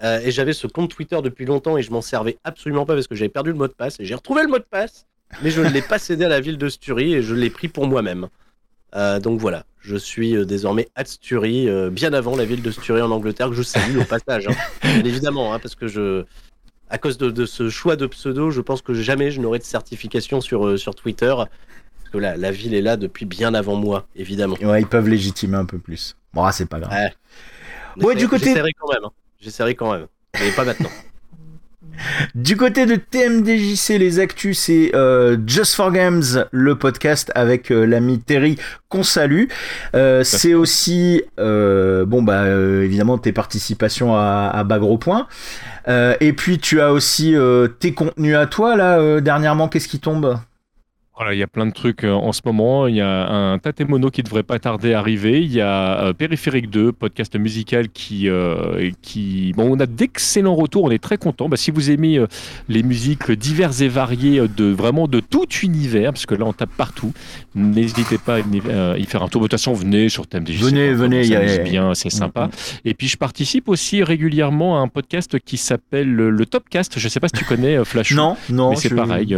Et 0.00 0.30
j'avais 0.30 0.52
ce 0.52 0.66
compte 0.66 0.90
Twitter 0.90 1.18
depuis 1.22 1.44
longtemps 1.44 1.76
et 1.76 1.82
je 1.82 1.90
m'en 1.90 2.02
servais 2.02 2.38
absolument 2.44 2.86
pas 2.86 2.94
parce 2.94 3.08
que 3.08 3.14
j'avais 3.14 3.28
perdu 3.28 3.50
le 3.50 3.56
mot 3.56 3.66
de 3.66 3.72
passe. 3.72 3.98
Et 3.98 4.04
j'ai 4.04 4.14
retrouvé 4.14 4.42
le 4.42 4.48
mot 4.48 4.58
de 4.58 4.64
passe, 4.64 5.06
mais 5.42 5.50
je 5.50 5.60
ne 5.60 5.68
l'ai 5.68 5.82
pas 5.82 5.98
cédé 5.98 6.24
à 6.24 6.28
la 6.28 6.40
ville 6.40 6.58
de 6.58 6.68
Sturi 6.68 7.14
et 7.14 7.22
je 7.22 7.34
l'ai 7.34 7.50
pris 7.50 7.68
pour 7.68 7.86
moi-même. 7.86 8.28
Euh, 8.94 9.20
donc 9.20 9.38
voilà, 9.38 9.64
je 9.80 9.96
suis 9.96 10.34
euh, 10.34 10.44
désormais 10.44 10.88
à 10.94 11.04
Sturie, 11.04 11.68
euh, 11.68 11.90
bien 11.90 12.12
avant 12.12 12.36
la 12.36 12.44
ville 12.44 12.62
de 12.62 12.70
Sturie 12.70 13.02
en 13.02 13.10
Angleterre, 13.10 13.50
que 13.50 13.54
je 13.54 13.62
salue 13.62 13.98
au 13.98 14.04
passage. 14.04 14.48
Hein. 14.48 14.88
évidemment, 15.04 15.52
hein, 15.52 15.58
parce 15.58 15.74
que 15.74 15.88
je, 15.88 16.24
à 16.88 16.98
cause 16.98 17.18
de, 17.18 17.44
ce 17.44 17.68
choix 17.68 17.96
de 17.96 18.06
pseudo, 18.06 18.50
je 18.50 18.60
pense 18.60 18.80
que 18.80 18.94
jamais 18.94 19.30
je 19.30 19.40
n'aurai 19.40 19.58
de 19.58 19.64
certification 19.64 20.40
sur, 20.40 20.78
sur 20.78 20.94
Twitter. 20.94 21.34
Parce 21.34 22.10
que 22.12 22.18
la, 22.18 22.36
la, 22.38 22.50
ville 22.50 22.74
est 22.74 22.80
là 22.80 22.96
depuis 22.96 23.26
bien 23.26 23.52
avant 23.52 23.76
moi, 23.76 24.06
évidemment. 24.16 24.56
Ouais, 24.62 24.80
ils 24.80 24.86
peuvent 24.86 25.08
légitimer 25.08 25.58
un 25.58 25.66
peu 25.66 25.78
plus. 25.78 26.16
Bon, 26.32 26.42
ah, 26.44 26.52
c'est 26.52 26.68
pas 26.68 26.80
grave. 26.80 27.10
Ouais, 27.98 28.14
du 28.14 28.28
côté. 28.28 28.54
Quand 28.54 28.92
même. 28.92 29.04
Hein. 29.04 29.10
J'essaierai 29.40 29.74
quand 29.74 29.92
même. 29.92 30.06
Mais 30.40 30.50
pas 30.52 30.64
maintenant. 30.64 30.90
Du 32.34 32.56
côté 32.56 32.86
de 32.86 32.94
TMDJC, 32.96 33.98
les 33.98 34.20
actus, 34.20 34.58
c'est 34.58 34.94
euh, 34.94 35.36
Just 35.46 35.74
for 35.74 35.90
Games, 35.90 36.22
le 36.52 36.76
podcast 36.76 37.32
avec 37.34 37.72
euh, 37.72 37.84
l'ami 37.84 38.20
Terry 38.20 38.56
qu'on 38.88 39.02
salue. 39.02 39.46
Euh, 39.94 40.22
c'est 40.22 40.54
aussi, 40.54 41.22
bon 41.36 42.22
bah 42.22 42.48
évidemment 42.48 43.18
tes 43.18 43.32
participations 43.32 44.14
à, 44.14 44.50
à 44.52 44.64
Bagro 44.64 44.98
Point. 44.98 45.26
et 45.88 46.32
puis 46.34 46.58
tu 46.58 46.80
as 46.80 46.92
aussi 46.92 47.34
tes 47.80 47.94
contenus 47.94 48.36
à 48.36 48.46
toi 48.46 48.76
là 48.76 49.20
dernièrement. 49.20 49.68
Qu'est-ce 49.68 49.88
qui 49.88 49.98
tombe? 49.98 50.38
Voilà, 51.18 51.34
il 51.34 51.38
y 51.38 51.42
a 51.42 51.48
plein 51.48 51.66
de 51.66 51.72
trucs 51.72 52.04
euh, 52.04 52.12
en 52.12 52.30
ce 52.30 52.42
moment. 52.44 52.86
Il 52.86 52.94
y 52.94 53.00
a 53.00 53.28
un 53.28 53.58
Tatemono 53.58 54.08
qui 54.08 54.22
devrait 54.22 54.44
pas 54.44 54.60
tarder 54.60 54.92
à 54.92 55.00
arriver. 55.00 55.42
Il 55.42 55.52
y 55.52 55.60
a 55.60 56.04
euh, 56.04 56.12
Périphérique 56.12 56.70
2, 56.70 56.92
podcast 56.92 57.34
musical 57.34 57.88
qui, 57.88 58.28
euh, 58.28 58.92
qui... 59.02 59.52
Bon, 59.56 59.76
on 59.76 59.80
a 59.80 59.86
d'excellents 59.86 60.54
retours. 60.54 60.84
On 60.84 60.92
est 60.92 61.02
très 61.02 61.16
contents. 61.16 61.48
Bah, 61.48 61.56
si 61.56 61.72
vous 61.72 61.90
aimez 61.90 62.24
les 62.68 62.84
musiques 62.84 63.32
diverses 63.32 63.80
et 63.80 63.88
variées 63.88 64.46
de 64.56 64.66
vraiment 64.66 65.08
de 65.08 65.18
tout 65.18 65.48
univers, 65.64 66.12
parce 66.12 66.24
que 66.24 66.36
là 66.36 66.44
on 66.44 66.52
tape 66.52 66.70
partout, 66.76 67.12
n'hésitez 67.56 68.18
pas 68.18 68.36
à 68.36 68.96
y 68.96 69.04
faire 69.04 69.24
un 69.24 69.28
tour. 69.28 69.42
De 69.42 69.48
toute 69.48 69.58
façon, 69.58 69.72
venez 69.72 70.08
sur 70.08 70.28
thème 70.28 70.44
Venez, 70.44 70.92
venez, 70.92 71.22
il 71.22 71.30
y 71.30 71.34
a 71.34 71.58
bien, 71.58 71.94
c'est 71.94 72.10
sympa. 72.10 72.46
Mm, 72.46 72.50
mm. 72.50 72.50
Et 72.84 72.94
puis 72.94 73.08
je 73.08 73.16
participe 73.16 73.68
aussi 73.68 74.04
régulièrement 74.04 74.78
à 74.78 74.82
un 74.82 74.88
podcast 74.88 75.36
qui 75.40 75.56
s'appelle 75.56 76.14
le 76.14 76.46
Topcast. 76.46 77.00
Je 77.00 77.08
sais 77.08 77.18
pas 77.18 77.26
si 77.26 77.38
tu 77.38 77.44
connais 77.44 77.84
Flash. 77.84 78.12
Non, 78.12 78.36
non. 78.50 78.70
Mais 78.70 78.76
c'est 78.76 78.94
pareil 78.94 79.36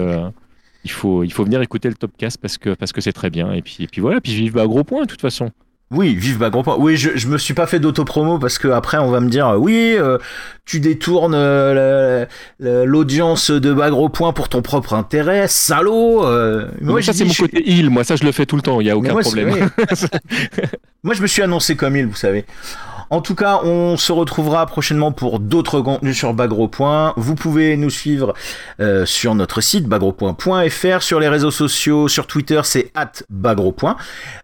il 0.85 0.90
faut, 0.90 1.24
il 1.24 1.32
faut 1.32 1.44
venir 1.44 1.61
écouter 1.62 1.89
le 1.89 1.94
Topcast 1.94 2.39
parce 2.40 2.59
que 2.59 2.74
parce 2.74 2.93
que 2.93 3.01
c'est 3.01 3.12
très 3.12 3.31
bien. 3.31 3.52
Et 3.52 3.62
puis, 3.62 3.78
et 3.81 3.86
puis 3.86 4.01
voilà, 4.01 4.20
puis 4.20 4.35
vive 4.35 4.59
à 4.59 4.66
gros 4.66 4.85
point 4.85 5.02
de 5.02 5.07
toute 5.07 5.20
façon. 5.20 5.51
Oui, 5.93 6.15
vive 6.15 6.39
gros 6.51 6.62
point. 6.62 6.77
Oui, 6.78 6.97
je, 6.97 7.16
je 7.16 7.27
me 7.27 7.36
suis 7.36 7.52
pas 7.52 7.66
fait 7.66 7.81
d'autopromo 7.81 8.39
parce 8.39 8.59
que 8.59 8.69
après 8.69 8.98
on 8.98 9.11
va 9.11 9.19
me 9.19 9.28
dire 9.28 9.57
oui, 9.59 9.97
euh, 9.98 10.19
tu 10.65 10.78
détournes 10.78 11.35
euh, 11.35 12.27
l'audience 12.61 13.51
de 13.51 13.73
bas 13.73 13.90
gros 13.90 14.09
point 14.09 14.32
pour 14.32 14.48
ton 14.48 14.62
propre 14.62 14.94
intérêt, 14.94 15.48
salaud. 15.48 16.24
Euh. 16.24 16.69
moi, 16.81 17.02
ça 17.02 17.12
c'est 17.12 17.24
mon 17.24 17.35
côté 17.35 17.65
il, 17.66 17.90
moi 17.90 18.05
ça 18.05 18.15
je 18.15 18.23
le 18.23 18.31
fais 18.31 18.47
tout 18.47 18.55
le 18.55 18.62
temps, 18.62 18.81
il 18.81 18.86
y 18.86 18.90
a 18.90 18.97
aucun 18.97 19.16
problème. 19.16 19.69
moi 21.02 21.15
je 21.15 21.23
me 21.23 21.27
suis 21.27 21.43
annoncé 21.43 21.74
comme 21.74 21.97
il, 21.97 22.07
vous 22.07 22.15
savez. 22.15 22.44
En 23.12 23.20
tout 23.23 23.35
cas, 23.35 23.59
on 23.65 23.97
se 23.97 24.12
retrouvera 24.12 24.66
prochainement 24.66 25.11
pour 25.11 25.41
d'autres 25.41 25.81
contenus 25.81 26.16
sur 26.16 26.32
Bagropoint. 26.32 27.12
Vous 27.16 27.35
pouvez 27.35 27.77
nous 27.77 27.91
suivre 27.91 28.35
euh, 28.78 29.05
sur 29.05 29.35
notre 29.35 29.61
site 29.61 29.87
bagropoint.fr, 29.87 31.03
sur 31.03 31.19
les 31.19 31.28
réseaux 31.28 31.51
sociaux, 31.51 32.07
sur 32.07 32.28
Twitter, 32.28 32.61
c'est 32.62 32.93
at 32.95 33.11
bagropoint. 33.28 33.97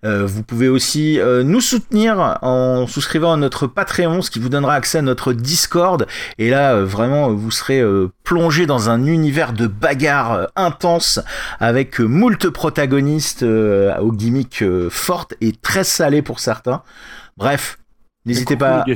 Euh, 0.05 0.26
vous 0.26 0.43
pouvez 0.43 0.68
aussi 0.68 1.20
euh, 1.20 1.44
nous 1.44 1.60
soutenir 1.60 2.38
en 2.43 2.88
souscrivant 2.88 3.34
à 3.34 3.36
notre 3.36 3.68
Patreon, 3.68 4.20
ce 4.20 4.32
qui 4.32 4.40
vous 4.40 4.48
donnera 4.48 4.74
accès 4.74 4.98
à 4.98 5.02
notre 5.02 5.32
Discord. 5.32 6.05
Et 6.38 6.51
là, 6.51 6.82
vraiment, 6.82 7.32
vous 7.32 7.52
serez 7.52 7.84
plongé 8.24 8.66
dans 8.66 8.90
un 8.90 9.06
univers 9.06 9.52
de 9.52 9.68
bagarre 9.68 10.48
intense 10.56 11.20
avec 11.60 12.01
moult 12.01 12.51
protagonistes 12.51 13.44
aux 13.44 14.12
gimmicks 14.12 14.64
fortes 14.90 15.34
et 15.40 15.52
très 15.52 15.84
salés 15.84 16.22
pour 16.22 16.40
certains. 16.40 16.82
Bref, 17.36 17.78
N'hésitez 18.26 18.56
pas. 18.56 18.84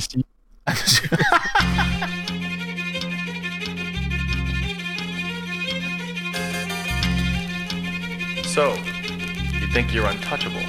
so, 8.45 8.75
you 9.61 9.67
think 9.73 9.93
you're 9.95 10.07
untouchable? 10.07 10.61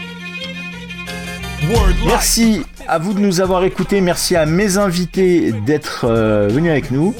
Merci 2.05 2.65
à 2.88 2.97
vous 2.97 3.13
de 3.13 3.19
nous 3.19 3.41
avoir 3.41 3.63
écoutés. 3.63 4.01
Merci 4.01 4.35
à 4.35 4.45
mes 4.45 4.77
invités 4.77 5.51
d'être 5.51 6.05
euh, 6.05 6.47
venus 6.47 6.71
avec 6.71 6.91
nous. 6.91 7.15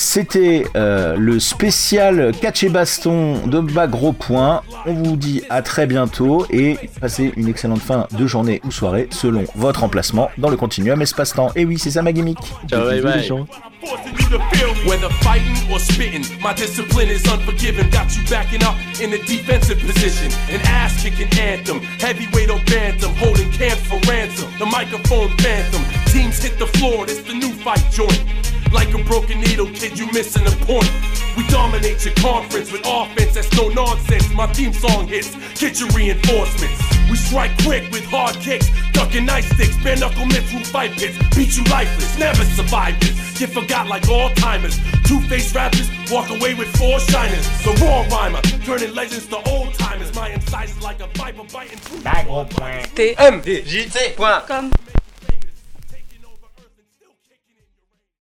C'était 0.00 0.64
euh, 0.76 1.16
le 1.16 1.40
spécial 1.40 2.30
catch 2.40 2.62
et 2.62 2.68
baston 2.68 3.48
de 3.48 3.58
bas 3.58 3.88
gros 3.88 4.12
point. 4.12 4.62
On 4.86 4.92
vous 4.92 5.16
dit 5.16 5.42
à 5.50 5.60
très 5.60 5.88
bientôt 5.88 6.46
et 6.50 6.78
passez 7.00 7.32
une 7.36 7.48
excellente 7.48 7.80
fin 7.80 8.06
de 8.16 8.24
journée 8.24 8.60
ou 8.64 8.70
soirée 8.70 9.08
selon 9.10 9.42
votre 9.56 9.82
emplacement 9.82 10.30
dans 10.38 10.50
le 10.50 10.56
continuum 10.56 11.02
espace-temps. 11.02 11.50
Et 11.56 11.64
oui, 11.64 11.80
c'est 11.80 11.90
ça 11.90 12.02
ma 12.02 12.12
gimmick. 12.12 12.38
Ciao, 12.70 12.84
bye 12.84 13.00
bye. 13.00 13.28
Whether 14.86 15.10
fighting 15.20 15.68
or 15.72 15.80
spitting, 15.80 16.24
my 16.40 16.54
discipline 16.54 17.08
is 17.08 17.26
unforgiving. 17.26 17.90
Got 17.90 18.14
you 18.14 18.22
backing 18.30 18.62
up 18.62 18.76
in 19.02 19.12
a 19.12 19.18
defensive 19.26 19.80
position. 19.80 20.30
An 20.48 20.60
ass 20.64 21.02
kicking 21.02 21.26
anthem, 21.40 21.80
heavyweight 21.98 22.50
or 22.50 22.60
bantam, 22.66 23.10
holding 23.16 23.50
camp 23.50 23.80
for 23.80 23.98
ransom. 24.08 24.48
The 24.60 24.66
microphone 24.66 25.30
phantom, 25.38 25.82
teams 26.06 26.40
hit 26.40 26.56
the 26.56 26.66
floor, 26.78 27.04
it's 27.04 27.22
the 27.22 27.34
new 27.34 27.50
fight 27.50 27.84
joint. 27.90 28.22
Like 28.72 28.92
a 28.94 29.02
broken 29.04 29.40
needle, 29.40 29.66
kid, 29.66 29.98
you 29.98 30.06
missing 30.12 30.46
a 30.46 30.50
point. 30.66 30.90
We 31.36 31.46
dominate 31.48 32.04
your 32.04 32.14
conference 32.14 32.72
with 32.72 32.82
offense 32.84 33.34
that's 33.34 33.52
no 33.56 33.68
nonsense. 33.68 34.32
My 34.34 34.46
theme 34.48 34.72
song 34.72 35.06
hits, 35.06 35.34
get 35.58 35.80
your 35.80 35.88
reinforcements. 35.90 36.82
We 37.10 37.16
strike 37.16 37.52
quick 37.62 37.90
with 37.90 38.04
hard 38.04 38.36
kicks, 38.36 38.68
ducking 38.92 39.24
nice 39.24 39.46
sticks, 39.54 39.76
bare 39.82 39.96
knuckle 39.96 40.26
mitts 40.26 40.50
through 40.50 40.64
fight 40.64 40.92
pits. 40.92 41.16
Beat 41.34 41.56
you 41.56 41.64
lifeless, 41.64 42.18
never 42.18 42.44
survive 42.44 42.98
this. 43.00 43.38
Get 43.38 43.50
forgot 43.50 43.86
like 43.86 44.08
all 44.08 44.30
timers. 44.34 44.78
Two 45.04 45.20
faced 45.22 45.54
rappers 45.54 45.88
walk 46.10 46.28
away 46.30 46.54
with 46.54 46.68
four 46.76 46.98
shiners. 47.00 47.46
The 47.62 47.72
raw 47.84 48.02
rhymer, 48.10 48.42
turning 48.64 48.94
legends 48.94 49.26
to 49.28 49.36
old 49.48 49.72
timers. 49.74 50.12
My 50.14 50.30
incisors 50.30 50.82
like 50.82 51.00
a 51.00 51.06
viper 51.14 51.44
biting. 51.52 51.78
through. 51.78 52.00
T 52.94 53.14
M 53.16 53.40
J 53.42 53.84
T. 53.86 54.14